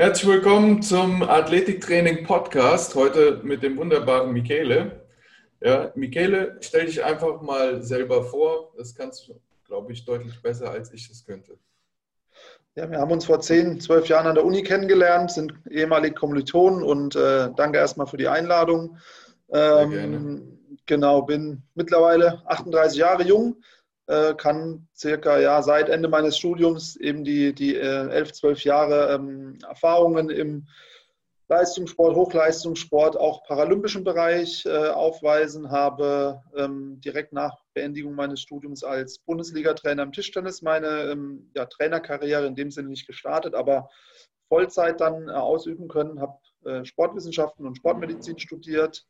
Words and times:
Herzlich 0.00 0.28
willkommen 0.28 0.80
zum 0.80 1.24
Athletiktraining 1.24 2.24
Podcast. 2.24 2.94
Heute 2.94 3.40
mit 3.42 3.64
dem 3.64 3.76
wunderbaren 3.76 4.32
Michele. 4.32 5.04
Ja, 5.60 5.90
Michele, 5.96 6.56
stell 6.60 6.86
dich 6.86 7.02
einfach 7.02 7.42
mal 7.42 7.82
selber 7.82 8.22
vor. 8.22 8.72
Das 8.76 8.94
kannst 8.94 9.26
du, 9.26 9.40
glaube 9.64 9.92
ich, 9.92 10.04
deutlich 10.04 10.40
besser, 10.40 10.70
als 10.70 10.92
ich 10.92 11.10
es 11.10 11.26
könnte. 11.26 11.58
Ja, 12.76 12.88
wir 12.88 13.00
haben 13.00 13.10
uns 13.10 13.24
vor 13.24 13.40
zehn, 13.40 13.80
zwölf 13.80 14.06
Jahren 14.06 14.28
an 14.28 14.36
der 14.36 14.44
Uni 14.44 14.62
kennengelernt, 14.62 15.32
sind 15.32 15.52
ehemalige 15.68 16.14
Kommilitonen 16.14 16.84
und 16.84 17.16
äh, 17.16 17.50
danke 17.56 17.78
erstmal 17.78 18.06
für 18.06 18.18
die 18.18 18.28
Einladung. 18.28 18.98
Ähm, 19.52 20.60
genau, 20.86 21.22
bin 21.22 21.64
mittlerweile 21.74 22.40
38 22.46 22.96
Jahre 22.96 23.24
jung, 23.24 23.56
äh, 24.08 24.34
kann 24.34 24.88
circa 24.96 25.38
ja, 25.38 25.62
seit 25.62 25.88
Ende 25.88 26.08
meines 26.08 26.36
Studiums 26.36 26.96
eben 26.96 27.24
die, 27.24 27.54
die 27.54 27.76
äh, 27.76 28.08
11, 28.08 28.32
12 28.32 28.64
Jahre 28.64 29.14
ähm, 29.14 29.58
Erfahrungen 29.66 30.30
im 30.30 30.66
Leistungssport, 31.50 32.14
Hochleistungssport, 32.14 33.16
auch 33.16 33.42
paralympischen 33.44 34.04
Bereich 34.04 34.66
äh, 34.66 34.88
aufweisen, 34.88 35.70
habe 35.70 36.42
ähm, 36.54 37.00
direkt 37.00 37.32
nach 37.32 37.56
Beendigung 37.72 38.14
meines 38.14 38.40
Studiums 38.40 38.84
als 38.84 39.18
Bundesliga-Trainer 39.20 40.02
im 40.02 40.12
Tischtennis 40.12 40.60
meine 40.60 41.10
ähm, 41.10 41.50
ja, 41.54 41.64
Trainerkarriere 41.64 42.46
in 42.46 42.54
dem 42.54 42.70
Sinne 42.70 42.88
nicht 42.88 43.06
gestartet, 43.06 43.54
aber 43.54 43.88
Vollzeit 44.48 45.00
dann 45.00 45.28
äh, 45.28 45.32
ausüben 45.32 45.88
können, 45.88 46.20
habe 46.20 46.38
äh, 46.64 46.84
Sportwissenschaften 46.84 47.66
und 47.66 47.76
Sportmedizin 47.76 48.38
studiert, 48.38 49.06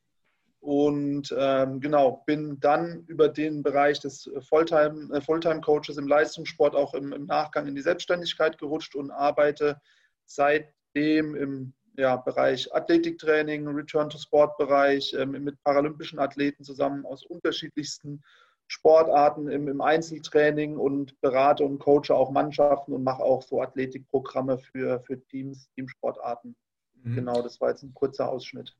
und 0.60 1.34
ähm, 1.36 1.80
genau, 1.80 2.22
bin 2.26 2.58
dann 2.60 3.04
über 3.06 3.28
den 3.28 3.62
Bereich 3.62 4.00
des 4.00 4.28
Fulltime, 4.40 5.08
äh, 5.14 5.20
Fulltime-Coaches 5.20 5.96
im 5.96 6.08
Leistungssport 6.08 6.74
auch 6.74 6.94
im, 6.94 7.12
im, 7.12 7.26
Nachgang 7.26 7.66
in 7.66 7.74
die 7.74 7.82
Selbstständigkeit 7.82 8.58
gerutscht 8.58 8.96
und 8.96 9.10
arbeite 9.10 9.80
seitdem 10.26 11.36
im 11.36 11.74
ja, 11.96 12.16
Bereich 12.16 12.74
Athletiktraining, 12.74 13.66
Return-to-Sport-Bereich 13.68 15.14
ähm, 15.14 15.30
mit 15.32 15.62
paralympischen 15.62 16.18
Athleten 16.18 16.64
zusammen 16.64 17.06
aus 17.06 17.24
unterschiedlichsten 17.24 18.22
Sportarten 18.66 19.48
im, 19.48 19.68
im, 19.68 19.80
Einzeltraining 19.80 20.76
und 20.76 21.18
berate 21.20 21.64
und 21.64 21.78
coache 21.78 22.10
auch 22.10 22.30
Mannschaften 22.30 22.92
und 22.92 23.02
mache 23.02 23.22
auch 23.22 23.42
so 23.42 23.62
Athletikprogramme 23.62 24.58
für, 24.58 25.00
für 25.00 25.20
Teams, 25.26 25.70
Teamsportarten. 25.74 26.54
Mhm. 27.02 27.14
Genau, 27.14 27.42
das 27.42 27.60
war 27.60 27.70
jetzt 27.70 27.82
ein 27.82 27.94
kurzer 27.94 28.28
Ausschnitt. 28.28 28.76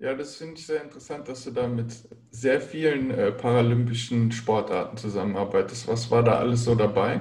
Ja, 0.00 0.14
das 0.14 0.36
finde 0.36 0.54
ich 0.54 0.66
sehr 0.66 0.82
interessant, 0.82 1.28
dass 1.28 1.42
du 1.44 1.50
da 1.50 1.66
mit 1.66 1.92
sehr 2.30 2.60
vielen 2.60 3.10
äh, 3.10 3.32
paralympischen 3.32 4.30
Sportarten 4.30 4.96
zusammenarbeitest. 4.96 5.88
Was 5.88 6.08
war 6.10 6.22
da 6.22 6.38
alles 6.38 6.64
so 6.64 6.76
dabei? 6.76 7.20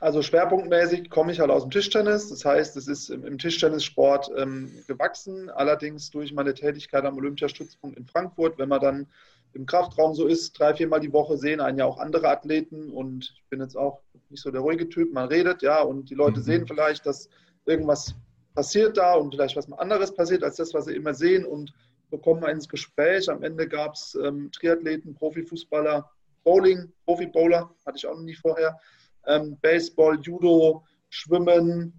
Also 0.00 0.22
schwerpunktmäßig 0.22 1.10
komme 1.10 1.32
ich 1.32 1.40
halt 1.40 1.50
aus 1.50 1.62
dem 1.62 1.70
Tischtennis. 1.70 2.30
Das 2.30 2.46
heißt, 2.46 2.78
es 2.78 2.88
ist 2.88 3.10
im, 3.10 3.26
im 3.26 3.36
Tischtennissport 3.36 4.30
ähm, 4.36 4.72
gewachsen. 4.86 5.50
Allerdings 5.50 6.10
durch 6.10 6.32
meine 6.32 6.54
Tätigkeit 6.54 7.04
am 7.04 7.18
Olympiastützpunkt 7.18 7.98
in 7.98 8.06
Frankfurt, 8.06 8.58
wenn 8.58 8.70
man 8.70 8.80
dann 8.80 9.06
im 9.52 9.66
Kraftraum 9.66 10.14
so 10.14 10.26
ist, 10.26 10.58
drei, 10.58 10.74
viermal 10.74 11.00
die 11.00 11.12
Woche 11.12 11.36
sehen 11.36 11.60
einen 11.60 11.78
ja 11.78 11.84
auch 11.84 11.98
andere 11.98 12.28
Athleten. 12.28 12.90
Und 12.90 13.34
ich 13.36 13.44
bin 13.50 13.60
jetzt 13.60 13.76
auch 13.76 14.00
nicht 14.30 14.42
so 14.42 14.50
der 14.50 14.62
ruhige 14.62 14.88
Typ. 14.88 15.12
Man 15.12 15.28
redet, 15.28 15.60
ja, 15.60 15.82
und 15.82 16.08
die 16.08 16.14
Leute 16.14 16.40
mhm. 16.40 16.44
sehen 16.44 16.66
vielleicht, 16.66 17.04
dass 17.04 17.28
irgendwas 17.66 18.14
passiert 18.54 18.96
da 18.96 19.14
und 19.14 19.34
vielleicht 19.34 19.56
was 19.56 19.70
anderes 19.72 20.14
passiert 20.14 20.42
als 20.42 20.56
das, 20.56 20.72
was 20.74 20.86
sie 20.86 20.94
immer 20.94 21.14
sehen 21.14 21.44
und 21.44 21.72
bekommen 22.10 22.44
ins 22.44 22.68
Gespräch. 22.68 23.28
Am 23.28 23.42
Ende 23.42 23.68
gab 23.68 23.94
es 23.94 24.14
ähm, 24.14 24.50
Triathleten, 24.52 25.14
Profifußballer, 25.14 26.08
Bowling, 26.44 26.92
Profi-Bowler, 27.04 27.74
hatte 27.84 27.96
ich 27.96 28.06
auch 28.06 28.14
noch 28.14 28.22
nie 28.22 28.34
vorher, 28.34 28.78
ähm, 29.26 29.58
Baseball, 29.60 30.18
Judo, 30.20 30.84
Schwimmen, 31.08 31.92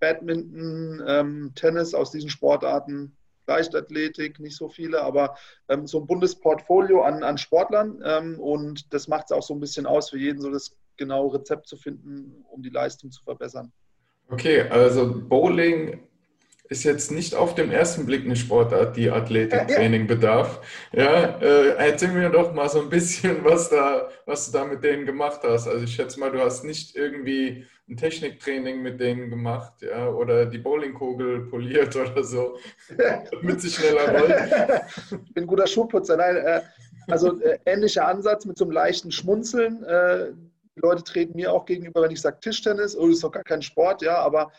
Badminton, 0.00 1.02
ähm, 1.06 1.52
Tennis 1.54 1.94
aus 1.94 2.10
diesen 2.10 2.30
Sportarten, 2.30 3.16
Leichtathletik, 3.46 4.40
nicht 4.40 4.56
so 4.56 4.68
viele, 4.68 5.02
aber 5.02 5.36
ähm, 5.68 5.86
so 5.86 6.00
ein 6.00 6.06
buntes 6.06 6.34
Portfolio 6.34 7.02
an, 7.02 7.22
an 7.22 7.36
Sportlern 7.36 8.02
ähm, 8.04 8.40
und 8.40 8.92
das 8.94 9.08
macht 9.08 9.26
es 9.26 9.32
auch 9.32 9.42
so 9.42 9.54
ein 9.54 9.60
bisschen 9.60 9.86
aus, 9.86 10.10
für 10.10 10.18
jeden 10.18 10.40
so 10.40 10.50
das 10.50 10.74
genaue 10.96 11.34
Rezept 11.34 11.66
zu 11.66 11.76
finden, 11.76 12.44
um 12.48 12.62
die 12.62 12.70
Leistung 12.70 13.10
zu 13.10 13.22
verbessern. 13.22 13.72
Okay, 14.28 14.62
also 14.62 15.22
Bowling 15.28 16.00
ist 16.68 16.84
jetzt 16.84 17.12
nicht 17.12 17.34
auf 17.34 17.54
den 17.54 17.70
ersten 17.70 18.06
Blick 18.06 18.24
eine 18.24 18.36
Sportart, 18.36 18.96
die 18.96 19.10
Athletiktraining 19.10 20.06
bedarf. 20.06 20.60
Ja, 20.92 21.38
äh, 21.40 21.76
erzähl 21.76 22.08
mir 22.08 22.30
doch 22.30 22.54
mal 22.54 22.68
so 22.68 22.80
ein 22.80 22.88
bisschen, 22.88 23.36
was, 23.44 23.68
da, 23.68 24.08
was 24.24 24.50
du 24.50 24.58
da 24.58 24.64
mit 24.64 24.82
denen 24.82 25.04
gemacht 25.04 25.40
hast. 25.44 25.68
Also 25.68 25.84
ich 25.84 25.94
schätze 25.94 26.18
mal, 26.18 26.32
du 26.32 26.40
hast 26.40 26.64
nicht 26.64 26.96
irgendwie 26.96 27.66
ein 27.86 27.98
Techniktraining 27.98 28.80
mit 28.80 28.98
denen 28.98 29.28
gemacht, 29.28 29.74
ja, 29.82 30.08
oder 30.08 30.46
die 30.46 30.58
Bowlingkugel 30.58 31.40
poliert 31.50 31.94
oder 31.96 32.24
so, 32.24 32.56
damit 33.30 33.60
sie 33.60 33.70
schneller 33.70 34.18
rollt. 34.18 35.20
Ich 35.26 35.34
bin 35.34 35.44
ein 35.44 35.46
guter 35.46 35.66
Schuhputzer. 35.66 36.16
Nein, 36.16 36.36
äh, 36.36 36.62
also 37.08 37.38
äh, 37.40 37.58
ähnlicher 37.66 38.08
Ansatz 38.08 38.46
mit 38.46 38.56
so 38.56 38.64
einem 38.64 38.72
leichten 38.72 39.12
Schmunzeln. 39.12 39.84
Die 40.76 40.80
Leute 40.80 41.04
treten 41.04 41.36
mir 41.36 41.52
auch 41.52 41.66
gegenüber, 41.66 42.02
wenn 42.02 42.10
ich 42.10 42.20
sage 42.20 42.40
Tischtennis, 42.40 42.96
oh, 42.96 43.06
das 43.06 43.16
ist 43.16 43.24
doch 43.24 43.30
gar 43.30 43.44
kein 43.44 43.62
Sport, 43.62 44.02
ja, 44.02 44.18
aber 44.18 44.50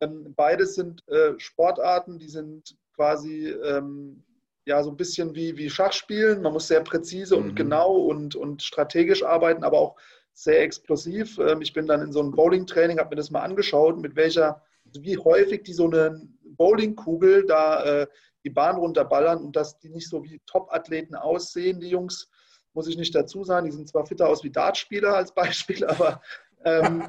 ähm, 0.00 0.34
beides 0.34 0.74
sind 0.74 1.06
äh, 1.08 1.38
Sportarten, 1.38 2.18
die 2.18 2.28
sind 2.28 2.76
quasi 2.94 3.48
ähm, 3.48 4.22
ja 4.66 4.82
so 4.82 4.90
ein 4.90 4.96
bisschen 4.96 5.34
wie, 5.34 5.56
wie 5.56 5.70
Schachspielen. 5.70 6.42
Man 6.42 6.52
muss 6.52 6.68
sehr 6.68 6.80
präzise 6.80 7.36
mhm. 7.36 7.42
und 7.42 7.54
genau 7.54 7.92
und, 7.92 8.36
und 8.36 8.62
strategisch 8.62 9.22
arbeiten, 9.22 9.64
aber 9.64 9.78
auch 9.78 9.96
sehr 10.32 10.62
explosiv. 10.62 11.38
Ähm, 11.38 11.60
ich 11.60 11.72
bin 11.72 11.86
dann 11.86 12.02
in 12.02 12.12
so 12.12 12.20
einem 12.20 12.32
Bowling-Training, 12.32 12.98
habe 12.98 13.10
mir 13.10 13.16
das 13.16 13.30
mal 13.30 13.42
angeschaut, 13.42 14.00
mit 14.00 14.16
welcher, 14.16 14.62
also 14.86 15.02
wie 15.02 15.18
häufig 15.18 15.62
die 15.62 15.74
so 15.74 15.86
eine 15.86 16.20
Bowlingkugel 16.42 17.46
da 17.46 17.84
äh, 17.84 18.06
die 18.44 18.50
Bahn 18.50 18.76
runterballern 18.76 19.42
und 19.42 19.56
dass 19.56 19.78
die 19.78 19.88
nicht 19.88 20.08
so 20.08 20.22
wie 20.22 20.40
Top-Athleten 20.46 21.14
aussehen, 21.14 21.80
die 21.80 21.88
Jungs, 21.88 22.30
muss 22.74 22.88
ich 22.88 22.96
nicht 22.96 23.14
dazu 23.14 23.44
sagen. 23.44 23.66
Die 23.66 23.72
sind 23.72 23.88
zwar 23.88 24.06
fitter 24.06 24.28
aus 24.28 24.44
wie 24.44 24.50
Dartspieler 24.50 25.14
als 25.16 25.32
Beispiel, 25.32 25.84
aber 25.86 26.20
ähm, 26.64 27.08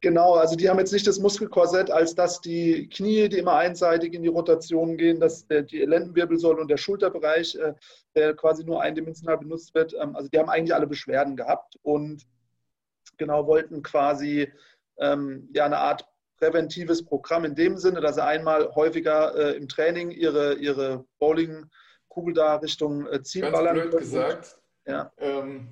genau, 0.00 0.34
also 0.34 0.56
die 0.56 0.68
haben 0.68 0.78
jetzt 0.78 0.92
nicht 0.92 1.06
das 1.06 1.18
Muskelkorsett, 1.18 1.90
als 1.90 2.14
dass 2.14 2.40
die 2.40 2.88
Knie, 2.88 3.28
die 3.28 3.38
immer 3.38 3.54
einseitig 3.54 4.14
in 4.14 4.22
die 4.22 4.28
Rotation 4.28 4.96
gehen, 4.96 5.20
dass 5.20 5.46
der, 5.46 5.62
die 5.62 5.78
Lendenwirbelsäule 5.78 6.60
und 6.60 6.68
der 6.68 6.76
Schulterbereich, 6.76 7.56
äh, 7.56 7.74
der 8.14 8.34
quasi 8.34 8.64
nur 8.64 8.82
eindimensional 8.82 9.38
benutzt 9.38 9.74
wird, 9.74 9.94
ähm, 10.00 10.16
also 10.16 10.28
die 10.28 10.38
haben 10.38 10.50
eigentlich 10.50 10.74
alle 10.74 10.86
Beschwerden 10.86 11.36
gehabt 11.36 11.78
und 11.82 12.22
genau 13.16 13.46
wollten 13.46 13.82
quasi 13.82 14.52
ähm, 14.98 15.48
ja 15.52 15.64
eine 15.64 15.78
Art 15.78 16.06
präventives 16.36 17.04
Programm 17.04 17.44
in 17.44 17.54
dem 17.54 17.76
Sinne, 17.78 18.00
dass 18.00 18.16
sie 18.16 18.24
einmal 18.24 18.74
häufiger 18.74 19.34
äh, 19.34 19.56
im 19.56 19.68
Training 19.68 20.10
ihre, 20.10 20.54
ihre 20.54 21.04
Bowlingkugel 21.18 22.34
da 22.34 22.56
Richtung 22.56 23.06
äh, 23.06 23.22
Ziel 23.22 23.42
Ganz 23.42 23.56
ballern. 23.56 23.74
Blöd 23.74 23.98
gesagt, 23.98 24.58
ja. 24.86 25.12
Ähm, 25.18 25.68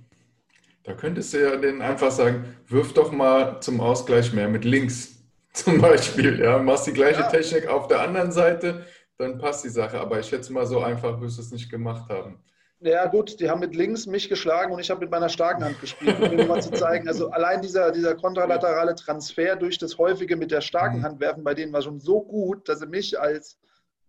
da 0.85 0.95
könntest 0.95 1.33
du 1.33 1.43
ja 1.43 1.57
denen 1.57 1.81
einfach 1.81 2.11
sagen, 2.11 2.57
wirf 2.67 2.93
doch 2.93 3.13
mal 3.13 3.61
zum 3.61 3.81
Ausgleich 3.81 4.33
mehr 4.33 4.49
mit 4.49 4.65
links 4.65 5.23
zum 5.53 5.81
Beispiel. 5.81 6.41
Ja, 6.41 6.59
machst 6.59 6.87
die 6.87 6.93
gleiche 6.93 7.21
ja. 7.21 7.29
Technik 7.29 7.69
auf 7.69 7.87
der 7.89 8.01
anderen 8.01 8.33
Seite, 8.33 8.87
dann 9.19 9.39
passt 9.39 9.65
die 9.65 9.69
Sache. 9.69 10.01
Aber 10.01 10.19
ich 10.19 10.27
schätze 10.27 10.53
mal, 10.53 10.67
so 10.67 10.81
einfach 10.81 11.21
wirst 11.21 11.39
du 11.39 11.43
es 11.43 11.53
nicht 11.53 11.71
gemacht 11.71 12.09
haben. 12.09 12.43
Ja 12.85 13.07
gut, 13.07 13.39
die 13.39 13.49
haben 13.49 13.61
mit 13.61 13.77
links 13.77 14.07
mich 14.07 14.29
geschlagen 14.29 14.73
und 14.73 14.81
ich 14.81 14.91
habe 14.91 14.99
mit 14.99 15.11
meiner 15.11 15.29
starken 15.29 15.65
Hand 15.65 15.81
gespielt, 15.81 16.19
um 16.21 16.37
dir 16.37 16.47
mal 16.47 16.61
zu 16.61 16.73
zeigen. 16.73 17.07
Also 17.07 17.31
allein 17.31 17.63
dieser, 17.63 17.93
dieser 17.93 18.17
kontralaterale 18.17 18.97
Transfer 18.97 19.55
durch 19.55 19.79
das 19.79 19.99
häufige 19.99 20.37
mit 20.37 20.51
der 20.51 20.63
starken 20.63 20.99
mhm. 20.99 21.05
Hand 21.05 21.21
werfen 21.21 21.45
bei 21.45 21.55
denen 21.55 21.73
war 21.73 21.83
schon 21.83 22.01
so 22.01 22.23
gut, 22.23 22.69
dass 22.69 22.81
sie 22.81 22.89
mich 22.89 23.21
als 23.21 23.57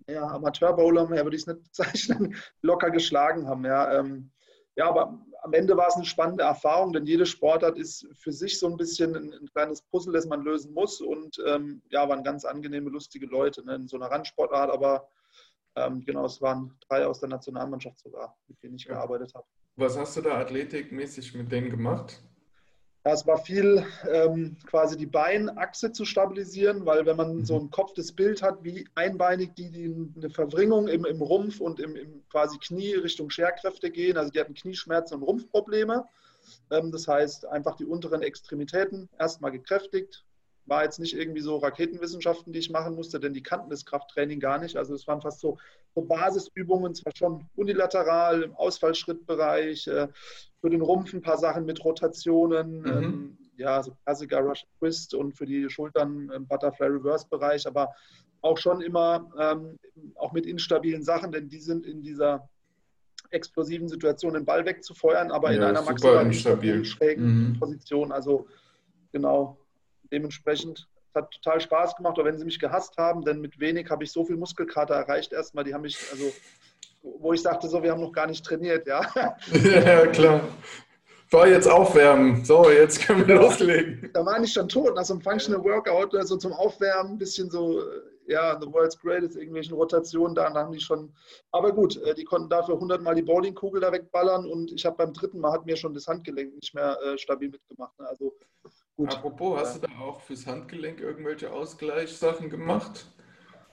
ja, 0.07 0.23
Amateurbowler, 0.23 1.07
mehr 1.07 1.23
würde 1.23 1.35
ich 1.35 1.43
es 1.43 1.47
nicht 1.47 1.63
bezeichnen, 1.63 2.35
locker 2.61 2.89
geschlagen 2.89 3.47
haben. 3.47 3.63
Ja, 3.63 3.99
ähm, 3.99 4.31
ja, 4.75 4.89
aber 4.89 5.19
am 5.43 5.53
Ende 5.53 5.75
war 5.75 5.87
es 5.87 5.95
eine 5.95 6.05
spannende 6.05 6.43
Erfahrung, 6.43 6.93
denn 6.93 7.05
jede 7.05 7.25
Sportart 7.25 7.77
ist 7.77 8.07
für 8.13 8.31
sich 8.31 8.57
so 8.59 8.67
ein 8.67 8.77
bisschen 8.77 9.15
ein, 9.15 9.33
ein 9.33 9.49
kleines 9.51 9.81
Puzzle, 9.81 10.13
das 10.13 10.25
man 10.25 10.41
lösen 10.41 10.73
muss. 10.73 11.01
Und 11.01 11.37
ähm, 11.45 11.81
ja, 11.89 12.07
waren 12.07 12.23
ganz 12.23 12.45
angenehme, 12.45 12.89
lustige 12.89 13.25
Leute 13.25 13.63
ne, 13.65 13.75
in 13.75 13.87
so 13.87 13.97
einer 13.97 14.09
Randsportart. 14.09 14.71
Aber 14.71 15.07
ähm, 15.75 16.03
genau, 16.05 16.25
es 16.25 16.41
waren 16.41 16.73
drei 16.87 17.05
aus 17.05 17.19
der 17.19 17.29
Nationalmannschaft 17.29 17.99
sogar, 17.99 18.37
mit 18.47 18.61
denen 18.63 18.75
ich 18.75 18.85
ja. 18.85 18.93
gearbeitet 18.93 19.33
habe. 19.35 19.45
Was 19.75 19.97
hast 19.97 20.17
du 20.17 20.21
da 20.21 20.39
athletikmäßig 20.39 21.33
mit 21.35 21.51
denen 21.51 21.69
gemacht? 21.69 22.21
Ja, 23.05 23.11
es 23.11 23.27
war 23.27 23.37
viel 23.37 23.85
ähm, 24.09 24.55
quasi 24.65 24.95
die 24.95 25.05
Beinachse 25.05 25.91
zu 25.91 26.05
stabilisieren, 26.05 26.85
weil 26.85 27.05
wenn 27.05 27.17
man 27.17 27.37
mhm. 27.37 27.45
so 27.45 27.59
ein 27.59 27.69
Kopf 27.69 27.93
das 27.93 28.13
Bild 28.13 28.41
hat, 28.41 28.63
wie 28.63 28.87
einbeinig 28.95 29.53
die, 29.55 29.69
die 29.71 29.93
eine 30.15 30.29
Verwringung 30.29 30.87
im, 30.87 31.03
im 31.03 31.21
Rumpf 31.21 31.59
und 31.59 31.81
im, 31.81 31.97
im, 31.97 32.23
quasi 32.29 32.57
Knie 32.59 32.93
Richtung 32.93 33.29
Scherkräfte 33.29 33.91
gehen, 33.91 34.15
also 34.15 34.31
die 34.31 34.39
hatten 34.39 34.53
Knieschmerzen 34.53 35.15
und 35.15 35.23
Rumpfprobleme. 35.23 36.05
Ähm, 36.71 36.91
das 36.91 37.07
heißt, 37.07 37.45
einfach 37.45 37.75
die 37.75 37.85
unteren 37.85 38.21
Extremitäten 38.21 39.09
erstmal 39.19 39.51
gekräftigt. 39.51 40.23
War 40.65 40.83
jetzt 40.83 40.99
nicht 40.99 41.15
irgendwie 41.15 41.41
so 41.41 41.57
Raketenwissenschaften, 41.57 42.53
die 42.53 42.59
ich 42.59 42.69
machen 42.69 42.95
musste, 42.95 43.19
denn 43.19 43.33
die 43.33 43.43
kannten 43.43 43.69
das 43.69 43.85
Krafttraining 43.85 44.39
gar 44.39 44.59
nicht. 44.59 44.77
Also 44.77 44.93
es 44.93 45.07
waren 45.07 45.21
fast 45.21 45.39
so, 45.39 45.57
so 45.93 46.01
Basisübungen, 46.01 46.95
zwar 46.95 47.13
schon 47.15 47.45
unilateral 47.55 48.43
im 48.43 48.55
Ausfallschrittbereich, 48.55 49.87
äh, 49.87 50.07
für 50.61 50.69
den 50.69 50.81
Rumpf 50.81 51.13
ein 51.13 51.21
paar 51.21 51.37
Sachen 51.37 51.65
mit 51.65 51.83
Rotationen, 51.83 52.81
mhm. 52.81 52.87
ähm, 52.87 53.37
ja, 53.57 53.83
so 53.83 53.93
Klassiker 54.05 54.39
Russian 54.39 54.69
Twist 54.79 55.13
und 55.13 55.33
für 55.33 55.45
die 55.45 55.69
Schultern 55.69 56.29
im 56.33 56.47
Butterfly 56.47 56.87
Reverse 56.87 57.27
Bereich, 57.29 57.67
aber 57.67 57.93
auch 58.41 58.57
schon 58.57 58.81
immer 58.81 59.29
ähm, 59.37 59.77
auch 60.15 60.33
mit 60.33 60.45
instabilen 60.45 61.03
Sachen, 61.03 61.31
denn 61.31 61.49
die 61.49 61.59
sind 61.59 61.85
in 61.85 62.01
dieser 62.01 62.49
explosiven 63.29 63.87
Situation 63.87 64.33
den 64.33 64.45
Ball 64.45 64.65
wegzufeuern, 64.65 65.31
aber 65.31 65.51
ja, 65.51 65.57
in 65.57 65.63
einer 65.63 65.81
maximal 65.81 66.25
instabilen, 66.25 66.85
schrägen 66.85 67.49
mhm. 67.49 67.59
Position. 67.59 68.11
Also 68.11 68.47
genau, 69.11 69.57
dementsprechend 70.13 70.87
hat 71.13 71.31
total 71.31 71.59
Spaß 71.59 71.95
gemacht, 71.95 72.17
auch 72.17 72.25
wenn 72.25 72.37
sie 72.37 72.45
mich 72.45 72.59
gehasst 72.59 72.97
haben, 72.97 73.23
denn 73.23 73.41
mit 73.41 73.59
wenig 73.59 73.89
habe 73.89 74.03
ich 74.03 74.11
so 74.11 74.25
viel 74.25 74.37
Muskelkater 74.37 74.95
erreicht 74.95 75.33
erstmal. 75.33 75.63
Die 75.63 75.73
haben 75.73 75.81
mich, 75.81 75.97
also 76.11 76.31
wo 77.01 77.33
ich 77.33 77.41
sagte, 77.41 77.67
so, 77.67 77.83
wir 77.83 77.91
haben 77.91 78.01
noch 78.01 78.13
gar 78.13 78.27
nicht 78.27 78.45
trainiert, 78.45 78.87
ja. 78.87 79.05
ja, 79.51 80.07
klar. 80.07 80.41
War 81.31 81.47
jetzt 81.47 81.67
aufwärmen. 81.67 82.45
So, 82.45 82.69
jetzt 82.69 83.01
können 83.01 83.27
wir 83.27 83.35
loslegen. 83.35 84.09
Da 84.13 84.25
war 84.25 84.41
ich 84.41 84.53
schon 84.53 84.69
tot 84.69 84.95
nach 84.95 85.03
so 85.03 85.13
einem 85.13 85.21
Functional 85.21 85.63
Workout, 85.63 86.15
also 86.15 86.37
zum 86.37 86.53
Aufwärmen, 86.53 87.13
ein 87.13 87.17
bisschen 87.17 87.49
so, 87.49 87.81
ja, 88.27 88.57
The 88.59 88.71
World's 88.71 88.99
Greatest, 88.99 89.35
irgendwelchen 89.35 89.73
Rotationen 89.75 90.35
da, 90.35 90.53
haben 90.53 90.71
die 90.71 90.79
schon. 90.79 91.13
Aber 91.51 91.71
gut, 91.71 91.97
äh, 92.03 92.13
die 92.13 92.23
konnten 92.23 92.49
dafür 92.49 92.75
100 92.75 93.01
Mal 93.01 93.15
die 93.15 93.23
Bowlingkugel 93.23 93.81
da 93.81 93.91
wegballern 93.91 94.45
und 94.45 94.71
ich 94.71 94.85
habe 94.85 94.97
beim 94.97 95.13
dritten 95.13 95.39
Mal 95.39 95.51
hat 95.51 95.65
mir 95.65 95.75
schon 95.75 95.93
das 95.93 96.07
Handgelenk 96.07 96.53
nicht 96.53 96.73
mehr 96.73 96.97
äh, 97.01 97.17
stabil 97.17 97.49
mitgemacht. 97.49 97.97
Ne? 97.99 98.07
Also 98.07 98.33
gut. 98.95 99.13
Apropos, 99.13 99.59
hast 99.59 99.75
du 99.75 99.87
da 99.87 99.99
auch 99.99 100.21
fürs 100.21 100.45
Handgelenk 100.45 101.01
irgendwelche 101.01 101.51
Ausgleichssachen 101.51 102.49
gemacht? 102.49 103.07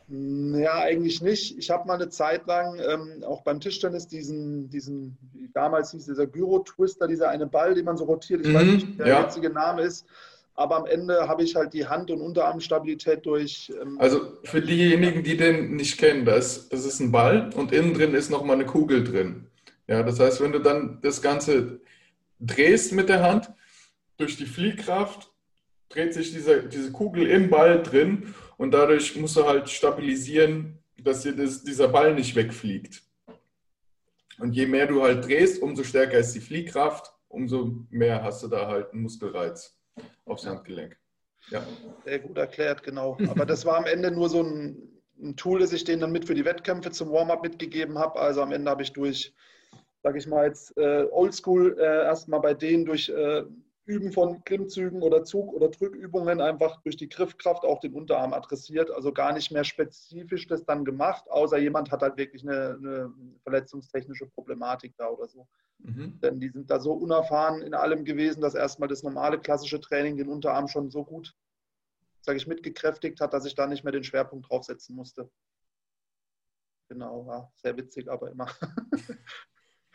Ja, 0.08 0.80
eigentlich 0.80 1.22
nicht. 1.22 1.56
Ich 1.56 1.70
habe 1.70 1.86
mal 1.86 1.94
eine 1.94 2.08
Zeit 2.08 2.46
lang 2.46 2.80
ähm, 2.80 3.22
auch 3.22 3.42
beim 3.42 3.60
Tischtennis 3.60 4.08
diesen, 4.08 4.68
diesen 4.68 5.16
damals 5.54 5.92
hieß 5.92 6.06
dieser 6.06 6.26
Gyro-Twister, 6.26 7.06
dieser 7.06 7.28
eine 7.28 7.46
Ball, 7.46 7.74
den 7.74 7.84
man 7.84 7.96
so 7.96 8.04
rotiert. 8.04 8.40
Ich 8.40 8.48
mhm, 8.48 8.54
weiß 8.54 8.64
nicht, 8.64 8.88
wie 8.88 8.96
der 8.96 9.06
ja. 9.06 9.22
jetzige 9.22 9.50
Name 9.50 9.82
ist. 9.82 10.06
Aber 10.54 10.76
am 10.76 10.86
Ende 10.86 11.28
habe 11.28 11.44
ich 11.44 11.54
halt 11.54 11.72
die 11.74 11.86
Hand- 11.86 12.10
und 12.10 12.20
Unterarmstabilität 12.20 13.24
durch. 13.24 13.72
Ähm, 13.80 13.98
also 14.00 14.20
für 14.42 14.60
diejenigen, 14.60 15.22
die 15.22 15.36
den 15.36 15.76
nicht 15.76 15.96
kennen, 15.96 16.24
das, 16.24 16.68
das 16.68 16.84
ist 16.84 16.98
ein 16.98 17.12
Ball 17.12 17.50
und 17.54 17.72
innen 17.72 17.94
drin 17.94 18.12
ist 18.14 18.30
nochmal 18.30 18.56
eine 18.56 18.66
Kugel 18.66 19.04
drin. 19.04 19.46
Ja, 19.86 20.02
das 20.02 20.18
heißt, 20.18 20.40
wenn 20.40 20.52
du 20.52 20.58
dann 20.58 20.98
das 21.02 21.22
Ganze 21.22 21.80
drehst 22.40 22.92
mit 22.92 23.08
der 23.08 23.22
Hand, 23.22 23.52
durch 24.20 24.36
die 24.36 24.46
Fliehkraft 24.46 25.32
dreht 25.88 26.14
sich 26.14 26.32
diese, 26.32 26.64
diese 26.64 26.92
Kugel 26.92 27.26
im 27.26 27.50
Ball 27.50 27.82
drin 27.82 28.34
und 28.56 28.72
dadurch 28.72 29.16
musst 29.16 29.36
du 29.36 29.44
halt 29.44 29.68
stabilisieren, 29.68 30.78
dass 31.02 31.22
dir 31.22 31.34
das, 31.34 31.64
dieser 31.64 31.88
Ball 31.88 32.14
nicht 32.14 32.36
wegfliegt. 32.36 33.02
Und 34.38 34.52
je 34.52 34.66
mehr 34.66 34.86
du 34.86 35.02
halt 35.02 35.26
drehst, 35.26 35.60
umso 35.60 35.82
stärker 35.82 36.18
ist 36.18 36.32
die 36.34 36.40
Fliehkraft, 36.40 37.12
umso 37.28 37.74
mehr 37.90 38.22
hast 38.22 38.42
du 38.42 38.48
da 38.48 38.66
halt 38.66 38.92
einen 38.92 39.02
Muskelreiz 39.02 39.78
aufs 40.24 40.46
Handgelenk. 40.46 40.96
Ja. 41.50 41.66
Sehr 42.04 42.18
gut 42.20 42.38
erklärt, 42.38 42.82
genau. 42.82 43.18
Aber 43.28 43.44
das 43.46 43.64
war 43.64 43.76
am 43.76 43.86
Ende 43.86 44.10
nur 44.10 44.28
so 44.28 44.42
ein, 44.42 44.76
ein 45.22 45.36
Tool, 45.36 45.60
das 45.60 45.72
ich 45.72 45.84
denen 45.84 46.00
dann 46.00 46.12
mit 46.12 46.26
für 46.26 46.34
die 46.34 46.44
Wettkämpfe 46.44 46.90
zum 46.90 47.10
Warm-up 47.10 47.42
mitgegeben 47.42 47.98
habe. 47.98 48.18
Also 48.18 48.42
am 48.42 48.52
Ende 48.52 48.70
habe 48.70 48.82
ich 48.82 48.92
durch, 48.92 49.34
sage 50.02 50.18
ich 50.18 50.26
mal 50.26 50.46
jetzt, 50.46 50.76
äh, 50.76 51.06
Oldschool 51.10 51.76
äh, 51.78 52.04
erstmal 52.04 52.40
bei 52.40 52.54
denen 52.54 52.84
durch 52.84 53.08
äh, 53.08 53.44
Üben 53.86 54.12
von 54.12 54.44
Klimmzügen 54.44 55.02
oder 55.02 55.24
Zug- 55.24 55.52
oder 55.52 55.68
Drückübungen 55.68 56.40
einfach 56.40 56.80
durch 56.82 56.96
die 56.96 57.08
Griffkraft 57.08 57.64
auch 57.64 57.80
den 57.80 57.94
Unterarm 57.94 58.32
adressiert. 58.32 58.90
Also 58.90 59.12
gar 59.12 59.32
nicht 59.32 59.50
mehr 59.50 59.64
spezifisch 59.64 60.46
das 60.46 60.64
dann 60.64 60.84
gemacht, 60.84 61.28
außer 61.30 61.58
jemand 61.58 61.90
hat 61.90 62.02
halt 62.02 62.16
wirklich 62.16 62.42
eine, 62.42 62.76
eine 62.78 63.12
verletzungstechnische 63.42 64.26
Problematik 64.26 64.94
da 64.96 65.08
oder 65.08 65.28
so. 65.28 65.48
Mhm. 65.78 66.20
Denn 66.20 66.40
die 66.40 66.50
sind 66.50 66.70
da 66.70 66.78
so 66.78 66.92
unerfahren 66.92 67.62
in 67.62 67.74
allem 67.74 68.04
gewesen, 68.04 68.40
dass 68.40 68.54
erstmal 68.54 68.88
das 68.88 69.02
normale 69.02 69.40
klassische 69.40 69.80
Training 69.80 70.16
den 70.16 70.28
Unterarm 70.28 70.68
schon 70.68 70.90
so 70.90 71.04
gut, 71.04 71.34
sage 72.20 72.36
ich, 72.36 72.46
mitgekräftigt 72.46 73.20
hat, 73.20 73.32
dass 73.32 73.46
ich 73.46 73.54
da 73.54 73.66
nicht 73.66 73.82
mehr 73.82 73.92
den 73.92 74.04
Schwerpunkt 74.04 74.50
draufsetzen 74.50 74.94
musste. 74.94 75.30
Genau, 76.88 77.26
war 77.26 77.52
sehr 77.56 77.76
witzig, 77.76 78.10
aber 78.10 78.30
immer. 78.30 78.46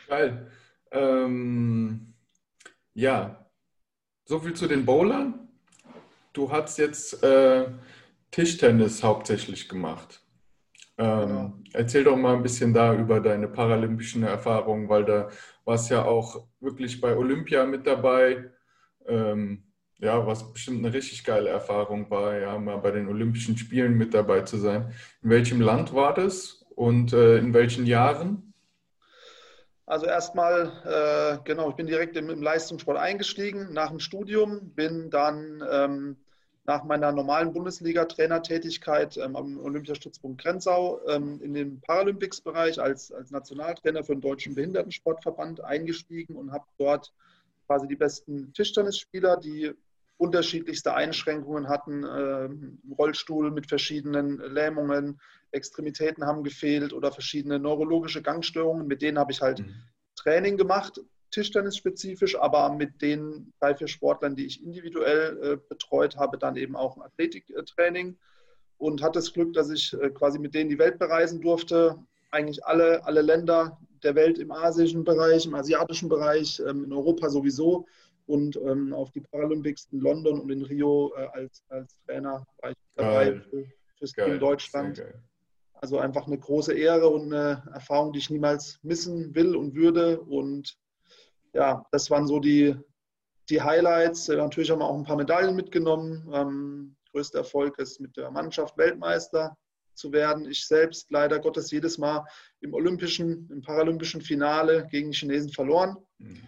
Geil. 0.08 0.52
Ähm, 0.92 2.14
ja, 2.94 3.45
so 4.26 4.40
viel 4.40 4.54
zu 4.54 4.68
den 4.68 4.86
Bowlern. 4.86 5.48
Du 6.34 6.52
hast 6.52 6.78
jetzt 6.78 7.24
äh, 7.24 7.68
Tischtennis 8.32 9.04
hauptsächlich 9.04 9.70
gemacht. 9.70 10.22
Ähm, 10.98 11.28
genau. 11.28 11.54
Erzähl 11.74 12.04
doch 12.04 12.18
mal 12.18 12.36
ein 12.36 12.44
bisschen 12.44 12.74
da 12.74 12.94
über 12.94 13.20
deine 13.20 13.48
paralympischen 13.48 14.24
Erfahrungen, 14.24 14.90
weil 14.90 15.06
da 15.06 15.30
warst 15.64 15.90
ja 15.90 16.04
auch 16.04 16.48
wirklich 16.60 17.00
bei 17.00 17.16
Olympia 17.16 17.66
mit 17.66 17.86
dabei. 17.86 18.52
Ähm, 19.08 19.64
ja, 20.00 20.26
was 20.26 20.52
bestimmt 20.52 20.80
eine 20.80 20.94
richtig 20.94 21.24
geile 21.24 21.50
Erfahrung 21.50 22.10
war, 22.10 22.38
ja, 22.38 22.58
mal 22.58 22.78
bei 22.78 22.92
den 22.92 23.08
Olympischen 23.08 23.58
Spielen 23.58 23.98
mit 23.98 24.14
dabei 24.14 24.42
zu 24.42 24.58
sein. 24.58 24.92
In 25.22 25.30
welchem 25.30 25.62
Land 25.62 25.94
war 25.94 26.14
das 26.14 26.66
und 26.76 27.14
äh, 27.14 27.38
in 27.38 27.54
welchen 27.54 27.86
Jahren? 27.86 28.54
Also 29.88 30.08
erstmal, 30.08 30.72
äh, 30.84 31.44
genau, 31.44 31.70
ich 31.70 31.76
bin 31.76 31.86
direkt 31.86 32.18
im, 32.18 32.30
im, 32.30 32.42
Leistungssport 32.42 32.98
eingestiegen. 32.98 33.72
Nach 33.72 33.90
dem 33.90 34.00
Studium, 34.00 34.72
bin 34.72 35.12
dann 35.12 35.64
ähm, 35.70 36.18
nach 36.66 36.84
meiner 36.84 37.12
normalen 37.12 37.54
Bundesliga-Trainertätigkeit 37.54 39.18
ähm, 39.18 39.36
am 39.36 39.60
Olympiastützpunkt 39.60 40.42
Grenzau 40.42 41.00
ähm, 41.08 41.40
in 41.44 41.54
den 41.54 41.82
Paralympics-Bereich 41.82 42.82
als, 42.82 43.12
als 43.12 43.30
Nationaltrainer 43.30 44.04
für 44.04 44.14
den 44.14 44.22
Deutschen 44.22 44.56
Behindertensportverband 44.56 45.64
eingestiegen 45.64 46.36
und 46.36 46.52
habe 46.52 46.66
dort 46.80 47.14
quasi 47.68 47.88
die 47.88 47.96
besten 47.96 48.54
Tischtennisspieler, 48.54 49.38
die 49.38 49.72
unterschiedlichste 50.18 50.94
Einschränkungen 50.94 51.68
hatten, 51.68 52.04
äh, 52.04 52.50
Rollstuhl 52.98 53.52
mit 53.52 53.68
verschiedenen 53.68 54.38
Lähmungen, 54.38 55.20
Extremitäten 55.52 56.26
haben 56.26 56.44
gefehlt 56.44 56.94
oder 56.94 57.12
verschiedene 57.12 57.60
neurologische 57.60 58.22
Gangstörungen. 58.22 58.88
Mit 58.88 59.02
denen 59.02 59.20
habe 59.20 59.32
ich 59.32 59.42
halt 59.42 59.60
mhm. 59.60 59.74
Training 60.16 60.58
gemacht, 60.58 61.02
Tischtennis 61.32 61.78
spezifisch, 61.78 62.38
aber 62.38 62.70
mit 62.72 63.02
den 63.02 63.54
drei, 63.60 63.76
vier 63.76 63.88
Sportlern, 63.88 64.36
die 64.36 64.46
ich 64.46 64.64
individuell 64.64 65.38
äh, 65.44 65.58
betreut 65.70 66.16
habe, 66.18 66.38
dann 66.38 66.56
eben 66.56 66.76
auch 66.76 66.96
ein 66.96 67.04
Athletiktraining 67.04 68.18
und 68.78 69.02
hatte 69.02 69.20
das 69.20 69.34
Glück, 69.34 69.54
dass 69.54 69.70
ich 69.70 69.94
äh, 69.94 70.10
quasi 70.10 70.40
mit 70.40 70.54
denen 70.54 70.70
die 70.70 70.80
Welt 70.80 70.98
bereisen 71.00 71.42
durfte. 71.42 71.98
Eigentlich 72.32 72.66
alle, 72.66 73.06
alle 73.06 73.22
Länder 73.22 73.78
der 74.04 74.16
Welt 74.16 74.38
im 74.38 74.52
asischen 74.52 75.04
Bereich, 75.04 75.46
im 75.46 75.56
asiatischen 75.56 76.10
Bereich, 76.10 76.62
ähm, 76.66 76.86
in 76.86 76.94
Europa 76.94 77.30
sowieso 77.30 77.86
und 78.28 78.56
ähm, 78.58 78.94
auf 78.94 79.12
die 79.12 79.22
Paralympics 79.22 79.88
in 79.92 80.00
London 80.00 80.40
und 80.40 80.50
in 80.50 80.64
Rio 80.64 81.14
äh, 81.16 81.28
als, 81.34 81.64
als 81.70 81.96
Trainer 82.06 82.46
war 82.62 82.72
ich 82.72 82.78
dabei 82.96 83.40
für, 83.42 83.66
fürs 83.98 84.12
Team 84.14 84.40
Deutschland. 84.40 85.04
Also 85.74 86.00
einfach 86.00 86.26
eine 86.26 86.38
große 86.38 86.74
Ehre 86.74 87.10
und 87.10 87.34
eine 87.34 87.64
Erfahrung, 87.74 88.14
die 88.14 88.20
ich 88.20 88.30
niemals 88.30 88.80
missen 88.82 89.36
will 89.36 89.56
und 89.56 89.76
würde. 89.76 90.20
Und 90.22 90.76
ja, 91.54 91.86
das 91.92 92.10
waren 92.10 92.28
so 92.28 92.40
die, 92.40 92.76
die 93.50 93.62
Highlights. 93.62 94.28
Natürlich 94.30 94.72
haben 94.72 94.80
wir 94.80 94.86
auch 94.86 94.98
ein 94.98 95.04
paar 95.04 95.18
Medaillen 95.18 95.56
mitgenommen. 95.56 96.28
Ähm, 96.34 96.96
größter 97.12 97.40
Erfolg 97.40 97.78
ist 97.78 98.00
mit 98.00 98.16
der 98.18 98.32
Mannschaft 98.32 98.78
Weltmeister 98.78 99.56
zu 99.94 100.12
werden. 100.12 100.50
Ich 100.50 100.66
selbst 100.66 101.12
leider 101.12 101.40
Gottes 101.40 101.72
jedes 101.72 101.98
Mal 101.98 102.26
im 102.62 102.74
olympischen, 102.74 103.50
im 103.52 103.62
paralympischen 103.62 104.22
Finale 104.22 104.88
gegen 104.90 105.12
die 105.12 105.18
Chinesen 105.18 105.52
verloren. 105.52 105.98
Mhm. 106.18 106.42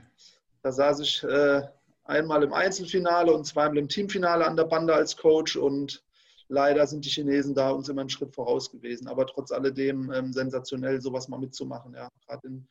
Da 0.68 0.74
saß 0.74 1.00
ich 1.00 1.24
äh, 1.24 1.62
einmal 2.04 2.44
im 2.44 2.52
Einzelfinale 2.52 3.32
und 3.32 3.46
zweimal 3.46 3.78
im 3.78 3.88
Teamfinale 3.88 4.46
an 4.46 4.58
der 4.58 4.66
Bande 4.66 4.94
als 4.94 5.16
Coach 5.16 5.56
und 5.56 6.04
leider 6.50 6.86
sind 6.86 7.06
die 7.06 7.10
Chinesen 7.10 7.56
da 7.56 7.70
uns 7.70 7.88
immer 7.88 8.02
einen 8.02 8.10
Schritt 8.10 8.36
voraus 8.36 8.70
gewesen. 8.70 9.08
Aber 9.08 9.26
trotz 9.26 9.54
alledem 9.54 10.12
ähm, 10.12 10.34
sensationell, 10.34 11.00
sowas 11.00 11.30
mal 11.30 11.40
mitzumachen. 11.40 11.94
Ja, 11.94 12.10
gerade 12.26 12.48
in, 12.50 12.68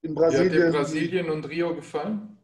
in 0.00 0.14
Brasilien. 0.14 0.52
Wie 0.52 0.56
hat 0.56 0.72
dir 0.72 0.78
Brasilien 0.78 1.28
und 1.28 1.46
Rio 1.46 1.74
gefallen? 1.74 2.38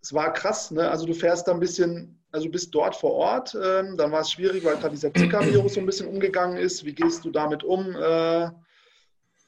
Es 0.00 0.14
war 0.14 0.32
krass, 0.32 0.70
ne? 0.70 0.88
Also 0.88 1.04
du 1.04 1.12
fährst 1.12 1.46
da 1.46 1.52
ein 1.52 1.60
bisschen, 1.60 2.18
also 2.32 2.46
du 2.46 2.52
bist 2.52 2.74
dort 2.74 2.96
vor 2.96 3.12
Ort, 3.12 3.54
ähm, 3.54 3.98
dann 3.98 4.12
war 4.12 4.22
es 4.22 4.30
schwierig, 4.30 4.64
weil 4.64 4.76
gerade 4.76 4.94
dieser 4.94 5.12
Zika-Virus 5.12 5.74
so 5.74 5.80
ein 5.80 5.86
bisschen 5.86 6.08
umgegangen 6.08 6.56
ist. 6.56 6.86
Wie 6.86 6.94
gehst 6.94 7.22
du 7.22 7.30
damit 7.30 7.62
um? 7.64 7.94
Äh, 7.96 8.48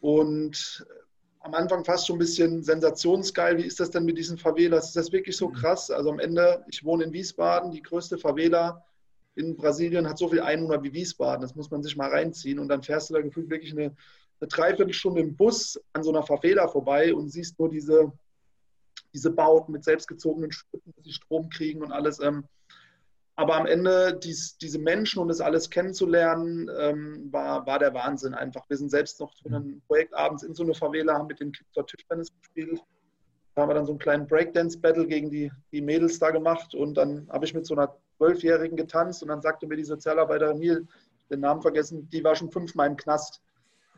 und 0.00 0.86
am 1.40 1.54
Anfang 1.54 1.84
fast 1.84 2.06
schon 2.06 2.16
ein 2.16 2.20
bisschen 2.20 2.62
sensationsgeil. 2.62 3.58
Wie 3.58 3.64
ist 3.64 3.80
das 3.80 3.90
denn 3.90 4.04
mit 4.04 4.18
diesen 4.18 4.38
Favelas? 4.38 4.88
Ist 4.88 4.96
das 4.96 5.12
wirklich 5.12 5.36
so 5.36 5.48
mhm. 5.48 5.54
krass? 5.54 5.90
Also 5.90 6.10
am 6.10 6.18
Ende, 6.18 6.64
ich 6.68 6.84
wohne 6.84 7.04
in 7.04 7.12
Wiesbaden, 7.12 7.70
die 7.70 7.82
größte 7.82 8.18
Favela 8.18 8.84
in 9.34 9.56
Brasilien 9.56 10.08
hat 10.08 10.18
so 10.18 10.28
viel 10.28 10.40
Einwohner 10.40 10.82
wie 10.82 10.92
Wiesbaden. 10.92 11.42
Das 11.42 11.54
muss 11.54 11.70
man 11.70 11.82
sich 11.82 11.96
mal 11.96 12.10
reinziehen. 12.10 12.58
Und 12.58 12.68
dann 12.68 12.82
fährst 12.82 13.10
du 13.10 13.14
da 13.14 13.20
gefühlt 13.20 13.50
wirklich 13.50 13.72
eine, 13.72 13.94
eine 14.40 14.48
Dreiviertelstunde 14.48 15.20
im 15.20 15.36
Bus 15.36 15.80
an 15.92 16.02
so 16.02 16.10
einer 16.10 16.24
Favela 16.24 16.66
vorbei 16.66 17.14
und 17.14 17.30
siehst 17.30 17.58
nur 17.58 17.68
diese, 17.68 18.12
diese 19.14 19.30
Bauten 19.30 19.72
mit 19.72 19.84
selbstgezogenen 19.84 20.50
Schritten, 20.50 20.92
die 21.04 21.12
Strom 21.12 21.48
kriegen 21.50 21.82
und 21.82 21.92
alles. 21.92 22.20
Ähm, 22.20 22.44
aber 23.38 23.54
am 23.54 23.66
Ende 23.66 24.18
dies, 24.20 24.58
diese 24.58 24.80
Menschen 24.80 25.22
und 25.22 25.28
das 25.28 25.40
alles 25.40 25.70
kennenzulernen, 25.70 26.68
ähm, 26.76 27.28
war, 27.30 27.64
war 27.66 27.78
der 27.78 27.94
Wahnsinn 27.94 28.34
einfach. 28.34 28.68
Wir 28.68 28.76
sind 28.76 28.90
selbst 28.90 29.20
noch 29.20 29.32
zu 29.32 29.46
einem 29.46 29.80
Projekt 29.86 30.12
abends 30.12 30.42
in 30.42 30.54
so 30.54 30.64
eine 30.64 30.74
Favela, 30.74 31.14
haben 31.14 31.28
mit 31.28 31.38
den 31.38 31.52
Kids 31.52 31.70
dort 31.72 31.88
Tischtennis 31.88 32.32
gespielt. 32.40 32.82
Da 33.54 33.62
haben 33.62 33.70
wir 33.70 33.74
dann 33.74 33.86
so 33.86 33.92
einen 33.92 34.00
kleinen 34.00 34.26
Breakdance-Battle 34.26 35.06
gegen 35.06 35.30
die, 35.30 35.52
die 35.70 35.80
Mädels 35.80 36.18
da 36.18 36.32
gemacht 36.32 36.74
und 36.74 36.94
dann 36.94 37.28
habe 37.30 37.44
ich 37.44 37.54
mit 37.54 37.64
so 37.64 37.76
einer 37.76 37.94
Zwölfjährigen 38.16 38.76
getanzt 38.76 39.22
und 39.22 39.28
dann 39.28 39.40
sagte 39.40 39.68
mir 39.68 39.76
die 39.76 39.84
Sozialarbeiterin, 39.84 40.58
Neil, 40.58 40.88
den 41.30 41.38
Namen 41.38 41.62
vergessen, 41.62 42.08
die 42.10 42.24
war 42.24 42.34
schon 42.34 42.50
fünfmal 42.50 42.88
im 42.88 42.96
Knast. 42.96 43.40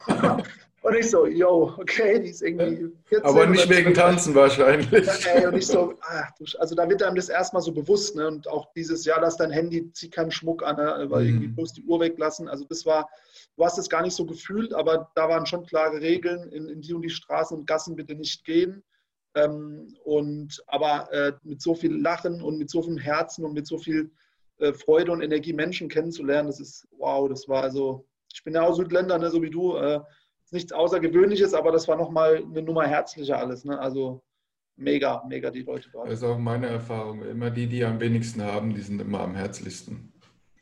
und 0.82 0.94
ich 0.94 1.10
so, 1.10 1.26
yo, 1.26 1.74
okay, 1.78 2.20
die 2.20 2.30
ist 2.30 2.42
irgendwie 2.42 2.92
14. 3.06 3.24
Aber 3.24 3.46
nicht 3.46 3.68
wegen 3.68 3.94
Tanzen 3.94 4.34
wahrscheinlich. 4.34 4.90
und 5.46 5.56
ich 5.56 5.66
so, 5.66 5.94
ach, 6.00 6.30
also 6.58 6.74
da 6.74 6.88
wird 6.88 7.02
einem 7.02 7.16
das 7.16 7.28
erstmal 7.28 7.62
so 7.62 7.72
bewusst. 7.72 8.16
Ne? 8.16 8.26
Und 8.26 8.48
auch 8.48 8.72
dieses, 8.74 9.04
ja, 9.04 9.20
dass 9.20 9.36
dein 9.36 9.50
Handy, 9.50 9.92
zieh 9.92 10.10
keinen 10.10 10.30
Schmuck 10.30 10.62
an, 10.62 10.76
ne? 10.76 11.06
weil 11.08 11.22
mhm. 11.22 11.28
irgendwie 11.28 11.48
bloß 11.48 11.74
die 11.74 11.84
Uhr 11.84 12.00
weglassen. 12.00 12.48
Also 12.48 12.64
das 12.64 12.86
war, 12.86 13.08
du 13.56 13.64
hast 13.64 13.78
es 13.78 13.88
gar 13.88 14.02
nicht 14.02 14.14
so 14.14 14.24
gefühlt, 14.24 14.72
aber 14.72 15.10
da 15.14 15.28
waren 15.28 15.46
schon 15.46 15.66
klare 15.66 16.00
Regeln, 16.00 16.50
in, 16.50 16.68
in 16.68 16.80
die 16.80 16.94
und 16.94 17.02
die 17.02 17.10
Straßen 17.10 17.58
und 17.58 17.66
Gassen 17.66 17.96
bitte 17.96 18.14
nicht 18.14 18.44
gehen. 18.44 18.82
Ähm, 19.34 19.94
und 20.04 20.62
aber 20.66 21.12
äh, 21.12 21.32
mit 21.44 21.62
so 21.62 21.74
viel 21.74 21.94
Lachen 21.94 22.42
und 22.42 22.58
mit 22.58 22.68
so 22.68 22.82
viel 22.82 22.98
Herzen 23.00 23.44
und 23.44 23.52
mit 23.52 23.66
so 23.66 23.78
viel 23.78 24.10
äh, 24.58 24.72
Freude 24.72 25.12
und 25.12 25.22
Energie 25.22 25.52
Menschen 25.52 25.88
kennenzulernen, 25.88 26.48
das 26.48 26.60
ist 26.60 26.86
wow, 26.98 27.28
das 27.28 27.48
war 27.48 27.62
also, 27.62 28.06
ich 28.32 28.44
bin 28.44 28.54
ja 28.54 28.62
auch 28.62 28.74
Südländer, 28.74 29.18
ne, 29.18 29.30
so 29.30 29.42
wie 29.42 29.50
du, 29.50 29.76
äh, 29.76 30.00
ist 30.44 30.52
nichts 30.52 30.72
Außergewöhnliches, 30.72 31.54
aber 31.54 31.72
das 31.72 31.88
war 31.88 31.96
nochmal 31.96 32.36
eine 32.36 32.62
Nummer 32.62 32.86
herzlicher 32.86 33.38
alles, 33.38 33.64
ne? 33.64 33.78
Also 33.78 34.22
mega, 34.76 35.22
mega 35.28 35.50
die 35.50 35.62
Leute 35.62 35.88
dort. 35.92 36.08
Das 36.08 36.14
ist 36.14 36.24
auch 36.24 36.38
meine 36.38 36.68
Erfahrung. 36.68 37.22
Immer 37.22 37.50
die, 37.50 37.66
die 37.66 37.84
am 37.84 38.00
wenigsten 38.00 38.42
haben, 38.42 38.74
die 38.74 38.80
sind 38.80 39.00
immer 39.00 39.20
am 39.20 39.34
herzlichsten. 39.34 40.12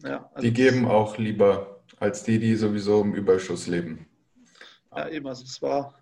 Ja, 0.02 0.28
also 0.34 0.46
die 0.46 0.52
geben 0.52 0.86
auch 0.86 1.18
lieber 1.18 1.80
als 1.98 2.22
die, 2.22 2.38
die 2.38 2.54
sowieso 2.54 3.00
im 3.00 3.14
Überschuss 3.14 3.66
leben. 3.66 4.06
Ja, 4.94 5.08
eben, 5.08 5.26
also 5.26 5.44
es 5.44 5.60
war 5.62 5.94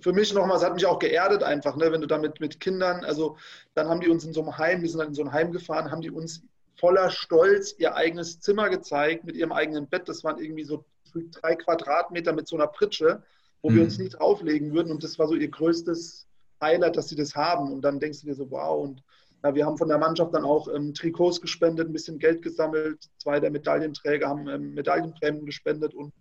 für 0.00 0.12
mich 0.12 0.32
nochmal, 0.32 0.56
es 0.56 0.64
hat 0.64 0.74
mich 0.74 0.86
auch 0.86 0.98
geerdet 0.98 1.42
einfach, 1.42 1.76
ne, 1.76 1.92
wenn 1.92 2.00
du 2.00 2.06
damit 2.06 2.40
mit 2.40 2.58
Kindern, 2.58 3.04
also 3.04 3.36
dann 3.74 3.88
haben 3.88 4.00
die 4.00 4.08
uns 4.08 4.24
in 4.24 4.32
so 4.32 4.40
einem 4.40 4.56
Heim, 4.56 4.82
wir 4.82 4.88
sind 4.88 4.98
dann 4.98 5.08
in 5.08 5.14
so 5.14 5.22
ein 5.22 5.32
Heim 5.32 5.52
gefahren, 5.52 5.90
haben 5.90 6.00
die 6.00 6.10
uns 6.10 6.42
voller 6.76 7.10
Stolz 7.10 7.74
ihr 7.78 7.94
eigenes 7.94 8.40
Zimmer 8.40 8.68
gezeigt 8.70 9.24
mit 9.24 9.36
ihrem 9.36 9.52
eigenen 9.52 9.86
Bett. 9.86 10.08
Das 10.08 10.24
waren 10.24 10.38
irgendwie 10.38 10.64
so 10.64 10.84
drei 11.30 11.56
Quadratmeter 11.56 12.32
mit 12.32 12.48
so 12.48 12.56
einer 12.56 12.66
Pritsche, 12.66 13.22
wo 13.62 13.70
mhm. 13.70 13.76
wir 13.76 13.82
uns 13.84 13.98
nicht 13.98 14.18
drauflegen 14.18 14.72
würden. 14.72 14.92
Und 14.92 15.02
das 15.02 15.18
war 15.18 15.28
so 15.28 15.34
ihr 15.34 15.48
größtes 15.48 16.26
Highlight, 16.60 16.96
dass 16.96 17.08
sie 17.08 17.16
das 17.16 17.34
haben. 17.34 17.72
Und 17.72 17.82
dann 17.82 18.00
denkst 18.00 18.20
du 18.20 18.26
dir 18.26 18.34
so, 18.34 18.50
wow. 18.50 18.82
Und 18.82 19.02
ja, 19.42 19.54
wir 19.54 19.66
haben 19.66 19.78
von 19.78 19.88
der 19.88 19.98
Mannschaft 19.98 20.34
dann 20.34 20.44
auch 20.44 20.68
ähm, 20.68 20.94
Trikots 20.94 21.40
gespendet, 21.40 21.88
ein 21.88 21.92
bisschen 21.92 22.18
Geld 22.18 22.42
gesammelt. 22.42 23.08
Zwei 23.18 23.40
der 23.40 23.50
Medaillenträger 23.50 24.28
haben 24.28 24.48
ähm, 24.48 24.74
Medaillenprämien 24.74 25.46
gespendet. 25.46 25.94
Und 25.94 26.12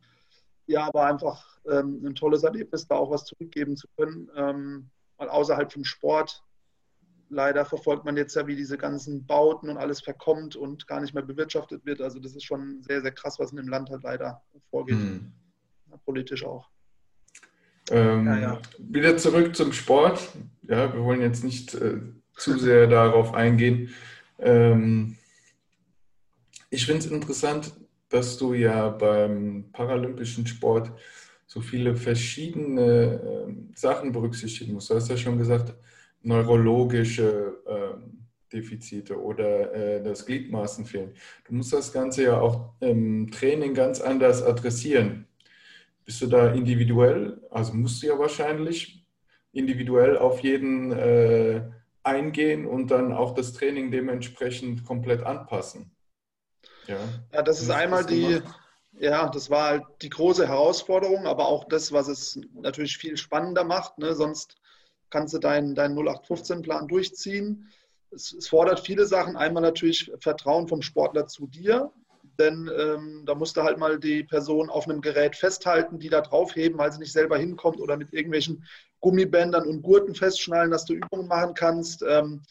ja, 0.67 0.89
war 0.93 1.07
einfach 1.07 1.57
ähm, 1.69 2.01
ein 2.05 2.15
tolles 2.15 2.43
Erlebnis, 2.43 2.87
da 2.87 2.95
auch 2.95 3.11
was 3.11 3.25
zurückgeben 3.25 3.75
zu 3.75 3.87
können. 3.97 4.29
Ähm, 4.35 4.89
weil 5.17 5.29
außerhalb 5.29 5.71
vom 5.71 5.85
Sport, 5.85 6.43
leider 7.29 7.65
verfolgt 7.65 8.05
man 8.05 8.17
jetzt 8.17 8.35
ja, 8.35 8.45
wie 8.47 8.55
diese 8.55 8.77
ganzen 8.77 9.25
Bauten 9.25 9.69
und 9.69 9.77
alles 9.77 10.01
verkommt 10.01 10.55
und 10.55 10.87
gar 10.87 11.01
nicht 11.01 11.13
mehr 11.13 11.23
bewirtschaftet 11.23 11.85
wird. 11.85 12.01
Also 12.01 12.19
das 12.19 12.35
ist 12.35 12.43
schon 12.43 12.81
sehr, 12.83 13.01
sehr 13.01 13.11
krass, 13.11 13.39
was 13.39 13.51
in 13.51 13.57
dem 13.57 13.69
Land 13.69 13.89
halt 13.89 14.03
leider 14.03 14.41
vorgeht. 14.69 14.97
Hm. 14.97 15.31
Ja, 15.89 15.97
politisch 16.05 16.45
auch. 16.45 16.69
Ähm, 17.91 18.25
ja, 18.27 18.39
ja. 18.39 18.61
Wieder 18.79 19.17
zurück 19.17 19.55
zum 19.55 19.73
Sport. 19.73 20.29
Ja, 20.63 20.93
wir 20.93 21.03
wollen 21.03 21.21
jetzt 21.21 21.43
nicht 21.43 21.73
äh, 21.75 21.99
zu 22.35 22.57
sehr 22.57 22.87
darauf 22.87 23.33
eingehen. 23.33 23.89
Ähm, 24.39 25.17
ich 26.69 26.85
finde 26.85 27.05
es 27.05 27.11
interessant, 27.11 27.73
dass 28.09 28.37
du 28.37 28.53
ja 28.53 28.89
beim 28.89 29.65
paralympischen 29.71 30.47
Sport 30.47 30.91
so 31.45 31.61
viele 31.61 31.95
verschiedene 31.95 33.21
äh, 33.21 33.75
Sachen 33.75 34.11
berücksichtigen 34.11 34.73
musst. 34.73 34.89
Du 34.89 34.95
hast 34.95 35.09
ja 35.09 35.17
schon 35.17 35.37
gesagt, 35.37 35.73
neurologische 36.23 37.57
äh, 37.65 38.53
Defizite 38.53 39.19
oder 39.19 39.73
äh, 39.73 40.03
das 40.03 40.25
Gliedmaßen 40.25 40.85
fehlen. 40.85 41.13
Du 41.45 41.55
musst 41.55 41.73
das 41.73 41.91
Ganze 41.91 42.23
ja 42.23 42.39
auch 42.39 42.73
im 42.79 43.31
Training 43.31 43.73
ganz 43.73 43.99
anders 43.99 44.41
adressieren. 44.41 45.27
Bist 46.05 46.21
du 46.21 46.27
da 46.27 46.51
individuell, 46.51 47.41
also 47.49 47.73
musst 47.73 48.03
du 48.03 48.07
ja 48.07 48.19
wahrscheinlich 48.19 49.05
individuell 49.51 50.17
auf 50.17 50.39
jeden 50.39 50.91
äh, 50.91 51.61
eingehen 52.03 52.65
und 52.65 52.91
dann 52.91 53.13
auch 53.13 53.33
das 53.33 53.53
Training 53.53 53.91
dementsprechend 53.91 54.85
komplett 54.85 55.23
anpassen. 55.23 55.95
Ja, 56.87 56.97
ja 57.31 57.41
das 57.41 57.61
ist 57.61 57.69
einmal 57.69 58.05
die, 58.05 58.41
ja, 58.99 59.29
das 59.29 59.49
war 59.49 59.67
halt 59.69 59.83
die 60.01 60.09
große 60.09 60.47
Herausforderung, 60.47 61.25
aber 61.25 61.47
auch 61.47 61.65
das, 61.65 61.91
was 61.91 62.07
es 62.07 62.39
natürlich 62.53 62.97
viel 62.97 63.15
spannender 63.15 63.63
macht. 63.63 63.97
Ne? 63.97 64.13
Sonst 64.13 64.55
kannst 65.13 65.33
du 65.35 65.37
deinen, 65.37 65.75
deinen 65.75 65.95
0815-Plan 65.97 66.87
durchziehen. 66.87 67.69
Es, 68.09 68.33
es, 68.33 68.47
fordert 68.47 68.79
viele 68.79 69.05
Sachen. 69.05 69.37
Einmal 69.37 69.61
natürlich 69.61 70.11
Vertrauen 70.19 70.67
vom 70.67 70.81
Sportler 70.81 71.27
zu 71.27 71.45
dir, 71.45 71.91
denn 72.39 72.69
ähm, 72.75 73.23
da 73.25 73.35
musst 73.35 73.55
du 73.55 73.61
halt 73.61 73.77
mal 73.77 73.99
die 73.99 74.23
Person 74.23 74.71
auf 74.71 74.89
einem 74.89 75.01
Gerät 75.01 75.35
festhalten, 75.35 75.99
die 75.99 76.09
da 76.09 76.21
draufheben, 76.21 76.79
weil 76.79 76.91
sie 76.91 76.99
nicht 76.99 77.13
selber 77.13 77.37
hinkommt 77.37 77.79
oder 77.79 77.95
mit 77.95 78.11
irgendwelchen 78.11 78.65
Gummibändern 79.01 79.67
und 79.67 79.83
Gurten 79.83 80.15
festschnallen, 80.15 80.71
dass 80.71 80.85
du 80.85 80.93
Übungen 80.93 81.27
machen 81.27 81.53
kannst. 81.53 82.03
Ähm, 82.07 82.41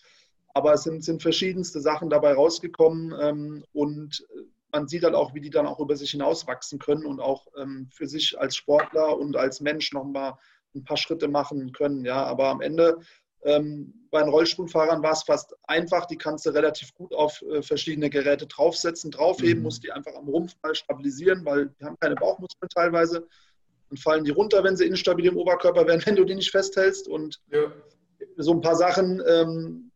aber 0.54 0.75
es 0.75 0.85
sind, 0.85 1.02
sind 1.02 1.21
verschiedenste 1.21 1.81
Sachen 1.81 2.11
dabei 2.11 2.35
rausgekommen 2.35 3.12
ähm, 3.21 3.64
und 3.73 4.25
man 4.71 4.87
sieht 4.87 5.02
halt 5.02 5.14
auch, 5.14 5.35
wie 5.35 5.40
die 5.40 5.50
dann 5.50 5.66
auch 5.66 5.81
über 5.81 5.97
sich 5.97 6.12
hinauswachsen 6.12 6.78
können 6.78 7.07
und 7.07 7.21
auch 7.21 7.49
ähm, 7.57 7.88
für 7.92 8.07
sich 8.07 8.38
als 8.38 8.54
Sportler 8.54 9.19
und 9.19 9.37
als 9.37 9.61
Mensch 9.61 9.92
nochmal 9.92 10.35
ein 10.75 10.85
paar 10.85 10.97
Schritte 10.97 11.29
machen 11.29 11.73
können. 11.73 12.05
Ja, 12.05 12.25
aber 12.25 12.49
am 12.49 12.61
Ende 12.61 12.99
ähm, 13.45 13.93
bei 14.11 14.21
den 14.21 14.29
Rollstuhlfahrern 14.29 15.02
war 15.02 15.12
es 15.12 15.23
fast 15.23 15.55
einfach. 15.64 16.07
Die 16.07 16.17
kannst 16.17 16.47
du 16.47 16.50
relativ 16.50 16.95
gut 16.95 17.14
auf 17.14 17.43
äh, 17.43 17.62
verschiedene 17.62 18.11
Geräte 18.11 18.47
draufsetzen, 18.47 19.11
draufheben, 19.11 19.59
mhm. 19.59 19.62
musst 19.64 19.83
die 19.83 19.93
einfach 19.93 20.14
am 20.14 20.29
Rumpf 20.29 20.55
mal 20.62 20.75
stabilisieren, 20.75 21.45
weil 21.45 21.71
die 21.81 21.85
haben 21.85 21.97
keine 21.99 22.14
Bauchmuskeln 22.14 22.69
teilweise. 22.69 23.26
und 23.91 23.99
fallen 23.99 24.25
die 24.25 24.31
runter, 24.31 24.62
wenn 24.64 24.76
sie 24.76 24.87
instabil 24.87 25.26
im 25.26 25.37
Oberkörper 25.37 25.87
werden, 25.87 26.02
wenn 26.07 26.17
du 26.17 26.25
die 26.25 26.35
nicht 26.35 26.50
festhältst. 26.50 27.09
Und 27.09 27.41
ja. 27.50 27.73
so 28.37 28.52
ein 28.52 28.61
paar 28.61 28.76
Sachen, 28.76 29.23
ähm, 29.26 29.92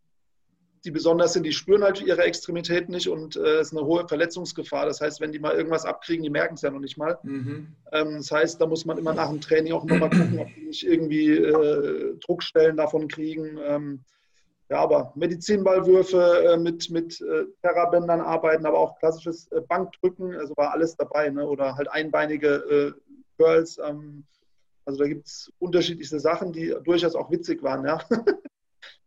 die 0.87 0.93
besonders 0.93 1.33
sind, 1.33 1.45
die 1.45 1.53
spüren 1.53 1.83
halt 1.83 2.01
ihre 2.01 2.23
Extremität 2.23 2.89
nicht 2.89 3.09
und 3.09 3.37
äh, 3.37 3.41
es 3.41 3.47
äh, 3.47 3.61
ist 3.61 3.73
eine 3.73 3.85
hohe 3.85 4.07
Verletzungsgefahr. 4.07 4.87
Das 4.87 5.01
heißt, 5.01 5.21
wenn 5.21 5.33
die 5.33 5.41
mal 5.41 5.55
irgendwas 5.55 5.85
abkriegen, 5.85 6.23
die 6.23 6.31
merken 6.31 6.55
es 6.55 6.63
ja 6.63 6.71
noch 6.71 6.81
nicht 6.81 6.97
mal. 6.97 7.19
Mhm. 7.25 7.75
Ähm, 7.93 8.15
das 8.17 8.31
heißt, 8.31 8.61
da 8.61 8.67
muss 8.67 8.87
man 8.87 8.97
immer 8.97 9.13
nach 9.13 9.29
dem 9.29 9.41
Training 9.41 9.73
auch 9.73 9.85
nochmal 9.85 10.11
gucken, 10.11 10.39
ob 10.39 10.49
die 10.55 10.67
nicht 10.67 10.87
irgendwie 10.87 11.33
äh, 11.33 12.17
Druckstellen 12.25 12.77
davon 12.77 13.09
kriegen. 13.09 13.59
Ähm, 13.63 14.05
ja, 14.69 14.79
aber 14.79 15.13
Medizinballwürfe 15.17 16.53
äh, 16.53 16.57
mit, 16.57 16.89
mit 16.91 17.21
äh, 17.21 17.45
Terrabändern 17.63 18.21
arbeiten, 18.21 18.65
aber 18.65 18.79
auch 18.79 18.99
klassisches 18.99 19.51
äh, 19.53 19.61
Bankdrücken, 19.61 20.35
also 20.35 20.55
war 20.57 20.73
alles 20.73 20.97
dabei. 20.97 21.31
Ne? 21.31 21.47
Oder 21.47 21.77
halt 21.77 21.91
einbeinige 21.91 22.95
Curls. 23.37 23.79
Ähm, 23.85 24.25
also 24.85 25.01
da 25.01 25.09
gibt 25.09 25.27
es 25.27 25.53
unterschiedlichste 25.59 26.21
Sachen, 26.21 26.53
die 26.53 26.75
durchaus 26.85 27.17
auch 27.17 27.31
witzig 27.31 27.63
waren. 27.63 27.85
Ja? 27.85 28.01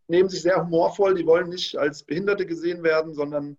nehmen 0.09 0.29
sich 0.29 0.41
sehr 0.41 0.61
humorvoll, 0.61 1.15
die 1.15 1.25
wollen 1.25 1.49
nicht 1.49 1.77
als 1.77 2.03
Behinderte 2.03 2.45
gesehen 2.45 2.83
werden, 2.83 3.13
sondern 3.13 3.57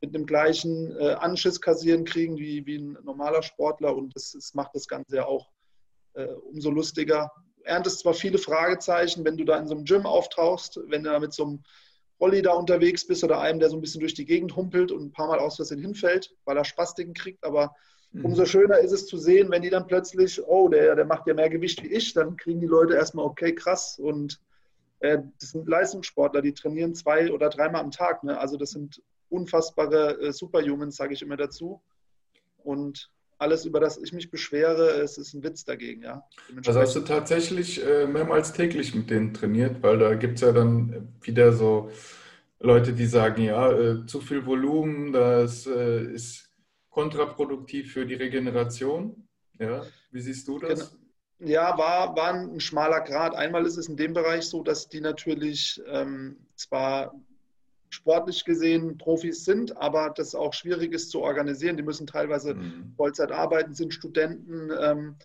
mit 0.00 0.14
dem 0.14 0.26
gleichen 0.26 0.96
äh, 0.98 1.14
Anschiss 1.14 1.60
kassieren 1.60 2.04
kriegen 2.04 2.38
wie, 2.38 2.64
wie 2.66 2.78
ein 2.78 2.98
normaler 3.02 3.42
Sportler 3.42 3.96
und 3.96 4.14
das, 4.14 4.32
das 4.32 4.54
macht 4.54 4.74
das 4.74 4.86
Ganze 4.86 5.16
ja 5.16 5.26
auch 5.26 5.50
äh, 6.14 6.26
umso 6.26 6.70
lustiger. 6.70 7.32
Erntest 7.64 8.00
zwar 8.00 8.14
viele 8.14 8.38
Fragezeichen, 8.38 9.24
wenn 9.24 9.36
du 9.36 9.44
da 9.44 9.58
in 9.58 9.66
so 9.66 9.74
einem 9.74 9.84
Gym 9.84 10.06
auftauchst, 10.06 10.80
wenn 10.86 11.02
du 11.02 11.10
da 11.10 11.18
mit 11.18 11.32
so 11.32 11.44
einem 11.44 11.62
Rolli 12.20 12.42
da 12.42 12.52
unterwegs 12.52 13.06
bist 13.06 13.24
oder 13.24 13.40
einem, 13.40 13.60
der 13.60 13.70
so 13.70 13.76
ein 13.76 13.80
bisschen 13.80 14.00
durch 14.00 14.14
die 14.14 14.24
Gegend 14.24 14.56
humpelt 14.56 14.90
und 14.92 15.02
ein 15.02 15.12
paar 15.12 15.28
Mal 15.28 15.38
aus 15.38 15.56
Versehen 15.56 15.80
hinfällt, 15.80 16.34
weil 16.44 16.56
er 16.56 16.64
Spastiken 16.64 17.14
kriegt, 17.14 17.44
aber 17.44 17.74
mhm. 18.12 18.24
umso 18.24 18.44
schöner 18.44 18.78
ist 18.78 18.92
es 18.92 19.06
zu 19.06 19.18
sehen, 19.18 19.50
wenn 19.50 19.62
die 19.62 19.70
dann 19.70 19.86
plötzlich, 19.86 20.42
oh, 20.44 20.68
der, 20.68 20.94
der 20.94 21.04
macht 21.04 21.26
ja 21.26 21.34
mehr 21.34 21.50
Gewicht 21.50 21.82
wie 21.82 21.88
ich, 21.88 22.14
dann 22.14 22.36
kriegen 22.36 22.60
die 22.60 22.66
Leute 22.66 22.94
erstmal, 22.94 23.24
okay, 23.24 23.54
krass 23.54 23.98
und 23.98 24.40
äh, 25.00 25.18
das 25.40 25.50
sind 25.50 25.68
Leistungssportler, 25.68 26.42
die 26.42 26.54
trainieren 26.54 26.94
zwei 26.94 27.32
oder 27.32 27.48
dreimal 27.48 27.82
am 27.82 27.90
Tag. 27.90 28.24
Ne? 28.24 28.38
Also 28.38 28.56
das 28.56 28.70
sind 28.70 29.02
unfassbare 29.28 30.20
äh, 30.20 30.32
Superhumans, 30.32 30.96
sage 30.96 31.14
ich 31.14 31.22
immer 31.22 31.36
dazu. 31.36 31.80
Und 32.64 33.10
alles, 33.38 33.64
über 33.64 33.78
das 33.78 33.98
ich 33.98 34.12
mich 34.12 34.30
beschwere, 34.30 35.00
es 35.00 35.16
ist 35.16 35.32
ein 35.32 35.44
Witz 35.44 35.64
dagegen, 35.64 36.02
ja. 36.02 36.24
Also 36.66 36.80
hast 36.80 36.96
du 36.96 37.00
tatsächlich 37.00 37.84
äh, 37.84 38.06
mehrmals 38.06 38.52
täglich 38.52 38.94
mit 38.94 39.10
denen 39.10 39.32
trainiert, 39.32 39.80
weil 39.82 39.98
da 39.98 40.14
gibt 40.14 40.36
es 40.36 40.40
ja 40.40 40.52
dann 40.52 41.14
wieder 41.22 41.52
so 41.52 41.90
Leute, 42.58 42.92
die 42.92 43.06
sagen, 43.06 43.42
ja, 43.42 43.70
äh, 43.70 44.06
zu 44.06 44.20
viel 44.20 44.44
Volumen, 44.44 45.12
das 45.12 45.66
äh, 45.68 46.02
ist 46.12 46.50
kontraproduktiv 46.90 47.92
für 47.92 48.04
die 48.06 48.14
Regeneration. 48.14 49.28
Ja, 49.60 49.84
wie 50.10 50.20
siehst 50.20 50.48
du 50.48 50.58
das? 50.58 50.90
Genau. 50.90 51.02
Ja, 51.40 51.78
war, 51.78 52.16
war 52.16 52.34
ein 52.34 52.58
schmaler 52.60 53.00
Grad. 53.00 53.34
Einmal 53.34 53.64
ist 53.64 53.76
es 53.76 53.88
in 53.88 53.96
dem 53.96 54.12
Bereich 54.12 54.44
so, 54.44 54.62
dass 54.62 54.88
die 54.88 55.00
natürlich 55.00 55.80
ähm, 55.86 56.36
zwar 56.56 57.14
sportlich 57.90 58.44
gesehen 58.44 58.98
Profis 58.98 59.44
sind, 59.44 59.76
aber 59.76 60.10
das 60.10 60.34
auch 60.34 60.52
schwierig 60.52 60.92
ist 60.92 61.10
zu 61.10 61.20
organisieren. 61.20 61.76
Die 61.76 61.82
müssen 61.82 62.06
teilweise 62.06 62.54
mhm. 62.54 62.92
Vollzeit 62.96 63.32
arbeiten, 63.32 63.72
sind 63.72 63.94
Studenten. 63.94 64.70
Ähm, 64.78 65.16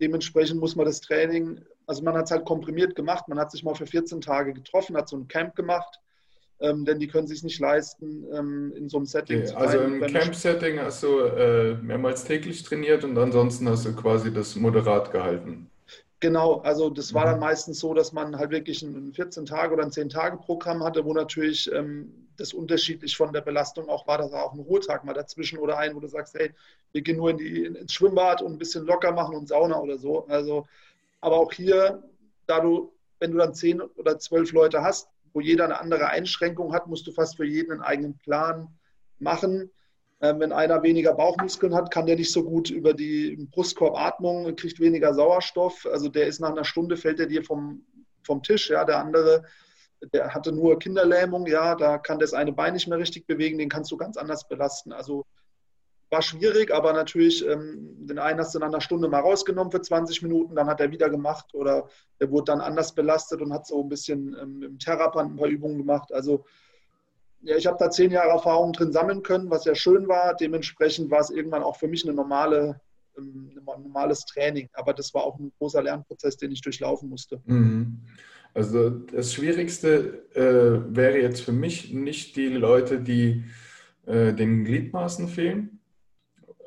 dementsprechend 0.00 0.60
muss 0.60 0.76
man 0.76 0.86
das 0.86 1.00
Training, 1.00 1.60
also 1.86 2.02
man 2.02 2.14
hat 2.14 2.26
es 2.26 2.30
halt 2.30 2.44
komprimiert 2.44 2.94
gemacht, 2.94 3.28
man 3.28 3.38
hat 3.38 3.50
sich 3.50 3.64
mal 3.64 3.74
für 3.74 3.86
14 3.86 4.20
Tage 4.20 4.52
getroffen, 4.52 4.96
hat 4.96 5.08
so 5.08 5.16
ein 5.16 5.28
Camp 5.28 5.54
gemacht, 5.56 6.00
ähm, 6.62 6.84
denn 6.84 6.98
die 6.98 7.08
können 7.08 7.26
sich 7.26 7.42
nicht 7.42 7.60
leisten, 7.60 8.24
ähm, 8.32 8.72
in 8.76 8.88
so 8.88 8.96
einem 8.96 9.06
Setting 9.06 9.38
okay, 9.40 9.46
zu 9.46 9.56
Also 9.56 9.78
im 9.80 10.00
Camp-Setting 10.00 10.78
hast 10.78 11.02
du 11.02 11.18
äh, 11.20 11.74
mehrmals 11.74 12.24
täglich 12.24 12.62
trainiert 12.62 13.04
und 13.04 13.18
ansonsten 13.18 13.68
hast 13.68 13.84
du 13.84 13.94
quasi 13.94 14.32
das 14.32 14.56
moderat 14.56 15.12
gehalten. 15.12 15.68
Genau, 16.20 16.60
also 16.60 16.88
das 16.88 17.12
war 17.12 17.24
dann 17.24 17.34
mhm. 17.34 17.40
meistens 17.40 17.80
so, 17.80 17.94
dass 17.94 18.12
man 18.12 18.38
halt 18.38 18.52
wirklich 18.52 18.80
ein 18.82 19.12
14-Tage- 19.12 19.72
oder 19.72 19.82
ein 19.82 19.90
10-Tage-Programm 19.90 20.84
hatte, 20.84 21.04
wo 21.04 21.12
natürlich 21.12 21.70
ähm, 21.72 22.28
das 22.36 22.52
unterschiedlich 22.52 23.16
von 23.16 23.32
der 23.32 23.40
Belastung 23.40 23.88
auch 23.88 24.06
war, 24.06 24.18
dass 24.18 24.32
auch 24.32 24.52
ein 24.52 24.60
Ruhetag 24.60 25.04
mal 25.04 25.14
dazwischen 25.14 25.58
oder 25.58 25.78
ein, 25.78 25.96
wo 25.96 26.00
du 26.00 26.06
sagst, 26.06 26.34
hey, 26.34 26.52
wir 26.92 27.02
gehen 27.02 27.16
nur 27.16 27.30
in 27.30 27.38
die, 27.38 27.64
ins 27.64 27.92
Schwimmbad 27.92 28.40
und 28.40 28.52
ein 28.52 28.58
bisschen 28.58 28.86
locker 28.86 29.10
machen 29.10 29.34
und 29.34 29.48
Sauna 29.48 29.80
oder 29.80 29.98
so. 29.98 30.24
Also, 30.28 30.66
aber 31.20 31.38
auch 31.38 31.52
hier, 31.52 32.02
da 32.46 32.60
du, 32.60 32.92
wenn 33.18 33.32
du 33.32 33.38
dann 33.38 33.52
10 33.52 33.80
oder 33.80 34.16
12 34.16 34.52
Leute 34.52 34.80
hast, 34.80 35.08
wo 35.32 35.40
jeder 35.40 35.64
eine 35.64 35.80
andere 35.80 36.08
Einschränkung 36.08 36.72
hat, 36.72 36.86
musst 36.86 37.06
du 37.06 37.12
fast 37.12 37.36
für 37.36 37.44
jeden 37.44 37.72
einen 37.72 37.82
eigenen 37.82 38.18
Plan 38.18 38.68
machen. 39.18 39.70
Ähm, 40.20 40.40
wenn 40.40 40.52
einer 40.52 40.82
weniger 40.82 41.14
Bauchmuskeln 41.14 41.74
hat, 41.74 41.90
kann 41.90 42.06
der 42.06 42.16
nicht 42.16 42.32
so 42.32 42.44
gut 42.44 42.70
über 42.70 42.94
die 42.94 43.48
Brustkorb 43.50 43.96
Atmung, 43.96 44.54
kriegt 44.56 44.78
weniger 44.78 45.14
Sauerstoff. 45.14 45.86
Also 45.90 46.08
der 46.08 46.26
ist 46.26 46.40
nach 46.40 46.50
einer 46.50 46.64
Stunde, 46.64 46.96
fällt 46.96 47.20
er 47.20 47.26
dir 47.26 47.42
vom, 47.42 47.84
vom 48.24 48.42
Tisch. 48.42 48.70
Ja, 48.70 48.84
der 48.84 48.98
andere, 48.98 49.44
der 50.12 50.32
hatte 50.32 50.52
nur 50.52 50.78
Kinderlähmung, 50.78 51.46
ja, 51.46 51.74
da 51.74 51.98
kann 51.98 52.18
das 52.18 52.34
eine 52.34 52.52
Bein 52.52 52.74
nicht 52.74 52.88
mehr 52.88 52.98
richtig 52.98 53.26
bewegen, 53.26 53.58
den 53.58 53.68
kannst 53.68 53.90
du 53.90 53.96
ganz 53.96 54.16
anders 54.16 54.46
belasten. 54.46 54.92
Also 54.92 55.24
war 56.12 56.22
schwierig, 56.22 56.72
aber 56.72 56.92
natürlich, 56.92 57.44
ähm, 57.46 58.06
den 58.06 58.18
einen 58.18 58.38
hast 58.38 58.54
du 58.54 58.58
nach 58.58 58.68
einer 58.68 58.82
Stunde 58.82 59.08
mal 59.08 59.20
rausgenommen 59.20 59.72
für 59.72 59.80
20 59.80 60.22
Minuten, 60.22 60.54
dann 60.54 60.68
hat 60.68 60.80
er 60.80 60.92
wieder 60.92 61.08
gemacht 61.08 61.54
oder 61.54 61.88
der 62.20 62.30
wurde 62.30 62.52
dann 62.52 62.60
anders 62.60 62.94
belastet 62.94 63.40
und 63.40 63.52
hat 63.52 63.66
so 63.66 63.82
ein 63.82 63.88
bisschen 63.88 64.36
ähm, 64.40 64.62
im 64.62 64.78
Terrapant 64.78 65.32
ein 65.32 65.36
paar 65.36 65.48
Übungen 65.48 65.78
gemacht. 65.78 66.12
Also 66.12 66.44
ja, 67.40 67.56
ich 67.56 67.66
habe 67.66 67.78
da 67.78 67.90
zehn 67.90 68.12
Jahre 68.12 68.30
Erfahrung 68.30 68.72
drin 68.72 68.92
sammeln 68.92 69.22
können, 69.22 69.50
was 69.50 69.64
ja 69.64 69.74
schön 69.74 70.06
war. 70.06 70.36
Dementsprechend 70.36 71.10
war 71.10 71.20
es 71.20 71.30
irgendwann 71.30 71.62
auch 71.62 71.76
für 71.76 71.88
mich 71.88 72.04
eine 72.04 72.14
normale, 72.14 72.80
ähm, 73.16 73.50
ein 73.56 73.82
normales 73.82 74.24
Training. 74.26 74.68
Aber 74.74 74.92
das 74.92 75.12
war 75.14 75.24
auch 75.24 75.38
ein 75.38 75.50
großer 75.58 75.82
Lernprozess, 75.82 76.36
den 76.36 76.52
ich 76.52 76.60
durchlaufen 76.60 77.08
musste. 77.08 77.40
Mhm. 77.46 78.00
Also 78.54 78.90
das 78.90 79.32
Schwierigste 79.32 80.26
äh, 80.34 80.94
wäre 80.94 81.18
jetzt 81.18 81.40
für 81.40 81.52
mich 81.52 81.92
nicht 81.92 82.36
die 82.36 82.48
Leute, 82.48 83.00
die 83.00 83.44
äh, 84.04 84.34
den 84.34 84.64
Gliedmaßen 84.64 85.26
fehlen, 85.26 85.80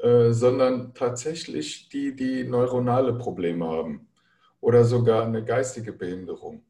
äh, 0.06 0.34
sondern 0.34 0.94
tatsächlich 0.94 1.90
die, 1.90 2.16
die 2.16 2.44
neuronale 2.44 3.16
Probleme 3.16 3.68
haben 3.68 4.08
oder 4.62 4.84
sogar 4.84 5.26
eine 5.26 5.44
geistige 5.44 5.94
Behinderung. 5.94 6.64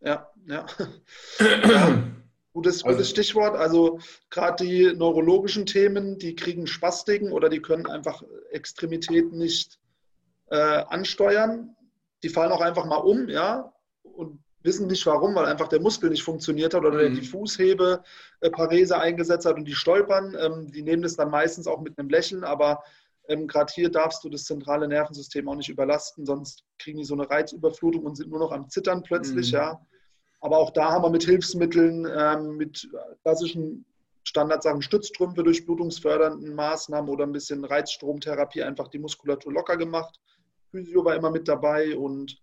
Ja, 0.00 0.28
ja. 0.48 0.66
ja. 1.38 2.02
Gutes, 2.52 2.82
gutes 2.82 2.84
also, 2.84 3.04
Stichwort. 3.04 3.54
Also 3.54 4.00
gerade 4.28 4.64
die 4.64 4.92
neurologischen 4.92 5.66
Themen, 5.66 6.18
die 6.18 6.34
kriegen 6.34 6.66
Spastiken 6.66 7.30
oder 7.30 7.48
die 7.48 7.62
können 7.62 7.86
einfach 7.86 8.24
Extremitäten 8.50 9.38
nicht 9.38 9.78
äh, 10.46 10.56
ansteuern. 10.56 11.76
Die 12.24 12.28
fallen 12.28 12.50
auch 12.50 12.60
einfach 12.60 12.86
mal 12.86 12.96
um, 12.96 13.28
ja, 13.28 13.72
und 14.02 14.40
wissen 14.64 14.86
nicht 14.86 15.06
warum, 15.06 15.34
weil 15.34 15.46
einfach 15.46 15.68
der 15.68 15.80
Muskel 15.80 16.10
nicht 16.10 16.22
funktioniert 16.22 16.74
hat 16.74 16.84
oder 16.84 17.08
mhm. 17.08 17.14
die 17.14 17.26
Fußhebe 17.26 18.02
äh, 18.40 18.50
Parese 18.50 18.98
eingesetzt 18.98 19.46
hat 19.46 19.56
und 19.56 19.66
die 19.66 19.74
stolpern. 19.74 20.36
Ähm, 20.38 20.72
die 20.72 20.82
nehmen 20.82 21.02
das 21.02 21.16
dann 21.16 21.30
meistens 21.30 21.66
auch 21.66 21.80
mit 21.80 21.98
einem 21.98 22.08
Lächeln, 22.08 22.44
aber 22.44 22.82
ähm, 23.28 23.46
gerade 23.46 23.72
hier 23.72 23.90
darfst 23.90 24.24
du 24.24 24.28
das 24.28 24.44
zentrale 24.44 24.88
Nervensystem 24.88 25.48
auch 25.48 25.54
nicht 25.54 25.68
überlasten, 25.68 26.26
sonst 26.26 26.64
kriegen 26.78 26.98
die 26.98 27.04
so 27.04 27.14
eine 27.14 27.28
Reizüberflutung 27.28 28.04
und 28.04 28.16
sind 28.16 28.30
nur 28.30 28.40
noch 28.40 28.52
am 28.52 28.68
Zittern 28.68 29.02
plötzlich, 29.02 29.52
mhm. 29.52 29.58
ja. 29.58 29.80
Aber 30.40 30.58
auch 30.58 30.72
da 30.72 30.90
haben 30.90 31.04
wir 31.04 31.10
mit 31.10 31.24
Hilfsmitteln, 31.24 32.06
ähm, 32.10 32.56
mit 32.56 32.88
klassischen 33.22 33.86
Standardsachen, 34.24 34.82
Stützstrümpfe, 34.82 35.42
durchblutungsfördernden 35.42 36.54
Maßnahmen 36.54 37.10
oder 37.10 37.24
ein 37.24 37.32
bisschen 37.32 37.64
Reizstromtherapie 37.64 38.62
einfach 38.62 38.88
die 38.88 38.98
Muskulatur 38.98 39.52
locker 39.52 39.76
gemacht. 39.76 40.18
Physio 40.70 41.04
war 41.04 41.14
immer 41.14 41.30
mit 41.30 41.46
dabei 41.46 41.96
und 41.96 42.42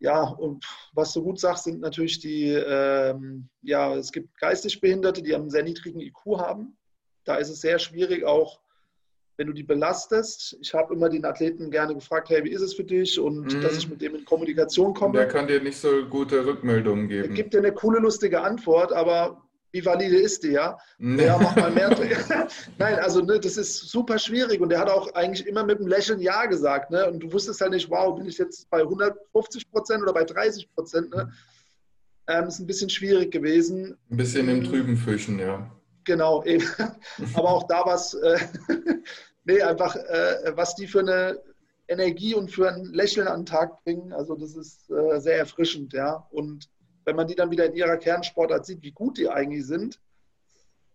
ja, 0.00 0.22
und 0.22 0.64
was 0.92 1.12
du 1.12 1.22
gut 1.22 1.40
sagst, 1.40 1.64
sind 1.64 1.80
natürlich 1.80 2.20
die, 2.20 2.50
ähm, 2.50 3.48
ja, 3.62 3.94
es 3.96 4.12
gibt 4.12 4.38
geistig 4.38 4.80
Behinderte, 4.80 5.22
die 5.22 5.34
einen 5.34 5.50
sehr 5.50 5.64
niedrigen 5.64 6.00
IQ 6.00 6.38
haben. 6.38 6.76
Da 7.24 7.36
ist 7.36 7.50
es 7.50 7.60
sehr 7.60 7.78
schwierig, 7.78 8.24
auch 8.24 8.60
wenn 9.36 9.48
du 9.48 9.52
die 9.52 9.62
belastest. 9.64 10.56
Ich 10.60 10.72
habe 10.74 10.94
immer 10.94 11.08
den 11.08 11.24
Athleten 11.24 11.70
gerne 11.70 11.94
gefragt, 11.94 12.28
hey, 12.28 12.44
wie 12.44 12.50
ist 12.50 12.60
es 12.60 12.74
für 12.74 12.84
dich? 12.84 13.18
Und 13.18 13.54
mhm. 13.54 13.60
dass 13.60 13.76
ich 13.76 13.88
mit 13.88 14.00
dem 14.00 14.14
in 14.14 14.24
Kommunikation 14.24 14.94
komme. 14.94 15.14
Der 15.14 15.28
kann 15.28 15.46
dir 15.46 15.60
nicht 15.60 15.78
so 15.78 16.04
gute 16.06 16.44
Rückmeldungen 16.46 17.08
geben. 17.08 17.30
Er 17.30 17.34
gibt 17.34 17.54
dir 17.54 17.58
eine 17.58 17.72
coole, 17.72 17.98
lustige 17.98 18.40
Antwort, 18.40 18.92
aber 18.92 19.47
wie 19.72 19.84
valide 19.84 20.16
ist 20.16 20.42
die, 20.42 20.52
ja? 20.52 20.78
Nee. 20.98 21.26
Ja, 21.26 21.38
mach 21.38 21.54
mal 21.56 21.70
mehr. 21.70 21.90
Nein, 22.78 22.98
also 23.00 23.20
ne, 23.20 23.38
das 23.38 23.56
ist 23.56 23.88
super 23.88 24.18
schwierig 24.18 24.60
und 24.60 24.70
der 24.70 24.80
hat 24.80 24.88
auch 24.88 25.12
eigentlich 25.14 25.46
immer 25.46 25.64
mit 25.64 25.78
einem 25.78 25.88
Lächeln 25.88 26.20
Ja 26.20 26.46
gesagt. 26.46 26.90
Ne? 26.90 27.06
Und 27.10 27.20
du 27.20 27.32
wusstest 27.32 27.60
halt 27.60 27.72
nicht, 27.72 27.90
wow, 27.90 28.16
bin 28.16 28.26
ich 28.26 28.38
jetzt 28.38 28.68
bei 28.70 28.80
150 28.80 29.70
Prozent 29.70 30.02
oder 30.02 30.12
bei 30.12 30.24
30 30.24 30.72
Prozent? 30.74 31.14
Ne? 31.14 31.30
Ähm, 32.28 32.48
ist 32.48 32.58
ein 32.58 32.66
bisschen 32.66 32.90
schwierig 32.90 33.30
gewesen. 33.30 33.96
Ein 34.10 34.16
bisschen 34.16 34.48
im 34.48 34.64
Trüben 34.64 34.96
fischen, 34.96 35.38
ja. 35.38 35.70
Genau, 36.04 36.42
eben. 36.46 36.66
Aber 37.34 37.50
auch 37.50 37.66
da 37.68 37.84
war 37.84 37.94
es, 37.94 38.14
äh, 38.14 38.38
nee, 39.44 39.60
einfach, 39.60 39.96
äh, 39.96 40.52
was 40.54 40.74
die 40.76 40.86
für 40.86 41.00
eine 41.00 41.38
Energie 41.88 42.34
und 42.34 42.50
für 42.50 42.70
ein 42.70 42.84
Lächeln 42.86 43.28
an 43.28 43.40
den 43.40 43.46
Tag 43.46 43.82
bringen, 43.84 44.12
also 44.12 44.34
das 44.34 44.54
ist 44.56 44.90
äh, 44.90 45.20
sehr 45.20 45.38
erfrischend, 45.38 45.92
ja. 45.92 46.26
Und 46.30 46.68
wenn 47.08 47.16
man 47.16 47.26
die 47.26 47.34
dann 47.34 47.50
wieder 47.50 47.64
in 47.64 47.74
ihrer 47.74 47.96
Kernsportart 47.96 48.66
sieht, 48.66 48.82
wie 48.82 48.92
gut 48.92 49.16
die 49.16 49.28
eigentlich 49.28 49.66
sind, 49.66 49.98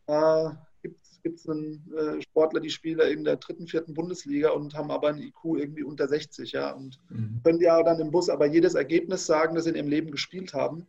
äh, 0.05 0.49
gibt 1.23 1.39
es 1.39 1.49
einen 1.49 1.91
äh, 1.97 2.21
Sportler, 2.21 2.59
die 2.59 2.69
spielen 2.69 2.99
in 2.99 3.23
der 3.23 3.37
dritten, 3.37 3.65
vierten 3.65 3.95
Bundesliga 3.95 4.51
und 4.51 4.75
haben 4.75 4.91
aber 4.91 5.07
ein 5.07 5.17
IQ 5.17 5.57
irgendwie 5.57 5.83
unter 5.83 6.07
60, 6.07 6.51
ja. 6.51 6.71
Und 6.71 6.99
mhm. 7.09 7.39
können 7.43 7.61
ja 7.61 7.81
dann 7.81 7.99
im 7.99 8.11
Bus 8.11 8.29
aber 8.29 8.45
jedes 8.45 8.75
Ergebnis 8.75 9.25
sagen, 9.25 9.55
das 9.55 9.63
sie 9.63 9.71
in 9.71 9.77
ihrem 9.77 9.87
Leben 9.87 10.11
gespielt 10.11 10.53
haben 10.53 10.85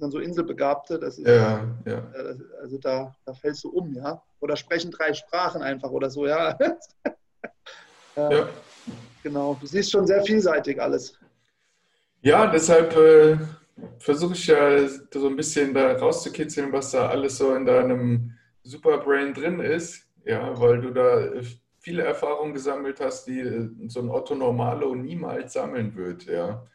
sind 0.00 0.04
dann 0.04 0.10
so 0.12 0.18
Inselbegabte, 0.18 0.98
das 0.98 1.18
ist, 1.18 1.26
ja, 1.26 1.62
ja. 1.84 1.98
Äh, 2.14 2.36
also 2.62 2.78
da, 2.78 3.14
da 3.26 3.34
fällst 3.34 3.64
du 3.64 3.70
um, 3.70 3.92
ja. 3.92 4.22
Oder 4.40 4.56
sprechen 4.56 4.90
drei 4.90 5.12
Sprachen 5.12 5.62
einfach 5.62 5.90
oder 5.90 6.08
so, 6.10 6.26
ja. 6.26 6.56
ja. 8.16 8.30
ja. 8.30 8.48
Genau, 9.22 9.58
du 9.60 9.66
siehst 9.66 9.90
schon 9.90 10.06
sehr 10.06 10.22
vielseitig 10.22 10.80
alles. 10.80 11.18
Ja, 12.22 12.46
deshalb 12.46 12.96
äh, 12.96 13.36
versuche 13.98 14.34
ich 14.34 14.46
ja 14.46 14.86
so 14.86 15.28
ein 15.28 15.36
bisschen 15.36 15.74
da 15.74 15.92
rauszukitzeln, 15.92 16.72
was 16.72 16.92
da 16.92 17.08
alles 17.08 17.38
so 17.38 17.54
in 17.54 17.66
deinem 17.66 18.32
Superbrain 18.62 19.34
drin 19.34 19.60
ist, 19.60 20.06
ja, 20.24 20.58
weil 20.60 20.80
du 20.80 20.90
da 20.90 21.30
viele 21.78 22.02
Erfahrungen 22.02 22.52
gesammelt 22.54 23.00
hast, 23.00 23.26
die 23.26 23.40
äh, 23.40 23.68
so 23.88 24.00
ein 24.00 24.10
Otto 24.10 24.34
Normalo 24.34 24.94
niemals 24.94 25.54
sammeln 25.54 25.94
wird, 25.96 26.26
ja. 26.26 26.66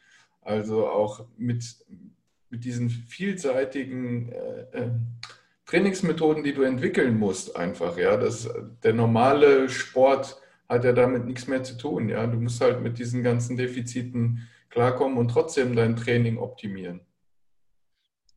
Also 0.41 0.87
auch 0.87 1.25
mit 1.37 1.63
mit 2.55 2.63
diesen 2.63 2.89
vielseitigen 2.89 4.31
äh, 4.31 4.61
äh, 4.71 4.89
Trainingsmethoden, 5.65 6.43
die 6.43 6.53
du 6.53 6.61
entwickeln 6.61 7.17
musst, 7.17 7.55
einfach. 7.55 7.97
Ja, 7.97 8.17
das, 8.17 8.49
der 8.83 8.93
normale 8.93 9.67
Sport 9.67 10.41
hat 10.69 10.85
ja 10.85 10.93
damit 10.93 11.25
nichts 11.25 11.47
mehr 11.47 11.63
zu 11.63 11.77
tun. 11.77 12.07
Ja, 12.07 12.25
du 12.27 12.37
musst 12.37 12.61
halt 12.61 12.81
mit 12.81 12.97
diesen 12.97 13.23
ganzen 13.23 13.57
Defiziten 13.57 14.47
klarkommen 14.75 15.17
und 15.17 15.29
trotzdem 15.29 15.73
dein 15.73 15.95
Training 15.95 16.37
optimieren. 16.37 16.99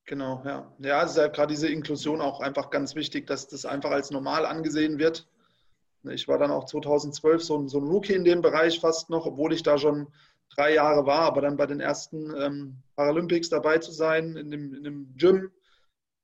Genau, 0.07 0.41
ja. 0.47 0.73
Ja, 0.79 1.03
es 1.03 1.11
ist 1.11 1.17
ja 1.17 1.27
gerade 1.27 1.53
diese 1.53 1.69
Inklusion 1.69 2.21
auch 2.21 2.41
einfach 2.41 2.71
ganz 2.71 2.95
wichtig, 2.95 3.27
dass 3.27 3.49
das 3.49 3.67
einfach 3.67 3.91
als 3.91 4.11
normal 4.11 4.47
angesehen 4.47 4.99
wird. 4.99 5.29
Ich 6.05 6.29
war 6.29 6.39
dann 6.39 6.53
auch 6.53 6.65
2012 6.65 7.43
so 7.43 7.59
ein, 7.59 7.69
so 7.69 7.79
ein 7.79 7.89
Rookie 7.89 8.15
in 8.15 8.25
dem 8.25 8.41
Bereich 8.41 8.79
fast 8.79 9.11
noch, 9.11 9.27
obwohl 9.27 9.53
ich 9.53 9.65
da 9.65 9.77
schon 9.79 10.07
drei 10.55 10.75
Jahre 10.75 11.05
war, 11.07 11.23
aber 11.23 11.43
dann 11.43 11.57
bei 11.57 11.67
den 11.67 11.81
ersten 11.81 12.33
ähm, 12.41 12.77
Paralympics 12.95 13.49
dabei 13.49 13.79
zu 13.79 13.91
sein, 13.91 14.37
in 14.37 14.51
dem, 14.51 14.75
in 14.75 14.85
dem 14.85 15.15
Gym, 15.17 15.51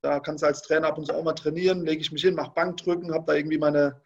da 0.00 0.20
kannst 0.20 0.44
du 0.44 0.46
als 0.46 0.62
Trainer 0.62 0.86
ab 0.86 0.96
und 0.96 1.06
zu 1.06 1.12
auch 1.12 1.24
mal 1.24 1.34
trainieren, 1.34 1.84
lege 1.84 2.00
ich 2.00 2.12
mich 2.12 2.22
hin, 2.22 2.36
mache 2.36 2.52
Bankdrücken, 2.54 3.12
habe 3.12 3.24
da 3.26 3.34
irgendwie 3.34 3.58
meine, 3.58 4.00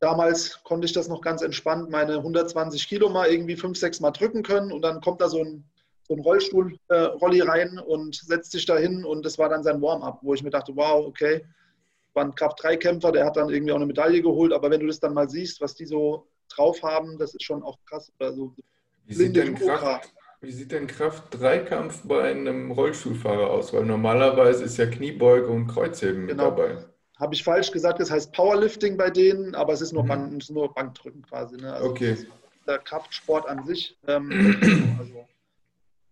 damals 0.00 0.62
konnte 0.62 0.86
ich 0.86 0.92
das 0.92 1.08
noch 1.08 1.20
ganz 1.20 1.42
entspannt, 1.42 1.90
meine 1.90 2.16
120 2.16 2.88
Kilo 2.88 3.08
mal 3.08 3.28
irgendwie 3.28 3.56
fünf, 3.56 3.78
sechs 3.78 4.00
Mal 4.00 4.10
drücken 4.10 4.42
können 4.42 4.72
und 4.72 4.82
dann 4.82 5.00
kommt 5.00 5.20
da 5.20 5.28
so 5.28 5.42
ein, 5.42 5.64
so 6.06 6.14
ein 6.14 6.20
Rollstuhl-Rolli 6.20 7.38
äh, 7.40 7.42
rein 7.42 7.78
und 7.78 8.14
setzt 8.14 8.52
sich 8.52 8.66
da 8.66 8.76
hin 8.76 9.04
und 9.04 9.24
das 9.24 9.38
war 9.38 9.48
dann 9.48 9.62
sein 9.62 9.80
Warm-up, 9.80 10.20
wo 10.22 10.34
ich 10.34 10.42
mir 10.42 10.50
dachte, 10.50 10.72
wow, 10.76 11.04
okay, 11.06 11.44
war 12.14 12.24
ein 12.24 12.34
Kraft-3-Kämpfer, 12.34 13.12
der 13.12 13.26
hat 13.26 13.36
dann 13.36 13.50
irgendwie 13.50 13.72
auch 13.72 13.76
eine 13.76 13.86
Medaille 13.86 14.22
geholt, 14.22 14.52
aber 14.52 14.70
wenn 14.70 14.80
du 14.80 14.86
das 14.86 15.00
dann 15.00 15.14
mal 15.14 15.28
siehst, 15.28 15.60
was 15.60 15.74
die 15.74 15.86
so 15.86 16.26
drauf 16.48 16.82
haben, 16.82 17.18
das 17.18 17.34
ist 17.34 17.42
schon 17.42 17.62
auch 17.62 17.78
krass. 17.86 18.12
Also 18.18 18.54
wie 19.04 19.14
sieht, 19.14 19.36
denn 19.36 19.54
Kraft, 19.54 20.12
wie 20.40 20.52
sieht 20.52 20.72
denn 20.72 20.86
Kraft-Dreikampf 20.86 22.02
bei 22.04 22.30
einem 22.30 22.70
Rollstuhlfahrer 22.70 23.50
aus? 23.50 23.72
Weil 23.72 23.84
normalerweise 23.84 24.64
ist 24.64 24.78
ja 24.78 24.86
Kniebeuge 24.86 25.48
und 25.48 25.66
Kreuzheben 25.68 26.26
genau. 26.26 26.50
mit 26.50 26.58
dabei. 26.58 26.84
Habe 27.16 27.34
ich 27.34 27.42
falsch 27.42 27.72
gesagt, 27.72 28.00
das 28.00 28.10
heißt 28.10 28.32
Powerlifting 28.32 28.96
bei 28.96 29.10
denen, 29.10 29.54
aber 29.54 29.72
es 29.72 29.80
ist 29.80 29.92
nur, 29.92 30.04
mhm. 30.04 30.08
Bank, 30.08 30.42
ist 30.42 30.50
nur 30.50 30.72
Bankdrücken 30.74 31.22
quasi. 31.22 31.56
Ne? 31.56 31.72
Also 31.72 31.90
okay. 31.90 32.16
der 32.66 32.78
Kraftsport 32.78 33.48
an 33.48 33.64
sich. 33.64 33.98
Ähm, 34.06 34.96
also 34.98 35.26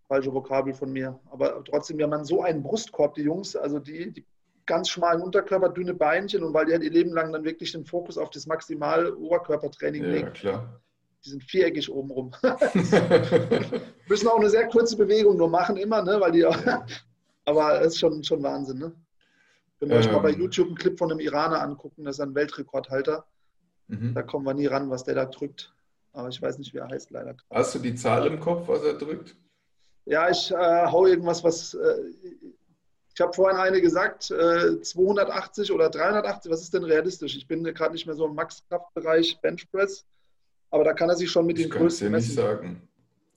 falsche 0.08 0.32
Vokabel 0.32 0.72
von 0.72 0.92
mir. 0.92 1.18
Aber 1.30 1.62
trotzdem, 1.64 1.98
wir 1.98 2.08
haben 2.08 2.24
so 2.24 2.42
einen 2.42 2.62
Brustkorb, 2.62 3.14
die 3.14 3.22
Jungs, 3.22 3.54
also 3.54 3.78
die, 3.78 4.12
die 4.12 4.24
ganz 4.66 4.88
schmalen 4.88 5.22
Unterkörper, 5.22 5.68
dünne 5.68 5.94
Beinchen 5.94 6.42
und 6.42 6.54
weil 6.54 6.66
die 6.66 6.72
halt 6.72 6.82
ihr 6.82 6.90
Leben 6.90 7.12
lang 7.12 7.32
dann 7.32 7.44
wirklich 7.44 7.72
den 7.72 7.84
Fokus 7.84 8.16
auf 8.16 8.30
das 8.30 8.46
maximal 8.46 9.12
Oberkörpertraining 9.12 10.04
ja, 10.04 10.10
legen. 10.10 10.32
Klar. 10.32 10.80
Die 11.24 11.30
sind 11.30 11.44
viereckig 11.44 11.90
obenrum. 11.90 12.32
Müssen 14.08 14.28
auch 14.28 14.38
eine 14.38 14.50
sehr 14.50 14.68
kurze 14.68 14.96
Bewegung 14.96 15.36
nur 15.36 15.48
machen, 15.48 15.76
immer, 15.76 16.02
ne? 16.02 16.20
Weil 16.20 16.32
die 16.32 16.44
auch, 16.44 16.56
aber 17.44 17.80
es 17.80 17.94
ist 17.94 17.98
schon, 17.98 18.22
schon 18.24 18.42
Wahnsinn, 18.42 18.78
ne? 18.78 18.92
Wenn 19.84 19.90
wir 19.90 19.96
ähm, 19.96 20.02
euch 20.02 20.12
mal 20.12 20.20
bei 20.20 20.32
ähm. 20.32 20.40
YouTube 20.40 20.68
einen 20.68 20.76
Clip 20.76 20.98
von 20.98 21.10
einem 21.10 21.20
Iraner 21.20 21.60
angucken, 21.60 22.04
das 22.04 22.16
ist 22.16 22.20
ein 22.20 22.34
Weltrekordhalter. 22.34 23.26
Mhm. 23.88 24.14
Da 24.14 24.22
kommen 24.22 24.46
wir 24.46 24.54
nie 24.54 24.66
ran, 24.66 24.88
was 24.88 25.04
der 25.04 25.14
da 25.14 25.26
drückt. 25.26 25.74
Aber 26.12 26.28
ich 26.28 26.40
weiß 26.40 26.58
nicht, 26.58 26.72
wie 26.72 26.78
er 26.78 26.88
heißt, 26.88 27.10
leider. 27.10 27.36
Hast 27.50 27.74
du 27.74 27.80
die 27.80 27.94
Zahl 27.94 28.26
im 28.26 28.40
Kopf, 28.40 28.66
was 28.66 28.82
er 28.82 28.94
drückt? 28.94 29.36
Ja, 30.06 30.30
ich 30.30 30.50
äh, 30.50 30.86
hau 30.86 31.06
irgendwas, 31.06 31.44
was. 31.44 31.74
Äh, 31.74 31.96
ich 33.14 33.20
habe 33.20 33.32
vorhin 33.32 33.58
eine 33.58 33.80
gesagt, 33.80 34.30
äh, 34.30 34.80
280 34.80 35.70
oder 35.70 35.90
380. 35.90 36.50
Was 36.50 36.62
ist 36.62 36.74
denn 36.74 36.84
realistisch? 36.84 37.36
Ich 37.36 37.46
bin 37.46 37.62
gerade 37.62 37.92
nicht 37.92 38.06
mehr 38.06 38.16
so 38.16 38.26
im 38.26 38.34
Max-Kraftbereich 38.34 39.38
Benchpress, 39.40 40.04
aber 40.70 40.84
da 40.84 40.94
kann 40.94 41.10
er 41.10 41.16
sich 41.16 41.30
schon 41.30 41.46
mit 41.46 41.58
den 41.58 41.70
Größten 41.70 42.10
messen. 42.10 42.30
Ich 42.30 42.36
kann 42.36 42.46
es 42.46 42.56
dir 42.56 42.56
nicht 42.56 42.58
sagen. 42.58 42.88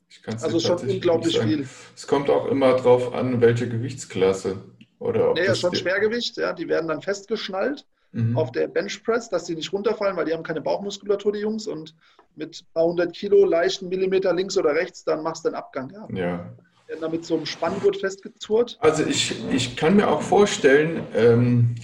Ich 0.09 0.43
also 0.43 0.59
schon 0.59 0.77
unglaublich 0.77 1.39
viel. 1.39 1.67
Es 1.95 2.07
kommt 2.07 2.29
auch 2.29 2.47
immer 2.47 2.75
darauf 2.75 3.13
an, 3.13 3.41
welche 3.41 3.67
Gewichtsklasse. 3.67 4.57
Oder 4.99 5.31
ob 5.31 5.37
nee, 5.37 5.45
ja, 5.45 5.55
schon 5.55 5.75
Schwergewicht. 5.75 6.37
Ja, 6.37 6.53
die 6.53 6.67
werden 6.67 6.87
dann 6.87 7.01
festgeschnallt 7.01 7.85
mhm. 8.11 8.37
auf 8.37 8.51
der 8.51 8.67
Benchpress, 8.67 9.29
dass 9.29 9.45
sie 9.45 9.55
nicht 9.55 9.71
runterfallen, 9.71 10.17
weil 10.17 10.25
die 10.25 10.33
haben 10.33 10.43
keine 10.43 10.61
Bauchmuskulatur, 10.61 11.33
die 11.33 11.39
Jungs. 11.39 11.67
Und 11.67 11.95
mit 12.35 12.61
ein 12.61 12.73
paar 12.73 12.85
hundert 12.85 13.15
Kilo 13.15 13.45
leichten 13.45 13.89
Millimeter 13.89 14.33
links 14.33 14.57
oder 14.57 14.73
rechts, 14.73 15.03
dann 15.03 15.23
machst 15.23 15.45
du 15.45 15.49
den 15.49 15.55
Abgang. 15.55 15.91
Ja. 15.91 16.07
ja. 16.15 16.53
Werden 16.87 17.01
dann 17.01 17.11
mit 17.11 17.25
so 17.25 17.35
einem 17.35 17.45
Spanngurt 17.45 17.97
festgezurrt. 17.97 18.77
Also 18.79 19.03
ich, 19.03 19.35
ich 19.51 19.75
kann 19.75 19.97
mir 19.97 20.07
auch 20.07 20.21
vorstellen, 20.21 21.03
ähm, 21.13 21.75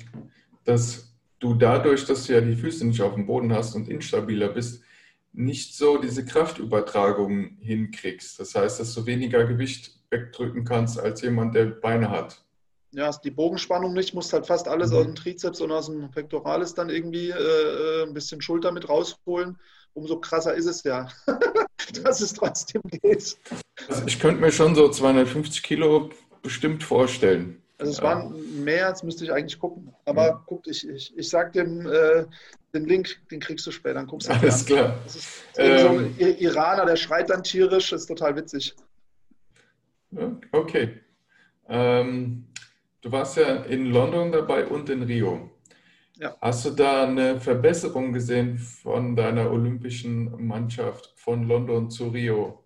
dass 0.63 1.13
du 1.39 1.53
dadurch, 1.53 2.05
dass 2.05 2.25
du 2.25 2.33
ja 2.33 2.41
die 2.41 2.55
Füße 2.55 2.87
nicht 2.87 3.01
auf 3.01 3.15
dem 3.15 3.25
Boden 3.25 3.53
hast 3.53 3.75
und 3.75 3.89
instabiler 3.89 4.49
bist, 4.49 4.81
nicht 5.33 5.75
so 5.75 5.97
diese 5.97 6.23
Kraftübertragung 6.23 7.57
hinkriegst. 7.59 8.39
Das 8.39 8.55
heißt, 8.55 8.79
dass 8.79 8.93
du 8.93 9.05
weniger 9.05 9.43
Gewicht 9.43 9.99
wegdrücken 10.09 10.63
kannst 10.63 10.99
als 10.99 11.21
jemand, 11.21 11.55
der 11.55 11.65
Beine 11.65 12.09
hat 12.09 12.42
ja, 12.93 13.07
hast 13.07 13.23
die 13.25 13.31
Bogenspannung 13.31 13.93
nicht, 13.93 14.13
musst 14.13 14.33
halt 14.33 14.45
fast 14.45 14.67
alles 14.67 14.91
mhm. 14.91 14.97
aus 14.97 15.03
dem 15.05 15.15
Trizeps 15.15 15.61
und 15.61 15.71
aus 15.71 15.87
dem 15.87 16.11
Pectoralis 16.11 16.73
dann 16.73 16.89
irgendwie 16.89 17.29
äh, 17.29 17.33
äh 17.33 18.03
ein 18.03 18.13
bisschen 18.13 18.41
Schulter 18.41 18.71
mit 18.71 18.87
rausholen. 18.87 19.57
Umso 19.93 20.19
krasser 20.19 20.53
ist 20.53 20.65
es 20.65 20.83
ja, 20.83 21.07
dass 22.03 22.21
es 22.21 22.33
trotzdem 22.33 22.81
geht. 22.83 23.37
Also 23.87 24.03
ich 24.05 24.19
könnte 24.19 24.41
mir 24.41 24.51
schon 24.51 24.75
so 24.75 24.89
250 24.89 25.61
Kilo 25.61 26.09
bestimmt 26.41 26.83
vorstellen. 26.83 27.61
Also 27.77 27.91
es 27.91 27.97
ja. 27.97 28.03
waren 28.03 28.63
mehr, 28.63 28.87
jetzt 28.87 29.03
müsste 29.03 29.23
ich 29.23 29.31
eigentlich 29.31 29.59
gucken. 29.59 29.93
Aber 30.05 30.27
ja. 30.27 30.43
guck, 30.45 30.67
ich, 30.67 30.87
ich, 30.87 31.17
ich 31.17 31.29
sag 31.29 31.53
dem, 31.53 31.85
äh, 31.87 32.25
den 32.73 32.85
Link, 32.85 33.19
den 33.29 33.39
kriegst 33.39 33.65
du 33.67 33.71
später, 33.71 33.95
dann 33.95 34.07
guckst 34.07 34.29
du 34.29 34.33
Alles 34.33 34.61
an. 34.61 34.65
klar. 34.65 34.99
Das 35.03 35.15
ist, 35.15 35.43
ähm, 35.57 35.79
so 35.79 35.87
ein 35.89 36.15
Iraner, 36.39 36.85
der 36.85 36.95
schreit 36.95 37.29
dann 37.29 37.43
tierisch, 37.43 37.91
ist 37.91 38.05
total 38.05 38.35
witzig. 38.35 38.75
Okay. 40.51 40.99
Ähm, 41.67 42.45
Du 43.03 43.11
warst 43.11 43.35
ja 43.35 43.57
in 43.63 43.87
London 43.87 44.31
dabei 44.31 44.65
und 44.65 44.89
in 44.89 45.03
Rio. 45.03 45.49
Ja. 46.15 46.37
Hast 46.39 46.63
du 46.63 46.69
da 46.69 47.03
eine 47.03 47.37
Verbesserung 47.37 48.13
gesehen 48.13 48.57
von 48.57 49.17
deiner 49.17 49.51
olympischen 49.51 50.47
Mannschaft 50.47 51.11
von 51.17 51.45
London 51.45 51.91
zu 51.91 52.07
Rio? 52.07 52.63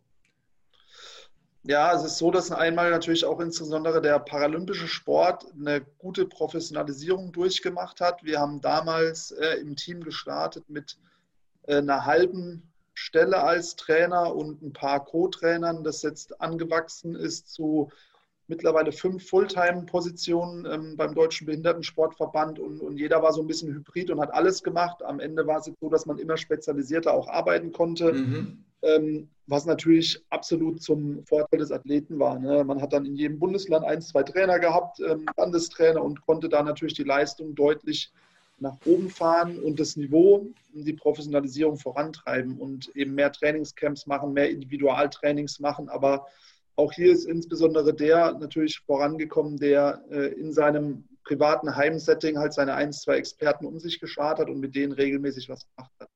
Ja, 1.63 1.91
es 1.95 2.03
ist 2.03 2.19
so, 2.19 2.29
dass 2.29 2.51
einmal 2.51 2.91
natürlich 2.91 3.25
auch 3.25 3.39
insbesondere 3.39 3.99
der 3.99 4.19
paralympische 4.19 4.87
Sport 4.87 5.43
eine 5.59 5.81
gute 5.97 6.27
Professionalisierung 6.27 7.31
durchgemacht 7.31 7.99
hat. 7.99 8.23
Wir 8.23 8.39
haben 8.39 8.61
damals 8.61 9.31
äh, 9.31 9.55
im 9.55 9.75
Team 9.75 10.03
gestartet 10.03 10.69
mit 10.69 10.99
äh, 11.63 11.77
einer 11.77 12.05
halben 12.05 12.71
Stelle 12.93 13.41
als 13.41 13.75
Trainer 13.75 14.35
und 14.35 14.61
ein 14.61 14.71
paar 14.71 15.03
Co-Trainern, 15.03 15.83
das 15.83 16.03
jetzt 16.03 16.39
angewachsen 16.39 17.15
ist 17.15 17.51
zu 17.51 17.89
mittlerweile 18.47 18.91
fünf 18.91 19.27
Fulltime-Positionen 19.29 20.65
ähm, 20.65 20.97
beim 20.97 21.13
Deutschen 21.13 21.45
Behindertensportverband 21.45 22.59
und, 22.59 22.79
und 22.79 22.97
jeder 22.97 23.21
war 23.21 23.33
so 23.33 23.41
ein 23.41 23.47
bisschen 23.47 23.73
hybrid 23.73 24.09
und 24.09 24.19
hat 24.19 24.33
alles 24.33 24.63
gemacht. 24.63 25.03
Am 25.03 25.19
Ende 25.19 25.45
war 25.45 25.59
es 25.59 25.67
jetzt 25.67 25.79
so, 25.79 25.89
dass 25.89 26.05
man 26.05 26.17
immer 26.17 26.37
spezialisierter 26.37 27.13
auch 27.13 27.27
arbeiten 27.27 27.71
konnte, 27.71 28.13
mhm. 28.13 28.63
ähm, 28.81 29.29
was 29.47 29.65
natürlich 29.65 30.23
absolut 30.29 30.81
zum 30.81 31.23
Vorteil 31.25 31.59
des 31.59 31.71
Athleten 31.71 32.19
war. 32.19 32.39
Ne? 32.39 32.63
Man 32.63 32.81
hat 32.81 32.93
dann 32.93 33.05
in 33.05 33.15
jedem 33.15 33.39
Bundesland 33.39 33.85
ein, 33.85 34.01
zwei 34.01 34.23
Trainer 34.23 34.59
gehabt, 34.59 34.99
ähm, 34.99 35.25
Landestrainer 35.35 36.03
und 36.03 36.21
konnte 36.21 36.49
da 36.49 36.63
natürlich 36.63 36.93
die 36.93 37.03
Leistung 37.03 37.53
deutlich 37.53 38.11
nach 38.59 38.77
oben 38.85 39.09
fahren 39.09 39.59
und 39.59 39.79
das 39.79 39.97
Niveau, 39.97 40.47
die 40.73 40.93
Professionalisierung 40.93 41.77
vorantreiben 41.77 42.57
und 42.57 42.95
eben 42.95 43.13
mehr 43.13 43.31
Trainingscamps 43.31 44.07
machen, 44.07 44.33
mehr 44.33 44.49
Individualtrainings 44.49 45.59
machen, 45.59 45.89
aber 45.89 46.25
auch 46.77 46.93
hier 46.93 47.11
ist 47.11 47.25
insbesondere 47.25 47.93
der 47.93 48.33
natürlich 48.33 48.79
vorangekommen, 48.85 49.57
der 49.57 50.03
äh, 50.09 50.27
in 50.33 50.53
seinem 50.53 51.07
privaten 51.23 51.75
Heimsetting 51.75 52.37
halt 52.37 52.53
seine 52.53 52.75
ein, 52.75 52.93
zwei 52.93 53.17
Experten 53.17 53.65
um 53.65 53.79
sich 53.79 53.99
geschart 53.99 54.39
hat 54.39 54.49
und 54.49 54.59
mit 54.59 54.75
denen 54.75 54.93
regelmäßig 54.93 55.49
was 55.49 55.67
gemacht 55.67 55.91
hat. 55.99 56.09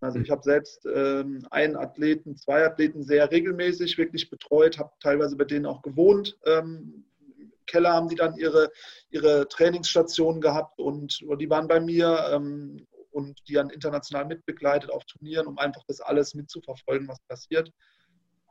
Also 0.00 0.20
ich 0.20 0.30
habe 0.30 0.42
selbst 0.42 0.86
ähm, 0.86 1.44
einen 1.50 1.76
Athleten, 1.76 2.36
zwei 2.36 2.64
Athleten 2.64 3.02
sehr 3.02 3.30
regelmäßig 3.30 3.98
wirklich 3.98 4.30
betreut, 4.30 4.78
habe 4.78 4.92
teilweise 5.00 5.36
bei 5.36 5.44
denen 5.44 5.66
auch 5.66 5.82
gewohnt. 5.82 6.38
Ähm, 6.46 7.04
Im 7.36 7.52
Keller 7.66 7.92
haben 7.92 8.08
die 8.08 8.14
dann 8.14 8.36
ihre, 8.36 8.70
ihre 9.10 9.48
Trainingsstationen 9.48 10.40
gehabt 10.40 10.78
und 10.78 11.20
die 11.40 11.50
waren 11.50 11.66
bei 11.66 11.80
mir 11.80 12.30
ähm, 12.32 12.86
und 13.10 13.40
die 13.48 13.54
dann 13.54 13.70
international 13.70 14.26
mitbegleitet 14.26 14.90
auf 14.90 15.04
Turnieren, 15.06 15.48
um 15.48 15.58
einfach 15.58 15.82
das 15.88 16.00
alles 16.00 16.34
mitzuverfolgen, 16.34 17.08
was 17.08 17.18
passiert. 17.22 17.72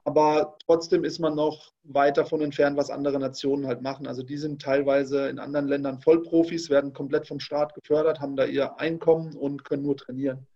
Aber 0.08 0.56
trotzdem 0.66 1.04
ist 1.04 1.20
man 1.20 1.36
noch 1.36 1.74
weit 1.84 2.16
davon 2.16 2.40
entfernt, 2.40 2.78
was 2.78 2.90
andere 2.90 3.20
Nationen 3.20 3.68
halt 3.68 3.82
machen. 3.82 4.08
Also 4.08 4.24
die 4.24 4.38
sind 4.38 4.62
teilweise 4.62 5.28
in 5.28 5.38
anderen 5.38 5.68
Ländern 5.68 6.00
Vollprofis, 6.00 6.70
werden 6.70 6.94
komplett 6.94 7.28
vom 7.28 7.42
Staat 7.42 7.74
gefördert, 7.74 8.22
haben 8.22 8.38
da 8.38 8.46
ihr 8.46 8.80
Einkommen 8.80 9.36
und 9.36 9.66
können 9.66 9.84
nur 9.84 9.98
trainieren. 9.98 10.48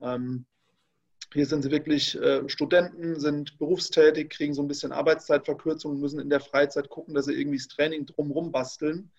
Ähm, 0.00 0.46
hier 1.34 1.44
sind 1.44 1.64
sie 1.64 1.70
wirklich 1.70 2.18
äh, 2.18 2.48
Studenten, 2.48 3.20
sind 3.20 3.58
berufstätig, 3.58 4.30
kriegen 4.30 4.54
so 4.54 4.62
ein 4.62 4.68
bisschen 4.68 4.92
Arbeitszeitverkürzung, 4.92 6.00
müssen 6.00 6.18
in 6.18 6.30
der 6.30 6.40
Freizeit 6.40 6.88
gucken, 6.88 7.12
dass 7.12 7.26
sie 7.26 7.34
irgendwie 7.34 7.58
das 7.58 7.68
Training 7.68 8.06
drumherum 8.06 8.52
basteln. 8.52 9.10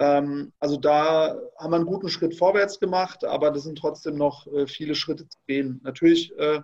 Ähm, 0.00 0.52
also 0.58 0.76
da 0.76 1.38
haben 1.56 1.70
wir 1.70 1.76
einen 1.76 1.86
guten 1.86 2.08
Schritt 2.08 2.34
vorwärts 2.34 2.80
gemacht, 2.80 3.24
aber 3.24 3.52
das 3.52 3.62
sind 3.62 3.78
trotzdem 3.78 4.16
noch 4.16 4.48
äh, 4.48 4.66
viele 4.66 4.96
Schritte 4.96 5.28
zu 5.28 5.38
gehen. 5.46 5.80
Natürlich 5.84 6.36
äh, 6.36 6.62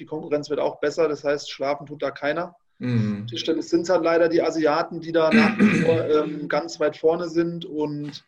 die 0.00 0.06
Konkurrenz 0.06 0.50
wird 0.50 0.60
auch 0.60 0.80
besser, 0.80 1.08
das 1.08 1.22
heißt, 1.22 1.50
schlafen 1.50 1.86
tut 1.86 2.02
da 2.02 2.10
keiner. 2.10 2.56
Mhm. 2.78 3.26
Tischtennis 3.26 3.68
sind 3.68 3.88
halt 3.88 4.02
leider 4.02 4.28
die 4.28 4.42
Asiaten, 4.42 5.00
die 5.00 5.12
da 5.12 5.30
nach 5.30 5.58
wie 5.58 5.82
vor 5.82 6.04
ähm, 6.08 6.48
ganz 6.48 6.80
weit 6.80 6.96
vorne 6.96 7.28
sind 7.28 7.66
und 7.66 8.24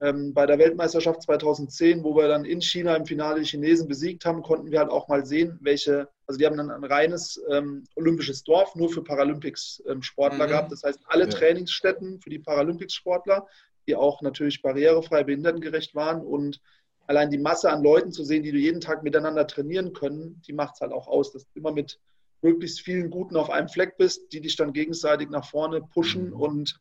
ähm, 0.00 0.34
bei 0.34 0.46
der 0.46 0.58
Weltmeisterschaft 0.58 1.22
2010, 1.22 2.02
wo 2.02 2.16
wir 2.16 2.26
dann 2.26 2.44
in 2.44 2.60
China 2.60 2.96
im 2.96 3.06
Finale 3.06 3.40
die 3.40 3.46
Chinesen 3.46 3.86
besiegt 3.86 4.24
haben, 4.24 4.42
konnten 4.42 4.72
wir 4.72 4.80
halt 4.80 4.90
auch 4.90 5.06
mal 5.06 5.24
sehen, 5.24 5.58
welche, 5.60 6.08
also 6.26 6.38
die 6.38 6.46
haben 6.46 6.56
dann 6.56 6.70
ein 6.70 6.84
reines 6.84 7.40
ähm, 7.50 7.84
olympisches 7.94 8.42
Dorf 8.42 8.74
nur 8.74 8.88
für 8.88 9.04
Paralympics-Sportler 9.04 10.40
ähm, 10.40 10.46
mhm. 10.46 10.50
gehabt. 10.50 10.72
Das 10.72 10.82
heißt, 10.82 11.00
alle 11.06 11.24
ja. 11.24 11.30
Trainingsstätten 11.30 12.18
für 12.18 12.30
die 12.30 12.40
Paralympics-Sportler, 12.40 13.46
die 13.86 13.94
auch 13.94 14.22
natürlich 14.22 14.60
barrierefrei 14.60 15.22
behindertengerecht 15.22 15.94
waren 15.94 16.20
und 16.20 16.60
allein 17.06 17.30
die 17.30 17.38
Masse 17.38 17.70
an 17.70 17.82
Leuten 17.82 18.12
zu 18.12 18.24
sehen, 18.24 18.42
die 18.42 18.52
du 18.52 18.58
jeden 18.58 18.80
Tag 18.80 19.02
miteinander 19.02 19.46
trainieren 19.46 19.92
können, 19.92 20.40
die 20.46 20.52
macht 20.52 20.74
es 20.74 20.80
halt 20.80 20.92
auch 20.92 21.08
aus, 21.08 21.32
dass 21.32 21.44
du 21.44 21.58
immer 21.58 21.72
mit 21.72 21.98
möglichst 22.42 22.80
vielen 22.80 23.10
Guten 23.10 23.36
auf 23.36 23.50
einem 23.50 23.68
Fleck 23.68 23.96
bist, 23.96 24.32
die 24.32 24.40
dich 24.40 24.56
dann 24.56 24.72
gegenseitig 24.72 25.30
nach 25.30 25.44
vorne 25.44 25.80
pushen 25.80 26.30
mhm. 26.30 26.40
und 26.40 26.80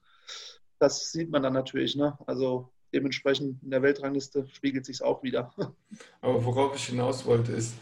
das 0.80 1.12
sieht 1.12 1.30
man 1.30 1.44
dann 1.44 1.54
natürlich. 1.54 1.96
Ne? 1.96 2.18
Also 2.26 2.70
dementsprechend 2.94 3.62
in 3.64 3.70
der 3.70 3.84
Weltrangliste 3.84 4.48
spiegelt 4.52 4.86
sich 4.86 4.98
es 4.98 5.02
auch 5.02 5.24
wieder. 5.24 5.54
Aber 6.22 6.44
worauf 6.44 6.76
ich 6.76 6.86
hinaus 6.86 7.26
wollte 7.26 7.52
ist, 7.52 7.76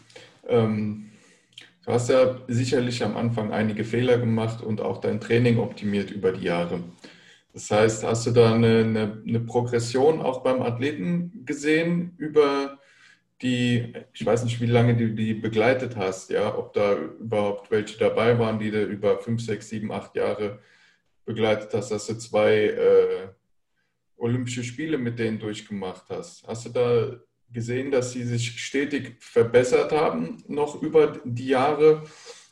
ähm, 0.46 1.10
du 1.84 1.92
hast 1.92 2.10
ja 2.10 2.38
sicherlich 2.48 3.02
am 3.02 3.16
Anfang 3.16 3.52
einige 3.52 3.84
Fehler 3.84 4.18
gemacht 4.18 4.62
und 4.62 4.80
auch 4.80 4.98
dein 4.98 5.20
Training 5.20 5.58
optimiert 5.58 6.10
über 6.10 6.32
die 6.32 6.44
Jahre. 6.44 6.82
Das 7.52 7.70
heißt, 7.70 8.04
hast 8.04 8.26
du 8.26 8.30
da 8.30 8.54
eine, 8.54 8.80
eine, 8.80 9.22
eine, 9.26 9.40
Progression 9.40 10.20
auch 10.20 10.42
beim 10.42 10.62
Athleten 10.62 11.44
gesehen 11.44 12.14
über 12.16 12.78
die, 13.42 13.92
ich 14.12 14.24
weiß 14.24 14.44
nicht, 14.44 14.60
wie 14.60 14.66
lange 14.66 14.96
du 14.96 15.10
die 15.10 15.34
begleitet 15.34 15.96
hast, 15.96 16.30
ja, 16.30 16.56
ob 16.56 16.74
da 16.74 16.94
überhaupt 16.94 17.70
welche 17.70 17.98
dabei 17.98 18.38
waren, 18.38 18.58
die 18.58 18.70
du 18.70 18.84
über 18.84 19.18
fünf, 19.18 19.42
sechs, 19.42 19.68
sieben, 19.68 19.90
acht 19.90 20.14
Jahre 20.14 20.60
begleitet 21.24 21.72
hast, 21.74 21.90
dass 21.90 22.06
du 22.06 22.18
zwei 22.18 22.66
äh, 22.66 23.28
Olympische 24.16 24.62
Spiele 24.62 24.98
mit 24.98 25.18
denen 25.18 25.38
durchgemacht 25.38 26.04
hast. 26.10 26.46
Hast 26.46 26.66
du 26.66 26.70
da 26.70 27.16
gesehen, 27.52 27.90
dass 27.90 28.12
sie 28.12 28.24
sich 28.24 28.62
stetig 28.62 29.16
verbessert 29.20 29.92
haben, 29.92 30.42
noch 30.46 30.80
über 30.82 31.20
die 31.24 31.48
Jahre? 31.48 32.02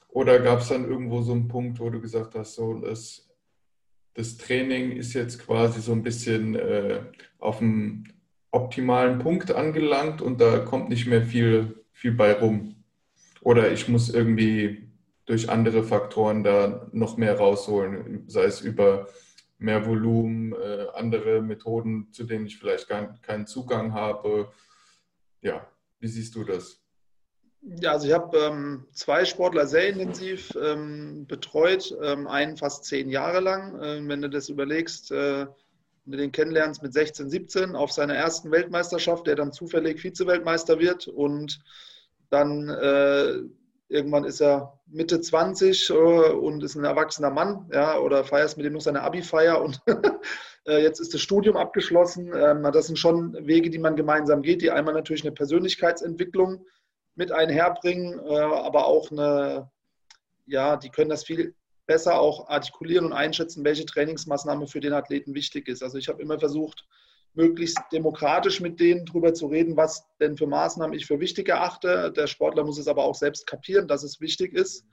Oder 0.09 0.41
gab 0.41 0.61
es 0.61 0.69
dann 0.69 0.89
irgendwo 0.89 1.21
so 1.21 1.33
einen 1.33 1.49
Punkt, 1.49 1.79
wo 1.79 1.91
du 1.91 2.01
gesagt 2.01 2.35
hast, 2.35 2.55
so 2.55 2.75
das, 2.75 3.28
das 4.19 4.37
Training 4.37 4.91
ist 4.97 5.15
jetzt 5.15 5.39
quasi 5.39 5.81
so 5.81 5.93
ein 5.93 6.03
bisschen 6.03 6.57
äh, 6.57 7.03
auf 7.39 7.59
dem 7.59 8.03
optimalen 8.51 9.21
Punkt 9.21 9.53
angelangt 9.53 10.21
und 10.21 10.41
da 10.41 10.59
kommt 10.59 10.89
nicht 10.89 11.07
mehr 11.07 11.23
viel, 11.23 11.85
viel 11.93 12.11
bei 12.11 12.33
rum? 12.33 12.83
Oder 13.43 13.71
ich 13.71 13.87
muss 13.87 14.11
irgendwie 14.11 14.91
durch 15.25 15.49
andere 15.49 15.85
Faktoren 15.85 16.43
da 16.43 16.89
noch 16.91 17.17
mehr 17.17 17.39
rausholen, 17.39 18.25
sei 18.27 18.43
es 18.47 18.61
über 18.61 19.07
mehr 19.59 19.87
Volumen, 19.87 20.53
äh, 20.53 20.87
andere 20.95 21.41
Methoden, 21.41 22.09
zu 22.11 22.25
denen 22.25 22.47
ich 22.47 22.59
vielleicht 22.59 22.89
gar 22.89 23.15
keinen 23.21 23.47
Zugang 23.47 23.95
habe. 23.95 24.51
Ja, 25.43 25.65
wie 26.01 26.09
siehst 26.09 26.35
du 26.35 26.43
das? 26.43 26.85
Ja, 27.63 27.93
also 27.93 28.07
ich 28.07 28.13
habe 28.13 28.39
ähm, 28.39 28.87
zwei 28.93 29.25
Sportler 29.25 29.67
sehr 29.67 29.89
intensiv 29.89 30.57
ähm, 30.63 31.27
betreut, 31.27 31.97
ähm, 32.03 32.27
einen 32.27 32.57
fast 32.57 32.85
zehn 32.85 33.11
Jahre 33.11 33.41
lang. 33.41 33.79
Ähm, 33.83 34.09
wenn 34.09 34.23
du 34.23 34.31
das 34.31 34.49
überlegst, 34.49 35.11
äh, 35.11 35.47
wenn 36.05 36.13
du 36.13 36.19
den 36.19 36.33
kennenlernst 36.33 36.83
mit 36.83 36.93
16, 36.93 37.29
17 37.29 37.77
auf 37.77 37.93
seiner 37.93 38.15
ersten 38.15 38.51
Weltmeisterschaft, 38.51 39.27
der 39.27 39.35
dann 39.35 39.53
zufällig 39.53 40.01
Vize-Weltmeister 40.01 40.79
wird 40.79 41.09
und 41.09 41.61
dann 42.31 42.69
äh, 42.69 43.41
irgendwann 43.89 44.25
ist 44.25 44.41
er 44.41 44.79
Mitte 44.87 45.21
20 45.21 45.91
äh, 45.91 45.95
und 45.95 46.63
ist 46.63 46.77
ein 46.77 46.85
erwachsener 46.85 47.31
Mann, 47.31 47.69
ja, 47.73 47.99
oder 47.99 48.25
feierst 48.25 48.57
mit 48.57 48.67
ihm 48.67 48.75
noch 48.75 48.81
seine 48.81 49.03
Abi-Feier 49.03 49.61
und 49.61 49.81
äh, 50.67 50.83
jetzt 50.83 51.01
ist 51.01 51.13
das 51.13 51.21
Studium 51.21 51.57
abgeschlossen. 51.57 52.33
Ähm, 52.35 52.63
das 52.73 52.87
sind 52.87 52.99
schon 52.99 53.37
Wege, 53.47 53.69
die 53.71 53.79
man 53.79 53.97
gemeinsam 53.97 54.43
geht, 54.43 54.63
die 54.63 54.71
einmal 54.71 54.95
natürlich 54.95 55.25
eine 55.25 55.33
Persönlichkeitsentwicklung 55.33 56.65
mit 57.19 57.33
einherbringen, 57.33 58.19
äh, 58.21 58.39
aber 58.39 58.87
auch 58.87 59.11
eine, 59.11 59.71
ja, 60.47 60.77
die 60.77 60.89
können 60.89 61.11
das 61.11 61.25
viel 61.25 61.55
besser 61.87 62.21
auch 62.21 62.49
artikulieren 62.49 63.07
und 63.07 63.13
einschätzen, 63.13 63.65
welche 63.65 63.85
Trainingsmaßnahme 63.85 64.69
für 64.69 64.81
den 64.81 64.93
Athleten 64.93 65.35
wichtig 65.35 65.69
ist. 65.69 65.83
Also 65.83 65.99
ich 65.99 66.09
habe 66.09 66.23
immer 66.23 66.39
versucht, 66.39 66.87
möglichst 67.35 67.79
demokratisch 67.93 68.61
mit 68.61 68.79
denen 68.79 69.05
darüber 69.05 69.35
zu 69.35 69.47
reden, 69.47 69.77
was 69.77 70.07
denn 70.21 70.37
für 70.37 70.47
Maßnahmen 70.47 70.97
ich 70.97 71.07
für 71.07 71.19
wichtig 71.19 71.49
erachte. 71.49 72.13
Der 72.13 72.29
Sportler 72.29 72.65
muss 72.65 72.79
es 72.79 72.89
aber 72.89 73.05
auch 73.05 73.15
selbst 73.15 73.47
kapieren, 73.47 73.89
dass 73.89 74.05
es 74.05 74.21
wichtig 74.21 74.55
ist, 74.55 74.85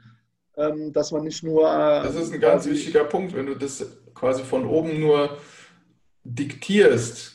ähm, 0.57 0.91
dass 0.93 1.11
man 1.11 1.23
nicht 1.23 1.43
nur. 1.43 1.63
Äh, 1.63 2.03
das 2.03 2.15
ist 2.15 2.33
ein 2.33 2.39
ganz 2.39 2.65
wichtiger 2.65 3.03
Punkt, 3.03 3.35
wenn 3.35 3.45
du 3.45 3.55
das 3.55 3.85
quasi 4.15 4.43
von 4.43 4.65
oben 4.65 4.99
nur 4.99 5.37
diktierst. 6.23 7.34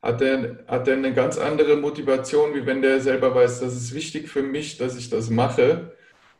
Hat 0.00 0.20
der, 0.20 0.64
hat 0.68 0.86
der 0.86 0.96
eine 0.96 1.12
ganz 1.12 1.38
andere 1.38 1.76
Motivation, 1.76 2.54
wie 2.54 2.66
wenn 2.66 2.82
der 2.82 3.00
selber 3.00 3.34
weiß, 3.34 3.60
das 3.60 3.74
ist 3.74 3.94
wichtig 3.94 4.28
für 4.28 4.42
mich, 4.42 4.78
dass 4.78 4.96
ich 4.96 5.10
das 5.10 5.28
mache. 5.28 5.92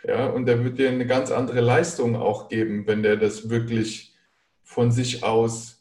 Ja, 0.04 0.26
und 0.26 0.46
der 0.46 0.62
wird 0.62 0.78
dir 0.78 0.90
eine 0.90 1.06
ganz 1.06 1.32
andere 1.32 1.60
Leistung 1.60 2.14
auch 2.14 2.48
geben, 2.48 2.86
wenn 2.86 3.02
der 3.02 3.16
das 3.16 3.50
wirklich 3.50 4.14
von 4.62 4.92
sich 4.92 5.24
aus 5.24 5.78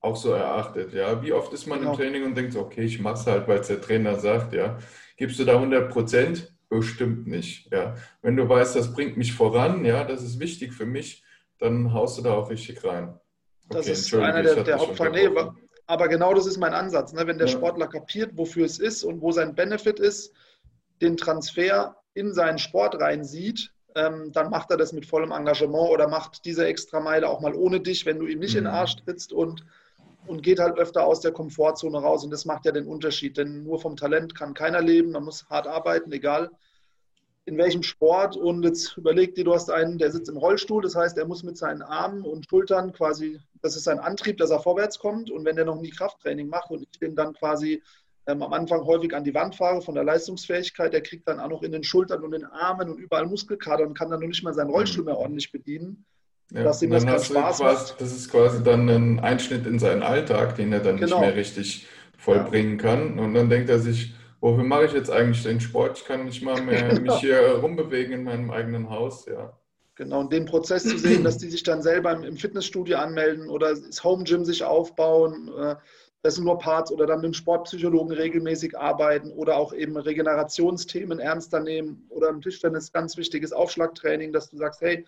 auch 0.00 0.16
so 0.16 0.32
erachtet. 0.32 0.92
Ja, 0.92 1.22
wie 1.22 1.32
oft 1.32 1.52
ist 1.52 1.66
man 1.66 1.78
genau. 1.78 1.92
im 1.92 1.96
Training 1.96 2.24
und 2.24 2.36
denkt, 2.36 2.56
okay, 2.56 2.82
ich 2.82 3.00
mache 3.00 3.14
es 3.14 3.26
halt, 3.26 3.46
weil 3.46 3.60
es 3.60 3.68
der 3.68 3.80
Trainer 3.80 4.18
sagt. 4.18 4.52
Ja, 4.52 4.78
gibst 5.16 5.38
du 5.38 5.44
da 5.44 5.54
100 5.54 5.90
Prozent? 5.90 6.52
Bestimmt 6.68 7.26
nicht. 7.26 7.70
Ja, 7.70 7.94
wenn 8.22 8.36
du 8.36 8.48
weißt, 8.48 8.74
das 8.74 8.92
bringt 8.92 9.16
mich 9.16 9.32
voran, 9.32 9.84
ja, 9.84 10.04
das 10.04 10.22
ist 10.22 10.40
wichtig 10.40 10.72
für 10.72 10.86
mich, 10.86 11.22
dann 11.58 11.92
haust 11.92 12.18
du 12.18 12.22
da 12.22 12.32
auch 12.32 12.50
richtig 12.50 12.82
rein. 12.82 13.10
Okay, 13.68 13.76
das 13.76 13.88
ist 13.88 14.14
einer 14.14 14.42
der, 14.42 14.64
der 14.64 14.78
Hauptfaktoren. 14.78 15.56
Aber 15.92 16.08
genau 16.08 16.32
das 16.32 16.46
ist 16.46 16.56
mein 16.56 16.72
Ansatz. 16.72 17.12
Ne? 17.12 17.26
Wenn 17.26 17.36
der. 17.36 17.48
Sportler 17.48 17.86
kapiert, 17.86 18.30
wofür 18.38 18.64
es 18.64 18.78
ist 18.78 19.04
und 19.04 19.20
wo 19.20 19.30
sein 19.30 19.54
Benefit 19.54 20.00
ist, 20.00 20.32
den 21.02 21.18
Transfer 21.18 21.96
in 22.14 22.32
seinen 22.32 22.56
Sport 22.56 22.98
rein 22.98 23.24
sieht, 23.24 23.74
ähm, 23.94 24.32
dann 24.32 24.48
macht 24.48 24.70
er 24.70 24.78
das 24.78 24.94
mit 24.94 25.04
vollem 25.04 25.32
Engagement 25.32 25.90
oder 25.90 26.08
macht 26.08 26.46
diese 26.46 26.64
Extrameile 26.64 27.28
auch 27.28 27.42
mal 27.42 27.54
ohne 27.54 27.78
dich, 27.80 28.06
wenn 28.06 28.18
du 28.18 28.24
ihm 28.26 28.38
nicht 28.38 28.54
mhm. 28.54 28.60
in 28.60 28.64
den 28.64 28.72
Arsch 28.72 28.96
trittst 29.04 29.34
und 29.34 29.66
und 30.26 30.42
geht 30.42 30.60
halt 30.60 30.78
öfter 30.78 31.04
aus 31.04 31.20
der 31.20 31.32
Komfortzone 31.32 31.98
raus. 31.98 32.24
Und 32.24 32.30
das 32.30 32.46
macht 32.46 32.64
ja 32.64 32.72
den 32.72 32.86
Unterschied, 32.86 33.36
denn 33.36 33.62
nur 33.62 33.78
vom 33.78 33.96
Talent 33.96 34.34
kann 34.34 34.54
keiner 34.54 34.80
leben. 34.80 35.10
Man 35.10 35.24
muss 35.24 35.44
hart 35.50 35.66
arbeiten, 35.66 36.10
egal 36.12 36.48
in 37.44 37.58
welchem 37.58 37.82
Sport. 37.82 38.36
Und 38.36 38.62
jetzt 38.62 38.96
überleg 38.96 39.34
dir, 39.34 39.44
du 39.44 39.54
hast 39.54 39.70
einen, 39.70 39.98
der 39.98 40.12
sitzt 40.12 40.28
im 40.28 40.36
Rollstuhl, 40.36 40.82
das 40.82 40.94
heißt, 40.94 41.18
er 41.18 41.26
muss 41.26 41.42
mit 41.42 41.56
seinen 41.56 41.82
Armen 41.82 42.22
und 42.22 42.46
Schultern 42.48 42.92
quasi, 42.92 43.40
das 43.62 43.76
ist 43.76 43.84
sein 43.84 43.98
Antrieb, 43.98 44.38
dass 44.38 44.50
er 44.50 44.60
vorwärts 44.60 44.98
kommt. 44.98 45.30
Und 45.30 45.44
wenn 45.44 45.56
der 45.56 45.64
noch 45.64 45.80
nie 45.80 45.90
Krafttraining 45.90 46.48
macht 46.48 46.70
und 46.70 46.82
ich 46.82 46.98
den 46.98 47.16
dann 47.16 47.34
quasi 47.34 47.82
ähm, 48.26 48.42
am 48.42 48.52
Anfang 48.52 48.84
häufig 48.84 49.14
an 49.14 49.24
die 49.24 49.34
Wand 49.34 49.56
fahre 49.56 49.82
von 49.82 49.94
der 49.94 50.04
Leistungsfähigkeit, 50.04 50.92
der 50.92 51.02
kriegt 51.02 51.26
dann 51.26 51.40
auch 51.40 51.48
noch 51.48 51.62
in 51.62 51.72
den 51.72 51.82
Schultern 51.82 52.22
und 52.22 52.30
den 52.30 52.44
Armen 52.44 52.88
und 52.88 52.98
überall 52.98 53.26
Muskelkater 53.26 53.84
und 53.84 53.98
kann 53.98 54.10
dann 54.10 54.20
noch 54.20 54.28
nicht 54.28 54.44
mal 54.44 54.54
seinen 54.54 54.70
Rollstuhl 54.70 55.04
mehr 55.04 55.18
ordentlich 55.18 55.50
bedienen. 55.50 56.04
Ja, 56.52 56.64
dass 56.64 56.82
ihm 56.82 56.90
das 56.90 57.04
keinen 57.04 57.18
Spaß 57.18 57.58
quasi, 57.58 57.62
macht. 57.62 58.00
Das 58.00 58.12
ist 58.12 58.30
quasi 58.30 58.62
dann 58.62 58.88
ein 58.88 59.20
Einschnitt 59.20 59.66
in 59.66 59.78
seinen 59.78 60.02
Alltag, 60.02 60.54
den 60.56 60.72
er 60.72 60.80
dann 60.80 60.98
genau. 60.98 61.16
nicht 61.16 61.26
mehr 61.26 61.36
richtig 61.36 61.86
vollbringen 62.18 62.78
ja. 62.78 62.84
kann. 62.84 63.18
Und 63.18 63.34
dann 63.34 63.48
denkt 63.48 63.70
er 63.70 63.78
sich, 63.78 64.14
wofür 64.42 64.64
mache 64.64 64.84
ich 64.84 64.92
jetzt 64.92 65.10
eigentlich 65.10 65.42
den 65.42 65.60
Sport? 65.60 65.98
Ich 65.98 66.04
kann 66.04 66.26
nicht 66.26 66.42
mal 66.42 66.60
mehr 66.60 66.88
genau. 66.88 67.00
mich 67.12 67.20
hier 67.20 67.54
rumbewegen 67.54 68.12
in 68.12 68.24
meinem 68.24 68.50
eigenen 68.50 68.90
Haus. 68.90 69.24
Ja. 69.24 69.56
Genau, 69.94 70.20
und 70.20 70.32
den 70.32 70.46
Prozess 70.46 70.82
zu 70.82 70.98
sehen, 70.98 71.22
dass 71.24 71.38
die 71.38 71.48
sich 71.48 71.62
dann 71.62 71.80
selber 71.80 72.12
im 72.12 72.36
Fitnessstudio 72.36 72.98
anmelden 72.98 73.48
oder 73.48 73.74
das 73.74 74.02
Home 74.02 74.24
Gym 74.24 74.44
sich 74.44 74.64
aufbauen, 74.64 75.50
äh, 75.56 75.76
das 76.22 76.36
sind 76.36 76.44
nur 76.44 76.58
Parts 76.58 76.92
oder 76.92 77.06
dann 77.06 77.20
mit 77.20 77.26
dem 77.26 77.34
Sportpsychologen 77.34 78.12
regelmäßig 78.12 78.78
arbeiten 78.78 79.32
oder 79.32 79.56
auch 79.56 79.72
eben 79.72 79.96
Regenerationsthemen 79.96 81.18
ernster 81.18 81.60
nehmen 81.60 82.06
oder 82.10 82.28
im 82.28 82.40
Tischtennis 82.40 82.92
ganz 82.92 83.16
wichtiges 83.16 83.52
Aufschlagtraining, 83.52 84.32
dass 84.32 84.48
du 84.48 84.56
sagst, 84.56 84.80
hey, 84.80 85.04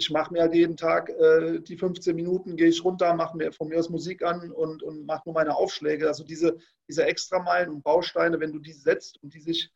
ich 0.00 0.10
mache 0.10 0.32
mir 0.32 0.40
halt 0.40 0.54
jeden 0.54 0.78
Tag 0.78 1.10
äh, 1.10 1.60
die 1.60 1.76
15 1.76 2.16
Minuten, 2.16 2.56
gehe 2.56 2.68
ich 2.68 2.82
runter, 2.82 3.12
mache 3.14 3.36
mir 3.36 3.52
von 3.52 3.68
mir 3.68 3.78
aus 3.78 3.90
Musik 3.90 4.22
an 4.22 4.50
und, 4.50 4.82
und 4.82 5.04
mache 5.04 5.22
nur 5.26 5.34
meine 5.34 5.54
Aufschläge. 5.54 6.08
Also 6.08 6.24
diese, 6.24 6.56
diese 6.88 7.04
Extrameilen 7.04 7.68
und 7.68 7.84
Bausteine, 7.84 8.40
wenn 8.40 8.52
du 8.52 8.60
die 8.60 8.72
setzt 8.72 9.22
und 9.22 9.34
die 9.34 9.40
sich 9.40 9.70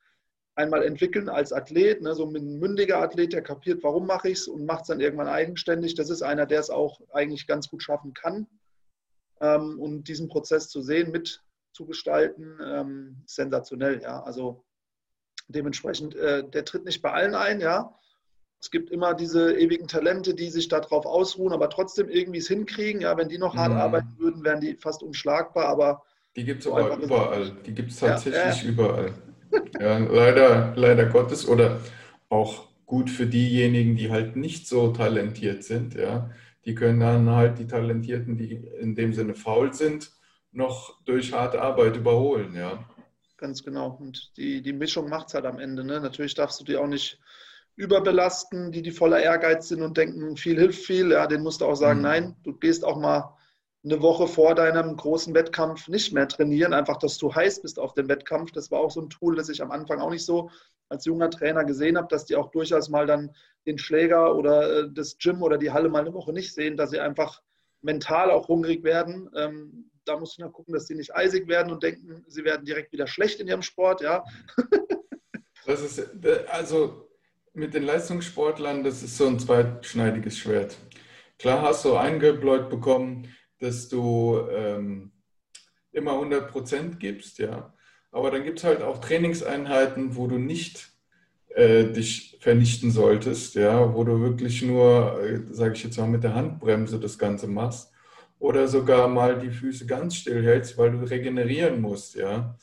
einmal 0.54 0.82
entwickeln 0.82 1.28
als 1.28 1.52
Athlet, 1.52 2.00
ne, 2.00 2.14
so 2.14 2.24
ein 2.24 2.58
mündiger 2.58 3.02
Athlet, 3.02 3.34
der 3.34 3.42
kapiert, 3.42 3.82
warum 3.82 4.06
mache 4.06 4.30
ich 4.30 4.38
es 4.38 4.48
und 4.48 4.64
macht 4.64 4.82
es 4.82 4.86
dann 4.86 5.00
irgendwann 5.00 5.28
eigenständig. 5.28 5.94
Das 5.94 6.08
ist 6.08 6.22
einer, 6.22 6.46
der 6.46 6.60
es 6.60 6.70
auch 6.70 7.02
eigentlich 7.12 7.46
ganz 7.46 7.68
gut 7.68 7.82
schaffen 7.82 8.14
kann. 8.14 8.46
Ähm, 9.42 9.78
und 9.78 10.04
diesen 10.04 10.28
Prozess 10.28 10.70
zu 10.70 10.80
sehen, 10.80 11.12
mitzugestalten, 11.12 12.58
ähm, 12.64 13.22
sensationell, 13.26 14.00
ja. 14.00 14.22
Also 14.22 14.64
dementsprechend, 15.48 16.14
äh, 16.14 16.48
der 16.48 16.64
tritt 16.64 16.86
nicht 16.86 17.02
bei 17.02 17.12
allen 17.12 17.34
ein, 17.34 17.60
ja. 17.60 17.94
Es 18.64 18.70
gibt 18.70 18.88
immer 18.88 19.12
diese 19.12 19.52
ewigen 19.58 19.88
Talente, 19.88 20.32
die 20.32 20.48
sich 20.48 20.68
darauf 20.68 21.04
ausruhen, 21.04 21.52
aber 21.52 21.68
trotzdem 21.68 22.08
irgendwie 22.08 22.38
es 22.38 22.48
hinkriegen. 22.48 23.02
Ja, 23.02 23.14
wenn 23.18 23.28
die 23.28 23.36
noch 23.36 23.56
hart 23.56 23.74
mhm. 23.74 23.78
arbeiten 23.78 24.14
würden, 24.16 24.42
wären 24.42 24.62
die 24.62 24.74
fast 24.76 25.02
unschlagbar. 25.02 25.66
Aber 25.66 26.02
die 26.34 26.44
gibt 26.44 26.62
es 26.62 26.72
aber 26.72 26.96
überall. 26.96 27.52
Die 27.66 27.74
gibt 27.74 27.90
es 27.90 27.98
tatsächlich 27.98 28.62
ja, 28.62 28.62
ja. 28.62 28.68
überall. 28.68 29.12
Ja, 29.78 29.98
leider, 29.98 30.72
leider 30.76 31.04
Gottes. 31.04 31.46
Oder 31.46 31.78
auch 32.30 32.66
gut 32.86 33.10
für 33.10 33.26
diejenigen, 33.26 33.96
die 33.96 34.10
halt 34.10 34.34
nicht 34.34 34.66
so 34.66 34.92
talentiert 34.92 35.62
sind. 35.62 35.94
Ja, 35.94 36.30
die 36.64 36.74
können 36.74 37.00
dann 37.00 37.28
halt 37.28 37.58
die 37.58 37.66
Talentierten, 37.66 38.38
die 38.38 38.54
in 38.80 38.94
dem 38.94 39.12
Sinne 39.12 39.34
faul 39.34 39.74
sind, 39.74 40.10
noch 40.52 41.04
durch 41.04 41.34
harte 41.34 41.60
Arbeit 41.60 41.98
überholen. 41.98 42.54
Ja. 42.54 42.82
Ganz 43.36 43.62
genau. 43.62 43.98
Und 44.00 44.34
die, 44.38 44.62
die 44.62 44.72
Mischung 44.72 45.10
macht 45.10 45.28
es 45.28 45.34
halt 45.34 45.44
am 45.44 45.58
Ende. 45.58 45.84
Ne? 45.84 46.00
Natürlich 46.00 46.34
darfst 46.34 46.58
du 46.60 46.64
die 46.64 46.78
auch 46.78 46.86
nicht 46.86 47.20
überbelasten, 47.76 48.70
die, 48.72 48.82
die 48.82 48.90
voller 48.90 49.20
Ehrgeiz 49.20 49.68
sind 49.68 49.82
und 49.82 49.96
denken, 49.96 50.36
viel 50.36 50.58
hilft 50.58 50.84
viel, 50.84 51.10
ja, 51.10 51.26
den 51.26 51.42
musst 51.42 51.60
du 51.60 51.66
auch 51.66 51.74
sagen, 51.74 51.98
mhm. 51.98 52.04
nein, 52.04 52.36
du 52.44 52.52
gehst 52.54 52.84
auch 52.84 52.96
mal 52.96 53.36
eine 53.84 54.00
Woche 54.00 54.26
vor 54.26 54.54
deinem 54.54 54.96
großen 54.96 55.34
Wettkampf 55.34 55.88
nicht 55.88 56.12
mehr 56.12 56.26
trainieren, 56.26 56.72
einfach, 56.72 56.96
dass 56.96 57.18
du 57.18 57.34
heiß 57.34 57.60
bist 57.62 57.78
auf 57.78 57.92
den 57.92 58.08
Wettkampf. 58.08 58.50
Das 58.52 58.70
war 58.70 58.80
auch 58.80 58.90
so 58.90 59.02
ein 59.02 59.10
Tool, 59.10 59.36
das 59.36 59.50
ich 59.50 59.62
am 59.62 59.70
Anfang 59.70 60.00
auch 60.00 60.10
nicht 60.10 60.24
so 60.24 60.50
als 60.88 61.04
junger 61.04 61.30
Trainer 61.30 61.64
gesehen 61.64 61.98
habe, 61.98 62.08
dass 62.08 62.24
die 62.24 62.36
auch 62.36 62.50
durchaus 62.50 62.88
mal 62.88 63.06
dann 63.06 63.34
den 63.66 63.78
Schläger 63.78 64.36
oder 64.36 64.78
äh, 64.78 64.90
das 64.92 65.18
Gym 65.18 65.42
oder 65.42 65.58
die 65.58 65.70
Halle 65.70 65.88
mal 65.88 66.00
eine 66.00 66.14
Woche 66.14 66.32
nicht 66.32 66.54
sehen, 66.54 66.76
dass 66.76 66.90
sie 66.90 67.00
einfach 67.00 67.42
mental 67.82 68.30
auch 68.30 68.48
hungrig 68.48 68.84
werden. 68.84 69.30
Ähm, 69.36 69.90
da 70.04 70.18
musst 70.18 70.38
du 70.38 70.42
dann 70.42 70.52
gucken, 70.52 70.72
dass 70.72 70.86
sie 70.86 70.94
nicht 70.94 71.14
eisig 71.14 71.48
werden 71.48 71.72
und 71.72 71.82
denken, 71.82 72.24
sie 72.28 72.44
werden 72.44 72.64
direkt 72.64 72.92
wieder 72.92 73.06
schlecht 73.06 73.40
in 73.40 73.48
ihrem 73.48 73.62
Sport, 73.62 74.00
ja. 74.00 74.24
Das 75.66 75.80
ist, 75.80 75.98
äh, 75.98 76.44
also 76.50 77.08
mit 77.54 77.72
den 77.72 77.84
Leistungssportlern, 77.84 78.82
das 78.82 79.02
ist 79.02 79.16
so 79.16 79.26
ein 79.26 79.38
zweischneidiges 79.38 80.36
Schwert. 80.38 80.76
Klar 81.38 81.62
hast 81.62 81.84
du 81.84 81.96
eingebläut 81.96 82.68
bekommen, 82.68 83.28
dass 83.60 83.88
du 83.88 84.40
ähm, 84.50 85.12
immer 85.92 86.12
100 86.12 86.50
Prozent 86.50 87.00
gibst, 87.00 87.38
ja. 87.38 87.72
Aber 88.10 88.30
dann 88.30 88.44
gibt 88.44 88.58
es 88.58 88.64
halt 88.64 88.82
auch 88.82 88.98
Trainingseinheiten, 88.98 90.16
wo 90.16 90.26
du 90.26 90.38
nicht 90.38 90.90
äh, 91.48 91.84
dich 91.84 92.36
vernichten 92.40 92.90
solltest, 92.90 93.54
ja, 93.54 93.94
wo 93.94 94.04
du 94.04 94.20
wirklich 94.20 94.62
nur, 94.62 95.20
äh, 95.22 95.40
sage 95.50 95.74
ich 95.74 95.84
jetzt 95.84 95.98
mal, 95.98 96.08
mit 96.08 96.24
der 96.24 96.34
Handbremse 96.34 96.98
das 96.98 97.18
Ganze 97.18 97.46
machst 97.46 97.92
oder 98.38 98.68
sogar 98.68 99.08
mal 99.08 99.38
die 99.38 99.50
Füße 99.50 99.86
ganz 99.86 100.16
still 100.16 100.44
hältst, 100.44 100.76
weil 100.76 100.90
du 100.90 100.98
regenerieren 100.98 101.80
musst, 101.80 102.16
ja. 102.16 102.56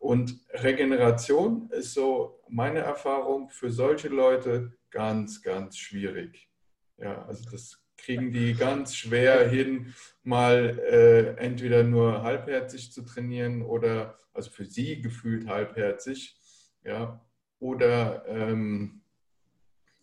Und 0.00 0.40
Regeneration 0.54 1.68
ist 1.70 1.92
so 1.92 2.40
meine 2.48 2.80
Erfahrung 2.80 3.50
für 3.50 3.70
solche 3.70 4.08
Leute 4.08 4.72
ganz, 4.90 5.42
ganz 5.42 5.76
schwierig. 5.76 6.48
Ja, 6.96 7.26
also 7.26 7.48
das 7.50 7.84
kriegen 7.98 8.32
die 8.32 8.54
ganz 8.54 8.96
schwer 8.96 9.46
hin, 9.46 9.94
mal 10.22 10.78
äh, 10.78 11.36
entweder 11.36 11.84
nur 11.84 12.22
halbherzig 12.22 12.92
zu 12.92 13.02
trainieren 13.02 13.60
oder, 13.60 14.16
also 14.32 14.50
für 14.50 14.64
sie 14.64 15.02
gefühlt 15.02 15.46
halbherzig, 15.46 16.34
ja, 16.82 17.20
oder 17.58 18.24
ähm, 18.26 19.02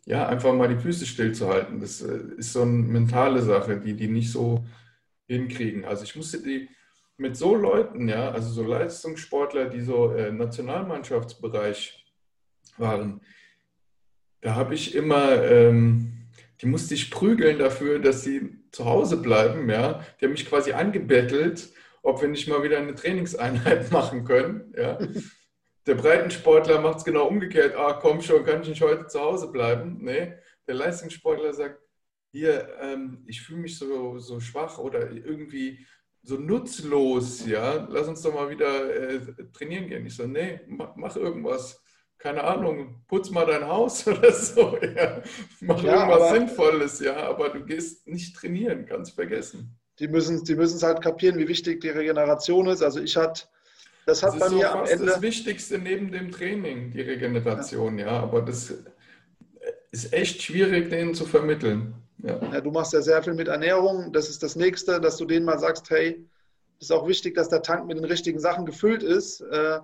ja, 0.05 0.27
einfach 0.27 0.53
mal 0.53 0.69
die 0.69 0.79
Füße 0.79 1.07
stillzuhalten. 1.07 1.79
Das 1.79 2.03
äh, 2.03 2.19
ist 2.37 2.53
so 2.53 2.61
eine 2.61 2.71
mentale 2.71 3.41
Sache, 3.41 3.79
die 3.79 3.95
die 3.95 4.07
nicht 4.07 4.31
so 4.31 4.63
hinkriegen. 5.27 5.85
Also 5.85 6.03
ich 6.03 6.15
musste 6.15 6.41
die 6.41 6.69
mit 7.17 7.35
so 7.35 7.55
Leuten, 7.55 8.07
ja, 8.07 8.31
also 8.31 8.49
so 8.49 8.63
Leistungssportler, 8.63 9.65
die 9.65 9.81
so 9.81 10.13
äh, 10.13 10.31
Nationalmannschaftsbereich 10.31 12.05
waren, 12.77 13.21
da 14.41 14.55
habe 14.55 14.75
ich 14.75 14.93
immer, 14.95 15.43
ähm, 15.43 16.27
die 16.61 16.67
musste 16.67 16.93
ich 16.93 17.09
prügeln 17.09 17.57
dafür, 17.57 17.99
dass 17.99 18.23
sie 18.23 18.59
zu 18.71 18.85
Hause 18.85 19.17
bleiben, 19.17 19.69
ja. 19.69 20.05
Die 20.19 20.25
haben 20.25 20.31
mich 20.31 20.47
quasi 20.47 20.73
angebettelt, 20.73 21.69
ob 22.03 22.21
wir 22.21 22.27
nicht 22.27 22.47
mal 22.47 22.63
wieder 22.63 22.77
eine 22.77 22.93
Trainingseinheit 22.93 23.91
machen 23.91 24.23
können, 24.23 24.73
ja. 24.77 24.99
Der 25.87 25.95
Breitensportler 25.95 26.81
macht 26.81 26.97
es 26.97 27.05
genau 27.05 27.27
umgekehrt. 27.27 27.75
Ah, 27.77 27.93
komm 27.93 28.21
schon, 28.21 28.43
kann 28.43 28.61
ich 28.61 28.67
nicht 28.67 28.81
heute 28.81 29.07
zu 29.07 29.21
Hause 29.21 29.51
bleiben? 29.51 29.99
Nee, 30.01 30.33
der 30.67 30.75
Leistungssportler 30.75 31.53
sagt, 31.53 31.79
hier, 32.31 32.67
ähm, 32.81 33.23
ich 33.25 33.41
fühle 33.41 33.61
mich 33.61 33.77
so, 33.77 34.19
so 34.19 34.39
schwach 34.41 34.77
oder 34.77 35.09
irgendwie 35.09 35.87
so 36.27 36.35
nutzlos, 36.35 37.45
ja, 37.45 37.87
lass 37.89 38.07
uns 38.07 38.21
doch 38.21 38.33
mal 38.33 38.49
wieder 38.49 38.93
äh, 38.93 39.19
trainieren 39.53 39.87
gehen. 39.87 40.05
Ich 40.05 40.15
so, 40.15 40.27
nee, 40.27 40.59
mach, 40.67 40.95
mach, 40.95 41.15
irgendwas. 41.15 41.81
Keine 42.17 42.43
Ahnung, 42.43 43.03
putz 43.07 43.29
mal 43.29 43.45
dein 43.45 43.65
Haus 43.65 44.05
oder 44.07 44.33
so, 44.33 44.77
ja. 44.81 45.21
Mach 45.61 45.81
ja, 45.81 45.93
irgendwas 45.93 46.31
Sinnvolles, 46.31 46.99
ja, 46.99 47.15
aber 47.29 47.49
du 47.49 47.63
gehst 47.63 48.07
nicht 48.07 48.35
trainieren, 48.35 48.85
kannst 48.85 49.13
vergessen. 49.13 49.79
Die 49.99 50.07
müssen 50.07 50.43
die 50.43 50.53
es 50.53 50.83
halt 50.83 51.01
kapieren, 51.01 51.37
wie 51.39 51.47
wichtig 51.47 51.79
die 51.79 51.89
Regeneration 51.89 52.67
ist. 52.67 52.81
Also 52.81 52.99
ich 52.99 53.15
hatte, 53.15 53.43
das 54.05 54.21
hat 54.21 54.33
das 54.33 54.39
bei 54.39 54.49
mir 54.49 54.67
so 54.67 54.73
am 54.73 54.85
Ende... 54.85 55.05
Das 55.05 55.21
Wichtigste 55.21 55.79
neben 55.79 56.11
dem 56.11 56.31
Training, 56.31 56.91
die 56.91 57.01
Regeneration, 57.01 57.97
ja, 57.99 58.07
ja 58.07 58.19
aber 58.19 58.41
das 58.41 58.73
ist 59.91 60.13
echt 60.13 60.41
schwierig, 60.41 60.89
denen 60.89 61.13
zu 61.13 61.25
vermitteln. 61.25 61.95
Ja. 62.23 62.39
ja. 62.51 62.61
du 62.61 62.71
machst 62.71 62.93
ja 62.93 63.01
sehr 63.01 63.21
viel 63.23 63.33
mit 63.33 63.47
Ernährung. 63.47 64.11
Das 64.11 64.29
ist 64.29 64.43
das 64.43 64.55
Nächste, 64.55 64.99
dass 64.99 65.17
du 65.17 65.25
denen 65.25 65.45
mal 65.45 65.59
sagst, 65.59 65.89
hey, 65.89 66.25
es 66.79 66.89
ist 66.89 66.91
auch 66.91 67.07
wichtig, 67.07 67.35
dass 67.35 67.49
der 67.49 67.61
Tank 67.61 67.87
mit 67.87 67.97
den 67.97 68.05
richtigen 68.05 68.39
Sachen 68.39 68.65
gefüllt 68.65 69.03
ist. 69.03 69.41
Äh, 69.41 69.79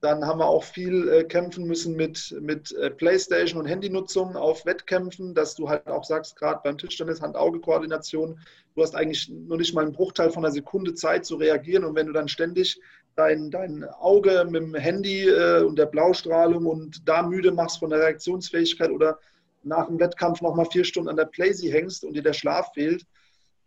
dann 0.00 0.26
haben 0.26 0.38
wir 0.38 0.46
auch 0.46 0.64
viel 0.64 1.08
äh, 1.08 1.24
kämpfen 1.24 1.66
müssen 1.66 1.96
mit, 1.96 2.34
mit 2.40 2.72
äh, 2.72 2.90
Playstation 2.90 3.60
und 3.60 3.66
Handynutzung 3.66 4.36
auf 4.36 4.66
Wettkämpfen, 4.66 5.34
dass 5.34 5.54
du 5.54 5.68
halt 5.68 5.86
auch 5.86 6.04
sagst, 6.04 6.36
gerade 6.36 6.60
beim 6.62 6.76
Tischtennis 6.76 7.22
Hand-Auge-Koordination, 7.22 8.38
du 8.74 8.82
hast 8.82 8.94
eigentlich 8.94 9.30
nur 9.30 9.56
nicht 9.56 9.74
mal 9.74 9.82
einen 9.82 9.92
Bruchteil 9.92 10.30
von 10.30 10.44
einer 10.44 10.52
Sekunde 10.52 10.94
Zeit 10.94 11.24
zu 11.24 11.36
reagieren 11.36 11.84
und 11.84 11.94
wenn 11.94 12.06
du 12.06 12.12
dann 12.12 12.28
ständig 12.28 12.80
dein, 13.16 13.50
dein 13.50 13.84
Auge 13.84 14.46
mit 14.50 14.62
dem 14.62 14.74
Handy 14.74 15.30
und 15.30 15.78
der 15.78 15.86
Blaustrahlung 15.86 16.66
und 16.66 17.08
da 17.08 17.22
müde 17.22 17.52
machst 17.52 17.78
von 17.78 17.90
der 17.90 18.00
Reaktionsfähigkeit 18.00 18.90
oder 18.90 19.20
nach 19.64 19.86
dem 19.86 19.98
Wettkampf 19.98 20.40
nochmal 20.40 20.66
vier 20.66 20.84
Stunden 20.84 21.08
an 21.08 21.16
der 21.16 21.26
Playsee 21.26 21.70
hängst 21.70 22.04
und 22.04 22.14
dir 22.14 22.22
der 22.22 22.32
Schlaf 22.32 22.72
fehlt, 22.74 23.06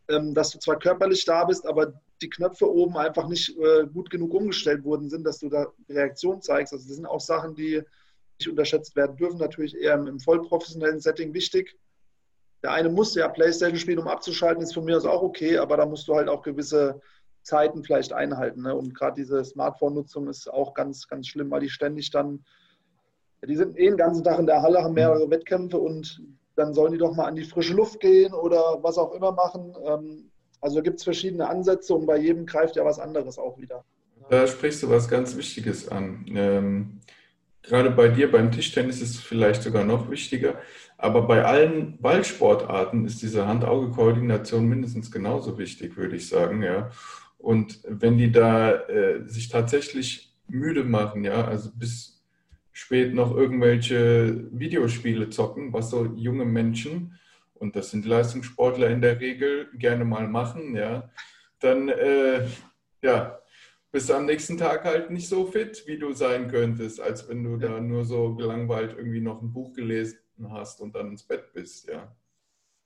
ähm, 0.10 0.34
dass 0.34 0.52
du 0.52 0.60
zwar 0.60 0.80
körperlich 0.80 1.26
da 1.26 1.46
bist, 1.46 1.66
aber 1.66 1.94
die 2.22 2.30
Knöpfe 2.30 2.72
oben 2.72 2.98
einfach 2.98 3.28
nicht 3.28 3.58
äh, 3.58 3.86
gut 3.86 4.10
genug 4.10 4.34
umgestellt 4.34 4.84
worden 4.84 5.10
sind, 5.10 5.24
dass 5.24 5.40
du 5.40 5.50
da 5.50 5.68
Reaktion 5.90 6.42
zeigst. 6.42 6.74
Also 6.74 6.88
das 6.88 6.96
sind 6.96 7.06
auch 7.06 7.20
Sachen, 7.20 7.56
die 7.56 7.82
nicht 8.40 8.50
unterschätzt 8.50 8.96
werden 8.96 9.18
dürfen, 9.18 9.38
natürlich 9.38 9.76
eher 9.76 9.96
im, 9.96 10.20
vollprofessionellen 10.20 11.00
Setting 11.00 11.34
wichtig. 11.34 11.78
Der 12.64 12.72
eine 12.72 12.90
muss 12.90 13.16
ja 13.16 13.28
Playstation 13.28 13.80
spielen, 13.80 14.00
um 14.00 14.08
abzuschalten, 14.08 14.64
ist 14.64 14.74
von 14.74 14.86
mir 14.86 14.98
aus 14.98 15.06
auch 15.06 15.22
okay, 15.22 15.58
aber 15.58 15.78
da 15.78 15.86
musst 15.86 16.08
du 16.08 16.16
halt 16.16 16.28
auch 16.28 16.42
gewisse 16.42 17.02
Zeiten 17.44 17.84
vielleicht 17.84 18.14
einhalten. 18.14 18.64
Ne? 18.64 18.76
Und 18.76 18.96
gerade 18.96 19.16
diese 19.16 19.44
Smartphone-Nutzung 19.44 20.28
ist 20.28 20.52
auch 20.52 20.74
ganz, 20.74 21.08
ganz 21.08 21.28
schlimm, 21.28 21.52
weil 21.52 21.62
die 21.62 21.70
ständig 21.70 22.12
dann 22.12 22.44
die 23.46 23.56
sind 23.56 23.78
eh 23.78 23.86
den 23.86 23.98
ganzen 23.98 24.24
Tag 24.24 24.40
in 24.40 24.46
der 24.48 24.62
Halle, 24.62 24.84
haben 24.84 24.94
mehrere 24.94 25.30
Wettkämpfe 25.30 25.78
und 25.78 26.22
dann 26.56 26.74
sollen 26.74 26.92
die 26.92 26.98
doch 26.98 27.16
mal 27.16 27.26
an 27.26 27.36
die 27.36 27.44
frische 27.44 27.74
Luft 27.74 28.00
gehen 28.00 28.34
oder 28.34 28.80
was 28.82 28.98
auch 28.98 29.14
immer 29.14 29.32
machen. 29.32 29.76
Ähm, 29.86 30.32
also 30.60 30.82
gibt 30.82 30.98
es 30.98 31.04
verschiedene 31.04 31.48
Ansätze 31.48 31.94
und 31.94 32.08
bei 32.08 32.18
jedem 32.18 32.46
greift 32.46 32.76
ja 32.76 32.84
was 32.84 33.00
anderes 33.00 33.38
auch 33.38 33.60
wieder. 33.60 33.84
Da 34.30 34.48
sprichst 34.48 34.84
du 34.84 34.90
was 34.90 35.08
ganz 35.08 35.38
Wichtiges 35.38 35.88
an. 35.88 36.26
Ähm, 36.36 37.00
gerade 37.62 37.92
bei 37.92 38.08
dir 38.08 38.32
beim 38.32 38.52
Tischtennis 38.52 39.02
ist 39.02 39.12
es 39.12 39.20
vielleicht 39.20 39.62
sogar 39.62 39.84
noch 39.84 40.10
wichtiger, 40.10 40.56
aber 40.98 41.22
bei 41.22 41.46
allen 41.46 42.02
Ballsportarten 42.02 43.06
ist 43.06 43.22
diese 43.22 43.48
Hand-Auge-Koordination 43.48 44.66
mindestens 44.66 45.12
genauso 45.12 45.58
wichtig, 45.58 45.96
würde 45.96 46.16
ich 46.16 46.28
sagen. 46.28 46.64
Ja. 46.64 46.90
Und 47.38 47.80
wenn 47.88 48.18
die 48.18 48.32
da 48.32 48.72
äh, 48.72 49.28
sich 49.28 49.50
tatsächlich 49.50 50.36
müde 50.48 50.84
machen, 50.84 51.24
ja, 51.24 51.46
also 51.46 51.70
bis 51.74 52.17
spät 52.78 53.16
noch 53.16 53.36
irgendwelche 53.36 54.48
Videospiele 54.52 55.32
zocken, 55.32 55.74
was 55.74 55.90
so 55.90 56.06
junge 56.16 56.46
Menschen, 56.46 57.18
und 57.56 57.76
das 57.76 57.90
sind 57.90 58.06
Leistungssportler 58.06 58.90
in 58.90 59.02
der 59.02 59.20
Regel, 59.20 59.68
gerne 59.74 60.06
mal 60.06 60.28
machen, 60.28 60.76
ja, 60.76 61.10
dann 61.60 61.90
äh, 61.90 62.46
ja, 63.02 63.40
bist 63.92 64.10
du 64.10 64.14
am 64.14 64.28
nächsten 64.28 64.60
Tag 64.60 64.84
halt 64.84 65.10
nicht 65.10 65.28
so 65.28 65.48
fit, 65.48 65.88
wie 65.88 65.98
du 65.98 66.14
sein 66.14 66.50
könntest, 66.50 67.02
als 67.02 67.28
wenn 67.28 67.44
du 67.44 67.58
da 67.58 67.80
nur 67.82 68.06
so 68.06 68.36
gelangweilt 68.36 68.94
irgendwie 68.96 69.22
noch 69.22 69.42
ein 69.42 69.52
Buch 69.52 69.74
gelesen 69.74 70.20
hast 70.50 70.80
und 70.80 70.94
dann 70.94 71.10
ins 71.10 71.24
Bett 71.24 71.52
bist, 71.54 71.90
ja. 71.90 72.16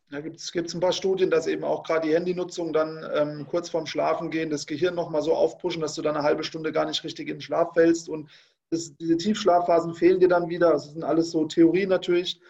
Da 0.09 0.21
gibt 0.21 0.39
es 0.39 0.73
ein 0.73 0.79
paar 0.79 0.93
Studien, 0.93 1.29
dass 1.29 1.47
eben 1.47 1.65
auch 1.65 1.83
gerade 1.83 2.07
die 2.07 2.13
Handynutzung 2.13 2.71
dann 2.73 3.05
ähm, 3.13 3.45
kurz 3.49 3.69
vorm 3.69 3.85
Schlafengehen 3.85 4.49
das 4.49 4.65
Gehirn 4.65 4.95
nochmal 4.95 5.21
so 5.21 5.33
aufpushen, 5.33 5.81
dass 5.81 5.95
du 5.95 6.01
dann 6.01 6.15
eine 6.15 6.25
halbe 6.25 6.43
Stunde 6.43 6.71
gar 6.71 6.85
nicht 6.85 7.03
richtig 7.03 7.27
in 7.27 7.35
den 7.35 7.41
Schlaf 7.41 7.73
fällst 7.73 8.09
und 8.09 8.29
das, 8.71 8.95
diese 8.97 9.17
Tiefschlafphasen 9.17 9.93
fehlen 9.93 10.19
dir 10.19 10.29
dann 10.29 10.49
wieder. 10.49 10.71
Das 10.71 10.91
sind 10.91 11.03
alles 11.03 11.31
so 11.31 11.45
Theorien 11.45 11.89
natürlich, 11.89 12.41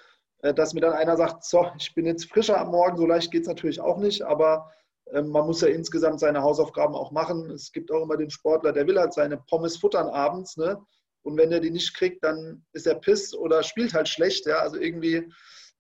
äh, 0.44 0.54
dass 0.54 0.74
mir 0.74 0.82
dann 0.82 0.94
einer 0.94 1.18
sagt, 1.18 1.44
so, 1.44 1.68
ich 1.78 1.94
bin 1.94 2.06
jetzt 2.06 2.30
frischer 2.30 2.60
am 2.60 2.72
Morgen, 2.72 2.98
so 2.98 3.06
leicht 3.06 3.32
geht 3.32 3.42
es 3.42 3.48
natürlich 3.48 3.82
auch 3.82 3.98
nicht, 3.98 4.22
aber 4.22 4.72
ähm, 5.12 5.30
man 5.30 5.46
muss 5.46 5.62
ja 5.62 5.68
insgesamt 5.68 6.20
seine 6.20 6.42
Hausaufgaben 6.42 6.96
auch 6.96 7.12
machen. 7.12 7.50
Es 7.50 7.72
gibt 7.72 7.92
auch 7.92 8.04
immer 8.04 8.18
den 8.18 8.30
Sportler, 8.30 8.72
der 8.72 8.88
will 8.88 9.00
halt 9.00 9.14
seine 9.14 9.38
Pommes 9.38 9.78
futtern 9.78 10.08
abends, 10.08 10.58
ne? 10.58 10.80
Und 11.24 11.38
wenn 11.38 11.52
er 11.52 11.60
die 11.60 11.72
nicht 11.72 11.96
kriegt, 11.96 12.24
dann 12.24 12.66
ist 12.74 12.88
er 12.88 12.96
piss 12.96 13.36
oder 13.36 13.62
spielt 13.64 13.94
halt 13.94 14.08
schlecht. 14.08 14.46
Ja? 14.48 14.58
Also 14.58 14.78
irgendwie 14.78 15.32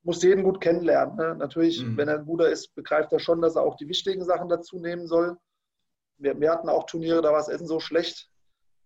muss 0.03 0.21
jeden 0.23 0.43
gut 0.43 0.61
kennenlernen. 0.61 1.15
Ne? 1.15 1.35
Natürlich, 1.35 1.83
mhm. 1.83 1.97
wenn 1.97 2.07
er 2.07 2.19
ein 2.19 2.25
guter 2.25 2.49
ist, 2.49 2.75
begreift 2.75 3.11
er 3.11 3.19
schon, 3.19 3.41
dass 3.41 3.55
er 3.55 3.63
auch 3.63 3.75
die 3.75 3.87
wichtigen 3.87 4.23
Sachen 4.23 4.49
dazu 4.49 4.79
nehmen 4.79 5.07
soll. 5.07 5.37
Wir, 6.17 6.39
wir 6.39 6.51
hatten 6.51 6.69
auch 6.69 6.85
Turniere, 6.85 7.21
da 7.23 7.31
war 7.31 7.39
das 7.39 7.49
Essen 7.49 7.65
so 7.67 7.79
schlecht, 7.79 8.30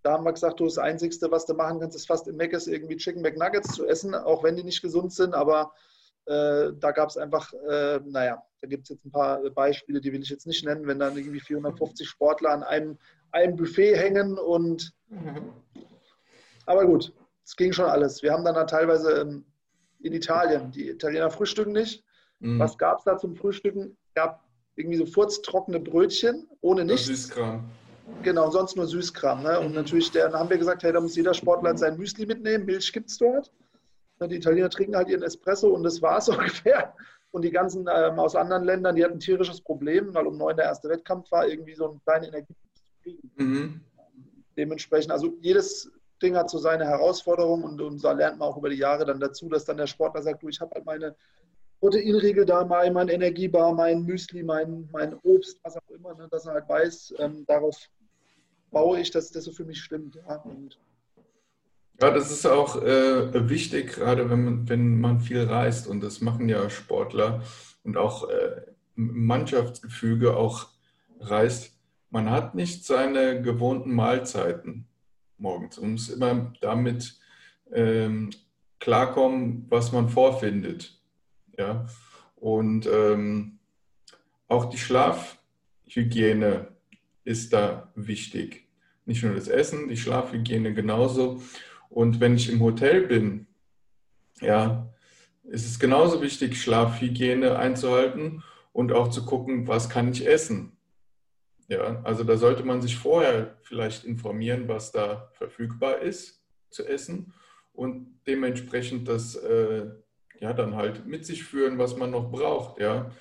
da 0.06 0.12
haben 0.14 0.24
wir 0.24 0.34
gesagt, 0.34 0.60
du, 0.60 0.66
das 0.66 0.78
Einzige, 0.78 1.16
was 1.32 1.48
du 1.48 1.56
machen 1.56 1.80
kannst, 1.80 1.96
ist 1.96 2.06
fast 2.06 2.28
im 2.28 2.36
Meckes 2.36 2.68
irgendwie 2.68 2.96
Chicken 2.96 3.24
McNuggets 3.24 3.74
zu 3.74 3.88
essen, 3.88 4.14
auch 4.14 4.44
wenn 4.44 4.56
die 4.56 4.64
nicht 4.64 4.84
gesund 4.84 5.12
sind. 5.12 5.34
Aber 5.34 5.74
äh, 6.26 6.74
da 6.80 6.92
gab 6.92 7.10
es 7.10 7.18
einfach, 7.18 7.52
äh, 7.68 8.00
naja, 8.06 8.44
da 8.62 8.68
gibt 8.68 8.84
es 8.84 8.90
jetzt 8.90 9.04
ein 9.04 9.12
paar 9.12 9.40
Beispiele, 9.50 10.00
die 10.00 10.14
will 10.14 10.22
ich 10.22 10.30
jetzt 10.30 10.46
nicht 10.46 10.64
nennen, 10.64 10.86
wenn 10.86 11.00
dann 11.00 11.18
irgendwie 11.18 11.40
450 11.40 12.08
Sportler 12.08 12.52
an 12.52 12.62
einem, 12.62 13.00
einem 13.32 13.56
Buffet 13.56 13.96
hängen 13.96 14.38
und. 14.38 14.94
Mhm. 15.08 15.52
Aber 16.68 16.86
gut, 16.86 17.12
es 17.44 17.56
ging 17.56 17.74
schon 17.74 17.86
alles. 17.86 18.22
Wir 18.22 18.32
haben 18.32 18.46
dann, 18.46 18.54
dann 18.54 18.68
teilweise 18.68 19.22
ähm, 19.22 19.44
in 20.02 20.14
Italien, 20.14 20.72
die 20.72 20.90
Italiener 20.90 21.32
frühstücken 21.32 21.72
nicht. 21.72 22.04
Mhm. 22.42 22.60
Was 22.60 22.78
gab 22.78 23.00
es 23.00 23.06
da 23.06 23.18
zum 23.18 23.36
Frühstücken? 23.36 23.98
Es 24.04 24.14
gab 24.14 24.44
irgendwie 24.76 25.00
so 25.00 25.08
furztrockene 25.08 25.80
Brötchen 25.80 26.48
ohne 26.62 26.86
nichts. 26.86 27.08
Süßkram. 27.08 27.68
Genau, 28.24 28.50
sonst 28.50 28.76
nur 28.76 28.88
Süßkram. 28.88 29.44
Ne? 29.44 29.60
Und 29.60 29.74
natürlich, 29.74 30.12
dann 30.12 30.34
haben 30.34 30.50
wir 30.50 30.58
gesagt, 30.58 30.84
hey, 30.84 30.94
da 30.94 31.02
muss 31.02 31.16
jeder 31.16 31.34
Sportler 31.34 31.78
sein 31.78 31.98
Müsli 31.98 32.26
mitnehmen. 32.26 32.66
Milch 32.66 32.92
gibt 32.92 33.10
es 33.10 33.18
dort. 33.18 33.52
Die 34.22 34.36
Italiener 34.36 34.70
trinken 34.70 34.96
halt 34.96 35.10
ihren 35.10 35.24
Espresso 35.24 35.70
und 35.70 35.84
das 35.84 36.02
war 36.02 36.18
es 36.20 36.30
ungefähr. 36.30 36.94
Und 37.32 37.42
die 37.42 37.52
ganzen 37.52 37.88
ähm, 37.94 38.18
aus 38.18 38.36
anderen 38.36 38.64
Ländern, 38.64 38.96
die 38.96 39.04
hatten 39.04 39.16
ein 39.16 39.20
tierisches 39.20 39.60
Problem, 39.60 40.14
weil 40.14 40.26
um 40.26 40.38
neun 40.38 40.56
der 40.56 40.66
erste 40.66 40.88
Wettkampf 40.88 41.32
war, 41.32 41.48
irgendwie 41.48 41.76
so 41.76 41.90
eine 41.90 42.00
kleine 42.06 42.28
Energie 42.28 42.56
zu 42.74 42.84
kriegen. 43.04 43.32
Mhm. 43.36 43.82
Dementsprechend, 44.56 45.12
also 45.12 45.34
jedes 45.42 45.92
Ding 46.22 46.38
hat 46.38 46.50
so 46.50 46.58
seine 46.58 46.86
Herausforderung 46.86 47.64
und, 47.64 47.82
und 47.82 48.04
da 48.04 48.14
lernt 48.14 48.40
man 48.40 48.48
auch 48.48 48.58
über 48.58 48.70
die 48.70 48.78
Jahre 48.78 49.06
dann 49.06 49.20
dazu, 49.20 49.50
dass 49.50 49.66
dann 49.66 49.78
der 49.78 49.88
Sportler 49.88 50.24
sagt, 50.24 50.44
du, 50.44 50.48
ich 50.48 50.62
habe 50.62 50.72
halt 50.76 50.86
meine 50.86 51.14
Proteinriegel 51.82 52.46
da, 52.46 52.64
mein, 52.64 52.94
mein 52.94 53.10
Energiebar, 53.10 53.74
mein 53.74 54.04
Müsli, 54.04 54.42
mein, 54.42 54.88
mein 54.92 55.14
Obst, 55.24 55.60
was 55.64 55.76
auch 55.76 55.90
immer, 55.90 56.16
ne, 56.16 56.28
dass 56.32 56.46
er 56.46 56.54
halt 56.54 56.70
weiß, 56.70 57.16
ähm, 57.20 57.46
darauf 57.48 57.78
baue 58.72 59.00
ich, 59.00 59.12
dass 59.12 59.32
das 59.32 59.46
so 59.46 59.52
für 59.52 59.66
mich 59.66 59.82
stimmt. 59.82 60.16
Ja, 60.16 60.38
und 60.38 60.78
ja 62.02 62.12
das 62.12 62.32
ist 62.32 62.46
auch 62.46 62.82
äh, 62.82 63.50
wichtig, 63.50 63.94
gerade 63.94 64.30
wenn 64.30 64.44
man, 64.44 64.70
wenn 64.70 65.00
man 65.00 65.20
viel 65.20 65.44
reist 65.44 65.88
und 65.88 66.02
das 66.02 66.22
machen 66.22 66.50
ja 66.50 66.70
Sportler 66.70 67.44
und 67.84 67.98
auch 67.98 68.30
äh, 68.30 68.62
Mannschaftsgefüge 68.96 70.36
auch 70.36 70.68
reist. 71.20 71.74
Man 72.10 72.30
hat 72.30 72.56
nicht 72.56 72.86
seine 72.86 73.42
gewohnten 73.42 73.94
Mahlzeiten. 73.94 74.88
morgens. 75.38 75.80
Man 75.80 75.92
muss 75.92 76.10
immer 76.10 76.54
damit 76.62 77.20
ähm, 77.74 78.30
klarkommen, 78.80 79.66
was 79.70 79.92
man 79.92 80.10
vorfindet. 80.10 81.00
Ja? 81.58 81.88
Und 82.36 82.88
ähm, 82.88 83.60
auch 84.48 84.66
die 84.66 84.78
Schlafhygiene 84.78 86.75
ist 87.26 87.52
da 87.52 87.92
wichtig. 87.96 88.68
Nicht 89.06 89.24
nur 89.24 89.34
das 89.34 89.48
Essen, 89.48 89.90
die 89.90 89.98
Schlafhygiene 89.98 90.74
genauso. 90.74 91.42
Und 91.90 92.20
wenn 92.20 92.36
ich 92.36 92.50
im 92.50 92.62
Hotel 92.62 93.02
bin, 93.08 93.48
ja, 94.42 94.90
ist 95.44 95.66
es 95.66 95.80
genauso 95.80 96.22
wichtig, 96.22 96.62
Schlafhygiene 96.62 97.58
einzuhalten 97.58 98.44
und 98.74 98.92
auch 98.92 99.10
zu 99.10 99.26
gucken, 99.26 99.68
was 99.68 99.90
kann 99.90 100.12
ich 100.12 100.26
essen. 100.26 100.72
Ja, 101.68 102.02
also 102.04 102.24
da 102.24 102.38
sollte 102.38 102.64
man 102.64 102.82
sich 102.82 102.96
vorher 102.96 103.58
vielleicht 103.64 104.06
informieren, 104.06 104.68
was 104.68 104.92
da 104.92 105.32
verfügbar 105.34 106.00
ist 106.00 106.44
zu 106.70 106.86
essen 106.86 107.34
und 107.74 108.20
dementsprechend 108.28 109.08
das 109.08 109.36
äh, 109.36 109.88
ja 110.40 110.54
dann 110.54 110.76
halt 110.76 111.08
mit 111.08 111.26
sich 111.26 111.44
führen, 111.44 111.78
was 111.78 111.98
man 111.98 112.12
noch 112.12 112.32
braucht, 112.32 112.80
ja, 112.80 113.12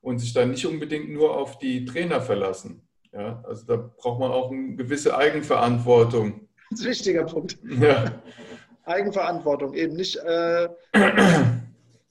und 0.00 0.18
sich 0.18 0.32
dann 0.32 0.50
nicht 0.50 0.66
unbedingt 0.66 1.10
nur 1.10 1.36
auf 1.36 1.58
die 1.58 1.84
Trainer 1.84 2.20
verlassen. 2.20 2.83
Ja, 3.14 3.42
also 3.46 3.64
da 3.66 3.76
braucht 3.96 4.20
man 4.20 4.32
auch 4.32 4.50
eine 4.50 4.74
gewisse 4.74 5.16
Eigenverantwortung. 5.16 6.40
Das 6.70 6.80
ist 6.80 6.86
ein 6.86 6.90
wichtiger 6.90 7.24
Punkt. 7.24 7.58
Ja. 7.78 8.06
Eigenverantwortung, 8.84 9.74
eben 9.74 9.94
nicht. 9.94 10.16
Äh, 10.16 10.68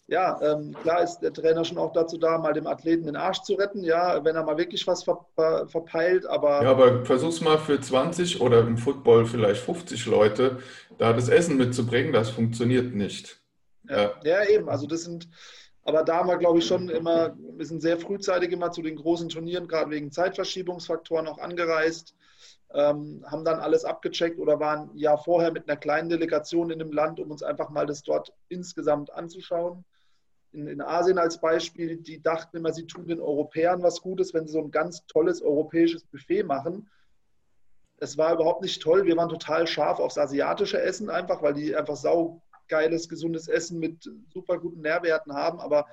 ja, 0.08 0.40
ähm, 0.42 0.76
klar 0.84 1.02
ist 1.04 1.20
der 1.20 1.34
Trainer 1.34 1.66
schon 1.66 1.80
auch 1.80 1.92
dazu 1.92 2.18
da, 2.18 2.38
mal 2.38 2.54
dem 2.54 2.68
Athleten 2.68 3.08
den 3.08 3.16
Arsch 3.16 3.42
zu 3.42 3.56
retten, 3.56 3.84
ja, 3.84 4.24
wenn 4.24 4.36
er 4.36 4.44
mal 4.44 4.58
wirklich 4.58 4.86
was 4.86 5.04
ver 5.04 5.26
ver 5.36 5.68
verpeilt, 5.68 6.26
aber. 6.28 6.62
Ja, 6.64 6.72
aber 6.72 7.04
versuch's 7.04 7.42
mal 7.42 7.58
für 7.58 7.82
20 7.82 8.42
oder 8.42 8.62
im 8.62 8.78
Football 8.78 9.26
vielleicht 9.26 9.62
50 9.62 10.06
Leute, 10.06 10.60
da 10.98 11.14
das 11.14 11.30
Essen 11.30 11.58
mitzubringen, 11.58 12.14
das 12.14 12.30
funktioniert 12.30 12.94
nicht. 12.94 13.42
Ja, 13.90 14.12
ja 14.24 14.48
eben, 14.48 14.70
also 14.70 14.88
das 14.88 15.04
sind, 15.04 15.28
aber 15.86 16.04
da 16.04 16.18
haben 16.18 16.30
wir, 16.30 16.38
glaube 16.38 16.60
ich, 16.60 16.66
schon 16.66 16.90
immer, 16.90 17.36
wir 17.38 17.66
sind 17.66 17.82
sehr 17.82 17.98
frühzeitig 17.98 18.52
immer 18.52 18.72
zu 18.72 18.82
den 18.82 18.96
großen 18.96 19.30
Turnieren, 19.30 19.68
gerade 19.68 19.92
wegen 19.92 20.12
Zeitverschiebungsfaktoren 20.12 21.28
auch 21.28 21.40
angereist, 21.40 22.16
ähm, 22.74 23.24
haben 23.28 23.44
dann 23.44 23.60
alles 23.60 23.84
abgecheckt 23.84 24.40
oder 24.40 24.60
waren 24.60 24.96
Jahr 24.96 25.18
vorher 25.18 25.52
mit 25.52 25.70
einer 25.70 25.78
kleinen 25.78 26.10
Delegation 26.10 26.72
in 26.72 26.80
dem 26.80 26.92
Land, 26.92 27.20
um 27.20 27.32
uns 27.32 27.44
einfach 27.44 27.70
mal 27.70 27.86
das 27.86 28.02
dort 28.02 28.34
insgesamt 28.48 29.12
anzuschauen. 29.14 29.84
In, 30.54 30.68
in 30.68 30.82
Asien 30.82 31.18
als 31.18 31.40
Beispiel, 31.42 31.98
die 31.98 32.22
dachten 32.22 32.58
immer, 32.58 32.72
sie 32.72 32.88
tun 32.88 33.08
den 33.08 33.20
Europäern 33.20 33.84
was 33.84 34.02
Gutes, 34.02 34.34
wenn 34.34 34.48
sie 34.48 34.54
so 34.54 34.60
ein 34.60 34.72
ganz 34.72 35.06
tolles 35.08 35.42
europäisches 35.42 36.06
Buffet 36.06 36.44
machen. 36.44 36.90
Es 37.98 38.18
war 38.18 38.34
überhaupt 38.34 38.62
nicht 38.62 38.82
toll. 38.82 39.06
Wir 39.06 39.18
waren 39.18 39.30
total 39.30 39.68
scharf 39.68 40.00
aufs 40.00 40.18
asiatische 40.18 40.82
Essen, 40.82 41.10
einfach 41.10 41.42
weil 41.42 41.54
die 41.54 41.76
einfach 41.76 41.96
sau 41.96 42.42
geiles, 42.68 43.10
gesundes 43.10 43.48
Essen 43.48 43.80
mit 43.80 44.10
super 44.34 44.60
guten 44.60 44.82
Nährwerten 44.82 45.34
haben, 45.34 45.60
aber 45.60 45.86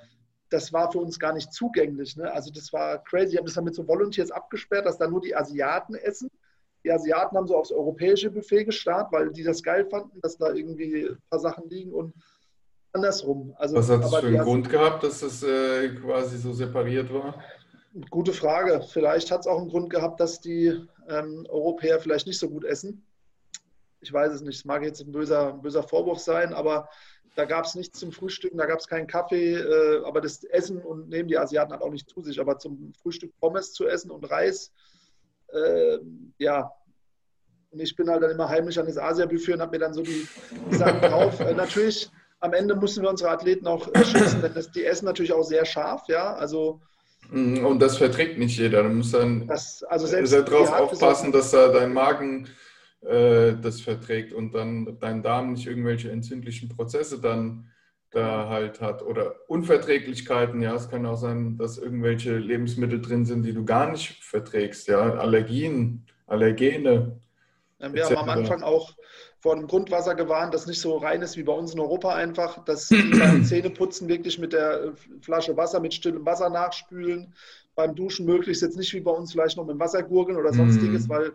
das 0.50 0.72
war 0.72 0.90
für 0.90 0.98
uns 0.98 1.18
gar 1.18 1.32
nicht 1.32 1.52
zugänglich. 1.52 2.16
Ne? 2.16 2.30
Also 2.32 2.50
das 2.50 2.72
war 2.72 3.02
crazy. 3.04 3.32
Ich 3.32 3.36
habe 3.36 3.46
das 3.46 3.54
dann 3.54 3.64
mit 3.64 3.74
so 3.74 3.86
Volunteers 3.86 4.30
abgesperrt, 4.30 4.86
dass 4.86 4.98
da 4.98 5.08
nur 5.08 5.20
die 5.20 5.34
Asiaten 5.34 5.94
essen. 5.94 6.30
Die 6.82 6.90
Asiaten 6.90 7.36
haben 7.36 7.46
so 7.46 7.56
aufs 7.56 7.70
europäische 7.70 8.30
Buffet 8.30 8.64
gestartet, 8.64 9.12
weil 9.12 9.30
die 9.30 9.44
das 9.44 9.62
geil 9.62 9.86
fanden, 9.88 10.20
dass 10.22 10.38
da 10.38 10.52
irgendwie 10.52 11.08
ein 11.08 11.18
paar 11.28 11.38
Sachen 11.38 11.68
liegen 11.68 11.92
und 11.92 12.14
andersrum. 12.92 13.54
Also, 13.58 13.76
Was 13.76 13.90
hat 13.90 14.02
es 14.02 14.14
für 14.14 14.26
einen 14.26 14.38
Grund 14.38 14.68
gehabt, 14.68 15.04
dass 15.04 15.20
das 15.20 15.42
äh, 15.42 15.90
quasi 15.90 16.38
so 16.38 16.52
separiert 16.52 17.12
war? 17.12 17.42
Gute 18.08 18.32
Frage. 18.32 18.82
Vielleicht 18.88 19.30
hat 19.30 19.40
es 19.40 19.46
auch 19.46 19.58
einen 19.58 19.68
Grund 19.68 19.90
gehabt, 19.90 20.20
dass 20.20 20.40
die 20.40 20.80
ähm, 21.08 21.46
Europäer 21.48 22.00
vielleicht 22.00 22.26
nicht 22.26 22.38
so 22.38 22.48
gut 22.48 22.64
essen 22.64 23.04
ich 24.00 24.12
weiß 24.12 24.32
es 24.32 24.40
nicht, 24.40 24.56
es 24.56 24.64
mag 24.64 24.82
jetzt 24.82 25.00
ein 25.00 25.12
böser, 25.12 25.52
böser 25.52 25.82
Vorwurf 25.82 26.18
sein, 26.18 26.52
aber 26.54 26.88
da 27.36 27.44
gab 27.44 27.64
es 27.64 27.74
nichts 27.74 27.98
zum 27.98 28.12
Frühstücken, 28.12 28.58
da 28.58 28.66
gab 28.66 28.80
es 28.80 28.88
keinen 28.88 29.06
Kaffee, 29.06 29.54
äh, 29.54 30.04
aber 30.04 30.20
das 30.20 30.42
Essen 30.44 30.82
und 30.82 31.08
nehmen 31.08 31.28
die 31.28 31.38
Asiaten 31.38 31.72
halt 31.72 31.82
auch 31.82 31.90
nicht 31.90 32.08
zu 32.08 32.22
sich, 32.22 32.40
aber 32.40 32.58
zum 32.58 32.92
Frühstück 33.02 33.32
Pommes 33.40 33.72
zu 33.72 33.86
essen 33.86 34.10
und 34.10 34.24
Reis, 34.30 34.72
äh, 35.52 35.98
ja. 36.38 36.72
Und 37.70 37.80
ich 37.80 37.94
bin 37.94 38.10
halt 38.10 38.22
dann 38.22 38.32
immer 38.32 38.48
heimlich 38.48 38.78
an 38.80 38.86
das 38.86 38.98
Asia-Buffet 38.98 39.54
und 39.54 39.60
habe 39.60 39.72
mir 39.72 39.78
dann 39.78 39.94
so 39.94 40.02
die, 40.02 40.26
die 40.70 40.76
Sachen 40.76 41.00
drauf. 41.08 41.38
Äh, 41.38 41.54
natürlich, 41.54 42.10
am 42.40 42.52
Ende 42.52 42.74
müssen 42.74 43.02
wir 43.02 43.10
unsere 43.10 43.30
Athleten 43.30 43.66
auch 43.66 43.84
schützen, 44.04 44.42
denn 44.42 44.54
das, 44.54 44.70
die 44.72 44.84
essen 44.84 45.04
natürlich 45.04 45.32
auch 45.32 45.44
sehr 45.44 45.64
scharf, 45.64 46.02
ja, 46.08 46.34
also 46.34 46.80
mhm, 47.30 47.64
und 47.64 47.80
das 47.80 47.98
verträgt 47.98 48.38
nicht 48.38 48.58
jeder. 48.58 48.82
Du 48.82 48.88
musst 48.88 49.14
dann 49.14 49.46
das, 49.46 49.84
also 49.84 50.06
selbst 50.06 50.30
sehr 50.30 50.42
drauf 50.42 50.72
aufpassen, 50.72 51.30
dass 51.30 51.52
da 51.52 51.68
dein 51.68 51.92
Magen 51.92 52.48
äh, 53.02 53.54
das 53.60 53.80
verträgt 53.80 54.32
und 54.32 54.54
dann 54.54 54.98
dein 55.00 55.22
Darm 55.22 55.52
nicht 55.52 55.66
irgendwelche 55.66 56.10
entzündlichen 56.10 56.68
Prozesse 56.68 57.20
dann 57.20 57.70
da 58.10 58.48
halt 58.48 58.80
hat 58.80 59.02
oder 59.02 59.36
Unverträglichkeiten. 59.48 60.60
Ja, 60.60 60.74
es 60.74 60.88
kann 60.88 61.06
auch 61.06 61.16
sein, 61.16 61.56
dass 61.56 61.78
irgendwelche 61.78 62.36
Lebensmittel 62.36 63.00
drin 63.00 63.24
sind, 63.24 63.44
die 63.44 63.52
du 63.52 63.64
gar 63.64 63.90
nicht 63.90 64.22
verträgst. 64.22 64.88
Ja, 64.88 65.14
Allergien, 65.14 66.06
Allergene. 66.26 67.20
Wir 67.78 68.04
haben 68.04 68.16
am 68.16 68.28
Anfang 68.28 68.62
auch 68.62 68.94
vor 69.38 69.56
dem 69.56 69.66
Grundwasser 69.66 70.14
gewarnt, 70.14 70.52
das 70.52 70.66
nicht 70.66 70.80
so 70.80 70.98
rein 70.98 71.22
ist 71.22 71.38
wie 71.38 71.42
bei 71.42 71.52
uns 71.52 71.72
in 71.72 71.80
Europa 71.80 72.14
einfach, 72.14 72.62
dass 72.64 72.88
die 72.88 73.02
beim 73.18 73.42
Zähneputzen 73.44 74.06
wirklich 74.06 74.38
mit 74.38 74.52
der 74.52 74.92
Flasche 75.22 75.56
Wasser 75.56 75.80
mit 75.80 75.94
stillem 75.94 76.26
Wasser 76.26 76.50
nachspülen. 76.50 77.32
Beim 77.74 77.94
Duschen 77.94 78.26
möglichst 78.26 78.60
jetzt 78.60 78.76
nicht 78.76 78.92
wie 78.92 79.00
bei 79.00 79.12
uns 79.12 79.32
vielleicht 79.32 79.56
noch 79.56 79.64
mit 79.64 79.78
Wasser 79.78 80.02
gurgeln 80.02 80.36
oder 80.36 80.52
sonstiges, 80.52 81.06
mm. 81.06 81.10
weil 81.10 81.32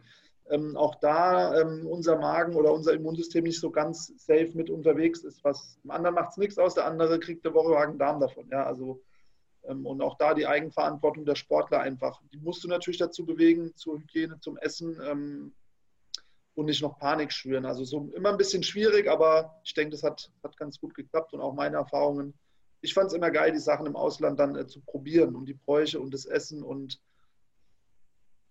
ähm, 0.50 0.78
auch 0.78 0.96
da 0.96 1.60
ähm, 1.60 1.88
unser 1.88 2.18
Magen 2.18 2.56
oder 2.56 2.72
unser 2.72 2.94
Immunsystem 2.94 3.44
nicht 3.44 3.60
so 3.60 3.72
ganz 3.72 4.14
safe 4.18 4.52
mit 4.54 4.70
unterwegs 4.70 5.24
ist. 5.24 5.44
Was 5.44 5.80
dem 5.82 5.92
anderen 5.92 6.16
macht 6.16 6.32
es 6.32 6.38
nichts 6.38 6.58
aus, 6.58 6.76
der 6.76 6.86
andere 6.86 7.20
kriegt 7.20 7.46
eine 7.46 7.56
Woche 7.56 7.70
Magen-Darm 7.70 8.20
davon. 8.20 8.48
Ja, 8.50 8.64
also 8.66 9.02
ähm, 9.68 9.86
und 9.86 10.02
auch 10.02 10.18
da 10.18 10.34
die 10.34 10.48
Eigenverantwortung 10.48 11.26
der 11.26 11.36
Sportler 11.36 11.80
einfach. 11.80 12.22
Die 12.32 12.38
musst 12.38 12.64
du 12.64 12.68
natürlich 12.68 13.00
dazu 13.00 13.26
bewegen, 13.26 13.76
zur 13.76 14.00
Hygiene, 14.00 14.40
zum 14.40 14.58
Essen 14.58 15.00
ähm, 15.04 15.54
und 16.54 16.66
nicht 16.66 16.82
noch 16.82 17.00
Panik 17.00 17.32
schüren. 17.32 17.66
Also 17.66 17.84
so 17.84 18.12
immer 18.16 18.30
ein 18.30 18.38
bisschen 18.38 18.64
schwierig, 18.64 19.10
aber 19.10 19.60
ich 19.64 19.74
denke, 19.74 19.92
das 19.92 20.04
hat, 20.04 20.32
hat 20.44 20.58
ganz 20.58 20.80
gut 20.80 20.94
geklappt 20.94 21.34
und 21.34 21.42
auch 21.42 21.54
meine 21.54 21.78
Erfahrungen. 21.78 22.34
Ich 22.82 22.94
fand 22.94 23.08
es 23.08 23.14
immer 23.14 23.32
geil, 23.32 23.52
die 23.52 23.60
Sachen 23.60 23.88
im 23.88 23.96
Ausland 23.96 24.40
dann 24.40 24.56
äh, 24.56 24.68
zu 24.68 24.80
probieren 24.82 25.36
und 25.36 25.46
die 25.48 25.56
Bräuche 25.56 26.00
und 26.00 26.14
das 26.14 26.26
Essen 26.26 26.62
und 26.62 27.02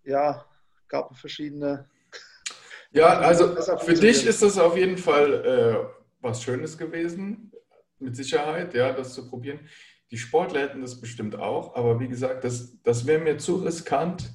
ja, 0.03 0.45
gab 0.95 1.17
verschiedene. 1.17 1.89
Ja, 2.93 3.19
also 3.19 3.57
für 3.79 3.95
dich 3.95 4.25
ist 4.25 4.43
das 4.43 4.57
auf 4.59 4.77
jeden 4.77 4.97
Fall 4.97 5.45
äh, 5.45 5.77
was 6.21 6.41
Schönes 6.41 6.79
gewesen, 6.79 7.51
mit 7.99 8.15
Sicherheit, 8.15 8.75
ja, 8.75 8.93
das 8.93 9.13
zu 9.15 9.29
probieren. 9.29 9.59
Die 10.13 10.19
Sportler 10.19 10.61
hätten 10.61 10.83
das 10.83 11.01
bestimmt 11.01 11.37
auch, 11.37 11.75
aber 11.75 11.99
wie 11.99 12.07
gesagt, 12.07 12.45
das, 12.45 12.81
das 12.85 13.07
wäre 13.09 13.21
mir 13.21 13.39
zu 13.39 13.57
riskant, 13.57 14.33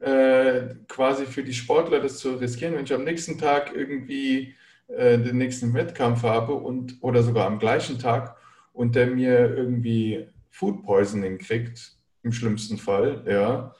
äh, 0.00 0.74
quasi 0.88 1.24
für 1.24 1.42
die 1.42 1.54
Sportler 1.54 2.00
das 2.00 2.18
zu 2.18 2.34
riskieren, 2.34 2.74
wenn 2.74 2.84
ich 2.84 2.92
am 2.92 3.04
nächsten 3.04 3.38
Tag 3.38 3.74
irgendwie 3.74 4.54
äh, 4.88 5.16
den 5.18 5.38
nächsten 5.38 5.72
Wettkampf 5.72 6.22
habe 6.22 6.52
und 6.52 6.98
oder 7.00 7.22
sogar 7.22 7.46
am 7.46 7.58
gleichen 7.58 7.98
Tag 7.98 8.36
und 8.74 8.94
der 8.94 9.06
mir 9.06 9.56
irgendwie 9.56 10.28
Food 10.50 10.82
Poisoning 10.82 11.38
kriegt, 11.38 11.96
im 12.22 12.32
schlimmsten 12.32 12.76
Fall, 12.76 13.24
ja, 13.26 13.74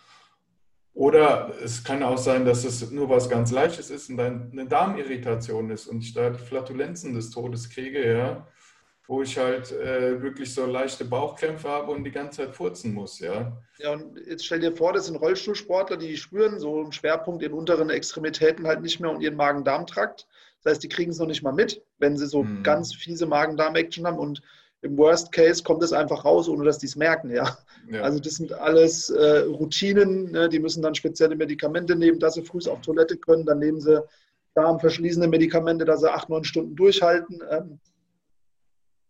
oder 0.94 1.52
es 1.62 1.82
kann 1.82 2.04
auch 2.04 2.18
sein, 2.18 2.44
dass 2.44 2.64
es 2.64 2.90
nur 2.90 3.08
was 3.08 3.28
ganz 3.28 3.50
Leichtes 3.50 3.90
ist 3.90 4.10
und 4.10 4.16
dann 4.16 4.50
eine 4.52 4.66
Darmirritation 4.66 5.70
ist 5.70 5.88
und 5.88 6.00
ich 6.00 6.14
da 6.14 6.30
die 6.30 6.38
Flatulenzen 6.38 7.14
des 7.14 7.30
Todes 7.30 7.68
kriege, 7.68 8.16
ja, 8.16 8.46
wo 9.08 9.20
ich 9.20 9.36
halt 9.36 9.72
äh, 9.72 10.22
wirklich 10.22 10.54
so 10.54 10.66
leichte 10.66 11.04
Bauchkrämpfe 11.04 11.68
habe 11.68 11.90
und 11.90 12.04
die 12.04 12.12
ganze 12.12 12.42
Zeit 12.42 12.54
furzen 12.54 12.94
muss, 12.94 13.18
ja. 13.18 13.60
Ja, 13.78 13.92
und 13.92 14.16
jetzt 14.24 14.46
stell 14.46 14.60
dir 14.60 14.72
vor, 14.72 14.92
das 14.92 15.06
sind 15.06 15.16
Rollstuhlsportler, 15.16 15.96
die 15.96 16.16
spüren 16.16 16.60
so 16.60 16.80
einen 16.80 16.92
Schwerpunkt 16.92 17.42
in 17.42 17.52
unteren 17.52 17.90
Extremitäten 17.90 18.66
halt 18.66 18.80
nicht 18.80 19.00
mehr 19.00 19.10
und 19.10 19.20
ihren 19.20 19.36
Magen-Darm-Trakt. 19.36 20.28
Das 20.62 20.74
heißt, 20.74 20.82
die 20.84 20.88
kriegen 20.88 21.10
es 21.10 21.18
noch 21.18 21.26
nicht 21.26 21.42
mal 21.42 21.52
mit, 21.52 21.82
wenn 21.98 22.16
sie 22.16 22.28
so 22.28 22.44
mhm. 22.44 22.62
ganz 22.62 22.94
fiese 22.94 23.26
Magen-Darm-Action 23.26 24.06
haben 24.06 24.18
und 24.18 24.42
im 24.84 24.98
Worst 24.98 25.32
Case 25.32 25.62
kommt 25.62 25.82
es 25.82 25.92
einfach 25.92 26.24
raus, 26.24 26.48
ohne 26.48 26.64
dass 26.64 26.78
die 26.78 26.86
es 26.86 26.94
merken. 26.94 27.30
Ja? 27.30 27.56
ja? 27.90 28.02
Also 28.02 28.20
das 28.20 28.34
sind 28.34 28.52
alles 28.52 29.10
äh, 29.10 29.40
Routinen, 29.40 30.30
ne? 30.30 30.48
die 30.48 30.58
müssen 30.58 30.82
dann 30.82 30.94
spezielle 30.94 31.34
Medikamente 31.34 31.96
nehmen, 31.96 32.18
dass 32.18 32.34
sie 32.34 32.44
früh 32.44 32.60
auf 32.68 32.82
Toilette 32.82 33.16
können. 33.16 33.46
Dann 33.46 33.58
nehmen 33.58 33.80
sie 33.80 34.04
darmverschließende 34.54 35.26
Medikamente, 35.26 35.84
dass 35.84 36.00
sie 36.00 36.12
acht, 36.12 36.28
neun 36.28 36.44
Stunden 36.44 36.76
durchhalten. 36.76 37.40
Ähm, 37.50 37.80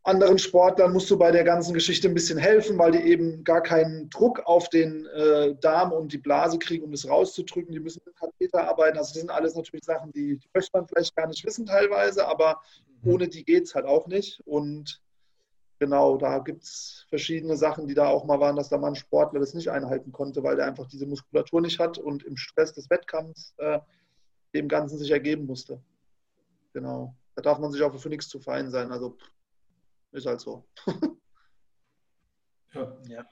anderen 0.05 0.39
Sportlern 0.39 0.93
musst 0.93 1.11
du 1.11 1.19
bei 1.19 1.31
der 1.31 1.45
ganzen 1.45 1.75
Geschichte 1.75 2.09
ein 2.09 2.15
bisschen 2.15 2.39
helfen, 2.39 2.79
weil 2.79 2.93
die 2.93 3.01
eben 3.01 3.43
gar 3.43 3.63
keinen 3.63 4.11
Druck 4.11 4.41
auf 4.45 4.69
den 4.69 5.07
äh, 5.07 5.55
Darm 5.61 5.93
und 5.93 6.13
die 6.13 6.19
Blase 6.19 6.59
kriegen, 6.59 6.85
um 6.85 6.93
das 6.93 7.09
rauszudrücken. 7.09 7.73
Die 7.73 7.81
müssen 7.81 8.03
mit 8.05 8.15
Katheter 8.17 8.69
arbeiten. 8.69 8.99
Also 8.99 9.13
das 9.13 9.21
sind 9.21 9.31
alles 9.31 9.55
natürlich 9.55 9.85
Sachen, 9.85 10.13
die, 10.13 10.37
die 10.37 10.49
möchte 10.55 10.71
man 10.75 10.87
vielleicht 10.87 11.17
gar 11.17 11.27
nicht 11.27 11.45
wissen 11.45 11.67
teilweise, 11.67 12.29
aber 12.29 12.61
mhm. 13.03 13.13
ohne 13.13 13.29
die 13.29 13.45
geht 13.45 13.65
es 13.65 13.75
halt 13.75 13.87
auch 13.87 14.07
nicht. 14.07 14.41
Und 14.45 15.01
genau, 15.79 16.17
da 16.17 16.39
gibt 16.39 16.63
es 16.63 17.07
verschiedene 17.09 17.57
Sachen, 17.57 17.87
die 17.87 17.95
da 17.95 18.09
auch 18.09 18.25
mal 18.25 18.41
waren, 18.41 18.57
dass 18.57 18.69
da 18.69 18.79
mal 18.79 18.89
ein 18.89 18.95
Sportler 18.95 19.41
das 19.41 19.55
nicht 19.55 19.69
einhalten 19.69 20.13
konnte, 20.13 20.43
weil 20.43 20.59
er 20.59 20.67
einfach 20.67 20.87
diese 20.87 21.07
Muskulatur 21.07 21.61
nicht 21.61 21.79
hat 21.79 21.99
und 21.99 22.25
im 22.25 22.37
Stress 22.37 22.73
des 22.73 22.91
Wettkampfs 22.91 23.55
äh, 23.59 23.81
dem 24.55 24.69
Ganzen 24.69 24.99
sich 24.99 25.11
ergeben 25.11 25.47
musste. 25.47 25.83
Genau. 26.73 27.15
Da 27.35 27.43
darf 27.43 27.59
man 27.59 27.73
sich 27.73 27.83
auch 27.83 27.95
für 27.99 28.09
nichts 28.09 28.29
zu 28.29 28.41
fein 28.41 28.71
sein. 28.71 28.93
Also 28.93 29.17
ist 30.13 30.27
halt 30.27 30.41
so. 30.41 30.65
ja. 32.75 32.97
ja. 33.09 33.25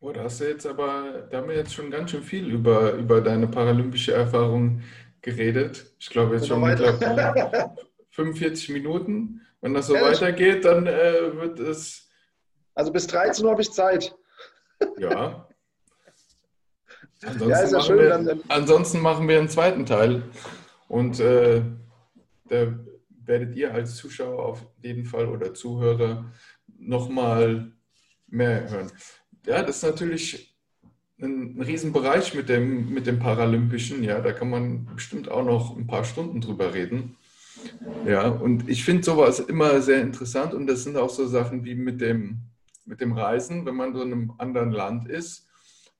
Oh, 0.00 0.10
da 0.10 0.24
hast 0.24 0.40
du 0.40 0.48
jetzt 0.48 0.66
aber, 0.66 1.28
da 1.30 1.38
haben 1.38 1.48
wir 1.48 1.54
jetzt 1.54 1.74
schon 1.74 1.90
ganz 1.90 2.10
schön 2.10 2.24
viel 2.24 2.48
über, 2.48 2.94
über 2.94 3.20
deine 3.20 3.46
paralympische 3.46 4.12
Erfahrung 4.12 4.82
geredet. 5.20 5.94
Ich 6.00 6.10
glaube 6.10 6.34
jetzt 6.34 6.48
schon 6.48 6.60
mittlerweile 6.60 7.76
45 8.10 8.70
Minuten. 8.70 9.42
Wenn 9.62 9.74
das 9.74 9.86
so 9.86 9.94
Ehrlich? 9.94 10.20
weitergeht, 10.20 10.64
dann 10.64 10.86
äh, 10.86 11.34
wird 11.36 11.58
es. 11.60 12.10
Also 12.74 12.92
bis 12.92 13.06
13 13.06 13.44
Uhr 13.44 13.52
habe 13.52 13.62
ich 13.62 13.72
Zeit. 13.72 14.14
Ja. 14.98 15.48
Ansonsten, 17.24 17.48
ja, 17.50 17.64
ja 17.64 17.80
schön, 17.80 17.98
wir, 17.98 18.08
dann, 18.08 18.40
ansonsten, 18.48 18.98
machen 18.98 19.28
wir, 19.28 19.38
einen 19.38 19.48
zweiten 19.48 19.86
Teil. 19.86 20.24
Und 20.88 21.20
äh, 21.20 21.62
da 22.48 22.74
werdet 23.08 23.54
ihr 23.54 23.72
als 23.72 23.94
Zuschauer 23.94 24.44
auf 24.44 24.66
jeden 24.82 25.04
Fall 25.04 25.28
oder 25.28 25.54
Zuhörer 25.54 26.24
nochmal 26.66 27.70
mehr 28.26 28.68
hören. 28.68 28.90
Ja, 29.46 29.62
das 29.62 29.76
ist 29.76 29.84
natürlich 29.84 30.58
ein, 31.20 31.56
ein 31.56 31.62
Riesenbereich 31.62 32.34
mit 32.34 32.48
dem, 32.48 32.92
mit 32.92 33.06
dem 33.06 33.20
Paralympischen. 33.20 34.02
Ja, 34.02 34.20
da 34.20 34.32
kann 34.32 34.50
man 34.50 34.86
bestimmt 34.86 35.30
auch 35.30 35.44
noch 35.44 35.76
ein 35.76 35.86
paar 35.86 36.02
Stunden 36.02 36.40
drüber 36.40 36.74
reden. 36.74 37.16
Ja, 38.06 38.28
und 38.28 38.68
ich 38.68 38.84
finde 38.84 39.02
sowas 39.02 39.40
immer 39.40 39.80
sehr 39.80 40.00
interessant 40.00 40.54
und 40.54 40.66
das 40.66 40.84
sind 40.84 40.96
auch 40.96 41.10
so 41.10 41.26
Sachen 41.26 41.64
wie 41.64 41.74
mit 41.74 42.00
dem, 42.00 42.42
mit 42.84 43.00
dem 43.00 43.12
Reisen, 43.12 43.64
wenn 43.66 43.74
man 43.74 43.94
so 43.94 44.02
in 44.02 44.12
einem 44.12 44.32
anderen 44.38 44.72
Land 44.72 45.08
ist, 45.08 45.48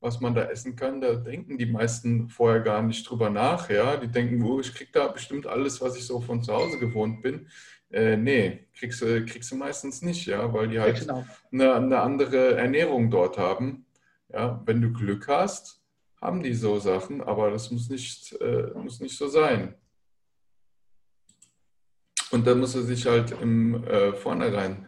was 0.00 0.20
man 0.20 0.34
da 0.34 0.44
essen 0.44 0.74
kann, 0.74 1.00
da 1.00 1.14
denken 1.14 1.58
die 1.58 1.66
meisten 1.66 2.28
vorher 2.28 2.60
gar 2.60 2.82
nicht 2.82 3.08
drüber 3.08 3.30
nach. 3.30 3.70
Ja, 3.70 3.96
die 3.96 4.08
denken, 4.08 4.42
oh, 4.42 4.58
ich 4.58 4.74
kriege 4.74 4.90
da 4.92 5.06
bestimmt 5.06 5.46
alles, 5.46 5.80
was 5.80 5.96
ich 5.96 6.06
so 6.06 6.20
von 6.20 6.42
zu 6.42 6.52
Hause 6.52 6.78
gewohnt 6.78 7.22
bin. 7.22 7.46
Äh, 7.92 8.16
nee, 8.16 8.66
kriegst 8.74 9.00
du, 9.00 9.24
kriegst 9.24 9.52
du 9.52 9.56
meistens 9.56 10.02
nicht, 10.02 10.26
ja, 10.26 10.52
weil 10.52 10.68
die 10.68 10.80
halt 10.80 10.98
ja, 10.98 11.04
genau. 11.04 11.26
eine, 11.52 11.74
eine 11.74 12.00
andere 12.00 12.56
Ernährung 12.56 13.10
dort 13.10 13.38
haben. 13.38 13.86
Ja, 14.32 14.60
wenn 14.64 14.80
du 14.80 14.92
Glück 14.92 15.28
hast, 15.28 15.80
haben 16.20 16.42
die 16.42 16.54
so 16.54 16.78
Sachen, 16.78 17.20
aber 17.20 17.50
das 17.50 17.70
muss 17.70 17.88
nicht, 17.88 18.32
äh, 18.40 18.70
muss 18.74 19.00
nicht 19.00 19.16
so 19.16 19.28
sein. 19.28 19.74
Und 22.32 22.46
dann 22.46 22.60
muss 22.60 22.74
er 22.74 22.82
sich 22.82 23.06
halt 23.06 23.30
im 23.42 23.84
äh, 23.84 24.14
Vornherein 24.14 24.86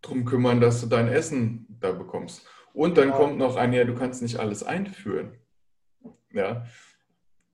drum 0.00 0.24
kümmern, 0.24 0.60
dass 0.60 0.80
du 0.80 0.86
dein 0.86 1.08
Essen 1.08 1.66
da 1.80 1.92
bekommst. 1.92 2.46
Und 2.72 2.96
dann 2.96 3.10
ja. 3.10 3.16
kommt 3.16 3.38
noch 3.38 3.56
ein, 3.56 3.72
ja, 3.72 3.84
du 3.84 3.94
kannst 3.94 4.22
nicht 4.22 4.38
alles 4.38 4.62
einführen. 4.62 5.38
Ja. 6.32 6.66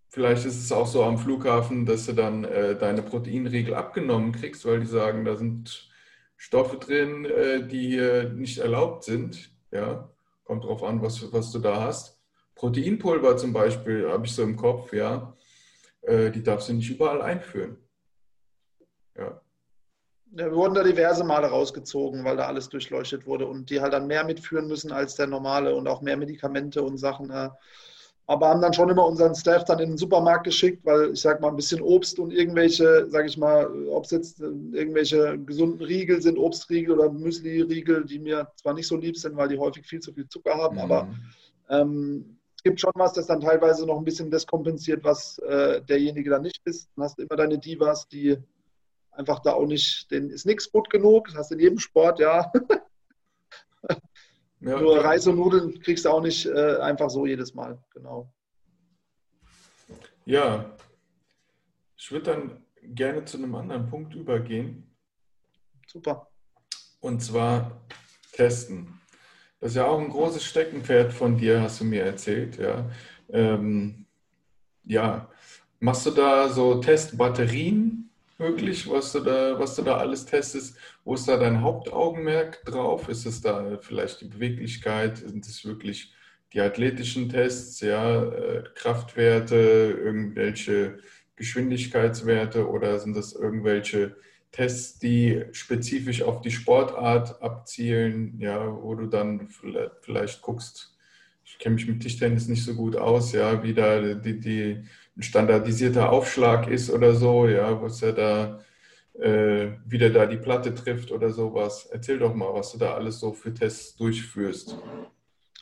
Vielleicht 0.09 0.47
ist 0.47 0.63
es 0.63 0.73
auch 0.73 0.87
so 0.87 1.05
am 1.05 1.19
Flughafen, 1.19 1.87
dass 1.87 2.07
du 2.07 2.13
dann 2.13 2.45
äh, 2.45 2.77
deine 2.77 3.03
Proteinriegel 3.03 3.75
abgenommen 3.75 4.33
kriegst, 4.33 4.65
weil 4.65 4.81
die 4.81 4.87
sagen, 4.87 5.25
da 5.25 5.37
sind 5.37 5.89
Stoffe 6.37 6.79
drin, 6.79 7.25
äh, 7.25 7.67
die 7.67 7.89
hier 7.89 8.31
nicht 8.31 8.59
erlaubt 8.59 9.05
sind. 9.05 9.51
Ja. 9.73 10.11
Kommt 10.45 10.65
drauf 10.65 10.83
an, 10.83 11.03
was, 11.03 11.33
was 11.33 11.53
du 11.53 11.59
da 11.59 11.83
hast. 11.83 12.21
Proteinpulver 12.55 13.37
zum 13.37 13.53
Beispiel 13.53 14.09
habe 14.09 14.27
ich 14.27 14.33
so 14.33 14.43
im 14.43 14.57
Kopf, 14.57 14.93
ja. 14.93 15.37
Äh, 16.03 16.31
die 16.31 16.43
darfst 16.43 16.69
du 16.69 16.75
nicht 16.75 16.91
überall 16.91 17.23
einführen. 17.23 17.77
Ja. 19.17 19.41
Wir 20.33 20.55
wurden 20.55 20.75
da 20.75 20.85
diverse 20.85 21.25
Male 21.25 21.49
rausgezogen, 21.49 22.25
weil 22.25 22.37
da 22.37 22.47
alles 22.47 22.69
durchleuchtet 22.69 23.27
wurde 23.27 23.47
und 23.47 23.69
die 23.69 23.81
halt 23.81 23.93
dann 23.93 24.07
mehr 24.07 24.25
mitführen 24.25 24.69
müssen 24.69 24.93
als 24.93 25.17
der 25.17 25.27
normale 25.27 25.75
und 25.75 25.89
auch 25.89 26.03
mehr 26.03 26.17
Medikamente 26.17 26.83
und 26.83 26.99
Sachen. 26.99 27.33
Aber 28.31 28.49
haben 28.49 28.63
dann 28.63 28.73
schon 28.73 28.89
immer 28.89 29.07
unseren 29.07 29.35
Staff 29.35 29.65
dann 29.65 29.81
in 29.81 29.89
den 29.89 29.99
Supermarkt 29.99 30.45
geschickt, 30.45 30.87
weil 30.87 31.11
ich 31.15 31.21
sag 31.21 31.41
mal, 31.41 31.49
ein 31.49 31.57
bisschen 31.57 31.81
Obst 31.81 32.21
und 32.21 32.33
irgendwelche, 32.33 33.09
sag 33.11 33.27
ich 33.27 33.37
mal, 33.37 33.67
ob 33.89 34.05
es 34.05 34.13
jetzt 34.13 34.41
äh, 34.41 34.45
irgendwelche 34.45 35.37
gesunden 35.41 35.85
Riegel 35.85 36.23
sind, 36.23 36.39
Obstriegel 36.39 36.97
oder 36.97 37.11
Müsli-Riegel, 37.11 38.05
die 38.05 38.21
mir 38.21 38.47
zwar 38.55 38.75
nicht 38.75 38.87
so 38.87 38.97
lieb 38.97 39.17
sind, 39.17 39.37
weil 39.37 39.49
die 39.49 39.59
häufig 39.59 39.85
viel 39.85 39.99
zu 39.99 40.13
viel 40.13 40.29
Zucker 40.29 40.55
haben, 40.55 40.77
mhm. 40.77 40.83
aber 40.83 41.09
ähm, 41.71 42.39
es 42.57 42.63
gibt 42.63 42.79
schon 42.79 42.93
was, 42.95 43.15
das 43.15 43.27
dann 43.27 43.41
teilweise 43.41 43.85
noch 43.85 43.99
ein 43.99 44.05
bisschen 44.05 44.31
das 44.31 44.47
kompensiert, 44.47 45.03
was 45.03 45.39
äh, 45.39 45.83
derjenige 45.83 46.31
dann 46.31 46.43
nicht 46.43 46.61
ist. 46.67 46.89
Dann 46.95 47.07
hast 47.07 47.19
du 47.19 47.23
immer 47.23 47.37
deine 47.37 47.59
Divas, 47.59 48.07
die 48.07 48.37
einfach 49.13 49.41
da 49.41 49.53
auch 49.53 49.67
nicht, 49.67 50.11
denen 50.11 50.31
ist 50.31 50.47
nichts 50.47 50.71
gut 50.71 50.91
genug. 50.91 51.29
Das 51.29 51.37
hast 51.37 51.51
du 51.51 51.55
in 51.55 51.61
jedem 51.61 51.79
Sport, 51.79 52.21
ja. 52.21 52.51
ja 54.61 54.81
Nur 54.81 54.97
ja. 54.97 55.03
Reis 55.03 55.27
und 55.27 55.37
Nudeln 55.37 55.81
kriegst 55.81 56.05
du 56.05 56.11
auch 56.11 56.23
nicht 56.23 56.47
äh, 56.47 56.77
einfach 56.77 57.11
so 57.11 57.27
jedes 57.27 57.55
Mal, 57.55 57.83
genau. 57.91 58.33
Ja, 60.25 60.77
ich 61.97 62.11
würde 62.13 62.33
dann 62.33 62.65
gerne 62.95 63.25
zu 63.25 63.39
einem 63.39 63.55
anderen 63.55 63.89
Punkt 63.89 64.15
übergehen. 64.15 64.95
Super. 65.87 66.31
Und 67.01 67.21
zwar 67.21 67.81
testen. 68.33 69.01
Das 69.59 69.71
ist 69.71 69.77
ja 69.77 69.87
auch 69.87 69.99
ein 69.99 70.09
großes 70.09 70.45
Steckenpferd 70.45 71.13
von 71.13 71.37
dir, 71.37 71.61
hast 71.61 71.81
du 71.81 71.85
mir 71.85 72.05
erzählt. 72.05 72.59
Ja, 72.59 72.89
ähm, 73.29 74.07
ja. 74.85 75.29
machst 75.81 76.07
du 76.07 76.11
da 76.11 76.49
so 76.49 76.81
Testbatterien 76.81 78.10
möglich, 78.41 78.91
was 78.91 79.13
du 79.13 79.21
da, 79.21 79.59
was 79.59 79.77
du 79.77 79.83
da 79.83 79.99
alles 79.99 80.27
testest? 80.27 80.77
Wo 81.05 81.15
ist 81.15 81.29
da 81.29 81.37
dein 81.37 81.63
Hauptaugenmerk 81.63 82.65
drauf? 82.65 83.09
Ist 83.09 83.27
es 83.27 83.41
da 83.41 83.79
vielleicht 83.81 84.23
die 84.23 84.29
Beweglichkeit? 84.29 85.19
Sind 85.19 85.47
es 85.47 85.65
wirklich 85.65 86.13
die 86.53 86.61
athletischen 86.61 87.29
Tests, 87.29 87.81
ja, 87.81 88.25
äh, 88.25 88.65
Kraftwerte, 88.75 89.55
irgendwelche 90.05 90.99
Geschwindigkeitswerte 91.37 92.69
oder 92.69 92.99
sind 92.99 93.17
das 93.17 93.33
irgendwelche 93.35 94.17
Tests, 94.53 94.99
die 94.99 95.45
spezifisch 95.53 96.23
auf 96.23 96.41
die 96.41 96.51
Sportart 96.51 97.41
abzielen, 97.41 98.39
ja, 98.41 98.67
wo 98.83 98.95
du 98.97 99.07
dann 99.07 99.49
vielleicht 100.03 100.43
guckst, 100.43 100.97
ich 101.45 101.59
kenne 101.59 101.77
mich 101.77 101.87
mit 101.87 102.03
Tischtennis 102.03 102.49
nicht 102.49 102.65
so 102.65 102.75
gut 102.75 102.97
aus, 102.97 103.33
ja, 103.33 103.63
wie 103.63 103.75
da 103.75 104.15
die, 104.15 104.41
die 104.41 104.85
ein 105.21 105.23
standardisierter 105.23 106.11
Aufschlag 106.11 106.67
ist 106.67 106.91
oder 106.91 107.15
so, 107.15 107.47
ja, 107.47 107.81
was 107.83 108.01
er 108.01 108.13
da 108.15 108.61
äh, 109.19 109.73
wieder 109.87 110.09
da 110.09 110.25
die 110.25 110.39
Platte 110.39 110.75
trifft 110.75 111.13
oder 111.13 111.31
sowas. 111.31 111.87
Erzähl 111.93 112.19
doch 112.19 112.35
mal, 112.35 112.55
was 112.55 112.73
du 112.73 112.79
da 112.79 112.95
alles 112.95 113.21
so 113.21 113.35
für 113.35 113.53
Tests 113.53 113.97
durchführst. 113.97 114.79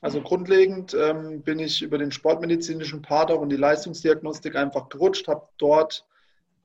Also 0.00 0.22
grundlegend 0.22 0.94
ähm, 0.94 1.42
bin 1.42 1.58
ich 1.58 1.82
über 1.82 1.98
den 1.98 2.12
sportmedizinischen 2.12 3.02
Part 3.02 3.32
auch 3.32 3.42
in 3.42 3.48
die 3.48 3.56
Leistungsdiagnostik 3.56 4.54
einfach 4.54 4.88
gerutscht, 4.90 5.26
habe 5.26 5.48
dort 5.58 6.06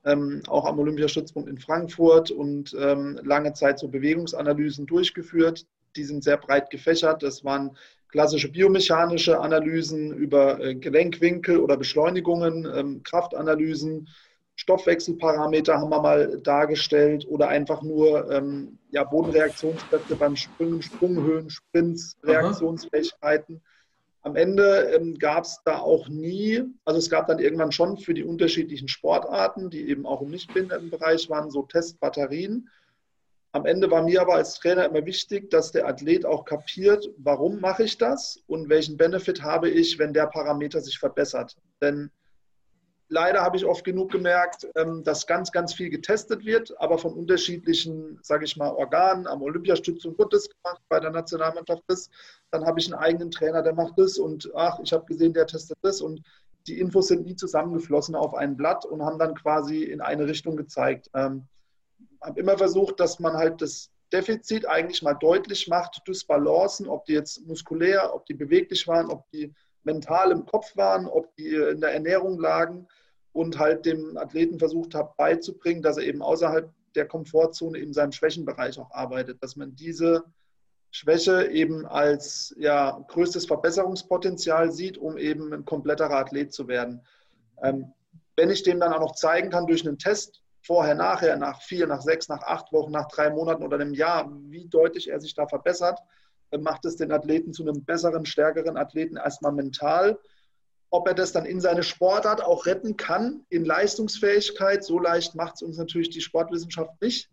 ähm, 0.04 0.42
auch 0.46 0.64
am 0.64 0.78
Olympiastützpunkt 0.78 1.48
in 1.48 1.58
Frankfurt 1.58 2.30
und 2.30 2.76
ähm, 2.78 3.18
lange 3.24 3.54
Zeit 3.54 3.80
so 3.80 3.88
Bewegungsanalysen 3.88 4.86
durchgeführt. 4.86 5.66
Die 5.96 6.04
sind 6.04 6.22
sehr 6.22 6.36
breit 6.36 6.70
gefächert. 6.70 7.24
Das 7.24 7.44
waren 7.44 7.76
klassische 8.14 8.48
biomechanische 8.48 9.40
Analysen 9.40 10.12
über 10.12 10.60
äh, 10.60 10.76
Gelenkwinkel 10.76 11.58
oder 11.58 11.76
Beschleunigungen, 11.76 12.64
ähm, 12.72 13.02
Kraftanalysen, 13.02 14.08
Stoffwechselparameter 14.54 15.80
haben 15.80 15.90
wir 15.90 16.00
mal 16.00 16.38
dargestellt 16.40 17.26
oder 17.28 17.48
einfach 17.48 17.82
nur 17.82 18.30
ähm, 18.30 18.78
ja, 18.92 19.02
Bodenreaktionskräfte 19.02 20.14
beim 20.14 20.36
Sprüngen, 20.36 20.80
Sprunghöhen, 20.80 21.50
Sprints, 21.50 22.16
Reaktionsfähigkeiten. 22.22 23.60
Am 24.22 24.36
Ende 24.36 24.92
ähm, 24.94 25.18
gab 25.18 25.42
es 25.42 25.58
da 25.64 25.78
auch 25.78 26.08
nie, 26.08 26.62
also 26.84 27.00
es 27.00 27.10
gab 27.10 27.26
dann 27.26 27.40
irgendwann 27.40 27.72
schon 27.72 27.98
für 27.98 28.14
die 28.14 28.22
unterschiedlichen 28.22 28.86
Sportarten, 28.86 29.70
die 29.70 29.88
eben 29.88 30.06
auch 30.06 30.22
im 30.22 30.30
Nichtbehindertenbereich 30.30 31.28
waren, 31.30 31.50
so 31.50 31.62
Testbatterien. 31.62 32.68
Am 33.54 33.66
Ende 33.66 33.88
war 33.88 34.02
mir 34.02 34.20
aber 34.20 34.34
als 34.34 34.54
Trainer 34.54 34.84
immer 34.84 35.06
wichtig, 35.06 35.48
dass 35.48 35.70
der 35.70 35.86
Athlet 35.86 36.26
auch 36.26 36.44
kapiert, 36.44 37.08
warum 37.18 37.60
mache 37.60 37.84
ich 37.84 37.98
das 37.98 38.42
und 38.48 38.68
welchen 38.68 38.96
Benefit 38.96 39.44
habe 39.44 39.70
ich, 39.70 39.96
wenn 39.96 40.12
der 40.12 40.26
Parameter 40.26 40.80
sich 40.80 40.98
verbessert. 40.98 41.56
Denn 41.80 42.10
leider 43.08 43.42
habe 43.42 43.56
ich 43.56 43.64
oft 43.64 43.84
genug 43.84 44.10
gemerkt, 44.10 44.66
ähm, 44.74 45.04
dass 45.04 45.28
ganz, 45.28 45.52
ganz 45.52 45.72
viel 45.72 45.88
getestet 45.88 46.44
wird, 46.44 46.74
aber 46.80 46.98
von 46.98 47.14
unterschiedlichen, 47.14 48.18
sage 48.22 48.44
ich 48.44 48.56
mal, 48.56 48.72
Organen. 48.72 49.28
Am 49.28 49.40
Olympiastützung 49.40 50.18
wird 50.18 50.32
das 50.32 50.48
gemacht, 50.48 50.82
bei 50.88 50.98
der 50.98 51.12
Nationalmannschaft 51.12 51.84
das. 51.86 52.10
Dann 52.50 52.66
habe 52.66 52.80
ich 52.80 52.92
einen 52.92 53.00
eigenen 53.00 53.30
Trainer, 53.30 53.62
der 53.62 53.74
macht 53.74 53.96
das 53.96 54.18
und 54.18 54.50
ach, 54.56 54.80
ich 54.82 54.92
habe 54.92 55.04
gesehen, 55.04 55.32
der 55.32 55.46
testet 55.46 55.78
das 55.82 56.00
und 56.00 56.20
die 56.66 56.80
Infos 56.80 57.06
sind 57.06 57.24
nie 57.24 57.36
zusammengeflossen 57.36 58.16
auf 58.16 58.34
ein 58.34 58.56
Blatt 58.56 58.84
und 58.84 59.00
haben 59.00 59.20
dann 59.20 59.36
quasi 59.36 59.84
in 59.84 60.00
eine 60.00 60.26
Richtung 60.26 60.56
gezeigt. 60.56 61.08
Ähm, 61.14 61.46
habe 62.24 62.40
immer 62.40 62.58
versucht, 62.58 63.00
dass 63.00 63.20
man 63.20 63.34
halt 63.34 63.60
das 63.60 63.90
Defizit 64.12 64.66
eigentlich 64.68 65.02
mal 65.02 65.14
deutlich 65.14 65.68
macht, 65.68 66.02
Dysbalancen, 66.06 66.88
ob 66.88 67.04
die 67.04 67.14
jetzt 67.14 67.46
muskulär, 67.46 68.14
ob 68.14 68.26
die 68.26 68.34
beweglich 68.34 68.86
waren, 68.86 69.10
ob 69.10 69.28
die 69.30 69.52
mental 69.82 70.30
im 70.30 70.46
Kopf 70.46 70.76
waren, 70.76 71.06
ob 71.06 71.34
die 71.36 71.54
in 71.54 71.80
der 71.80 71.92
Ernährung 71.92 72.38
lagen 72.38 72.86
und 73.32 73.58
halt 73.58 73.84
dem 73.84 74.16
Athleten 74.16 74.58
versucht 74.58 74.94
habe 74.94 75.12
beizubringen, 75.16 75.82
dass 75.82 75.96
er 75.96 76.04
eben 76.04 76.22
außerhalb 76.22 76.72
der 76.94 77.06
Komfortzone 77.06 77.78
in 77.78 77.92
seinem 77.92 78.12
Schwächenbereich 78.12 78.78
auch 78.78 78.90
arbeitet, 78.92 79.42
dass 79.42 79.56
man 79.56 79.74
diese 79.74 80.24
Schwäche 80.92 81.48
eben 81.50 81.86
als 81.86 82.54
ja, 82.56 83.04
größtes 83.08 83.46
Verbesserungspotenzial 83.46 84.70
sieht, 84.70 84.96
um 84.96 85.18
eben 85.18 85.52
ein 85.52 85.64
kompletterer 85.64 86.18
Athlet 86.18 86.52
zu 86.52 86.68
werden. 86.68 87.04
Ähm, 87.62 87.92
wenn 88.36 88.50
ich 88.50 88.62
dem 88.62 88.78
dann 88.78 88.92
auch 88.92 89.00
noch 89.00 89.14
zeigen 89.16 89.50
kann 89.50 89.66
durch 89.66 89.84
einen 89.84 89.98
Test, 89.98 90.43
vorher, 90.64 90.94
nachher, 90.94 91.36
nach 91.36 91.60
vier, 91.62 91.86
nach 91.86 92.00
sechs, 92.00 92.28
nach 92.28 92.42
acht 92.42 92.72
Wochen, 92.72 92.90
nach 92.90 93.08
drei 93.08 93.30
Monaten 93.30 93.62
oder 93.62 93.76
einem 93.76 93.94
Jahr, 93.94 94.30
wie 94.48 94.66
deutlich 94.66 95.10
er 95.10 95.20
sich 95.20 95.34
da 95.34 95.46
verbessert, 95.46 96.00
macht 96.58 96.84
es 96.84 96.96
den 96.96 97.12
Athleten 97.12 97.52
zu 97.52 97.62
einem 97.62 97.84
besseren, 97.84 98.26
stärkeren 98.26 98.76
Athleten 98.76 99.16
erstmal 99.16 99.52
mental. 99.52 100.18
Ob 100.90 101.08
er 101.08 101.14
das 101.14 101.32
dann 101.32 101.44
in 101.44 101.60
seine 101.60 101.82
Sportart 101.82 102.42
auch 102.42 102.66
retten 102.66 102.96
kann, 102.96 103.44
in 103.48 103.64
Leistungsfähigkeit, 103.64 104.84
so 104.84 104.98
leicht 104.98 105.34
macht 105.34 105.56
es 105.56 105.62
uns 105.62 105.76
natürlich 105.76 106.10
die 106.10 106.20
Sportwissenschaft 106.20 107.00
nicht. 107.02 107.28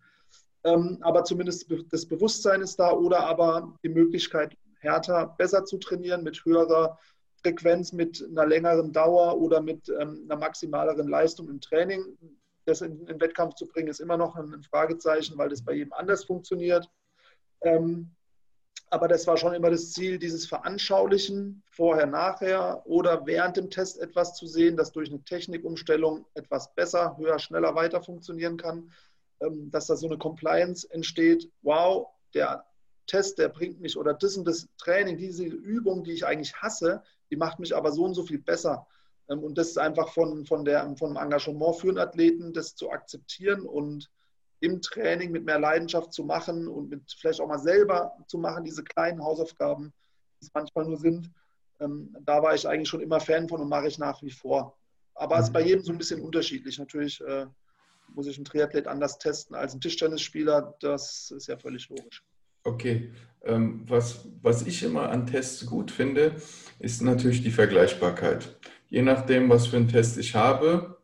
Ähm, 0.64 0.98
aber 1.02 1.24
zumindest 1.24 1.72
das 1.92 2.08
Bewusstsein 2.08 2.62
ist 2.62 2.78
da 2.80 2.92
oder 2.92 3.26
aber 3.26 3.74
die 3.84 3.90
Möglichkeit, 3.90 4.56
härter, 4.80 5.36
besser 5.38 5.64
zu 5.66 5.78
trainieren 5.78 6.24
mit 6.24 6.44
höherer 6.44 6.98
Frequenz, 7.44 7.94
mit 7.94 8.24
einer 8.30 8.46
längeren 8.46 8.92
Dauer 8.92 9.40
oder 9.40 9.62
mit 9.62 9.90
ähm, 9.90 10.22
einer 10.26 10.40
maximaleren 10.40 11.08
Leistung 11.08 11.50
im 11.50 11.62
Training. 11.62 12.18
Das 12.72 12.82
in 12.82 13.06
den 13.06 13.20
Wettkampf 13.20 13.56
zu 13.56 13.68
bringen, 13.68 13.90
ist 13.90 14.00
immer 14.00 14.18
noch 14.18 14.36
ein 14.36 14.64
Fragezeichen, 14.64 15.38
weil 15.38 15.50
das 15.50 15.64
bei 15.64 15.74
jedem 15.74 15.94
anders 15.94 16.24
funktioniert. 16.24 16.90
Ähm, 17.62 18.16
aber 18.90 19.08
das 19.08 19.26
war 19.26 19.38
schon 19.38 19.54
immer 19.54 19.70
das 19.70 19.92
Ziel, 19.94 20.20
dieses 20.20 20.46
Veranschaulichen, 20.46 21.64
vorher, 21.70 22.06
nachher 22.06 22.82
oder 22.86 23.26
während 23.26 23.56
dem 23.56 23.70
Test 23.70 24.00
etwas 24.00 24.36
zu 24.36 24.48
sehen, 24.48 24.76
das 24.76 24.92
durch 24.92 25.10
eine 25.10 25.24
Technikumstellung 25.24 26.26
etwas 26.34 26.74
besser, 26.76 27.16
höher, 27.18 27.40
schneller 27.40 27.74
weiter 27.76 28.02
funktionieren 28.02 28.58
kann, 28.58 28.92
ähm, 29.40 29.72
dass 29.72 29.88
da 29.88 29.96
so 29.96 30.08
eine 30.08 30.18
Compliance 30.18 30.90
entsteht. 30.92 31.50
Wow, 31.62 32.08
der 32.34 32.66
Test, 33.08 33.38
der 33.38 33.50
bringt 33.50 33.80
mich 33.80 33.98
oder 33.98 34.14
das 34.14 34.36
und 34.36 34.46
das 34.46 34.68
Training, 34.78 35.18
diese 35.18 35.46
Übung, 35.46 36.04
die 36.04 36.12
ich 36.12 36.26
eigentlich 36.26 36.54
hasse, 36.56 37.02
die 37.30 37.38
macht 37.38 37.60
mich 37.60 37.76
aber 37.76 37.92
so 37.92 38.04
und 38.04 38.14
so 38.14 38.24
viel 38.24 38.40
besser. 38.40 38.88
Ähm, 39.30 39.40
und 39.40 39.58
das 39.58 39.70
ist 39.70 39.78
einfach 39.78 40.10
von, 40.10 40.46
von 40.46 40.66
der, 40.66 40.96
vom 40.98 41.16
Engagement 41.16 41.76
für 41.78 41.90
einen 41.90 42.00
Athleten, 42.00 42.54
das 42.54 42.76
zu 42.76 42.92
akzeptieren 42.92 43.62
und 43.62 44.10
im 44.62 44.82
Training 44.82 45.32
mit 45.32 45.44
mehr 45.44 45.60
Leidenschaft 45.60 46.14
zu 46.14 46.24
machen 46.24 46.68
und 46.68 46.90
mit 46.90 47.02
vielleicht 47.20 47.42
auch 47.42 47.48
mal 47.48 47.60
selber 47.60 48.14
zu 48.28 48.38
machen, 48.38 48.64
diese 48.64 48.84
kleinen 48.84 49.24
Hausaufgaben, 49.24 49.92
die 50.40 50.46
es 50.46 50.52
manchmal 50.54 50.86
nur 50.86 50.98
sind. 50.98 51.32
Ähm, 51.80 52.16
da 52.22 52.44
war 52.44 52.54
ich 52.54 52.68
eigentlich 52.68 52.90
schon 52.90 53.02
immer 53.02 53.20
Fan 53.20 53.50
von 53.50 53.60
und 53.60 53.70
mache 53.70 53.88
ich 53.88 53.98
nach 53.98 54.22
wie 54.22 54.32
vor. 54.32 54.78
Aber 55.16 55.38
es 55.38 55.46
ist 55.46 55.54
bei 55.54 55.62
mhm. 55.62 55.68
jedem 55.68 55.84
so 55.84 55.92
ein 55.92 55.98
bisschen 55.98 56.22
unterschiedlich. 56.22 56.78
Natürlich 56.78 57.20
äh, 57.22 57.48
muss 58.14 58.28
ich 58.28 58.38
einen 58.38 58.46
Triathlet 58.46 58.88
anders 58.88 59.18
testen 59.18 59.56
als 59.56 59.74
ein 59.74 59.82
Tischtennisspieler. 59.82 60.76
Das 60.80 61.32
ist 61.32 61.48
ja 61.48 61.58
völlig 61.58 61.90
logisch. 61.90 62.24
Okay, 62.64 63.12
ähm, 63.44 63.84
was, 63.88 64.28
was 64.42 64.68
ich 64.68 64.84
immer 64.84 65.10
an 65.10 65.26
Tests 65.26 65.66
gut 65.66 65.90
finde, 65.90 66.36
ist 66.78 67.02
natürlich 67.02 67.42
die 67.42 67.50
Vergleichbarkeit. 67.50 68.56
Je 68.92 69.02
nachdem, 69.02 69.50
was 69.50 69.68
für 69.68 69.78
einen 69.78 69.88
Test 69.88 70.18
ich 70.18 70.36
habe, 70.36 70.98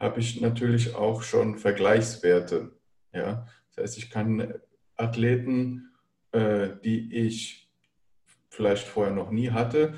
habe 0.00 0.18
ich 0.18 0.40
natürlich 0.40 0.94
auch 0.94 1.22
schon 1.22 1.58
Vergleichswerte. 1.58 2.72
Ja? 3.12 3.46
Das 3.76 3.84
heißt, 3.84 3.98
ich 3.98 4.08
kann 4.08 4.54
Athleten, 4.96 5.90
äh, 6.32 6.70
die 6.82 7.14
ich 7.14 7.70
vielleicht 8.48 8.88
vorher 8.88 9.12
noch 9.12 9.30
nie 9.30 9.50
hatte, 9.50 9.92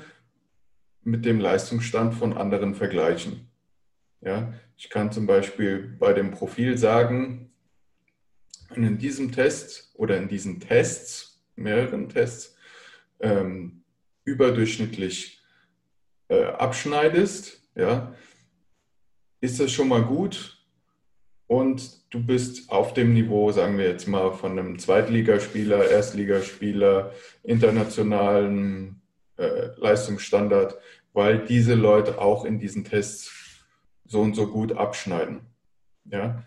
mit 1.03 1.23
dem 1.23 1.39
Leistungsstand 1.39 2.15
von 2.15 2.33
anderen 2.33 2.75
vergleichen. 2.75 3.47
Ja? 4.19 4.53
Ich 4.75 4.89
kann 4.89 5.13
zum 5.13 5.25
Beispiel 5.25 5.95
bei 5.97 6.11
dem 6.11 6.31
Profil 6.31 6.77
sagen, 6.77 7.49
in 8.75 8.97
diesem 8.97 9.31
Test 9.31 9.93
oder 9.93 10.17
in 10.17 10.27
diesen 10.27 10.59
Tests, 10.59 11.41
mehreren 11.55 12.09
Tests, 12.09 12.57
ähm, 13.21 13.83
überdurchschnittlich 14.25 15.36
äh, 16.29 16.45
abschneidest, 16.45 17.61
ja, 17.75 18.13
ist 19.39 19.59
das 19.59 19.71
schon 19.71 19.87
mal 19.87 20.03
gut 20.03 20.57
und 21.47 22.13
du 22.13 22.25
bist 22.25 22.69
auf 22.69 22.93
dem 22.93 23.13
Niveau, 23.13 23.51
sagen 23.51 23.77
wir 23.77 23.87
jetzt 23.87 24.07
mal, 24.07 24.31
von 24.33 24.59
einem 24.59 24.79
Zweitligaspieler, 24.79 25.89
Erstligaspieler, 25.89 27.13
internationalen 27.43 29.01
äh, 29.37 29.69
Leistungsstandard, 29.77 30.77
weil 31.13 31.45
diese 31.45 31.75
Leute 31.75 32.19
auch 32.19 32.45
in 32.45 32.59
diesen 32.59 32.83
Tests 32.83 33.31
so 34.05 34.21
und 34.21 34.35
so 34.35 34.47
gut 34.47 34.73
abschneiden. 34.73 35.41
Ja? 36.05 36.43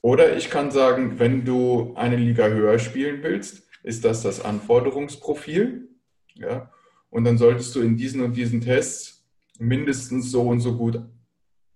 Oder 0.00 0.36
ich 0.36 0.50
kann 0.50 0.70
sagen, 0.70 1.18
wenn 1.18 1.44
du 1.44 1.94
eine 1.96 2.16
Liga 2.16 2.46
höher 2.48 2.78
spielen 2.78 3.22
willst, 3.22 3.68
ist 3.82 4.04
das 4.04 4.22
das 4.22 4.44
Anforderungsprofil. 4.44 5.88
Ja? 6.34 6.70
Und 7.10 7.24
dann 7.24 7.38
solltest 7.38 7.74
du 7.74 7.80
in 7.80 7.96
diesen 7.96 8.20
und 8.22 8.36
diesen 8.36 8.60
Tests 8.60 9.24
mindestens 9.58 10.30
so 10.30 10.42
und 10.42 10.60
so 10.60 10.76
gut 10.76 11.00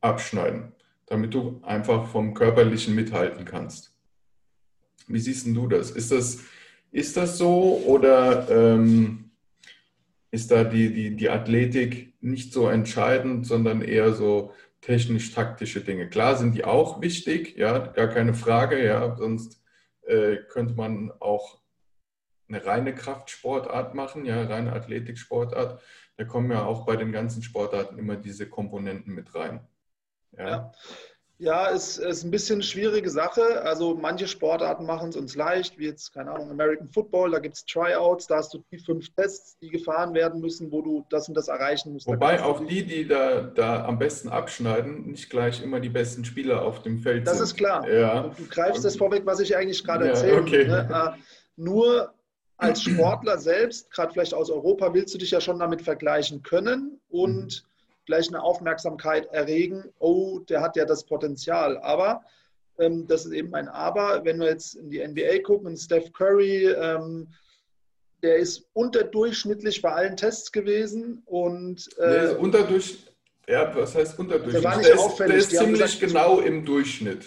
abschneiden 0.01 0.73
damit 1.11 1.35
du 1.35 1.61
einfach 1.63 2.07
vom 2.07 2.35
Körperlichen 2.35 2.95
mithalten 2.95 3.45
kannst. 3.45 3.93
Wie 5.09 5.19
siehst 5.19 5.47
du 5.47 5.67
das? 5.67 5.91
Ist 5.91 6.13
das, 6.13 6.39
ist 6.93 7.17
das 7.17 7.37
so 7.37 7.83
oder 7.85 8.49
ähm, 8.49 9.31
ist 10.31 10.53
da 10.53 10.63
die, 10.63 10.95
die, 10.95 11.17
die 11.17 11.29
Athletik 11.29 12.15
nicht 12.21 12.53
so 12.53 12.69
entscheidend, 12.69 13.45
sondern 13.45 13.83
eher 13.83 14.13
so 14.13 14.55
technisch-taktische 14.83 15.81
Dinge? 15.81 16.09
Klar 16.09 16.37
sind 16.37 16.55
die 16.55 16.65
auch 16.65 17.03
wichtig, 17.03 17.57
ja, 17.57 17.79
gar 17.79 18.07
keine 18.07 18.33
Frage, 18.33 18.85
ja, 18.85 19.17
sonst 19.17 19.61
äh, 20.07 20.37
könnte 20.49 20.75
man 20.75 21.11
auch 21.19 21.60
eine 22.51 22.65
reine 22.65 22.95
Kraftsportart 22.95 23.95
machen, 23.95 24.25
ja, 24.25 24.43
reine 24.45 24.73
Athletiksportart. 24.73 25.81
Da 26.17 26.25
kommen 26.25 26.51
ja 26.51 26.65
auch 26.65 26.85
bei 26.85 26.97
den 26.97 27.13
ganzen 27.13 27.43
Sportarten 27.43 27.99
immer 27.99 28.17
diese 28.17 28.49
Komponenten 28.49 29.15
mit 29.15 29.35
rein. 29.35 29.61
Ja, 30.37 30.49
ja. 30.49 30.73
ja 31.39 31.67
ist, 31.69 31.99
ist 31.99 32.25
ein 32.25 32.31
bisschen 32.31 32.57
eine 32.57 32.63
schwierige 32.63 33.09
Sache. 33.09 33.63
Also 33.63 33.95
manche 33.95 34.27
Sportarten 34.27 34.85
machen 34.85 35.11
es 35.11 35.17
uns 35.17 35.35
leicht, 35.35 35.79
wie 35.79 35.87
jetzt, 35.87 36.13
keine 36.13 36.33
Ahnung, 36.33 36.51
American 36.51 36.89
Football, 36.89 37.31
da 37.31 37.39
gibt 37.39 37.55
es 37.55 37.65
Tryouts, 37.65 38.27
da 38.27 38.37
hast 38.37 38.53
du 38.53 38.63
die 38.71 38.79
fünf 38.79 39.09
Tests, 39.15 39.57
die 39.61 39.71
gefahren 39.71 40.13
werden 40.13 40.41
müssen, 40.41 40.71
wo 40.71 40.83
du 40.83 41.07
das 41.09 41.29
und 41.29 41.37
das 41.37 41.49
erreichen 41.49 41.93
musst. 41.93 42.07
Wobei 42.07 42.43
auch 42.43 42.67
die, 42.67 42.85
die 42.85 43.09
da, 43.09 43.41
da 43.43 43.87
am 43.87 43.99
besten 43.99 44.29
abschneiden, 44.29 45.07
nicht 45.13 45.31
gleich 45.31 45.63
immer 45.63 45.81
die 45.81 45.89
besten 45.89 46.25
Spieler 46.25 46.63
auf 46.63 46.83
dem 46.83 46.99
Feld 46.99 47.27
das 47.27 47.39
sind. 47.39 47.43
Das 47.43 47.51
ist 47.51 47.57
klar. 47.57 47.89
Ja. 47.89 48.23
Du, 48.25 48.43
du 48.43 48.49
greifst 48.49 48.85
das 48.85 48.97
vorweg, 48.97 49.25
was 49.25 49.41
ich 49.41 49.57
eigentlich 49.57 49.85
gerade 49.85 50.05
ja, 50.05 50.11
erzähle. 50.11 50.43
Okay. 50.43 50.67
Ne? 50.67 51.15
Äh, 51.17 51.21
nur 51.57 52.13
als 52.61 52.83
Sportler 52.83 53.39
selbst, 53.39 53.91
gerade 53.91 54.13
vielleicht 54.13 54.35
aus 54.35 54.51
Europa, 54.51 54.93
willst 54.95 55.15
du 55.15 55.19
dich 55.19 55.31
ja 55.31 55.41
schon 55.41 55.59
damit 55.59 55.83
vergleichen 55.83 56.43
können 56.43 57.01
und 57.09 57.63
mhm 57.65 57.71
vielleicht 58.11 58.35
eine 58.35 58.43
Aufmerksamkeit 58.43 59.33
erregen, 59.33 59.85
oh, 60.01 60.41
der 60.41 60.61
hat 60.61 60.75
ja 60.75 60.85
das 60.85 61.05
Potenzial. 61.05 61.79
Aber 61.79 62.25
ähm, 62.81 63.07
das 63.07 63.25
ist 63.25 63.33
eben 63.33 63.55
ein 63.55 63.69
Aber. 63.69 64.25
Wenn 64.25 64.41
wir 64.41 64.49
jetzt 64.49 64.75
in 64.75 64.91
die 64.91 65.07
NBA 65.07 65.43
gucken, 65.45 65.77
Steph 65.77 66.13
Curry, 66.13 66.67
ähm, 66.67 67.29
der 68.23 68.37
ist 68.37 68.67
unterdurchschnittlich 68.73 69.81
bei 69.81 69.93
allen 69.93 70.17
Tests 70.17 70.51
gewesen 70.51 71.23
und 71.25 71.89
äh, 71.99 72.33
nee, 72.33 72.35
unterdurch, 72.35 72.99
ja, 73.49 73.75
was 73.77 73.95
heißt 73.95 74.19
unterdurchschnittlich? 74.19 74.63
Der 74.63 74.71
war 74.71 74.77
nicht 74.79 74.89
der 74.89 74.99
auffällig. 74.99 75.37
Ist, 75.37 75.53
der 75.53 75.61
ist 75.61 75.65
ziemlich 75.65 76.01
gesagt, 76.01 76.13
genau 76.13 76.41
im 76.41 76.65
Durchschnitt. 76.65 77.27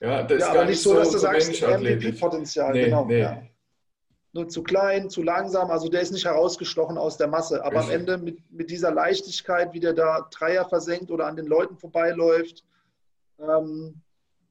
Ja, 0.00 0.22
das 0.22 0.40
ja, 0.40 0.46
ist 0.46 0.50
aber 0.52 0.64
nicht 0.64 0.80
so, 0.80 0.94
dass 0.94 1.10
du 1.10 1.18
sagst, 1.18 1.50
MVP-Potenzial. 1.60 2.72
Nee, 2.72 2.84
genau. 2.84 3.04
Nee. 3.04 3.20
Ja 3.20 3.42
nur 4.32 4.48
zu 4.48 4.62
klein, 4.62 5.10
zu 5.10 5.22
langsam. 5.22 5.70
Also 5.70 5.88
der 5.88 6.02
ist 6.02 6.12
nicht 6.12 6.26
herausgestochen 6.26 6.98
aus 6.98 7.16
der 7.16 7.28
Masse. 7.28 7.64
Aber 7.64 7.80
am 7.80 7.90
Ende 7.90 8.18
mit, 8.18 8.38
mit 8.50 8.70
dieser 8.70 8.92
Leichtigkeit, 8.92 9.72
wie 9.72 9.80
der 9.80 9.94
da 9.94 10.28
Dreier 10.30 10.68
versenkt 10.68 11.10
oder 11.10 11.26
an 11.26 11.36
den 11.36 11.46
Leuten 11.46 11.76
vorbeiläuft. 11.76 12.64
Ähm, 13.38 14.02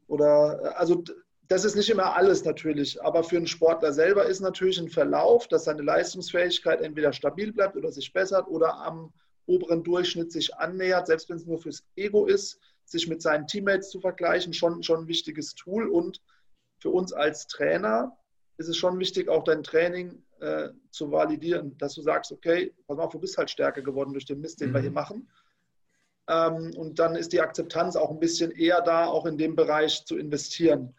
oder 0.08 0.78
also 0.78 1.04
das 1.48 1.64
ist 1.64 1.76
nicht 1.76 1.90
immer 1.90 2.16
alles 2.16 2.44
natürlich. 2.44 3.02
Aber 3.04 3.24
für 3.24 3.38
einen 3.38 3.48
Sportler 3.48 3.94
selber 3.94 4.26
ist 4.26 4.42
natürlich 4.42 4.80
ein 4.80 4.90
Verlauf, 4.90 5.48
dass 5.48 5.66
seine 5.66 5.84
Leistungsfähigkeit 5.84 6.82
entweder 6.82 7.14
stabil 7.14 7.54
bleibt 7.54 7.76
oder 7.76 7.92
sich 7.92 8.12
bessert 8.12 8.48
oder 8.48 8.76
am 8.76 9.14
oberen 9.46 9.84
Durchschnitt 9.84 10.32
sich 10.32 10.56
annähert, 10.56 11.08
selbst 11.08 11.30
wenn 11.30 11.38
es 11.38 11.46
nur 11.46 11.60
fürs 11.60 11.86
Ego 11.96 12.26
ist, 12.26 12.60
sich 12.84 13.08
mit 13.08 13.22
seinen 13.22 13.48
Teammates 13.48 13.90
zu 13.90 14.02
vergleichen, 14.02 14.54
schon, 14.54 14.84
schon 14.84 15.02
ein 15.02 15.08
wichtiges 15.08 15.56
Tool. 15.56 15.88
Und 15.88 16.22
für 16.80 16.90
uns 16.90 17.14
als 17.14 17.48
Trainer 17.48 18.18
ist 18.58 18.68
es 18.68 18.78
schon 18.78 19.00
wichtig, 19.00 19.30
auch 19.30 19.44
dein 19.44 19.64
Training 19.64 20.24
äh, 20.40 20.70
zu 20.92 21.12
validieren, 21.12 21.78
dass 21.78 21.94
du 21.96 22.02
sagst, 22.02 22.32
okay, 22.32 22.74
pass 22.88 22.98
mal 22.98 23.04
auf, 23.04 23.12
du 23.12 23.20
bist 23.20 23.38
halt 23.38 23.50
stärker 23.50 23.82
geworden 23.82 24.14
durch 24.14 24.26
den 24.26 24.42
Mist, 24.42 24.62
den 24.62 24.70
mhm. 24.70 24.74
wir 24.74 24.82
hier 24.82 24.92
machen. 24.92 25.30
Ähm, 26.28 26.74
und 26.76 27.00
dann 27.00 27.16
ist 27.16 27.34
die 27.34 27.42
Akzeptanz 27.42 27.96
auch 27.96 28.12
ein 28.12 28.20
bisschen 28.20 28.52
eher 28.52 28.82
da, 28.82 29.06
auch 29.06 29.26
in 29.26 29.38
dem 29.38 29.56
Bereich 29.56 30.06
zu 30.06 30.18
investieren. 30.18 30.94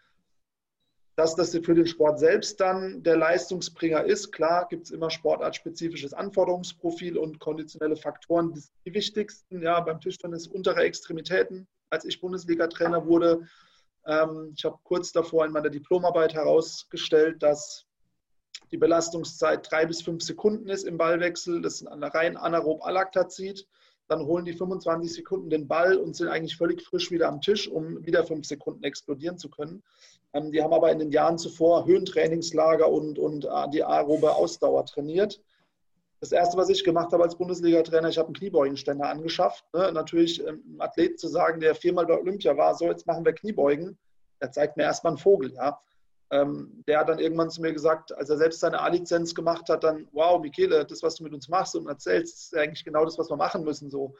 Dass 1.16 1.34
das 1.34 1.50
für 1.50 1.74
den 1.74 1.86
Sport 1.86 2.20
selbst 2.20 2.60
dann 2.60 3.02
der 3.02 3.16
Leistungsbringer 3.16 4.04
ist, 4.04 4.30
klar, 4.30 4.68
gibt 4.68 4.86
es 4.86 4.92
immer 4.92 5.10
sportartspezifisches 5.10 6.14
Anforderungsprofil 6.14 7.18
und 7.18 7.40
konditionelle 7.40 7.96
Faktoren, 7.96 8.52
die, 8.52 8.62
die 8.86 8.94
wichtigsten. 8.94 9.60
Ja, 9.60 9.80
beim 9.80 10.00
Tischtennis 10.00 10.46
untere 10.46 10.82
Extremitäten. 10.82 11.66
Als 11.90 12.04
ich 12.04 12.20
Bundesliga-Trainer 12.20 13.06
wurde, 13.06 13.48
ich 14.04 14.64
habe 14.64 14.78
kurz 14.84 15.12
davor 15.12 15.44
in 15.44 15.52
meiner 15.52 15.70
Diplomarbeit 15.70 16.32
herausgestellt, 16.32 17.42
dass 17.42 17.88
die 18.70 18.76
Belastungszeit 18.76 19.70
drei 19.70 19.86
bis 19.86 20.02
fünf 20.02 20.22
Sekunden 20.22 20.68
ist 20.68 20.84
im 20.84 20.98
Ballwechsel. 20.98 21.62
Das 21.62 21.80
ist 21.80 21.86
ein 21.86 22.02
rein 22.02 22.36
anaerob 22.36 22.84
Alaktazid. 22.84 23.66
dann 24.08 24.24
holen 24.24 24.46
die 24.46 24.54
25 24.54 25.12
Sekunden 25.12 25.50
den 25.50 25.68
Ball 25.68 25.98
und 25.98 26.16
sind 26.16 26.28
eigentlich 26.28 26.56
völlig 26.56 26.82
frisch 26.82 27.10
wieder 27.10 27.28
am 27.28 27.42
Tisch, 27.42 27.68
um 27.68 28.04
wieder 28.06 28.24
fünf 28.24 28.46
Sekunden 28.46 28.82
explodieren 28.84 29.36
zu 29.36 29.50
können. 29.50 29.82
Ähm, 30.32 30.50
die 30.50 30.62
haben 30.62 30.72
aber 30.72 30.90
in 30.90 30.98
den 30.98 31.10
Jahren 31.10 31.36
zuvor 31.36 31.86
Höhentrainingslager 31.86 32.88
und, 32.88 33.18
und 33.18 33.44
äh, 33.44 33.68
die 33.70 33.84
aerobe 33.84 34.34
Ausdauer 34.34 34.86
trainiert. 34.86 35.42
Das 36.20 36.32
erste, 36.32 36.56
was 36.56 36.68
ich 36.68 36.82
gemacht 36.82 37.12
habe 37.12 37.22
als 37.22 37.36
Bundesliga-Trainer, 37.36 38.08
ich 38.08 38.18
habe 38.18 38.26
einen 38.26 38.34
Kniebeugenständer 38.34 39.08
angeschafft. 39.08 39.64
Ne? 39.72 39.92
Natürlich 39.92 40.40
ähm, 40.40 40.62
einem 40.66 40.80
Athlet 40.80 41.20
zu 41.20 41.28
sagen, 41.28 41.60
der 41.60 41.74
viermal 41.74 42.06
bei 42.06 42.18
Olympia 42.18 42.56
war, 42.56 42.74
so 42.74 42.86
jetzt 42.86 43.06
machen 43.06 43.24
wir 43.24 43.32
Kniebeugen, 43.32 43.96
der 44.40 44.50
zeigt 44.50 44.76
mir 44.76 44.82
erstmal 44.82 45.12
einen 45.12 45.18
Vogel. 45.18 45.52
Ja? 45.54 45.80
Ähm, 46.30 46.82
der 46.88 47.00
hat 47.00 47.08
dann 47.08 47.20
irgendwann 47.20 47.50
zu 47.50 47.60
mir 47.60 47.72
gesagt, 47.72 48.16
als 48.16 48.30
er 48.30 48.36
selbst 48.36 48.60
seine 48.60 48.80
A-Lizenz 48.80 49.34
gemacht 49.34 49.68
hat, 49.68 49.84
dann, 49.84 50.08
wow, 50.12 50.40
Michele, 50.40 50.84
das, 50.84 51.02
was 51.02 51.14
du 51.14 51.24
mit 51.24 51.32
uns 51.32 51.48
machst 51.48 51.76
und 51.76 51.86
erzählst, 51.86 52.52
ist 52.52 52.56
eigentlich 52.56 52.84
genau 52.84 53.04
das, 53.04 53.18
was 53.18 53.30
wir 53.30 53.36
machen 53.36 53.64
müssen. 53.64 53.88
So, 53.88 54.16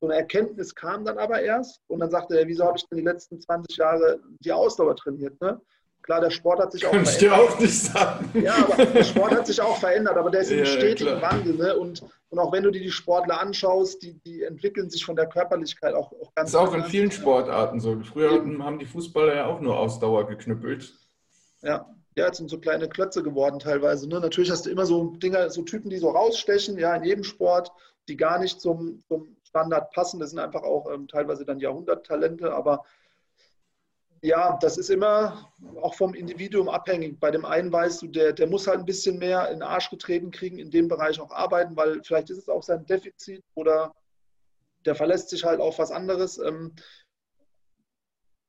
so 0.00 0.06
eine 0.06 0.16
Erkenntnis 0.16 0.74
kam 0.74 1.04
dann 1.04 1.18
aber 1.18 1.42
erst 1.42 1.82
und 1.88 2.00
dann 2.00 2.10
sagte 2.10 2.38
er, 2.38 2.46
wieso 2.46 2.64
habe 2.64 2.78
ich 2.78 2.88
denn 2.88 2.98
die 2.98 3.04
letzten 3.04 3.40
20 3.40 3.76
Jahre 3.76 4.20
die 4.38 4.52
Ausdauer 4.52 4.96
trainiert? 4.96 5.38
Ne? 5.40 5.60
Klar, 6.02 6.20
der 6.20 6.30
Sport 6.30 6.60
hat 6.60 6.72
sich 6.72 6.86
auch 6.86 6.90
Kann 6.90 7.04
verändert. 7.04 7.22
Ich 7.22 7.28
dir 7.28 7.34
auch 7.34 7.60
nicht 7.60 7.82
sagen. 7.82 8.42
Ja, 8.42 8.56
aber 8.56 8.86
der 8.86 9.04
Sport 9.04 9.32
hat 9.32 9.46
sich 9.46 9.60
auch 9.60 9.76
verändert, 9.76 10.16
aber 10.16 10.30
der 10.30 10.40
ist 10.40 10.50
im 10.50 10.60
ja, 10.60 10.66
stetigen. 10.66 11.20
Wandel. 11.20 11.54
Ne? 11.54 11.76
Und, 11.76 12.02
und 12.30 12.38
auch 12.38 12.52
wenn 12.52 12.62
du 12.62 12.70
dir 12.70 12.80
die 12.80 12.90
Sportler 12.90 13.40
anschaust, 13.40 14.02
die, 14.02 14.14
die 14.20 14.42
entwickeln 14.42 14.88
sich 14.90 15.04
von 15.04 15.16
der 15.16 15.26
Körperlichkeit 15.26 15.94
auch, 15.94 16.12
auch 16.12 16.34
ganz 16.34 16.52
Das 16.52 16.62
ist 16.62 16.68
auch 16.68 16.74
in 16.74 16.84
vielen 16.84 17.10
Sportarten 17.10 17.80
so. 17.80 18.00
Früher 18.02 18.32
Eben. 18.32 18.64
haben 18.64 18.78
die 18.78 18.86
Fußballer 18.86 19.34
ja 19.34 19.46
auch 19.46 19.60
nur 19.60 19.78
Ausdauer 19.78 20.26
geknüppelt. 20.26 20.94
Ja, 21.62 21.86
ja, 22.16 22.26
jetzt 22.26 22.38
sind 22.38 22.50
so 22.50 22.58
kleine 22.58 22.88
Klötze 22.88 23.22
geworden 23.22 23.58
teilweise. 23.58 24.08
Ne? 24.08 24.20
Natürlich 24.20 24.50
hast 24.50 24.66
du 24.66 24.70
immer 24.70 24.86
so 24.86 25.10
Dinger, 25.16 25.50
so 25.50 25.62
Typen, 25.62 25.90
die 25.90 25.98
so 25.98 26.10
rausstechen, 26.10 26.78
ja, 26.78 26.94
in 26.96 27.04
jedem 27.04 27.24
Sport, 27.24 27.70
die 28.08 28.16
gar 28.16 28.38
nicht 28.38 28.60
zum, 28.60 29.02
zum 29.06 29.36
Standard 29.44 29.92
passen. 29.92 30.18
Das 30.18 30.30
sind 30.30 30.38
einfach 30.38 30.62
auch 30.62 30.90
ähm, 30.92 31.06
teilweise 31.06 31.44
dann 31.44 31.60
Jahrhunderttalente, 31.60 32.52
aber 32.52 32.84
ja, 34.22 34.58
das 34.60 34.76
ist 34.76 34.90
immer 34.90 35.50
auch 35.80 35.94
vom 35.94 36.14
Individuum 36.14 36.68
abhängig. 36.68 37.18
Bei 37.18 37.30
dem 37.30 37.44
einen 37.44 37.72
weißt 37.72 38.02
du, 38.02 38.06
der, 38.08 38.32
der 38.32 38.48
muss 38.48 38.66
halt 38.66 38.80
ein 38.80 38.84
bisschen 38.84 39.18
mehr 39.18 39.48
in 39.48 39.56
den 39.56 39.62
Arsch 39.62 39.88
getreten 39.88 40.30
kriegen, 40.30 40.58
in 40.58 40.70
dem 40.70 40.88
Bereich 40.88 41.18
auch 41.20 41.30
arbeiten, 41.30 41.76
weil 41.76 42.02
vielleicht 42.04 42.28
ist 42.30 42.38
es 42.38 42.48
auch 42.48 42.62
sein 42.62 42.84
Defizit 42.84 43.42
oder 43.54 43.94
der 44.84 44.94
verlässt 44.94 45.30
sich 45.30 45.44
halt 45.44 45.60
auf 45.60 45.78
was 45.78 45.90
anderes. 45.90 46.38
Ähm, 46.38 46.74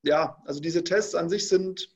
ja, 0.02 0.42
also 0.44 0.60
diese 0.60 0.84
Tests 0.84 1.14
an 1.14 1.30
sich 1.30 1.48
sind 1.48 1.88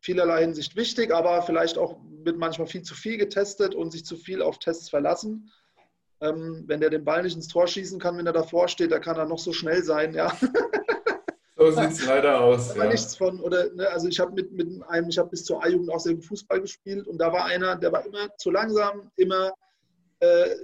vielerlei 0.00 0.40
Hinsicht 0.40 0.76
wichtig, 0.76 1.12
aber 1.12 1.42
vielleicht 1.42 1.78
auch 1.78 1.98
wird 2.24 2.36
manchmal 2.36 2.66
viel 2.66 2.82
zu 2.82 2.94
viel 2.94 3.16
getestet 3.16 3.74
und 3.74 3.90
sich 3.92 4.04
zu 4.04 4.16
viel 4.16 4.42
auf 4.42 4.58
Tests 4.58 4.90
verlassen. 4.90 5.50
Ähm, 6.20 6.64
wenn 6.66 6.80
der 6.80 6.90
den 6.90 7.04
Ball 7.04 7.22
nicht 7.22 7.36
ins 7.36 7.48
Tor 7.48 7.66
schießen 7.66 8.00
kann, 8.00 8.16
wenn 8.18 8.26
er 8.26 8.32
davor 8.32 8.68
steht, 8.68 8.90
da 8.90 8.98
kann 8.98 9.16
er 9.16 9.26
noch 9.26 9.38
so 9.38 9.52
schnell 9.52 9.84
sein, 9.84 10.14
ja. 10.14 10.36
So 11.70 11.80
sieht 11.80 11.90
es 11.92 12.06
leider 12.06 12.40
aus. 12.40 12.74
Ja. 12.74 12.86
nichts 12.86 13.16
von, 13.16 13.40
oder, 13.40 13.72
ne, 13.74 13.88
also 13.88 14.08
ich 14.08 14.20
habe 14.20 14.32
mit, 14.32 14.52
mit 14.52 14.82
einem, 14.84 15.08
ich 15.08 15.18
habe 15.18 15.30
bis 15.30 15.44
zur 15.44 15.62
A-Jugend 15.62 15.90
auch 15.90 16.00
sehr 16.00 16.14
gut 16.14 16.24
Fußball 16.24 16.60
gespielt 16.60 17.06
und 17.06 17.18
da 17.18 17.32
war 17.32 17.44
einer, 17.46 17.76
der 17.76 17.92
war 17.92 18.04
immer 18.04 18.28
zu 18.36 18.50
langsam, 18.50 19.10
immer 19.16 19.52
äh, 20.20 20.54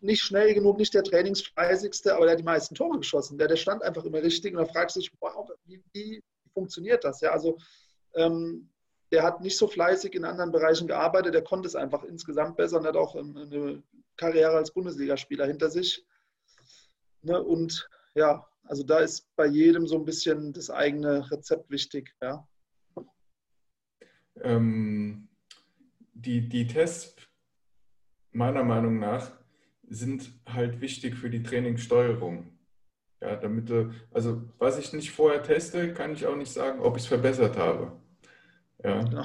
nicht 0.00 0.22
schnell 0.22 0.54
genug, 0.54 0.78
nicht 0.78 0.94
der 0.94 1.02
trainingsfleißigste, 1.02 2.14
aber 2.14 2.26
der 2.26 2.32
hat 2.32 2.40
die 2.40 2.44
meisten 2.44 2.74
Tore 2.74 2.98
geschossen. 2.98 3.38
Der, 3.38 3.48
der 3.48 3.56
stand 3.56 3.82
einfach 3.82 4.04
immer 4.04 4.22
richtig 4.22 4.54
und 4.54 4.60
da 4.60 4.66
fragst 4.66 4.96
du 4.96 5.00
dich, 5.00 5.10
wow, 5.20 5.48
wie, 5.64 5.82
wie 5.92 6.22
funktioniert 6.52 7.04
das? 7.04 7.20
Ja, 7.20 7.30
also 7.30 7.58
ähm, 8.14 8.68
der 9.12 9.22
hat 9.22 9.40
nicht 9.40 9.56
so 9.56 9.66
fleißig 9.66 10.14
in 10.14 10.24
anderen 10.24 10.52
Bereichen 10.52 10.86
gearbeitet, 10.86 11.34
der 11.34 11.44
konnte 11.44 11.68
es 11.68 11.76
einfach 11.76 12.04
insgesamt 12.04 12.56
besser 12.56 12.78
und 12.78 12.86
hat 12.86 12.96
auch 12.96 13.14
eine 13.14 13.82
Karriere 14.16 14.56
als 14.56 14.72
Bundesligaspieler 14.72 15.46
hinter 15.46 15.70
sich. 15.70 16.04
Ne? 17.22 17.42
Und 17.42 17.88
ja, 18.14 18.46
also 18.68 18.82
da 18.82 18.98
ist 18.98 19.28
bei 19.36 19.46
jedem 19.46 19.86
so 19.86 19.96
ein 19.96 20.04
bisschen 20.04 20.52
das 20.52 20.70
eigene 20.70 21.30
Rezept 21.30 21.70
wichtig. 21.70 22.14
Ja. 22.20 22.46
Ähm, 24.42 25.28
die, 26.12 26.48
die 26.48 26.66
Tests, 26.66 27.16
meiner 28.32 28.64
Meinung 28.64 28.98
nach, 28.98 29.30
sind 29.88 30.32
halt 30.46 30.80
wichtig 30.80 31.16
für 31.16 31.30
die 31.30 31.42
Trainingssteuerung. 31.42 32.52
Ja, 33.20 33.36
damit 33.36 33.70
du, 33.70 33.92
also 34.12 34.42
was 34.58 34.78
ich 34.78 34.92
nicht 34.92 35.10
vorher 35.10 35.42
teste, 35.42 35.94
kann 35.94 36.12
ich 36.12 36.26
auch 36.26 36.36
nicht 36.36 36.52
sagen, 36.52 36.80
ob 36.80 36.96
ich 36.96 37.04
es 37.04 37.08
verbessert 37.08 37.56
habe. 37.56 37.92
Ja. 38.84 39.02
Genau. 39.02 39.24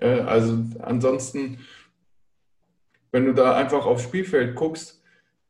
also 0.26 0.64
ansonsten, 0.78 1.58
wenn 3.10 3.24
du 3.24 3.34
da 3.34 3.56
einfach 3.56 3.86
aufs 3.86 4.04
Spielfeld 4.04 4.54
guckst, 4.54 4.97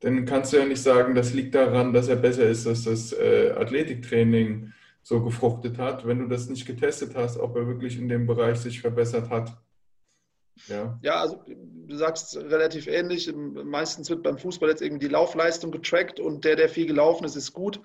dann 0.01 0.24
kannst 0.24 0.53
du 0.53 0.59
ja 0.59 0.64
nicht 0.64 0.82
sagen, 0.82 1.14
das 1.14 1.34
liegt 1.34 1.55
daran, 1.55 1.92
dass 1.92 2.09
er 2.09 2.16
besser 2.16 2.44
ist, 2.44 2.66
dass 2.66 2.84
das 2.84 3.12
äh, 3.12 3.53
Athletiktraining 3.57 4.72
so 5.03 5.22
gefruchtet 5.22 5.78
hat, 5.78 6.07
wenn 6.07 6.18
du 6.18 6.28
das 6.28 6.49
nicht 6.49 6.66
getestet 6.66 7.14
hast, 7.14 7.38
ob 7.38 7.57
er 7.57 7.66
wirklich 7.66 7.99
in 7.99 8.09
dem 8.09 8.26
Bereich 8.26 8.59
sich 8.59 8.80
verbessert 8.80 9.30
hat. 9.30 9.57
Ja. 10.66 10.99
ja, 11.03 11.20
also 11.20 11.40
du 11.46 11.96
sagst 11.96 12.36
relativ 12.36 12.88
ähnlich. 12.88 13.32
Meistens 13.34 14.11
wird 14.11 14.22
beim 14.22 14.38
Fußball 14.38 14.68
jetzt 14.68 14.82
irgendwie 14.82 15.07
die 15.07 15.12
Laufleistung 15.12 15.70
getrackt 15.70 16.18
und 16.20 16.44
der, 16.44 16.57
der 16.57 16.68
viel 16.68 16.86
gelaufen 16.86 17.24
ist, 17.24 17.36
ist 17.36 17.53
gut. 17.53 17.80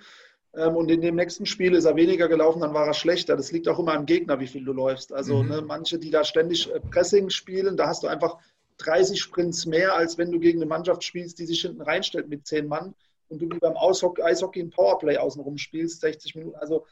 Ähm, 0.55 0.75
und 0.75 0.89
in 0.91 1.01
dem 1.01 1.15
nächsten 1.15 1.45
Spiel 1.45 1.73
ist 1.73 1.85
er 1.85 1.95
weniger 1.95 2.27
gelaufen, 2.27 2.61
dann 2.61 2.73
war 2.73 2.87
er 2.87 2.93
schlechter. 2.93 3.35
Das 3.35 3.51
liegt 3.51 3.67
auch 3.67 3.79
immer 3.79 3.93
am 3.93 4.05
Gegner, 4.05 4.39
wie 4.39 4.47
viel 4.47 4.65
du 4.65 4.73
läufst. 4.73 5.13
Also 5.13 5.43
mhm. 5.43 5.49
ne, 5.49 5.61
manche, 5.61 5.99
die 5.99 6.11
da 6.11 6.23
ständig 6.23 6.73
äh, 6.73 6.79
Pressing 6.79 7.29
spielen, 7.29 7.77
da 7.77 7.87
hast 7.87 8.03
du 8.03 8.07
einfach 8.07 8.37
30 8.77 9.21
Sprints 9.21 9.65
mehr, 9.65 9.95
als 9.95 10.17
wenn 10.17 10.31
du 10.31 10.39
gegen 10.39 10.59
eine 10.59 10.67
Mannschaft 10.67 11.03
spielst, 11.03 11.39
die 11.39 11.45
sich 11.45 11.61
hinten 11.61 11.81
reinstellt 11.81 12.29
mit 12.29 12.47
10 12.47 12.67
Mann 12.67 12.93
und 13.29 13.41
du 13.41 13.49
wie 13.49 13.59
beim 13.59 13.77
Eishockey 13.77 14.61
ein 14.61 14.69
Powerplay 14.69 15.17
außenrum 15.17 15.57
spielst, 15.57 16.01
60 16.01 16.35
Minuten. 16.35 16.55
Also 16.57 16.85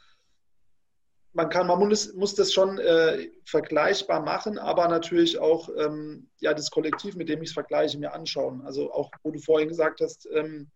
man 1.34 1.48
kann, 1.48 1.66
man 1.66 1.78
muss, 1.78 2.12
muss 2.14 2.34
das 2.34 2.52
schon 2.52 2.78
äh, 2.78 3.30
vergleichbar 3.44 4.20
machen, 4.20 4.58
aber 4.58 4.88
natürlich 4.88 5.38
auch 5.38 5.68
ähm, 5.78 6.28
ja, 6.40 6.52
das 6.52 6.70
Kollektiv, 6.70 7.16
mit 7.16 7.28
dem 7.28 7.42
ich 7.42 7.50
es 7.50 7.54
vergleiche, 7.54 7.98
mir 7.98 8.12
anschauen. 8.12 8.62
Also 8.62 8.92
auch, 8.92 9.10
wo 9.22 9.30
du 9.30 9.38
vorhin 9.38 9.68
gesagt 9.68 10.00
hast, 10.00 10.28
ähm, 10.34 10.70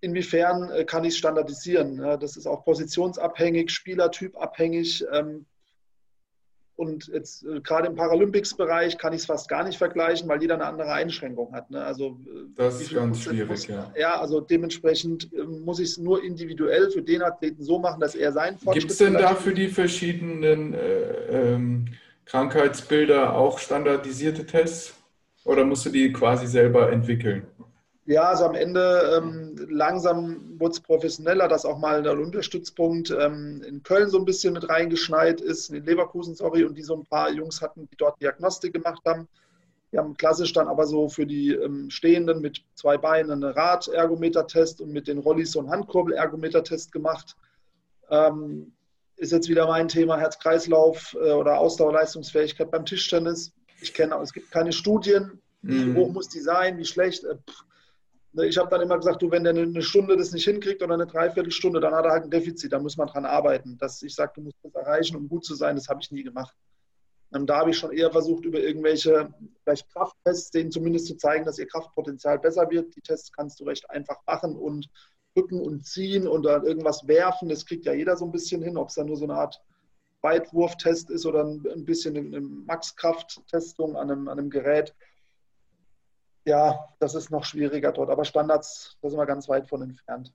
inwiefern 0.00 0.70
äh, 0.70 0.84
kann 0.84 1.04
ich 1.04 1.14
es 1.14 1.18
standardisieren? 1.18 1.98
das 2.20 2.36
ist 2.36 2.46
auch 2.46 2.64
positionsabhängig, 2.64 3.70
spielertypabhängig. 3.70 5.04
Ähm, 5.12 5.46
und 6.78 7.08
jetzt 7.08 7.44
äh, 7.44 7.60
gerade 7.60 7.88
im 7.88 7.96
Paralympics-Bereich 7.96 8.98
kann 8.98 9.12
ich 9.12 9.20
es 9.22 9.26
fast 9.26 9.48
gar 9.48 9.64
nicht 9.64 9.76
vergleichen, 9.76 10.28
weil 10.28 10.40
jeder 10.40 10.54
eine 10.54 10.66
andere 10.66 10.92
Einschränkung 10.92 11.52
hat. 11.52 11.68
Ne? 11.72 11.82
Also, 11.82 12.20
äh, 12.26 12.44
das 12.56 12.80
ist 12.80 12.94
ganz 12.94 13.24
schwierig, 13.24 13.48
muss, 13.48 13.66
ja. 13.66 13.92
Ja, 13.98 14.20
also 14.20 14.40
dementsprechend 14.40 15.28
muss 15.48 15.80
ich 15.80 15.90
es 15.90 15.98
nur 15.98 16.22
individuell 16.22 16.88
für 16.90 17.02
den 17.02 17.22
Athleten 17.22 17.64
so 17.64 17.80
machen, 17.80 18.00
dass 18.00 18.14
er 18.14 18.32
sein 18.32 18.58
Fortschritt 18.58 18.82
Gibt 18.82 18.92
es 18.92 18.98
denn 18.98 19.14
da 19.14 19.34
für 19.34 19.52
die 19.52 19.66
verschiedenen 19.66 20.72
äh, 20.72 21.54
ähm, 21.54 21.86
Krankheitsbilder 22.26 23.34
auch 23.34 23.58
standardisierte 23.58 24.46
Tests? 24.46 24.94
Oder 25.44 25.64
musst 25.64 25.84
du 25.84 25.90
die 25.90 26.12
quasi 26.12 26.46
selber 26.46 26.92
entwickeln? 26.92 27.44
Ja, 28.08 28.22
also 28.22 28.46
am 28.46 28.54
Ende 28.54 29.18
ähm, 29.18 29.54
langsam 29.68 30.58
wurde 30.58 30.72
es 30.72 30.80
professioneller, 30.80 31.46
dass 31.46 31.66
auch 31.66 31.76
mal 31.76 32.02
der 32.02 32.12
Olympiastützpunkt 32.12 33.10
ähm, 33.10 33.62
in 33.62 33.82
Köln 33.82 34.08
so 34.08 34.16
ein 34.16 34.24
bisschen 34.24 34.54
mit 34.54 34.66
reingeschneit 34.66 35.42
ist, 35.42 35.68
in 35.68 35.84
Leverkusen, 35.84 36.34
sorry, 36.34 36.64
und 36.64 36.74
die 36.78 36.82
so 36.82 36.96
ein 36.96 37.04
paar 37.04 37.30
Jungs 37.30 37.60
hatten, 37.60 37.86
die 37.86 37.96
dort 37.98 38.18
Diagnostik 38.22 38.72
gemacht 38.72 39.02
haben. 39.04 39.28
Die 39.92 39.98
haben 39.98 40.16
klassisch 40.16 40.54
dann 40.54 40.68
aber 40.68 40.86
so 40.86 41.10
für 41.10 41.26
die 41.26 41.52
ähm, 41.52 41.90
Stehenden 41.90 42.40
mit 42.40 42.62
zwei 42.76 42.96
Beinen 42.96 43.30
einen 43.30 43.52
Rad-Ergometer-Test 43.52 44.80
und 44.80 44.90
mit 44.90 45.06
den 45.06 45.18
Rollis 45.18 45.52
so 45.52 45.58
einen 45.58 45.68
Handkurbel-Ergometer-Test 45.68 46.92
gemacht. 46.92 47.36
Ähm, 48.08 48.72
ist 49.16 49.32
jetzt 49.32 49.50
wieder 49.50 49.66
mein 49.66 49.88
Thema 49.88 50.16
Herz-Kreislauf 50.16 51.14
äh, 51.20 51.32
oder 51.32 51.58
Ausdauerleistungsfähigkeit 51.58 52.70
beim 52.70 52.86
Tischtennis. 52.86 53.52
Ich 53.82 53.92
kenne, 53.92 54.18
es 54.22 54.32
gibt 54.32 54.50
keine 54.50 54.72
Studien, 54.72 55.42
wie 55.60 55.74
mhm. 55.74 55.96
hoch 55.96 56.08
muss 56.10 56.30
die 56.30 56.40
sein, 56.40 56.78
wie 56.78 56.86
schlecht. 56.86 57.24
Äh, 57.24 57.34
Ne, 57.34 57.66
ich 58.34 58.58
habe 58.58 58.68
dann 58.68 58.82
immer 58.82 58.98
gesagt, 58.98 59.22
du, 59.22 59.30
wenn 59.30 59.44
der 59.44 59.54
eine 59.54 59.82
Stunde 59.82 60.16
das 60.16 60.32
nicht 60.32 60.44
hinkriegt 60.44 60.82
oder 60.82 60.94
eine 60.94 61.06
Dreiviertelstunde, 61.06 61.80
dann 61.80 61.94
hat 61.94 62.04
er 62.04 62.12
halt 62.12 62.24
ein 62.24 62.30
Defizit, 62.30 62.72
da 62.72 62.78
muss 62.78 62.96
man 62.96 63.08
dran 63.08 63.24
arbeiten. 63.24 63.78
Dass 63.78 64.02
ich 64.02 64.14
sage, 64.14 64.32
du 64.36 64.42
musst 64.42 64.58
das 64.62 64.74
erreichen, 64.74 65.16
um 65.16 65.28
gut 65.28 65.44
zu 65.44 65.54
sein, 65.54 65.76
das 65.76 65.88
habe 65.88 66.00
ich 66.02 66.10
nie 66.10 66.22
gemacht. 66.22 66.54
Ähm, 67.34 67.46
da 67.46 67.58
habe 67.58 67.70
ich 67.70 67.78
schon 67.78 67.92
eher 67.92 68.10
versucht, 68.10 68.44
über 68.44 68.60
irgendwelche 68.60 69.32
vielleicht 69.62 69.90
Krafttests 69.92 70.50
denen 70.50 70.70
zumindest 70.70 71.06
zu 71.06 71.16
zeigen, 71.16 71.44
dass 71.44 71.58
ihr 71.58 71.66
Kraftpotenzial 71.66 72.38
besser 72.38 72.70
wird. 72.70 72.94
Die 72.96 73.00
Tests 73.02 73.32
kannst 73.32 73.60
du 73.60 73.64
recht 73.64 73.88
einfach 73.90 74.18
machen 74.26 74.56
und 74.56 74.88
drücken 75.34 75.60
und 75.60 75.86
ziehen 75.86 76.26
und 76.26 76.44
dann 76.44 76.64
irgendwas 76.64 77.06
werfen. 77.06 77.48
Das 77.48 77.66
kriegt 77.66 77.86
ja 77.86 77.92
jeder 77.92 78.16
so 78.16 78.24
ein 78.24 78.32
bisschen 78.32 78.62
hin, 78.62 78.76
ob 78.76 78.88
es 78.88 78.94
dann 78.94 79.06
nur 79.06 79.16
so 79.16 79.24
eine 79.24 79.34
Art 79.34 79.60
Weitwurftest 80.20 81.10
ist 81.10 81.26
oder 81.26 81.44
ein 81.44 81.84
bisschen 81.84 82.16
eine 82.16 82.40
Maxkraft-Testung 82.40 83.96
an 83.96 84.28
einem 84.28 84.50
Gerät 84.50 84.94
ja, 86.48 86.88
das 86.98 87.14
ist 87.14 87.30
noch 87.30 87.44
schwieriger 87.44 87.92
dort. 87.92 88.10
Aber 88.10 88.24
Standards, 88.24 88.96
da 89.00 89.10
sind 89.10 89.18
wir 89.18 89.26
ganz 89.26 89.48
weit 89.48 89.68
von 89.68 89.82
entfernt. 89.82 90.32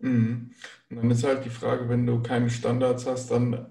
Mhm. 0.00 0.50
Und 0.90 0.96
dann 0.96 1.10
ist 1.10 1.24
halt 1.24 1.44
die 1.44 1.50
Frage, 1.50 1.88
wenn 1.88 2.06
du 2.06 2.22
keine 2.22 2.50
Standards 2.50 3.06
hast, 3.06 3.30
dann 3.30 3.66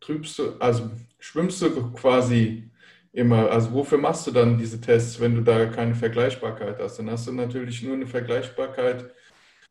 trübst 0.00 0.38
du, 0.38 0.52
also 0.58 0.90
schwimmst 1.18 1.62
du 1.62 1.92
quasi 1.92 2.70
immer, 3.12 3.50
also 3.50 3.72
wofür 3.72 3.98
machst 3.98 4.26
du 4.26 4.30
dann 4.30 4.58
diese 4.58 4.80
Tests, 4.80 5.18
wenn 5.18 5.34
du 5.34 5.40
da 5.40 5.66
keine 5.66 5.94
Vergleichbarkeit 5.94 6.78
hast? 6.78 6.98
Dann 6.98 7.10
hast 7.10 7.26
du 7.26 7.32
natürlich 7.32 7.82
nur 7.82 7.94
eine 7.94 8.06
Vergleichbarkeit 8.06 9.10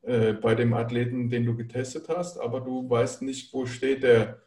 äh, 0.02 0.34
bei 0.34 0.56
dem 0.56 0.74
Athleten, 0.74 1.30
den 1.30 1.46
du 1.46 1.56
getestet 1.56 2.10
hast, 2.10 2.40
aber 2.40 2.62
du 2.62 2.90
weißt 2.90 3.22
nicht, 3.22 3.54
wo 3.54 3.66
steht 3.68 4.04
der 4.04 4.42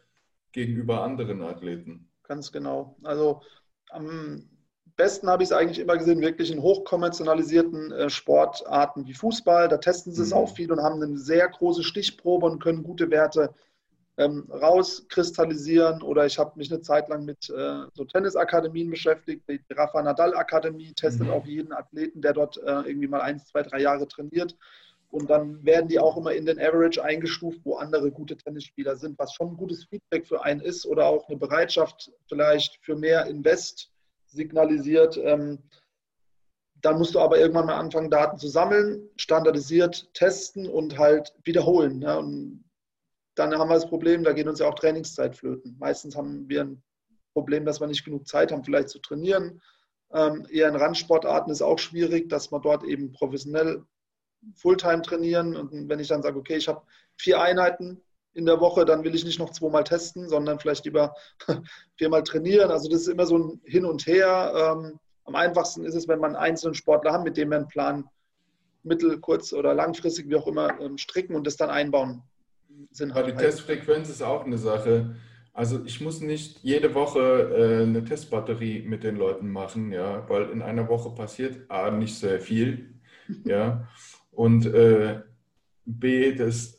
gegenüber 0.51 1.03
anderen 1.03 1.41
Athleten. 1.41 2.09
Ganz 2.23 2.51
genau. 2.51 2.97
Also 3.03 3.41
am 3.89 4.49
besten 4.99 5.29
habe 5.29 5.41
ich 5.41 5.49
es 5.49 5.53
eigentlich 5.55 5.79
immer 5.79 5.97
gesehen, 5.97 6.19
wirklich 6.19 6.51
in 6.51 6.61
hochkommerzialisierten 6.61 7.91
äh, 7.91 8.09
Sportarten 8.09 9.07
wie 9.07 9.13
Fußball. 9.13 9.69
Da 9.69 9.77
testen 9.77 10.11
sie 10.11 10.19
mhm. 10.19 10.27
es 10.27 10.33
auch 10.33 10.53
viel 10.53 10.71
und 10.71 10.83
haben 10.83 11.01
eine 11.01 11.17
sehr 11.17 11.47
große 11.47 11.83
Stichprobe 11.83 12.45
und 12.45 12.61
können 12.61 12.83
gute 12.83 13.09
Werte 13.09 13.53
ähm, 14.17 14.45
rauskristallisieren. 14.51 16.03
Oder 16.03 16.25
ich 16.25 16.37
habe 16.37 16.51
mich 16.57 16.69
eine 16.69 16.81
Zeit 16.81 17.07
lang 17.07 17.23
mit 17.23 17.49
äh, 17.49 17.85
so 17.93 18.03
Tennisakademien 18.03 18.89
beschäftigt. 18.89 19.43
Die 19.47 19.61
Rafa 19.71 20.03
Nadal 20.03 20.35
Akademie 20.35 20.91
testet 20.93 21.27
mhm. 21.27 21.33
auch 21.33 21.45
jeden 21.45 21.71
Athleten, 21.71 22.21
der 22.21 22.33
dort 22.33 22.57
äh, 22.57 22.81
irgendwie 22.81 23.07
mal 23.07 23.21
eins, 23.21 23.45
zwei, 23.45 23.63
drei 23.63 23.79
Jahre 23.79 24.05
trainiert. 24.05 24.57
Und 25.11 25.29
dann 25.29 25.63
werden 25.63 25.87
die 25.87 25.97
auch 25.97 26.17
immer 26.17 26.33
in 26.33 26.45
den 26.45 26.59
Average 26.59 27.01
eingestuft, 27.01 27.61
wo 27.63 27.77
andere 27.77 28.11
gute 28.11 28.35
Tennisspieler 28.35 28.97
sind, 28.97 29.17
was 29.17 29.33
schon 29.33 29.53
ein 29.53 29.57
gutes 29.57 29.85
Feedback 29.85 30.27
für 30.27 30.43
einen 30.43 30.59
ist 30.59 30.85
oder 30.85 31.05
auch 31.05 31.29
eine 31.29 31.37
Bereitschaft 31.37 32.11
vielleicht 32.27 32.77
für 32.83 32.97
mehr 32.97 33.25
Invest 33.25 33.89
signalisiert. 34.29 35.17
Ähm, 35.17 35.59
dann 36.81 36.97
musst 36.97 37.15
du 37.15 37.19
aber 37.19 37.37
irgendwann 37.39 37.65
mal 37.65 37.77
anfangen, 37.77 38.09
Daten 38.09 38.37
zu 38.37 38.47
sammeln, 38.47 39.09
standardisiert 39.17 40.13
testen 40.13 40.67
und 40.67 40.97
halt 40.97 41.33
wiederholen. 41.43 42.01
Ja. 42.01 42.17
Und 42.17 42.63
dann 43.35 43.57
haben 43.57 43.69
wir 43.69 43.75
das 43.75 43.89
Problem, 43.89 44.23
da 44.23 44.33
geht 44.33 44.47
uns 44.47 44.59
ja 44.59 44.67
auch 44.67 44.75
Trainingszeit 44.75 45.35
flöten. 45.35 45.75
Meistens 45.79 46.15
haben 46.15 46.47
wir 46.47 46.61
ein 46.61 46.83
Problem, 47.33 47.65
dass 47.65 47.79
wir 47.79 47.87
nicht 47.87 48.05
genug 48.05 48.27
Zeit 48.27 48.51
haben, 48.51 48.63
vielleicht 48.63 48.89
zu 48.89 48.99
trainieren. 48.99 49.61
Ähm, 50.11 50.47
eher 50.49 50.69
in 50.69 50.75
Randsportarten 50.75 51.51
ist 51.51 51.61
auch 51.61 51.79
schwierig, 51.79 52.29
dass 52.29 52.51
man 52.51 52.61
dort 52.61 52.83
eben 52.83 53.11
professionell 53.11 53.83
Fulltime 54.55 55.01
trainieren. 55.01 55.55
Und 55.55 55.89
wenn 55.89 55.99
ich 55.99 56.07
dann 56.07 56.23
sage, 56.23 56.39
okay, 56.39 56.55
ich 56.55 56.67
habe 56.67 56.81
vier 57.17 57.41
Einheiten 57.41 58.01
in 58.39 58.45
der 58.45 58.59
Woche, 58.59 58.85
dann 58.85 59.03
will 59.03 59.13
ich 59.13 59.25
nicht 59.25 59.39
noch 59.39 59.51
zweimal 59.51 59.83
testen, 59.83 60.27
sondern 60.27 60.59
vielleicht 60.59 60.85
lieber 60.85 61.13
viermal 61.97 62.23
trainieren. 62.23 62.71
Also 62.71 62.89
das 62.89 63.01
ist 63.01 63.07
immer 63.07 63.25
so 63.25 63.37
ein 63.37 63.61
Hin 63.65 63.85
und 63.85 64.07
Her. 64.07 64.53
Ähm, 64.55 64.99
am 65.25 65.35
einfachsten 65.35 65.85
ist 65.85 65.93
es, 65.93 66.07
wenn 66.07 66.19
man 66.19 66.35
einen 66.35 66.43
einzelnen 66.43 66.73
Sportler 66.73 67.13
hat, 67.13 67.23
mit 67.23 67.37
dem 67.37 67.49
wir 67.49 67.57
einen 67.57 67.67
Plan 67.67 68.05
mittel-, 68.83 69.19
kurz- 69.19 69.53
oder 69.53 69.73
langfristig, 69.73 70.29
wie 70.29 70.35
auch 70.35 70.47
immer, 70.47 70.79
ähm, 70.79 70.97
stricken 70.97 71.35
und 71.35 71.45
das 71.45 71.57
dann 71.57 71.69
einbauen. 71.69 72.23
Sind 72.91 73.13
halt 73.13 73.27
die 73.27 73.33
Testfrequenz 73.33 74.09
ist 74.09 74.23
auch 74.23 74.45
eine 74.45 74.57
Sache. 74.57 75.15
Also 75.53 75.83
ich 75.83 75.99
muss 75.99 76.21
nicht 76.21 76.59
jede 76.63 76.95
Woche 76.95 77.19
äh, 77.19 77.83
eine 77.83 78.05
Testbatterie 78.05 78.83
mit 78.83 79.03
den 79.03 79.17
Leuten 79.17 79.51
machen, 79.51 79.91
ja, 79.91 80.27
weil 80.29 80.49
in 80.51 80.61
einer 80.61 80.87
Woche 80.87 81.13
passiert 81.13 81.69
A 81.69 81.91
nicht 81.91 82.17
sehr 82.17 82.39
viel, 82.39 82.93
ja, 83.43 83.87
und 84.31 84.65
äh, 84.67 85.21
B, 85.85 86.33
das 86.35 86.78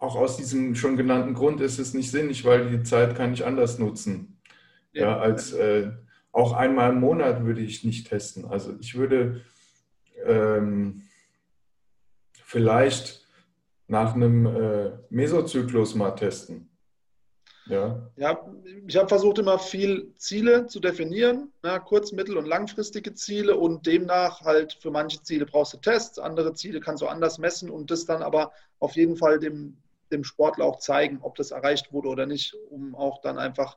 auch 0.00 0.16
aus 0.16 0.38
diesem 0.38 0.74
schon 0.74 0.96
genannten 0.96 1.34
Grund 1.34 1.60
ist 1.60 1.78
es 1.78 1.94
nicht 1.94 2.10
sinnig, 2.10 2.44
weil 2.44 2.70
die 2.70 2.82
Zeit 2.82 3.14
kann 3.14 3.34
ich 3.34 3.44
anders 3.44 3.78
nutzen. 3.78 4.40
Ja, 4.92 5.02
ja 5.02 5.18
als 5.18 5.52
äh, 5.52 5.90
auch 6.32 6.52
einmal 6.52 6.90
im 6.90 7.00
Monat 7.00 7.44
würde 7.44 7.60
ich 7.60 7.84
nicht 7.84 8.08
testen. 8.08 8.46
Also 8.46 8.74
ich 8.80 8.96
würde 8.96 9.42
ähm, 10.24 11.02
vielleicht 12.42 13.26
nach 13.88 14.14
einem 14.14 14.46
äh, 14.46 14.90
Mesozyklus 15.10 15.94
mal 15.94 16.12
testen. 16.12 16.70
Ja, 17.66 18.10
ja 18.16 18.40
ich 18.86 18.96
habe 18.96 19.08
versucht, 19.08 19.38
immer 19.38 19.58
viel 19.58 20.14
Ziele 20.16 20.66
zu 20.66 20.80
definieren, 20.80 21.52
na, 21.62 21.78
kurz-, 21.78 22.12
mittel- 22.12 22.38
und 22.38 22.46
langfristige 22.46 23.12
Ziele 23.12 23.54
und 23.56 23.86
demnach 23.86 24.40
halt 24.40 24.78
für 24.80 24.90
manche 24.90 25.22
Ziele 25.22 25.44
brauchst 25.44 25.74
du 25.74 25.76
Tests, 25.76 26.18
andere 26.18 26.54
Ziele 26.54 26.80
kannst 26.80 27.02
du 27.02 27.06
anders 27.06 27.38
messen 27.38 27.68
und 27.68 27.90
das 27.90 28.06
dann 28.06 28.22
aber 28.22 28.52
auf 28.78 28.96
jeden 28.96 29.16
Fall 29.16 29.38
dem 29.38 29.76
dem 30.12 30.24
Sportler 30.24 30.64
auch 30.64 30.78
zeigen, 30.78 31.18
ob 31.22 31.36
das 31.36 31.50
erreicht 31.50 31.92
wurde 31.92 32.08
oder 32.08 32.26
nicht, 32.26 32.54
um 32.70 32.94
auch 32.94 33.20
dann 33.20 33.38
einfach 33.38 33.76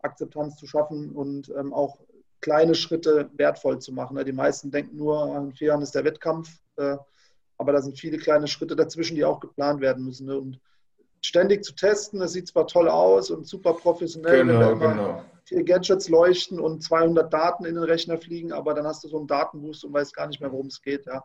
Akzeptanz 0.00 0.56
zu 0.56 0.66
schaffen 0.66 1.12
und 1.12 1.50
ähm, 1.56 1.72
auch 1.72 1.98
kleine 2.40 2.74
Schritte 2.74 3.30
wertvoll 3.34 3.78
zu 3.78 3.92
machen. 3.92 4.22
Die 4.24 4.32
meisten 4.32 4.70
denken 4.70 4.96
nur, 4.96 5.34
an 5.34 5.52
vier 5.52 5.68
Jahren 5.68 5.82
ist 5.82 5.94
der 5.94 6.04
Wettkampf, 6.04 6.50
äh, 6.76 6.96
aber 7.56 7.72
da 7.72 7.80
sind 7.80 7.98
viele 7.98 8.18
kleine 8.18 8.46
Schritte 8.46 8.76
dazwischen, 8.76 9.14
die 9.14 9.24
auch 9.24 9.40
geplant 9.40 9.80
werden 9.80 10.04
müssen. 10.04 10.26
Ne? 10.26 10.38
Und 10.38 10.60
ständig 11.22 11.64
zu 11.64 11.74
testen, 11.74 12.20
das 12.20 12.32
sieht 12.32 12.48
zwar 12.48 12.66
toll 12.66 12.88
aus 12.88 13.30
und 13.30 13.46
super 13.46 13.72
professionell, 13.72 14.44
genau, 14.44 14.72
wenn 14.72 14.78
da 14.78 14.92
genau. 14.92 15.24
vier 15.44 15.64
Gadgets 15.64 16.10
leuchten 16.10 16.60
und 16.60 16.82
200 16.82 17.32
Daten 17.32 17.64
in 17.64 17.76
den 17.76 17.84
Rechner 17.84 18.18
fliegen, 18.18 18.52
aber 18.52 18.74
dann 18.74 18.86
hast 18.86 19.04
du 19.04 19.08
so 19.08 19.18
einen 19.18 19.26
Datenboost 19.26 19.84
und 19.84 19.94
weißt 19.94 20.14
gar 20.14 20.26
nicht 20.26 20.40
mehr, 20.40 20.52
worum 20.52 20.66
es 20.66 20.82
geht. 20.82 21.06
Ja. 21.06 21.24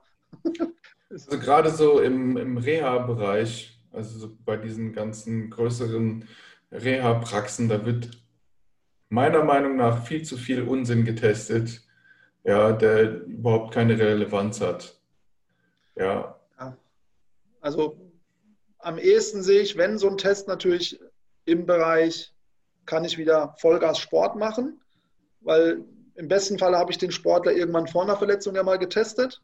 Also 1.12 1.40
gerade 1.40 1.72
so 1.72 2.00
im, 2.00 2.38
im 2.38 2.58
Reha-Bereich 2.58 3.79
also 3.92 4.36
bei 4.46 4.58
diesen 4.58 4.94
ganzen 4.94 5.50
größeren 5.50 6.28
Reha-Praxen, 6.72 7.70
da 7.70 7.86
wird 7.86 8.12
meiner 9.10 9.44
Meinung 9.44 9.76
nach 9.76 10.06
viel 10.06 10.24
zu 10.24 10.38
viel 10.38 10.64
Unsinn 10.64 11.06
getestet, 11.06 11.82
ja, 12.44 12.72
der 12.72 13.24
überhaupt 13.24 13.74
keine 13.74 13.98
Relevanz 13.98 14.62
hat. 14.62 15.00
Ja. 15.96 16.40
Also 17.62 18.00
am 18.78 18.98
ehesten 18.98 19.44
sehe 19.44 19.62
ich, 19.62 19.78
wenn 19.78 19.98
so 19.98 20.10
ein 20.10 20.18
Test 20.18 20.48
natürlich 20.48 21.00
im 21.46 21.66
Bereich, 21.66 22.34
kann 22.86 23.04
ich 23.04 23.18
wieder 23.18 23.56
Vollgas 23.60 24.00
Sport 24.00 24.36
machen, 24.38 24.80
weil 25.42 25.84
im 26.16 26.28
besten 26.28 26.58
Fall 26.58 26.76
habe 26.76 26.92
ich 26.92 26.98
den 26.98 27.12
Sportler 27.12 27.52
irgendwann 27.52 27.88
vor 27.88 28.04
einer 28.04 28.18
Verletzung 28.18 28.56
ja 28.56 28.64
mal 28.64 28.80
getestet 28.80 29.42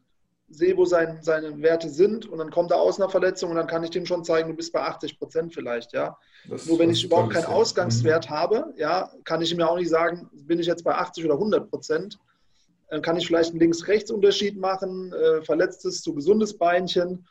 sehe, 0.48 0.76
wo 0.76 0.84
sein, 0.84 1.18
seine 1.22 1.60
Werte 1.60 1.88
sind 1.88 2.26
und 2.26 2.38
dann 2.38 2.50
kommt 2.50 2.70
er 2.70 2.80
aus 2.80 3.00
einer 3.00 3.10
Verletzung 3.10 3.50
und 3.50 3.56
dann 3.56 3.66
kann 3.66 3.82
ich 3.82 3.90
dem 3.90 4.06
schon 4.06 4.24
zeigen, 4.24 4.50
du 4.50 4.54
bist 4.54 4.72
bei 4.72 4.80
80 4.80 5.18
Prozent 5.18 5.54
vielleicht, 5.54 5.92
ja. 5.92 6.16
Das, 6.48 6.66
Nur 6.66 6.78
wenn 6.78 6.90
ich 6.90 7.04
überhaupt 7.04 7.32
keinen 7.32 7.46
Ausgangswert 7.46 8.30
mhm. 8.30 8.34
habe, 8.34 8.74
ja, 8.76 9.10
kann 9.24 9.42
ich 9.42 9.52
ihm 9.52 9.58
ja 9.58 9.66
auch 9.66 9.76
nicht 9.76 9.88
sagen, 9.88 10.30
bin 10.32 10.60
ich 10.60 10.66
jetzt 10.66 10.84
bei 10.84 10.94
80 10.94 11.24
oder 11.24 11.34
100 11.34 11.68
Prozent. 11.68 12.18
Dann 12.88 13.02
kann 13.02 13.16
ich 13.16 13.26
vielleicht 13.26 13.50
einen 13.50 13.58
Links-Rechts-Unterschied 13.58 14.56
machen, 14.56 15.12
äh, 15.12 15.42
verletztes 15.42 16.02
zu 16.02 16.14
gesundes 16.14 16.56
Beinchen. 16.56 17.26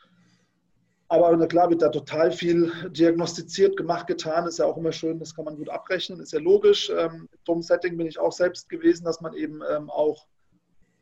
Aber 1.08 1.34
na 1.34 1.46
klar 1.46 1.70
wird 1.70 1.80
da 1.80 1.88
total 1.88 2.32
viel 2.32 2.70
diagnostiziert, 2.90 3.76
gemacht, 3.76 4.06
getan. 4.06 4.46
Ist 4.46 4.58
ja 4.58 4.66
auch 4.66 4.76
immer 4.76 4.92
schön, 4.92 5.18
das 5.18 5.34
kann 5.34 5.46
man 5.46 5.56
gut 5.56 5.70
abrechnen, 5.70 6.20
ist 6.20 6.32
ja 6.32 6.40
logisch. 6.40 6.90
Ähm, 6.94 7.28
Im 7.48 7.62
Setting 7.62 7.96
bin 7.96 8.06
ich 8.06 8.18
auch 8.18 8.32
selbst 8.32 8.68
gewesen, 8.68 9.04
dass 9.04 9.22
man 9.22 9.32
eben 9.32 9.62
ähm, 9.70 9.88
auch 9.88 10.26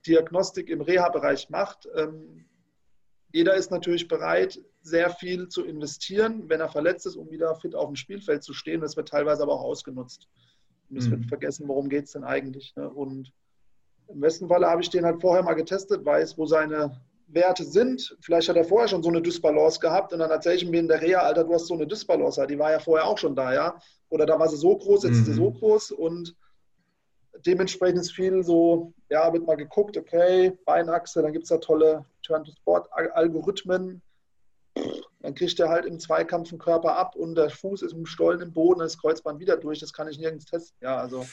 Diagnostik 0.07 0.69
im 0.71 0.81
Reha-Bereich 0.81 1.51
macht. 1.51 1.89
Ähm, 1.95 2.47
jeder 3.33 3.55
ist 3.55 3.71
natürlich 3.71 4.07
bereit, 4.07 4.61
sehr 4.83 5.11
viel 5.11 5.49
zu 5.49 5.65
investieren, 5.65 6.49
wenn 6.49 6.61
er 6.61 6.69
verletzt 6.69 7.07
ist, 7.07 7.17
um 7.17 7.31
wieder 7.31 7.55
fit 7.57 7.75
auf 7.75 7.87
dem 7.87 7.97
Spielfeld 7.97 8.45
zu 8.45 8.53
stehen. 8.53 8.81
Das 8.81 8.97
wird 8.97 9.09
teilweise 9.09 9.43
aber 9.43 9.55
auch 9.55 9.65
ausgenutzt. 9.65 10.29
Und 10.89 10.99
es 10.99 11.07
mhm. 11.07 11.13
wird 11.13 11.27
vergessen, 11.27 11.67
worum 11.67 11.89
geht 11.89 12.05
es 12.05 12.13
denn 12.13 12.25
eigentlich. 12.25 12.77
Ne? 12.77 12.89
Und 12.89 13.33
im 14.09 14.21
besten 14.21 14.49
Falle 14.49 14.69
habe 14.69 14.83
ich 14.83 14.91
den 14.91 15.05
halt 15.05 15.21
vorher 15.21 15.43
mal 15.43 15.55
getestet, 15.55 16.05
weiß, 16.05 16.39
wo 16.39 16.47
seine 16.47 17.01
Werte 17.27 17.65
sind. 17.65 18.17
Vielleicht 18.21 18.49
hat 18.49 18.57
er 18.57 18.65
vorher 18.65 18.89
schon 18.89 19.03
so 19.03 19.09
eine 19.09 19.23
Dysbalance 19.23 19.81
gehabt 19.81 20.13
und 20.13 20.19
dann 20.19 20.31
erzähle 20.31 20.57
ich 20.57 20.67
mir 20.69 20.81
in 20.81 20.89
der 20.89 21.01
Reha, 21.01 21.21
Alter, 21.21 21.45
du 21.45 21.55
hast 21.55 21.67
so 21.67 21.75
eine 21.75 21.87
Dysbalance, 21.87 22.47
die 22.47 22.59
war 22.59 22.71
ja 22.71 22.79
vorher 22.79 23.07
auch 23.07 23.19
schon 23.19 23.35
da, 23.35 23.53
ja. 23.53 23.79
Oder 24.11 24.27
da 24.27 24.39
war 24.39 24.49
sie 24.49 24.57
so 24.57 24.77
groß, 24.77 25.05
jetzt 25.05 25.15
mhm. 25.15 25.19
ist 25.21 25.27
sie 25.27 25.33
so 25.33 25.51
mhm. 25.51 25.55
groß 25.55 25.91
und 25.93 26.37
dementsprechend 27.47 28.01
ist 28.01 28.13
viel 28.13 28.43
so, 28.43 28.93
ja, 29.11 29.33
wird 29.33 29.47
mal 29.47 29.57
geguckt, 29.57 29.97
okay, 29.97 30.53
Beinachse, 30.65 31.23
dann 31.23 31.33
gibt 31.33 31.45
es 31.45 31.51
da 31.51 31.59
tolle 31.59 32.05
Turn-to-Sport-Algorithmen. 32.23 34.03
Dann 35.21 35.35
kriegt 35.35 35.59
er 35.61 35.69
halt 35.69 35.87
im 35.87 35.99
Zweikampf 35.99 36.51
den 36.51 36.59
Körper 36.59 36.97
ab 36.97 37.17
und 37.17 37.35
der 37.35 37.51
Fuß 37.51 37.83
ist 37.83 37.93
im 37.93 38.07
Stollen 38.07 38.41
im 38.41 38.53
Boden, 38.53 38.81
das 38.81 38.99
Kreuzband 38.99 39.41
wieder 39.41 39.57
durch. 39.57 39.79
Das 39.79 39.93
kann 39.93 40.09
ich 40.09 40.19
nirgends 40.19 40.47
testen. 40.47 40.77
Ja, 40.81 40.99
also. 40.99 41.25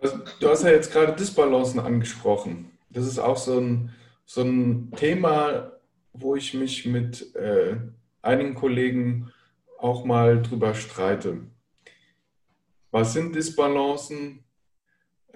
also 0.00 0.18
du 0.40 0.48
hast 0.48 0.62
ja 0.62 0.70
jetzt 0.70 0.92
gerade 0.92 1.14
Disbalancen 1.14 1.80
angesprochen. 1.80 2.70
Das 2.90 3.06
ist 3.06 3.18
auch 3.18 3.36
so 3.36 3.58
ein, 3.58 3.90
so 4.24 4.42
ein 4.42 4.92
Thema, 4.96 5.72
wo 6.12 6.36
ich 6.36 6.54
mich 6.54 6.86
mit 6.86 7.34
äh, 7.34 7.76
einigen 8.22 8.54
Kollegen 8.54 9.32
auch 9.78 10.04
mal 10.04 10.40
drüber 10.42 10.74
streite. 10.74 11.38
Was 12.90 13.12
sind 13.12 13.34
Disbalancen? 13.34 14.45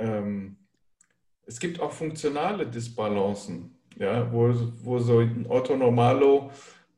Ähm, 0.01 0.57
es 1.46 1.59
gibt 1.61 1.80
auch 1.80 1.92
funktionale 1.92 2.66
Disbalancen, 2.66 3.76
ja, 3.96 4.32
wo, 4.32 4.53
wo 4.82 4.98
so 4.98 5.18
ein 5.18 5.46
Otto 5.48 5.76
Normalo, 5.76 6.51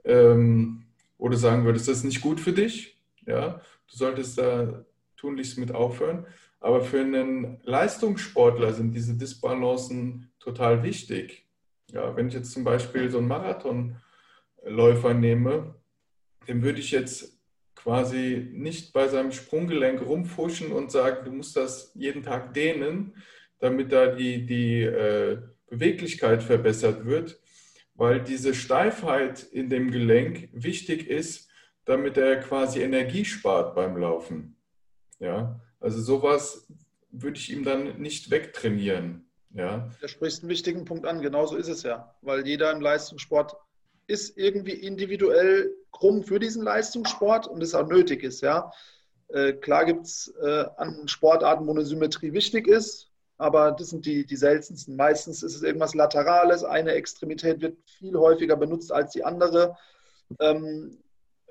ähm, 0.04 0.84
wo 1.18 1.28
du 1.28 1.36
sagen 1.36 1.64
würdest, 1.64 1.88
das 1.88 1.98
ist 1.98 2.04
nicht 2.04 2.20
gut 2.20 2.40
für 2.40 2.52
dich, 2.52 2.98
ja, 3.26 3.60
du 3.90 3.96
solltest 3.96 4.38
da 4.38 4.84
tunlichst 5.16 5.58
mit 5.58 5.72
aufhören. 5.72 6.26
Aber 6.60 6.80
für 6.80 7.00
einen 7.00 7.58
Leistungssportler 7.64 8.72
sind 8.72 8.94
diese 8.94 9.14
Disbalancen 9.14 10.30
total 10.38 10.82
wichtig. 10.84 11.46
Ja, 11.90 12.14
wenn 12.16 12.28
ich 12.28 12.34
jetzt 12.34 12.52
zum 12.52 12.62
Beispiel 12.62 13.10
so 13.10 13.18
einen 13.18 13.28
Marathonläufer 13.28 15.14
nehme, 15.14 15.74
dem 16.46 16.62
würde 16.62 16.78
ich 16.78 16.92
jetzt 16.92 17.31
quasi 17.82 18.48
nicht 18.52 18.92
bei 18.92 19.08
seinem 19.08 19.32
Sprunggelenk 19.32 20.06
rumfuschen 20.06 20.70
und 20.70 20.92
sagen, 20.92 21.24
du 21.24 21.32
musst 21.32 21.56
das 21.56 21.90
jeden 21.94 22.22
Tag 22.22 22.54
dehnen, 22.54 23.14
damit 23.58 23.92
da 23.92 24.06
die, 24.06 24.46
die 24.46 24.82
äh, 24.82 25.38
Beweglichkeit 25.68 26.42
verbessert 26.42 27.06
wird, 27.06 27.40
weil 27.94 28.20
diese 28.22 28.54
Steifheit 28.54 29.42
in 29.42 29.68
dem 29.68 29.90
Gelenk 29.90 30.48
wichtig 30.52 31.08
ist, 31.08 31.50
damit 31.84 32.16
er 32.16 32.40
quasi 32.40 32.80
Energie 32.82 33.24
spart 33.24 33.74
beim 33.74 33.96
Laufen. 33.96 34.56
Ja, 35.18 35.60
also 35.80 36.00
sowas 36.00 36.68
würde 37.10 37.38
ich 37.38 37.52
ihm 37.52 37.64
dann 37.64 38.00
nicht 38.00 38.30
wegtrainieren. 38.30 39.26
Ja. 39.54 39.90
Da 40.00 40.08
sprichst 40.08 40.42
einen 40.42 40.50
wichtigen 40.50 40.84
Punkt 40.84 41.04
an, 41.04 41.20
genauso 41.20 41.56
ist 41.56 41.68
es 41.68 41.82
ja, 41.82 42.14
weil 42.22 42.46
jeder 42.46 42.70
im 42.72 42.80
Leistungssport 42.80 43.56
ist 44.06 44.36
irgendwie 44.36 44.72
individuell 44.72 45.74
krumm 45.92 46.22
für 46.22 46.38
diesen 46.38 46.64
Leistungssport 46.64 47.46
und 47.46 47.62
es 47.62 47.74
auch 47.74 47.86
nötig 47.86 48.22
ist. 48.22 48.40
Ja. 48.40 48.72
Äh, 49.28 49.54
klar 49.54 49.84
gibt 49.84 50.06
es 50.06 50.32
äh, 50.42 50.64
an 50.76 51.08
Sportarten, 51.08 51.66
wo 51.66 51.70
eine 51.70 51.84
Symmetrie 51.84 52.32
wichtig 52.32 52.66
ist, 52.66 53.08
aber 53.38 53.72
das 53.72 53.90
sind 53.90 54.04
die, 54.04 54.26
die 54.26 54.36
seltensten. 54.36 54.96
Meistens 54.96 55.42
ist 55.42 55.56
es 55.56 55.62
irgendwas 55.62 55.94
Laterales, 55.94 56.64
eine 56.64 56.92
Extremität 56.92 57.60
wird 57.60 57.78
viel 57.98 58.16
häufiger 58.16 58.56
benutzt 58.56 58.92
als 58.92 59.12
die 59.12 59.24
andere. 59.24 59.76
Ähm, 60.40 60.98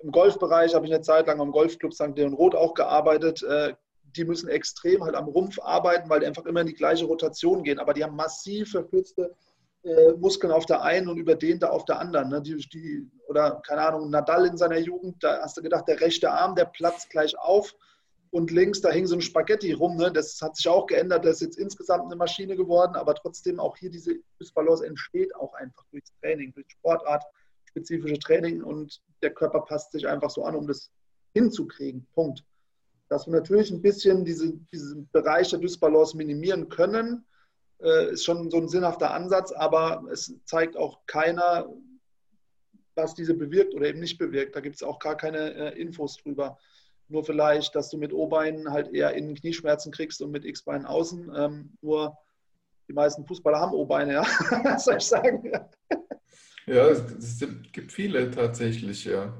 Im 0.03 0.11
Golfbereich 0.11 0.75
habe 0.75 0.85
ich 0.85 0.93
eine 0.93 1.01
Zeit 1.01 1.27
lang 1.27 1.39
am 1.39 1.51
Golfclub 1.51 1.93
St. 1.93 2.15
Leon 2.15 2.33
Roth 2.33 2.55
auch 2.55 2.73
gearbeitet. 2.73 3.43
Äh, 3.43 3.73
die 4.15 4.25
müssen 4.25 4.49
extrem 4.49 5.03
halt 5.03 5.15
am 5.15 5.29
Rumpf 5.29 5.57
arbeiten, 5.59 6.09
weil 6.09 6.19
die 6.19 6.25
einfach 6.25 6.45
immer 6.45 6.61
in 6.61 6.67
die 6.67 6.73
gleiche 6.73 7.05
Rotation 7.05 7.63
gehen. 7.63 7.79
Aber 7.79 7.93
die 7.93 8.03
haben 8.03 8.15
massiv 8.15 8.71
verkürzte 8.71 9.33
äh, 9.83 10.13
Muskeln 10.13 10.51
auf 10.51 10.65
der 10.65 10.83
einen 10.83 11.07
und 11.07 11.17
überdehnte 11.17 11.71
auf 11.71 11.85
der 11.85 11.99
anderen. 11.99 12.29
Ne? 12.29 12.41
Die, 12.41 12.55
die, 12.55 13.09
oder 13.27 13.61
keine 13.65 13.81
Ahnung, 13.81 14.09
Nadal 14.09 14.45
in 14.45 14.57
seiner 14.57 14.77
Jugend, 14.77 15.23
da 15.23 15.41
hast 15.41 15.57
du 15.57 15.61
gedacht, 15.61 15.87
der 15.87 16.01
rechte 16.01 16.31
Arm, 16.31 16.55
der 16.55 16.65
platzt 16.65 17.09
gleich 17.09 17.37
auf 17.37 17.73
und 18.29 18.51
links, 18.51 18.81
da 18.81 18.89
hing 18.91 19.07
so 19.07 19.15
ein 19.15 19.21
Spaghetti 19.21 19.73
rum. 19.73 19.97
Ne? 19.97 20.11
Das 20.11 20.39
hat 20.41 20.55
sich 20.55 20.67
auch 20.67 20.85
geändert, 20.87 21.25
das 21.25 21.35
ist 21.35 21.41
jetzt 21.41 21.57
insgesamt 21.57 22.05
eine 22.05 22.15
Maschine 22.15 22.55
geworden, 22.55 22.95
aber 22.95 23.15
trotzdem 23.15 23.59
auch 23.59 23.75
hier 23.75 23.89
diese 23.89 24.15
Dysbalance 24.39 24.85
entsteht 24.85 25.35
auch 25.35 25.53
einfach 25.55 25.83
durchs 25.91 26.13
Training, 26.21 26.53
durch 26.53 26.67
Sportart, 26.69 27.23
spezifische 27.65 28.19
Training 28.19 28.63
und 28.63 29.01
der 29.21 29.33
Körper 29.33 29.61
passt 29.61 29.91
sich 29.91 30.07
einfach 30.07 30.29
so 30.29 30.43
an, 30.43 30.55
um 30.55 30.67
das 30.67 30.91
hinzukriegen. 31.33 32.07
Punkt. 32.13 32.43
Dass 33.09 33.25
wir 33.25 33.33
natürlich 33.33 33.71
ein 33.71 33.81
bisschen 33.81 34.23
diese, 34.23 34.53
diesen 34.71 35.09
Bereich 35.11 35.49
der 35.49 35.59
Dysbalance 35.59 36.15
minimieren 36.15 36.69
können, 36.69 37.25
ist 38.11 38.25
schon 38.25 38.49
so 38.51 38.57
ein 38.57 38.67
sinnhafter 38.67 39.11
Ansatz, 39.11 39.51
aber 39.51 40.03
es 40.11 40.33
zeigt 40.45 40.77
auch 40.77 40.99
keiner, 41.07 41.67
was 42.95 43.15
diese 43.15 43.33
bewirkt 43.33 43.73
oder 43.73 43.87
eben 43.87 43.99
nicht 43.99 44.17
bewirkt. 44.17 44.55
Da 44.55 44.59
gibt 44.59 44.75
es 44.75 44.83
auch 44.83 44.99
gar 44.99 45.15
keine 45.15 45.53
äh, 45.53 45.79
Infos 45.79 46.17
drüber. 46.17 46.57
Nur 47.07 47.23
vielleicht, 47.25 47.75
dass 47.75 47.89
du 47.89 47.97
mit 47.97 48.13
O-Beinen 48.13 48.71
halt 48.71 48.93
eher 48.93 49.13
innen 49.13 49.35
Knieschmerzen 49.35 49.91
kriegst 49.91 50.21
und 50.21 50.31
mit 50.31 50.45
X-Beinen 50.45 50.85
außen. 50.85 51.31
Ähm, 51.35 51.77
nur 51.81 52.17
die 52.87 52.93
meisten 52.93 53.25
Fußballer 53.25 53.59
haben 53.59 53.73
O-Beine, 53.73 54.13
ja. 54.13 54.21
Was 54.63 54.85
soll 54.85 54.97
ich 54.97 55.05
sagen? 55.05 55.51
Ja, 56.67 56.87
es 56.87 57.43
gibt 57.71 57.91
viele 57.91 58.31
tatsächlich, 58.31 59.05
ja. 59.05 59.33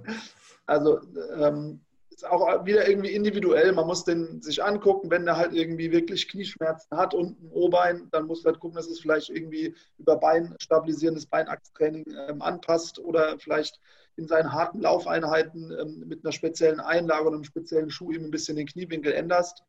Also 0.65 0.99
ähm, 1.37 1.81
ist 2.21 2.29
auch 2.29 2.65
wieder 2.65 2.87
irgendwie 2.87 3.11
individuell. 3.11 3.71
Man 3.71 3.87
muss 3.87 4.03
den 4.03 4.41
sich 4.41 4.63
angucken, 4.63 5.09
wenn 5.09 5.25
der 5.25 5.37
halt 5.37 5.53
irgendwie 5.53 5.91
wirklich 5.91 6.27
Knieschmerzen 6.27 6.95
hat 6.97 7.13
und 7.13 7.41
ein 7.41 7.51
O-Bein, 7.51 8.07
dann 8.11 8.27
muss 8.27 8.43
man 8.43 8.53
halt 8.53 8.61
gucken, 8.61 8.75
dass 8.75 8.87
es 8.87 8.99
vielleicht 8.99 9.29
irgendwie 9.29 9.73
über 9.97 10.17
Bein 10.17 10.55
stabilisierendes 10.59 11.25
Beinachstraining 11.25 12.05
ähm, 12.27 12.41
anpasst 12.41 12.99
oder 12.99 13.37
vielleicht 13.39 13.79
in 14.17 14.27
seinen 14.27 14.51
harten 14.51 14.81
Laufeinheiten 14.81 15.75
ähm, 15.79 16.03
mit 16.07 16.23
einer 16.23 16.31
speziellen 16.31 16.79
Einlage 16.79 17.27
und 17.27 17.33
einem 17.35 17.43
speziellen 17.43 17.89
Schuh 17.89 18.11
ihm 18.11 18.25
ein 18.25 18.31
bisschen 18.31 18.57
den 18.57 18.67
Kniewinkel 18.67 19.13
änderst. 19.13 19.63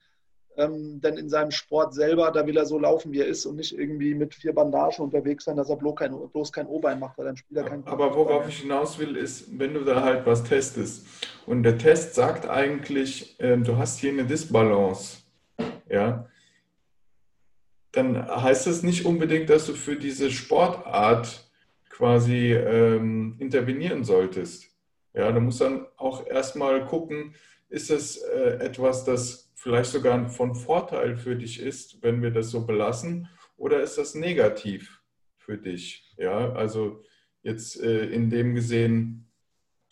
Ähm, 0.59 1.01
denn 1.01 1.17
in 1.17 1.31
seinem 1.31 1.51
Sport 1.51 1.95
selber, 1.95 2.31
da 2.31 2.47
will 2.47 2.59
er 2.59 2.67
so 2.67 2.79
laufen, 2.79 3.11
wie 3.13 3.21
er 3.21 3.27
ist 3.27 3.47
und 3.47 3.57
nicht 3.57 3.73
irgendwie 3.73 4.15
mit 4.15 4.35
vier 4.35 4.55
Bandagen 4.55 5.03
unterwegs 5.03 5.45
sein, 5.45 5.57
dass 5.57 5.71
er 5.71 5.77
bloß 5.77 5.97
kein, 5.97 6.15
bloß 6.31 6.53
kein 6.53 6.67
O-Bein 6.67 7.01
macht, 7.01 7.17
weil 7.17 7.25
dann 7.25 7.39
spielt 7.39 7.57
er 7.57 7.65
kein 7.65 7.87
Aber 7.87 8.15
worauf 8.15 8.47
ich 8.47 8.59
hinaus 8.59 8.99
will, 8.99 9.17
ist, 9.17 9.59
wenn 9.59 9.73
du 9.73 9.81
da 9.81 10.03
halt 10.03 10.27
was 10.27 10.45
testest 10.45 11.07
und 11.47 11.63
der 11.63 11.79
Test 11.79 12.15
sagt 12.15 12.49
eigentlich, 12.49 13.39
äh, 13.41 13.57
du 13.57 13.77
hast 13.77 13.99
hier 13.99 14.11
eine 14.11 14.25
Disbalance, 14.25 15.23
ja, 15.89 16.29
dann 17.93 18.27
heißt 18.27 18.67
das 18.67 18.83
nicht 18.83 19.05
unbedingt, 19.05 19.51
dass 19.51 19.67
du 19.67 19.75
für 19.75 19.97
diese 19.97 20.31
Sportart 20.31 21.51
quasi 21.91 22.53
ähm, 22.53 23.37
intervenieren 23.39 24.03
solltest. 24.03 24.67
Ja, 25.15 25.31
du 25.31 25.41
musst 25.41 25.61
dann 25.61 25.87
auch 25.99 26.27
erstmal 26.27 26.87
gucken, 26.87 27.35
ist 27.69 27.91
es 27.91 28.17
äh, 28.17 28.59
etwas, 28.61 29.05
das 29.05 29.53
vielleicht 29.55 29.91
sogar 29.91 30.29
von 30.31 30.55
Vorteil 30.55 31.17
für 31.17 31.37
dich 31.37 31.61
ist, 31.61 32.03
wenn 32.03 32.23
wir 32.23 32.31
das 32.31 32.51
so 32.51 32.67
belassen, 32.67 33.29
oder 33.57 33.81
ist 33.83 33.99
das 33.99 34.15
negativ 34.15 35.03
für 35.37 35.59
dich? 35.59 36.13
Ja, 36.17 36.53
also 36.53 37.03
jetzt 37.43 37.81
äh, 37.81 38.07
in 38.07 38.31
dem 38.31 38.55
gesehen, 38.55 39.29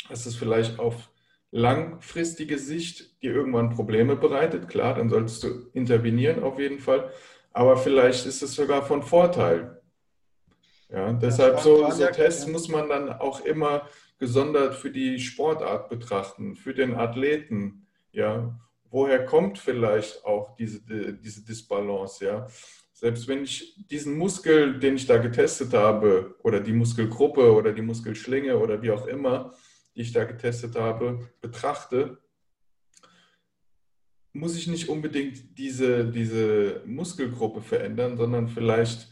dass 0.09 0.26
es 0.26 0.34
vielleicht 0.34 0.78
auf 0.78 1.09
langfristige 1.51 2.59
Sicht 2.59 3.22
dir 3.22 3.34
irgendwann 3.34 3.70
Probleme 3.70 4.16
bereitet, 4.16 4.68
klar, 4.68 4.94
dann 4.94 5.11
solltest 5.11 5.42
du 5.42 5.68
intervenieren 5.72 6.42
auf 6.42 6.59
jeden 6.59 6.78
Fall, 6.78 7.11
aber 7.53 7.76
vielleicht 7.76 8.26
ist 8.26 8.42
es 8.42 8.55
sogar 8.55 8.82
von 8.82 9.03
Vorteil. 9.03 9.80
Ja, 10.90 11.12
deshalb 11.12 11.61
so, 11.61 11.88
so 11.90 12.07
Tests 12.07 12.46
muss 12.46 12.68
man 12.68 12.88
dann 12.88 13.12
auch 13.12 13.44
immer 13.44 13.88
gesondert 14.18 14.74
für 14.74 14.90
die 14.90 15.18
Sportart 15.20 15.88
betrachten, 15.88 16.57
für 16.57 16.74
den 16.74 16.94
Athleten. 16.94 17.86
Ja, 18.12 18.59
woher 18.90 19.24
kommt 19.24 19.59
vielleicht 19.59 20.24
auch 20.24 20.57
diese, 20.57 20.80
diese 20.82 21.44
Disbalance? 21.44 22.24
Ja, 22.24 22.46
selbst 22.92 23.28
wenn 23.28 23.44
ich 23.44 23.86
diesen 23.88 24.18
Muskel, 24.18 24.78
den 24.80 24.96
ich 24.96 25.07
da 25.07 25.18
getestet 25.18 25.72
habe, 25.72 26.34
oder 26.42 26.61
die 26.61 26.72
Muskelgruppe 26.72 27.53
oder 27.53 27.72
die 27.72 27.82
Muskelschlinge 27.82 28.59
oder 28.59 28.82
wie 28.82 28.90
auch 28.90 29.07
immer, 29.07 29.55
die 29.95 30.03
ich 30.03 30.12
da 30.12 30.24
getestet 30.24 30.76
habe, 30.76 31.28
betrachte, 31.41 32.18
muss 34.32 34.57
ich 34.57 34.68
nicht 34.68 34.88
unbedingt 34.88 35.59
diese, 35.59 36.05
diese 36.05 36.82
Muskelgruppe 36.86 37.62
verändern, 37.62 38.16
sondern 38.16 38.49
vielleicht 38.49 39.09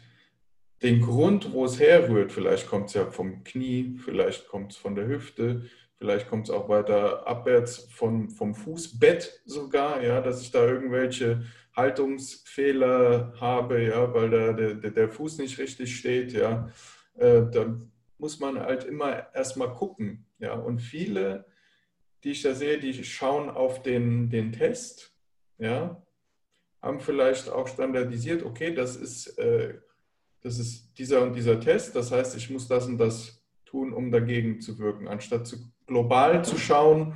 den 0.83 1.01
Grund, 1.01 1.53
wo 1.53 1.64
es 1.64 1.81
herrührt, 1.81 2.31
vielleicht 2.31 2.68
kommt 2.68 2.89
es 2.89 2.95
ja 2.95 3.07
vom 3.07 3.43
Knie, 3.43 3.99
vielleicht 4.05 4.49
kommt 4.49 4.72
es 4.72 4.79
von 4.79 4.95
der 4.95 5.09
Hüfte, 5.09 5.68
vielleicht 5.97 6.29
kommt 6.29 6.49
es 6.49 6.55
auch 6.55 6.68
weiter 6.68 7.26
abwärts 7.26 7.89
von, 7.91 8.31
vom 8.31 8.55
Fußbett 8.55 9.43
sogar, 9.45 10.03
ja, 10.03 10.20
dass 10.20 10.41
ich 10.41 10.53
da 10.53 10.64
irgendwelche 10.64 11.43
Haltungsfehler 11.74 13.35
habe, 13.41 13.83
ja, 13.83 14.14
weil 14.14 14.31
da 14.31 14.53
der, 14.53 14.74
der 14.74 15.09
Fuß 15.09 15.39
nicht 15.39 15.59
richtig 15.59 15.97
steht, 15.97 16.33
ja, 16.33 16.70
äh, 17.16 17.43
dann 17.51 17.91
muss 18.18 18.39
man 18.39 18.59
halt 18.61 18.85
immer 18.85 19.35
erstmal 19.35 19.74
gucken, 19.74 20.28
ja, 20.39 20.55
und 20.55 20.80
viele, 20.80 21.47
die 22.24 22.30
ich 22.30 22.43
da 22.43 22.55
sehe, 22.55 22.78
die 22.78 23.05
schauen 23.05 23.51
auf 23.51 23.82
den, 23.82 24.30
den 24.30 24.53
Test, 24.53 25.12
ja, 25.59 26.03
haben 26.80 27.01
vielleicht 27.01 27.49
auch 27.49 27.68
standardisiert, 27.68 28.45
okay, 28.45 28.74
das 28.74 28.97
ist 28.97 29.39
äh, 29.39 29.74
das 30.43 30.59
ist 30.59 30.97
dieser 30.99 31.22
und 31.22 31.34
dieser 31.34 31.61
Test, 31.61 31.97
das 31.97 32.12
heißt, 32.12 32.36
ich 32.36 32.51
muss 32.51 32.68
das 32.68 32.86
und 32.86 32.99
das 32.99 33.43
tun, 33.64 33.93
um 33.93 34.11
dagegen 34.11 34.61
zu 34.61 34.78
wirken, 34.78 35.09
anstatt 35.09 35.47
zu, 35.47 35.57
global 35.86 36.45
zu 36.45 36.57
schauen, 36.57 37.14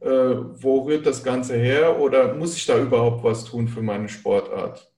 äh, 0.00 0.08
wo 0.08 0.80
rührt 0.80 1.06
das 1.06 1.22
Ganze 1.22 1.56
her 1.56 2.00
oder 2.00 2.34
muss 2.34 2.56
ich 2.56 2.66
da 2.66 2.80
überhaupt 2.80 3.22
was 3.22 3.44
tun 3.44 3.68
für 3.68 3.82
meine 3.82 4.08
Sportart? 4.08 4.90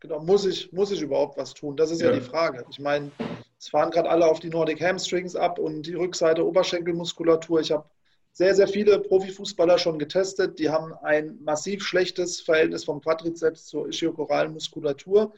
Genau, 0.00 0.20
muss 0.20 0.46
ich, 0.46 0.72
muss 0.72 0.90
ich 0.90 1.02
überhaupt 1.02 1.36
was 1.36 1.52
tun? 1.52 1.76
Das 1.76 1.90
ist 1.90 2.00
ja, 2.00 2.10
ja 2.10 2.18
die 2.18 2.22
Frage. 2.22 2.64
Ich 2.70 2.80
meine, 2.80 3.10
es 3.60 3.68
fahren 3.68 3.90
gerade 3.90 4.08
alle 4.08 4.26
auf 4.26 4.40
die 4.40 4.48
Nordic 4.48 4.80
Hamstrings 4.80 5.36
ab 5.36 5.58
und 5.58 5.82
die 5.82 5.94
Rückseite 5.94 6.46
Oberschenkelmuskulatur. 6.46 7.60
Ich 7.60 7.70
habe 7.70 7.84
sehr, 8.32 8.54
sehr 8.54 8.66
viele 8.66 8.98
Profifußballer 9.00 9.76
schon 9.76 9.98
getestet. 9.98 10.58
Die 10.58 10.70
haben 10.70 10.94
ein 11.02 11.38
massiv 11.42 11.84
schlechtes 11.84 12.40
Verhältnis 12.40 12.84
vom 12.84 13.02
Quadrizeps 13.02 13.66
zur 13.66 13.86
ischiokoralen 13.88 14.54
Muskulatur. 14.54 15.34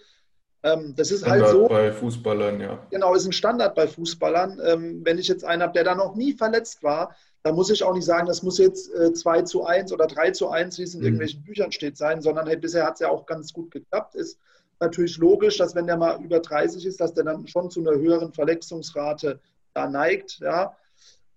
Ähm, 0.62 0.94
das 0.96 1.10
ist 1.10 1.26
halt 1.26 1.40
Standard 1.40 1.52
halt 1.52 1.62
so. 1.62 1.68
bei 1.68 1.92
Fußballern, 1.92 2.60
ja. 2.60 2.86
Genau, 2.90 3.12
ist 3.12 3.26
ein 3.26 3.32
Standard 3.32 3.74
bei 3.74 3.88
Fußballern. 3.88 4.60
Ähm, 4.64 5.00
wenn 5.02 5.18
ich 5.18 5.26
jetzt 5.26 5.44
einen 5.44 5.62
habe, 5.62 5.72
der 5.72 5.82
da 5.82 5.96
noch 5.96 6.14
nie 6.14 6.34
verletzt 6.34 6.84
war, 6.84 7.16
dann 7.42 7.56
muss 7.56 7.70
ich 7.70 7.82
auch 7.82 7.92
nicht 7.92 8.04
sagen, 8.04 8.28
das 8.28 8.44
muss 8.44 8.58
jetzt 8.58 8.94
äh, 8.94 9.12
2 9.12 9.42
zu 9.42 9.64
1 9.64 9.92
oder 9.92 10.06
3 10.06 10.30
zu 10.30 10.48
1, 10.48 10.78
wie 10.78 10.84
es 10.84 10.94
in 10.94 11.00
mhm. 11.00 11.06
irgendwelchen 11.06 11.42
Büchern 11.42 11.72
steht, 11.72 11.96
sein, 11.96 12.22
sondern 12.22 12.46
hey, 12.46 12.56
bisher 12.56 12.86
hat 12.86 12.94
es 12.94 13.00
ja 13.00 13.08
auch 13.08 13.26
ganz 13.26 13.52
gut 13.52 13.72
geklappt. 13.72 14.14
Ist 14.14 14.38
natürlich 14.82 15.16
logisch, 15.16 15.56
dass 15.56 15.74
wenn 15.74 15.86
der 15.86 15.96
mal 15.96 16.22
über 16.22 16.40
30 16.40 16.84
ist, 16.84 17.00
dass 17.00 17.14
der 17.14 17.24
dann 17.24 17.46
schon 17.46 17.70
zu 17.70 17.80
einer 17.80 17.98
höheren 17.98 18.32
Verletzungsrate 18.32 19.40
da 19.72 19.88
neigt, 19.88 20.40
ja. 20.40 20.76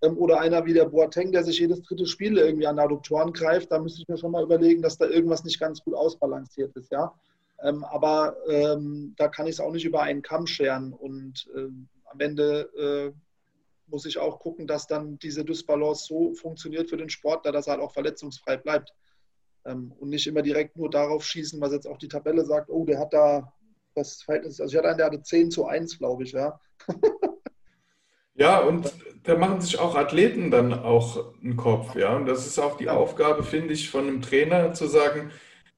Ähm, 0.02 0.18
oder 0.18 0.42
einer 0.42 0.66
wie 0.66 0.74
der 0.74 0.86
Boateng, 0.86 1.32
der 1.32 1.44
sich 1.44 1.60
jedes 1.60 1.82
dritte 1.84 2.06
Spiel 2.06 2.38
irgendwie 2.38 2.68
an 2.68 2.80
Adduktoren 2.80 3.32
greift, 3.32 3.72
da 3.72 3.80
müsste 3.80 4.02
ich 4.02 4.08
mir 4.08 4.18
schon 4.18 4.32
mal 4.32 4.44
überlegen, 4.44 4.82
dass 4.82 4.98
da 4.98 5.06
irgendwas 5.06 5.46
nicht 5.46 5.60
ganz 5.60 5.82
gut 5.82 5.94
ausbalanciert 5.94 6.76
ist, 6.76 6.92
ja. 6.92 7.14
Ähm, 7.64 7.86
aber 7.86 8.36
ähm, 8.50 9.14
da 9.18 9.30
kann 9.30 9.48
ich 9.48 9.54
es 9.54 9.60
auch 9.62 9.72
nicht 9.72 9.86
über 9.86 10.02
einen 10.02 10.22
Kamm 10.22 10.46
scheren. 10.46 10.92
Und 10.92 11.48
ähm, 11.56 11.88
am 12.06 12.20
Ende 12.20 12.70
äh, 12.78 13.14
muss 13.88 14.06
ich 14.06 14.18
auch 14.18 14.40
gucken, 14.40 14.68
dass 14.68 14.88
dann 14.88 15.18
diese 15.20 15.46
Dysbalance 15.46 16.06
so 16.06 16.34
funktioniert 16.34 16.90
für 16.90 16.98
den 16.98 17.10
Sportler, 17.10 17.52
dass 17.52 17.68
er 17.68 17.74
halt 17.74 17.82
auch 17.82 17.94
verletzungsfrei 17.94 18.58
bleibt. 18.58 18.94
Ähm, 19.66 19.92
und 20.00 20.10
nicht 20.10 20.28
immer 20.28 20.42
direkt 20.42 20.78
nur 20.78 20.90
darauf 20.90 21.26
schießen, 21.26 21.60
was 21.60 21.74
jetzt 21.74 21.88
auch 21.88 21.98
die 21.98 22.08
Tabelle 22.08 22.46
sagt, 22.46 22.70
oh, 22.70 22.86
der 22.86 23.00
hat 23.00 23.14
da 23.14 23.54
das 23.96 24.22
Verhältnis, 24.22 24.60
also 24.60 24.72
ich 24.72 24.78
hatte 24.78 24.90
einen, 24.90 24.98
der 24.98 25.08
hatte 25.08 25.22
10 25.22 25.52
zu 25.52 25.66
1, 25.66 25.98
glaube 25.98 26.24
ich, 26.24 26.34
ja. 26.34 26.60
ja, 28.36 28.60
und 28.60 28.94
da 29.24 29.38
machen 29.38 29.62
sich 29.62 29.80
auch 29.80 29.96
Athleten 29.96 30.52
dann 30.52 30.74
auch 30.74 31.34
einen 31.42 31.56
Kopf, 31.56 31.96
ja. 31.96 32.16
Und 32.16 32.28
das 32.28 32.46
ist 32.46 32.60
auch 32.60 32.78
die. 32.78 32.90
Aufgabe, 32.90 33.44
finde 33.44 33.74
ich, 33.74 33.90
von 33.90 34.08
einem 34.08 34.22
Trainer 34.22 34.74
zu 34.74 34.88
sagen, 34.88 35.32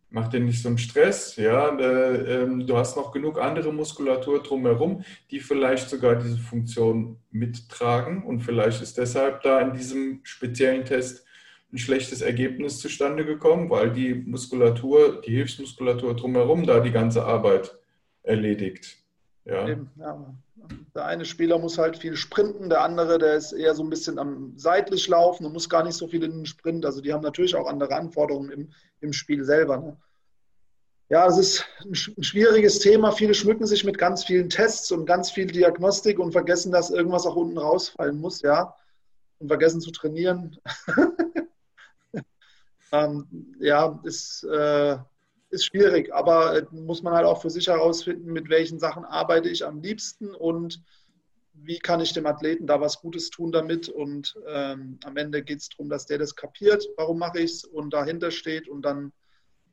mach 0.09 0.27
dir 0.27 0.39
nicht 0.39 0.61
so 0.61 0.67
einen 0.67 0.77
Stress, 0.77 1.35
ja. 1.38 1.69
Äh, 1.77 2.43
äh, 2.43 2.65
du 2.65 2.77
hast 2.77 2.97
noch 2.97 3.11
genug 3.11 3.39
andere 3.39 3.71
Muskulatur 3.71 4.43
drumherum, 4.43 5.03
die 5.31 5.39
vielleicht 5.39 5.89
sogar 5.89 6.15
diese 6.15 6.38
Funktion 6.38 7.19
mittragen. 7.31 8.23
Und 8.23 8.41
vielleicht 8.41 8.81
ist 8.81 8.97
deshalb 8.97 9.43
da 9.43 9.61
in 9.61 9.73
diesem 9.73 10.21
speziellen 10.23 10.83
Test 10.83 11.26
ein 11.72 11.78
schlechtes 11.78 12.22
Ergebnis 12.22 12.80
zustande 12.80 13.26
gekommen, 13.26 13.70
weil 13.70 13.91
die 13.91 14.13
Muskulatur, 14.13 15.22
die 15.22 15.36
Hilfsmuskulatur 15.36 16.15
drumherum 16.15 16.65
da 16.65 16.80
die 16.80 16.91
ganze 16.91 17.26
Arbeit 17.26 17.78
erledigt. 18.24 18.97
Ja. 19.45 19.68
ja. 19.68 20.36
Der 20.95 21.05
eine 21.05 21.26
Spieler 21.26 21.59
muss 21.59 21.78
halt 21.78 21.97
viel 21.97 22.15
sprinten, 22.15 22.70
der 22.70 22.82
andere, 22.82 23.18
der 23.20 23.36
ist 23.36 23.53
eher 23.53 23.76
so 23.76 23.84
ein 23.84 23.89
bisschen 23.89 24.20
am 24.20 24.53
seitlich 24.57 25.07
laufen 25.07 25.45
und 25.45 25.53
muss 25.53 25.70
gar 25.70 25.84
nicht 25.84 25.95
so 25.95 26.07
viel 26.07 26.24
in 26.24 26.32
den 26.32 26.45
Sprint. 26.45 26.86
Also 26.86 27.01
die 27.01 27.13
haben 27.13 27.24
natürlich 27.24 27.55
auch 27.55 27.68
andere 27.68 27.95
Anforderungen 27.95 28.49
im, 28.49 28.70
im 28.99 29.13
Spiel 29.13 29.43
selber. 29.45 29.78
Ne? 29.78 29.97
Ja, 31.09 31.26
es 31.28 31.38
ist 31.38 31.65
ein 31.86 31.95
schwieriges 31.95 32.80
Thema. 32.80 33.11
Viele 33.11 33.34
schmücken 33.34 33.65
sich 33.65 33.86
mit 33.86 33.97
ganz 33.97 34.26
vielen 34.26 34.49
Tests 34.49 34.91
und 34.91 35.05
ganz 35.05 35.32
viel 35.32 35.47
Diagnostik 35.47 36.20
und 36.20 36.34
vergessen, 36.34 36.72
dass 36.72 36.89
irgendwas 36.89 37.26
auch 37.26 37.36
unten 37.38 37.57
rausfallen 37.57 38.20
muss, 38.20 38.41
ja. 38.41 38.76
Und 39.39 39.47
vergessen 39.47 39.80
zu 39.80 39.91
trainieren. 39.91 40.57
ähm, 42.91 43.55
ja, 43.59 43.99
ist, 44.03 44.43
äh, 44.43 44.97
ist 45.49 45.65
schwierig, 45.65 46.13
aber 46.13 46.57
äh, 46.57 46.65
muss 46.71 47.03
man 47.03 47.13
halt 47.13 47.25
auch 47.25 47.41
für 47.41 47.49
sich 47.49 47.67
herausfinden, 47.67 48.31
mit 48.31 48.49
welchen 48.49 48.79
Sachen 48.79 49.05
arbeite 49.05 49.49
ich 49.49 49.65
am 49.65 49.81
liebsten 49.81 50.33
und 50.33 50.81
wie 51.53 51.79
kann 51.79 51.99
ich 51.99 52.13
dem 52.13 52.27
Athleten 52.27 52.67
da 52.67 52.79
was 52.79 53.01
Gutes 53.01 53.29
tun 53.29 53.51
damit. 53.51 53.89
Und 53.89 54.35
ähm, 54.47 54.99
am 55.03 55.17
Ende 55.17 55.43
geht 55.43 55.59
es 55.59 55.69
darum, 55.69 55.89
dass 55.89 56.05
der 56.05 56.19
das 56.19 56.35
kapiert, 56.35 56.88
warum 56.97 57.17
mache 57.17 57.39
ich 57.39 57.51
es 57.51 57.63
und 57.63 57.91
dahinter 57.91 58.31
steht 58.31 58.67
und 58.67 58.83
dann 58.83 59.11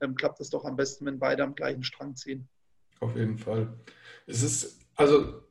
ähm, 0.00 0.14
klappt 0.14 0.40
es 0.40 0.50
doch 0.50 0.64
am 0.64 0.76
besten, 0.76 1.06
wenn 1.06 1.18
beide 1.18 1.42
am 1.42 1.54
gleichen 1.54 1.84
Strang 1.84 2.16
ziehen. 2.16 2.48
Auf 3.00 3.16
jeden 3.16 3.38
Fall. 3.38 3.72
Es 4.26 4.42
ist, 4.42 4.80
also 4.94 5.42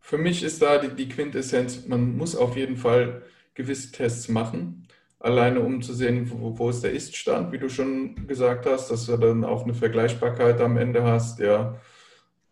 für 0.00 0.18
mich 0.18 0.42
ist 0.42 0.60
da 0.60 0.78
die, 0.78 0.88
die 0.88 1.08
Quintessenz, 1.08 1.86
man 1.86 2.16
muss 2.16 2.34
auf 2.34 2.56
jeden 2.56 2.76
Fall 2.76 3.22
gewisse 3.54 3.92
Tests 3.92 4.28
machen 4.28 4.86
alleine 5.18 5.60
um 5.60 5.82
zu 5.82 5.94
sehen, 5.94 6.30
wo, 6.30 6.58
wo 6.58 6.70
ist 6.70 6.82
der 6.82 6.92
Ist-Stand, 6.92 7.52
wie 7.52 7.58
du 7.58 7.68
schon 7.68 8.26
gesagt 8.26 8.66
hast, 8.66 8.90
dass 8.90 9.06
du 9.06 9.16
dann 9.16 9.44
auch 9.44 9.64
eine 9.64 9.74
Vergleichbarkeit 9.74 10.60
am 10.60 10.76
Ende 10.76 11.02
hast, 11.02 11.38
ja, 11.38 11.80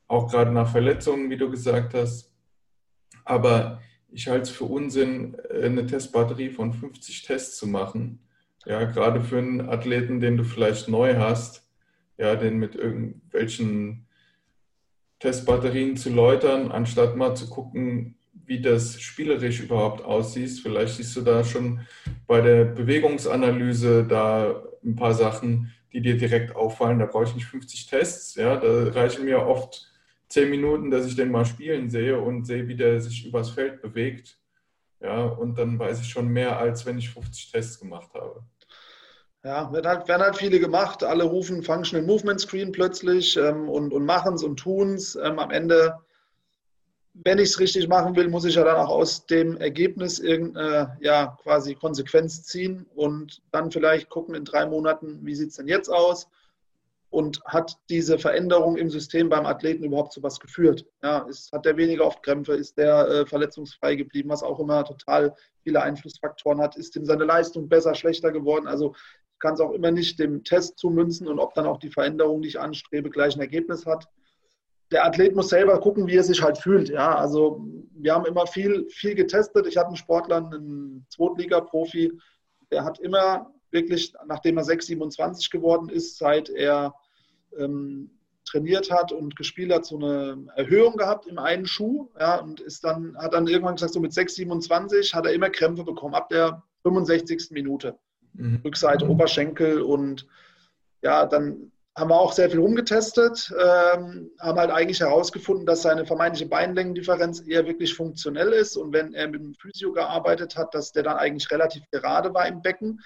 auch 0.06 0.30
gerade 0.30 0.52
nach 0.52 0.70
Verletzungen, 0.70 1.30
wie 1.30 1.36
du 1.36 1.50
gesagt 1.50 1.94
hast. 1.94 2.32
Aber 3.24 3.80
ich 4.10 4.28
halte 4.28 4.42
es 4.42 4.50
für 4.50 4.64
Unsinn, 4.64 5.36
eine 5.50 5.86
Testbatterie 5.86 6.50
von 6.50 6.72
50 6.72 7.22
Tests 7.22 7.56
zu 7.56 7.66
machen. 7.66 8.20
Ja, 8.66 8.84
gerade 8.84 9.20
für 9.20 9.38
einen 9.38 9.68
Athleten, 9.68 10.20
den 10.20 10.36
du 10.36 10.44
vielleicht 10.44 10.88
neu 10.88 11.16
hast, 11.16 11.68
ja, 12.16 12.36
den 12.36 12.58
mit 12.58 12.74
irgendwelchen 12.74 14.06
Testbatterien 15.18 15.96
zu 15.96 16.10
läutern, 16.10 16.70
anstatt 16.70 17.16
mal 17.16 17.34
zu 17.34 17.48
gucken, 17.48 18.16
wie 18.47 18.61
das 18.61 19.01
spielerisch 19.01 19.61
überhaupt 19.61 20.05
aussieht. 20.05 20.61
Vielleicht 20.62 20.97
siehst 20.97 21.16
du 21.16 21.22
da 21.22 21.45
schon 21.45 21.80
bei 22.26 22.40
der 22.40 22.64
Bewegungsanalyse 22.64 24.05
da 24.05 24.62
ein 24.84 24.97
paar 24.97 25.14
Sachen, 25.14 25.72
die 25.92 26.01
dir 26.01 26.16
direkt 26.16 26.55
auffallen. 26.55 26.99
Da 26.99 27.07
brauche 27.07 27.24
ich 27.24 27.34
nicht 27.34 27.47
50 27.47 27.86
Tests. 27.86 28.34
Ja, 28.34 28.57
da 28.57 28.90
reichen 28.90 29.24
mir 29.24 29.47
oft 29.47 29.90
10 30.28 30.51
Minuten, 30.51 30.90
dass 30.90 31.07
ich 31.07 31.16
den 31.16 31.30
mal 31.30 31.45
spielen 31.45 31.88
sehe 31.88 32.18
und 32.20 32.45
sehe, 32.45 32.66
wie 32.68 32.76
der 32.76 33.01
sich 33.01 33.26
übers 33.26 33.51
Feld 33.51 33.80
bewegt. 33.80 34.38
Ja, 35.01 35.24
und 35.24 35.59
dann 35.59 35.78
weiß 35.78 36.01
ich 36.01 36.09
schon 36.09 36.28
mehr, 36.28 36.59
als 36.59 36.86
wenn 36.86 36.99
ich 36.99 37.11
50 37.11 37.53
Tests 37.53 37.78
gemacht 37.78 38.11
habe. 38.14 38.42
Ja, 39.45 39.70
werden 39.70 39.86
halt, 39.86 40.09
werden 40.09 40.22
halt 40.22 40.36
viele 40.36 40.59
gemacht. 40.59 41.05
Alle 41.05 41.24
rufen 41.24 41.62
Functional 41.62 42.07
Movement 42.07 42.40
Screen 42.40 42.72
plötzlich 42.72 43.36
ähm, 43.36 43.68
und, 43.68 43.92
und 43.92 44.07
machen 44.07 44.34
es 44.34 44.42
und 44.42 44.59
tun 44.59 44.95
es. 44.95 45.16
Ähm, 45.16 45.38
am 45.38 45.51
Ende 45.51 45.95
wenn 47.14 47.38
ich 47.38 47.50
es 47.50 47.60
richtig 47.60 47.86
machen 47.88 48.16
will, 48.16 48.28
muss 48.28 48.44
ich 48.44 48.56
ja 48.56 48.64
dann 48.64 48.76
auch 48.76 48.90
aus 48.90 49.24
dem 49.26 49.56
Ergebnis 49.58 50.18
irgendeine 50.18 50.96
ja, 51.00 51.38
quasi 51.42 51.74
Konsequenz 51.76 52.42
ziehen 52.42 52.86
und 52.94 53.40
dann 53.52 53.70
vielleicht 53.70 54.08
gucken 54.08 54.34
in 54.34 54.44
drei 54.44 54.66
Monaten, 54.66 55.20
wie 55.22 55.34
sieht 55.34 55.50
es 55.50 55.56
denn 55.56 55.68
jetzt 55.68 55.88
aus 55.88 56.28
und 57.10 57.40
hat 57.44 57.78
diese 57.88 58.18
Veränderung 58.18 58.76
im 58.76 58.90
System 58.90 59.28
beim 59.28 59.46
Athleten 59.46 59.84
überhaupt 59.84 60.12
zu 60.12 60.24
was 60.24 60.40
geführt? 60.40 60.84
Ja, 61.04 61.18
ist, 61.28 61.52
hat 61.52 61.64
der 61.64 61.76
weniger 61.76 62.04
oft 62.04 62.24
Krämpfe? 62.24 62.54
Ist 62.54 62.76
der 62.76 63.06
äh, 63.06 63.26
verletzungsfrei 63.26 63.94
geblieben? 63.94 64.30
Was 64.30 64.42
auch 64.42 64.58
immer 64.58 64.84
total 64.84 65.36
viele 65.62 65.80
Einflussfaktoren 65.80 66.60
hat. 66.60 66.76
Ist 66.76 66.96
ihm 66.96 67.04
seine 67.04 67.24
Leistung 67.24 67.68
besser, 67.68 67.94
schlechter 67.94 68.32
geworden? 68.32 68.66
Also 68.66 68.96
ich 69.32 69.38
kann 69.38 69.54
es 69.54 69.60
auch 69.60 69.70
immer 69.70 69.92
nicht 69.92 70.18
dem 70.18 70.42
Test 70.42 70.78
zumünzen 70.78 71.28
und 71.28 71.38
ob 71.38 71.54
dann 71.54 71.66
auch 71.66 71.78
die 71.78 71.90
Veränderung, 71.90 72.42
die 72.42 72.48
ich 72.48 72.58
anstrebe, 72.58 73.10
gleich 73.10 73.36
ein 73.36 73.40
Ergebnis 73.40 73.86
hat 73.86 74.08
der 74.95 75.05
Athlet 75.05 75.34
muss 75.34 75.49
selber 75.49 75.80
gucken, 75.80 76.07
wie 76.07 76.14
er 76.14 76.22
sich 76.22 76.40
halt 76.40 76.57
fühlt. 76.57 76.88
Ja, 76.88 77.16
also 77.16 77.66
wir 77.97 78.14
haben 78.14 78.26
immer 78.26 78.47
viel, 78.47 78.86
viel 78.90 79.16
getestet. 79.16 79.66
Ich 79.66 79.76
hatte 79.76 79.88
einen 79.88 79.97
Sportler, 79.97 80.36
einen 80.36 81.05
Zweitliga-Profi, 81.11 82.12
der 82.70 82.84
hat 82.84 83.01
immer 83.01 83.53
wirklich, 83.72 84.14
nachdem 84.24 84.57
er 84.57 84.62
6,27 84.62 85.51
geworden 85.51 85.88
ist, 85.88 86.16
seit 86.16 86.49
er 86.49 86.95
ähm, 87.59 88.09
trainiert 88.45 88.88
hat 88.92 89.11
und 89.11 89.34
gespielt 89.34 89.72
hat, 89.72 89.84
so 89.84 89.97
eine 89.97 90.47
Erhöhung 90.55 90.97
gehabt 90.97 91.26
im 91.26 91.40
einen 91.40 91.66
Schuh. 91.66 92.09
Ja, 92.20 92.36
und 92.36 92.61
ist 92.61 92.84
dann, 92.84 93.16
hat 93.18 93.34
dann 93.34 93.49
irgendwann 93.49 93.74
gesagt, 93.74 93.95
so 93.95 94.01
mit 94.01 94.12
6,27 94.12 95.12
hat 95.12 95.26
er 95.26 95.32
immer 95.32 95.51
Krämpfe 95.51 95.82
bekommen, 95.82 96.14
ab 96.14 96.28
der 96.28 96.62
65. 96.84 97.51
Minute. 97.51 97.99
Mhm. 98.34 98.61
Rückseite, 98.64 99.09
Oberschenkel 99.09 99.82
und 99.82 100.24
ja, 101.03 101.26
dann 101.26 101.72
haben 101.97 102.11
wir 102.11 102.20
auch 102.20 102.32
sehr 102.32 102.51
viel 102.51 102.59
rumgetestet, 102.59 103.53
ähm, 103.53 104.30
haben 104.40 104.59
halt 104.59 104.70
eigentlich 104.70 105.01
herausgefunden, 105.01 105.64
dass 105.64 105.82
seine 105.82 106.05
vermeintliche 106.05 106.49
Beinlängendifferenz 106.49 107.47
eher 107.47 107.66
wirklich 107.66 107.95
funktionell 107.95 108.53
ist 108.53 108.76
und 108.76 108.92
wenn 108.92 109.14
er 109.14 109.28
mit 109.28 109.40
dem 109.40 109.55
Physio 109.55 109.92
gearbeitet 109.92 110.57
hat, 110.57 110.74
dass 110.74 110.90
der 110.90 111.05
dann 111.05 111.18
eigentlich 111.18 111.51
relativ 111.53 111.84
gerade 111.92 112.34
war 112.34 112.49
im 112.49 112.62
Becken. 112.62 113.01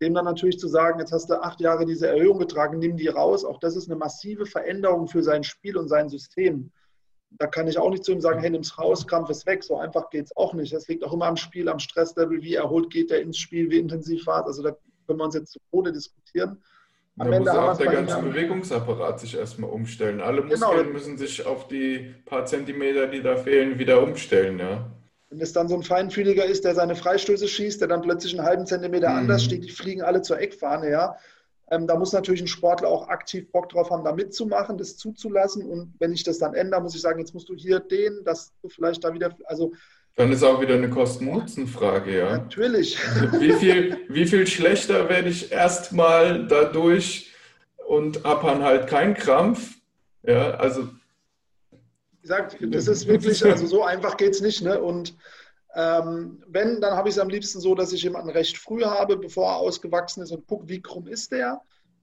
Dem 0.00 0.14
dann 0.14 0.24
natürlich 0.24 0.58
zu 0.58 0.66
sagen, 0.66 0.98
jetzt 0.98 1.12
hast 1.12 1.30
du 1.30 1.40
acht 1.40 1.60
Jahre 1.60 1.86
diese 1.86 2.08
Erhöhung 2.08 2.40
getragen, 2.40 2.80
nimm 2.80 2.96
die 2.96 3.06
raus, 3.06 3.44
auch 3.44 3.60
das 3.60 3.76
ist 3.76 3.88
eine 3.88 3.96
massive 3.96 4.46
Veränderung 4.46 5.06
für 5.06 5.22
sein 5.22 5.44
Spiel 5.44 5.76
und 5.76 5.86
sein 5.86 6.08
System. 6.08 6.72
Da 7.38 7.46
kann 7.46 7.68
ich 7.68 7.78
auch 7.78 7.90
nicht 7.90 8.04
zu 8.04 8.10
ihm 8.10 8.20
sagen, 8.20 8.40
hey, 8.40 8.50
nimm's 8.50 8.76
raus, 8.76 9.06
Krampf 9.06 9.30
ist 9.30 9.46
weg. 9.46 9.62
So 9.62 9.76
einfach 9.76 10.10
geht 10.10 10.26
es 10.26 10.36
auch 10.36 10.52
nicht. 10.52 10.72
Das 10.74 10.88
liegt 10.88 11.04
auch 11.04 11.12
immer 11.12 11.26
am 11.26 11.36
Spiel, 11.36 11.68
am 11.68 11.78
Stresslevel, 11.78 12.42
wie 12.42 12.56
erholt 12.56 12.90
geht 12.90 13.10
er 13.12 13.22
ins 13.22 13.38
Spiel, 13.38 13.70
wie 13.70 13.78
intensiv 13.78 14.26
war 14.26 14.40
es. 14.40 14.46
Also 14.48 14.62
da 14.64 14.76
können 15.06 15.18
wir 15.20 15.24
uns 15.24 15.36
jetzt 15.36 15.52
zu 15.52 15.60
Tode 15.70 15.92
diskutieren. 15.92 16.62
Am 17.18 17.30
da 17.30 17.36
Ende 17.36 17.50
muss 17.50 17.58
auch 17.58 17.76
der 17.76 17.92
ganze 17.92 18.18
Bewegungsapparat 18.18 19.20
sich 19.20 19.36
erstmal 19.36 19.70
umstellen. 19.70 20.20
Alle 20.20 20.42
genau. 20.42 20.50
Muskeln 20.50 20.78
genau. 20.78 20.92
müssen 20.92 21.18
sich 21.18 21.44
auf 21.44 21.68
die 21.68 22.14
paar 22.24 22.46
Zentimeter, 22.46 23.06
die 23.06 23.22
da 23.22 23.36
fehlen, 23.36 23.78
wieder 23.78 24.02
umstellen. 24.02 24.58
Ja. 24.58 24.90
Wenn 25.28 25.40
es 25.40 25.52
dann 25.52 25.68
so 25.68 25.74
ein 25.74 25.82
Feinfühliger 25.82 26.44
ist, 26.44 26.64
der 26.64 26.74
seine 26.74 26.96
Freistöße 26.96 27.48
schießt, 27.48 27.80
der 27.80 27.88
dann 27.88 28.02
plötzlich 28.02 28.38
einen 28.38 28.46
halben 28.46 28.66
Zentimeter 28.66 29.10
mhm. 29.10 29.16
anders 29.16 29.44
steht, 29.44 29.64
die 29.64 29.70
fliegen 29.70 30.02
alle 30.02 30.22
zur 30.22 30.40
Eckfahne, 30.40 30.90
ja. 30.90 31.16
Ähm, 31.70 31.86
da 31.86 31.96
muss 31.96 32.12
natürlich 32.12 32.42
ein 32.42 32.48
Sportler 32.48 32.88
auch 32.88 33.08
aktiv 33.08 33.50
Bock 33.50 33.68
drauf 33.70 33.90
haben, 33.90 34.04
da 34.04 34.12
mitzumachen, 34.12 34.76
das 34.76 34.96
zuzulassen. 34.96 35.64
Und 35.64 35.94
wenn 35.98 36.12
ich 36.12 36.22
das 36.22 36.38
dann 36.38 36.54
ändere, 36.54 36.82
muss 36.82 36.94
ich 36.94 37.00
sagen, 37.00 37.18
jetzt 37.18 37.32
musst 37.32 37.48
du 37.48 37.54
hier 37.54 37.80
den, 37.80 38.24
dass 38.24 38.52
du 38.60 38.68
vielleicht 38.68 39.04
da 39.04 39.14
wieder, 39.14 39.34
also 39.46 39.72
dann 40.16 40.30
ist 40.30 40.42
auch 40.42 40.60
wieder 40.60 40.74
eine 40.74 40.90
Kosten-Nutzen-Frage, 40.90 42.18
ja. 42.18 42.38
Natürlich. 42.38 42.98
Wie 43.38 43.52
viel, 43.52 43.98
wie 44.08 44.26
viel 44.26 44.46
schlechter 44.46 45.08
werde 45.08 45.30
ich 45.30 45.50
erstmal 45.50 46.46
dadurch 46.46 47.32
und 47.86 48.22
habe 48.24 48.46
dann 48.46 48.62
halt 48.62 48.88
keinen 48.88 49.14
Krampf? 49.14 49.76
Ja, 50.22 50.52
also. 50.52 50.88
Wie 51.70 52.22
gesagt, 52.22 52.58
das 52.60 52.88
ist 52.88 53.06
wirklich, 53.06 53.44
also 53.44 53.66
so 53.66 53.82
einfach 53.82 54.16
geht 54.16 54.34
es 54.34 54.40
nicht. 54.40 54.62
Ne? 54.62 54.80
Und 54.80 55.16
ähm, 55.74 56.42
wenn, 56.46 56.80
dann 56.80 56.94
habe 56.94 57.08
ich 57.08 57.14
es 57.14 57.18
am 57.18 57.30
liebsten 57.30 57.60
so, 57.60 57.74
dass 57.74 57.92
ich 57.92 58.02
jemanden 58.02 58.28
recht 58.28 58.58
früh 58.58 58.82
habe, 58.82 59.16
bevor 59.16 59.50
er 59.50 59.56
ausgewachsen 59.56 60.22
ist 60.22 60.30
und 60.30 60.46
gucke, 60.46 60.68
wie 60.68 60.82
krumm 60.82 61.08
ist 61.08 61.32
der. 61.32 61.62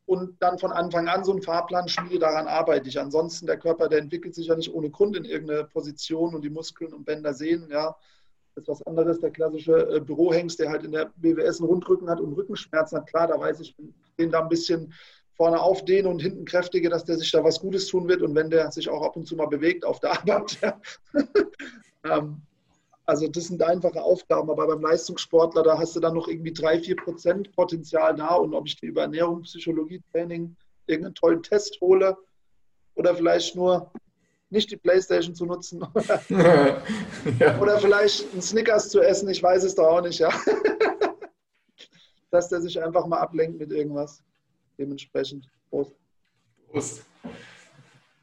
Und 0.10 0.41
dann 0.41 0.57
von 0.57 0.72
Anfang 0.72 1.07
an 1.07 1.23
so 1.23 1.31
einen 1.31 1.44
Fahrplan 1.44 1.88
schmiede, 1.88 2.18
daran 2.18 2.48
arbeite 2.48 2.90
ich. 2.90 2.99
Ansonsten, 2.99 3.45
der 3.45 3.60
Körper, 3.60 3.88
der 3.88 3.99
entwickelt 3.99 4.34
sich 4.34 4.48
ja 4.48 4.56
nicht 4.56 4.73
ohne 4.73 4.90
Grund 4.90 5.15
in 5.15 5.23
irgendeine 5.23 5.65
Position 5.65 6.34
und 6.34 6.41
die 6.44 6.49
Muskeln 6.49 6.95
und 6.95 7.06
Bänder 7.06 7.36
sehen, 7.36 7.68
ja. 7.69 7.95
Das 8.56 8.64
ist 8.64 8.69
was 8.69 8.88
anderes. 8.88 9.19
Der 9.19 9.30
klassische 9.30 9.73
äh, 9.88 9.99
Bürohengst, 9.99 10.57
der 10.57 10.72
halt 10.72 10.84
in 10.84 10.94
der 10.94 11.11
BWS 11.18 11.60
einen 11.60 11.69
Rundrücken 11.69 12.10
hat 12.10 12.19
und 12.19 12.34
Rückenschmerzen 12.34 12.98
hat, 12.98 13.07
klar, 13.07 13.27
da 13.27 13.40
weiß 13.40 13.60
ich, 13.60 13.77
wenn 13.77 13.90
ich 13.90 14.15
den 14.18 14.31
da 14.31 14.41
ein 14.41 14.49
bisschen 14.49 14.91
vorne 15.34 15.61
aufdehne 15.61 16.10
und 16.10 16.23
hinten 16.23 16.44
kräftige, 16.44 16.90
dass 16.90 17.06
der 17.06 17.19
sich 17.19 17.31
da 17.31 17.44
was 17.44 17.60
Gutes 17.60 17.86
tun 17.86 18.07
wird 18.07 18.23
und 18.23 18.34
wenn 18.34 18.49
der 18.49 18.72
sich 18.72 18.90
auch 18.90 19.03
ab 19.03 19.15
und 19.15 19.27
zu 19.27 19.36
mal 19.36 19.45
bewegt 19.45 19.86
auf 19.86 19.99
der 19.99 20.14
Arbeit. 20.14 20.57
Ja. 22.02 22.18
ähm, 22.18 22.41
Also 23.10 23.27
das 23.27 23.45
sind 23.45 23.64
einfache 23.64 24.03
Aufgaben, 24.03 24.52
aber 24.52 24.68
beim 24.68 24.81
Leistungssportler, 24.81 25.64
da 25.64 25.80
hast 25.80 25.95
du 25.95 25.99
dann 25.99 26.14
noch 26.14 26.27
irgendwie 26.27 26.53
drei, 26.53 26.80
vier 26.80 26.95
Prozent 26.95 27.52
Potenzial 27.53 28.15
da 28.15 28.36
und 28.36 28.53
ob 28.53 28.68
ich 28.68 28.76
dir 28.76 28.90
über 28.90 29.02
Ernährung, 29.02 29.41
Psychologie, 29.41 29.99
Training 30.11 30.56
irgendeinen 30.86 31.15
tollen 31.15 31.41
Test 31.41 31.81
hole 31.81 32.15
oder 32.94 33.15
vielleicht 33.15 33.56
nur 33.56 33.91
nicht 34.52 34.69
die 34.69 34.77
Playstation 34.77 35.34
zu 35.34 35.48
nutzen 35.48 35.84
ja. 36.30 37.60
oder 37.60 37.80
vielleicht 37.80 38.31
einen 38.31 38.44
Snickers 38.44 38.90
zu 38.90 39.02
essen, 39.02 39.27
ich 39.27 39.41
weiß 39.41 39.64
es 39.64 39.73
doch 39.73 39.88
auch 39.88 40.02
nicht, 40.02 40.19
ja. 40.19 40.30
Dass 42.30 42.49
der 42.49 42.61
sich 42.61 42.80
einfach 42.80 43.07
mal 43.07 43.18
ablenkt 43.18 43.57
mit 43.57 43.72
irgendwas. 43.72 44.22
Dementsprechend. 44.77 45.49
Prost. 45.72 45.95
Prost. 46.68 47.03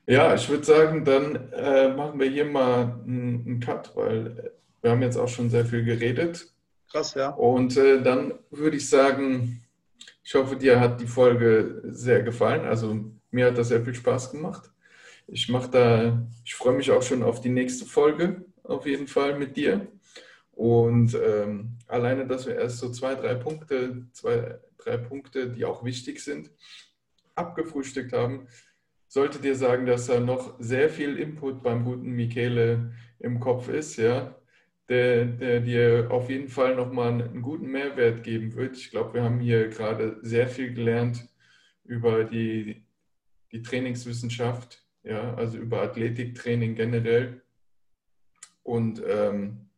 Ja, 0.06 0.32
ich 0.32 0.48
würde 0.48 0.62
sagen, 0.62 1.04
dann 1.04 1.52
äh, 1.52 1.88
machen 1.88 2.20
wir 2.20 2.30
hier 2.30 2.44
mal 2.44 3.00
einen, 3.04 3.44
einen 3.44 3.58
Cut, 3.58 3.90
weil 3.96 4.52
wir 4.82 4.90
haben 4.90 5.02
jetzt 5.02 5.16
auch 5.16 5.28
schon 5.28 5.50
sehr 5.50 5.64
viel 5.64 5.84
geredet. 5.84 6.52
Krass, 6.90 7.14
ja. 7.14 7.30
Und 7.30 7.76
äh, 7.76 8.02
dann 8.02 8.34
würde 8.50 8.76
ich 8.76 8.88
sagen, 8.88 9.62
ich 10.22 10.34
hoffe, 10.34 10.56
dir 10.56 10.80
hat 10.80 11.00
die 11.00 11.06
Folge 11.06 11.82
sehr 11.84 12.22
gefallen. 12.22 12.64
Also 12.64 13.04
mir 13.30 13.46
hat 13.46 13.58
das 13.58 13.68
sehr 13.68 13.84
viel 13.84 13.94
Spaß 13.94 14.32
gemacht. 14.32 14.70
Ich 15.28 15.48
mache 15.48 15.70
da, 15.70 16.26
ich 16.44 16.54
freue 16.54 16.76
mich 16.76 16.90
auch 16.90 17.02
schon 17.02 17.22
auf 17.22 17.40
die 17.40 17.48
nächste 17.48 17.84
Folge, 17.84 18.44
auf 18.62 18.86
jeden 18.86 19.08
Fall 19.08 19.38
mit 19.38 19.56
dir. 19.56 19.88
Und 20.52 21.14
ähm, 21.14 21.76
alleine, 21.86 22.26
dass 22.26 22.46
wir 22.46 22.56
erst 22.56 22.78
so 22.78 22.90
zwei, 22.90 23.14
drei 23.14 23.34
Punkte, 23.34 24.06
zwei, 24.12 24.58
drei 24.78 24.96
Punkte, 24.96 25.50
die 25.50 25.64
auch 25.64 25.84
wichtig 25.84 26.20
sind, 26.20 26.50
abgefrühstückt 27.34 28.12
haben, 28.12 28.48
sollte 29.08 29.38
dir 29.38 29.54
sagen, 29.54 29.86
dass 29.86 30.06
da 30.06 30.20
noch 30.20 30.54
sehr 30.58 30.90
viel 30.90 31.18
Input 31.18 31.62
beim 31.62 31.84
guten 31.84 32.10
Michele 32.12 32.92
im 33.18 33.40
Kopf 33.40 33.68
ist, 33.68 33.96
ja, 33.96 34.34
der, 34.88 35.24
der 35.24 35.60
dir 35.60 36.08
auf 36.10 36.30
jeden 36.30 36.48
Fall 36.48 36.76
nochmal 36.76 37.08
einen 37.08 37.42
guten 37.42 37.70
Mehrwert 37.70 38.22
geben 38.22 38.54
wird. 38.54 38.76
Ich 38.76 38.90
glaube, 38.90 39.14
wir 39.14 39.22
haben 39.22 39.40
hier 39.40 39.68
gerade 39.68 40.18
sehr 40.22 40.48
viel 40.48 40.72
gelernt 40.74 41.28
über 41.84 42.24
die, 42.24 42.84
die 43.52 43.62
Trainingswissenschaft, 43.62 44.84
ja, 45.02 45.34
also 45.34 45.58
über 45.58 45.82
Athletiktraining 45.82 46.74
generell. 46.74 47.42
Und 48.62 49.02
ähm, 49.06 49.68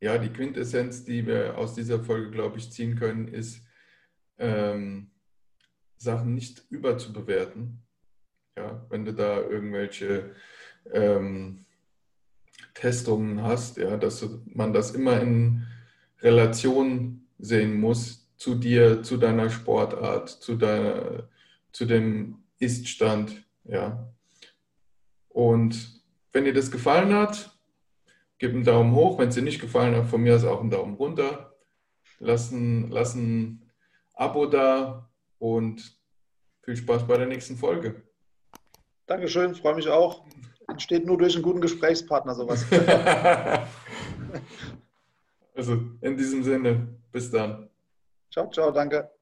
ja, 0.00 0.18
die 0.18 0.30
Quintessenz, 0.30 1.04
die 1.04 1.26
wir 1.26 1.56
aus 1.56 1.74
dieser 1.74 2.02
Folge, 2.02 2.30
glaube 2.30 2.58
ich, 2.58 2.70
ziehen 2.70 2.96
können, 2.96 3.28
ist, 3.28 3.66
ähm, 4.38 5.10
Sachen 5.96 6.34
nicht 6.34 6.64
überzubewerten. 6.70 7.82
Ja, 8.56 8.86
wenn 8.88 9.04
du 9.04 9.12
da 9.12 9.40
irgendwelche 9.40 10.34
ähm, 10.92 11.63
Testungen 12.74 13.42
hast, 13.42 13.76
ja, 13.76 13.96
dass 13.96 14.28
man 14.46 14.72
das 14.72 14.90
immer 14.90 15.20
in 15.20 15.66
Relation 16.20 17.26
sehen 17.38 17.80
muss 17.80 18.28
zu 18.36 18.56
dir, 18.56 19.02
zu 19.02 19.16
deiner 19.16 19.48
Sportart, 19.48 20.28
zu, 20.28 20.56
deiner, 20.56 21.28
zu 21.72 21.86
dem 21.86 22.42
Iststand, 22.58 23.44
ja. 23.64 24.08
Und 25.28 26.02
wenn 26.32 26.44
dir 26.44 26.52
das 26.52 26.70
gefallen 26.70 27.12
hat, 27.12 27.56
gib 28.38 28.52
einen 28.52 28.64
Daumen 28.64 28.94
hoch. 28.94 29.18
Wenn 29.18 29.28
es 29.28 29.34
dir 29.34 29.42
nicht 29.42 29.60
gefallen 29.60 29.96
hat, 29.96 30.06
von 30.06 30.20
mir 30.20 30.36
ist 30.36 30.44
auch 30.44 30.60
einen 30.60 30.70
Daumen 30.70 30.94
runter. 30.94 31.54
Lass 32.18 32.50
ein, 32.50 32.90
lass 32.90 33.14
ein 33.14 33.62
Abo 34.14 34.46
da 34.46 35.10
und 35.38 35.98
viel 36.62 36.76
Spaß 36.76 37.06
bei 37.06 37.16
der 37.16 37.26
nächsten 37.26 37.56
Folge. 37.56 38.02
Dankeschön, 39.06 39.54
freue 39.54 39.74
mich 39.74 39.88
auch. 39.88 40.24
Entsteht 40.68 41.06
nur 41.06 41.18
durch 41.18 41.34
einen 41.34 41.42
guten 41.42 41.60
Gesprächspartner 41.60 42.34
sowas. 42.34 42.64
also 45.54 45.80
in 46.00 46.16
diesem 46.16 46.42
Sinne, 46.42 46.88
bis 47.12 47.30
dann. 47.30 47.68
Ciao, 48.30 48.50
ciao, 48.50 48.70
danke. 48.70 49.13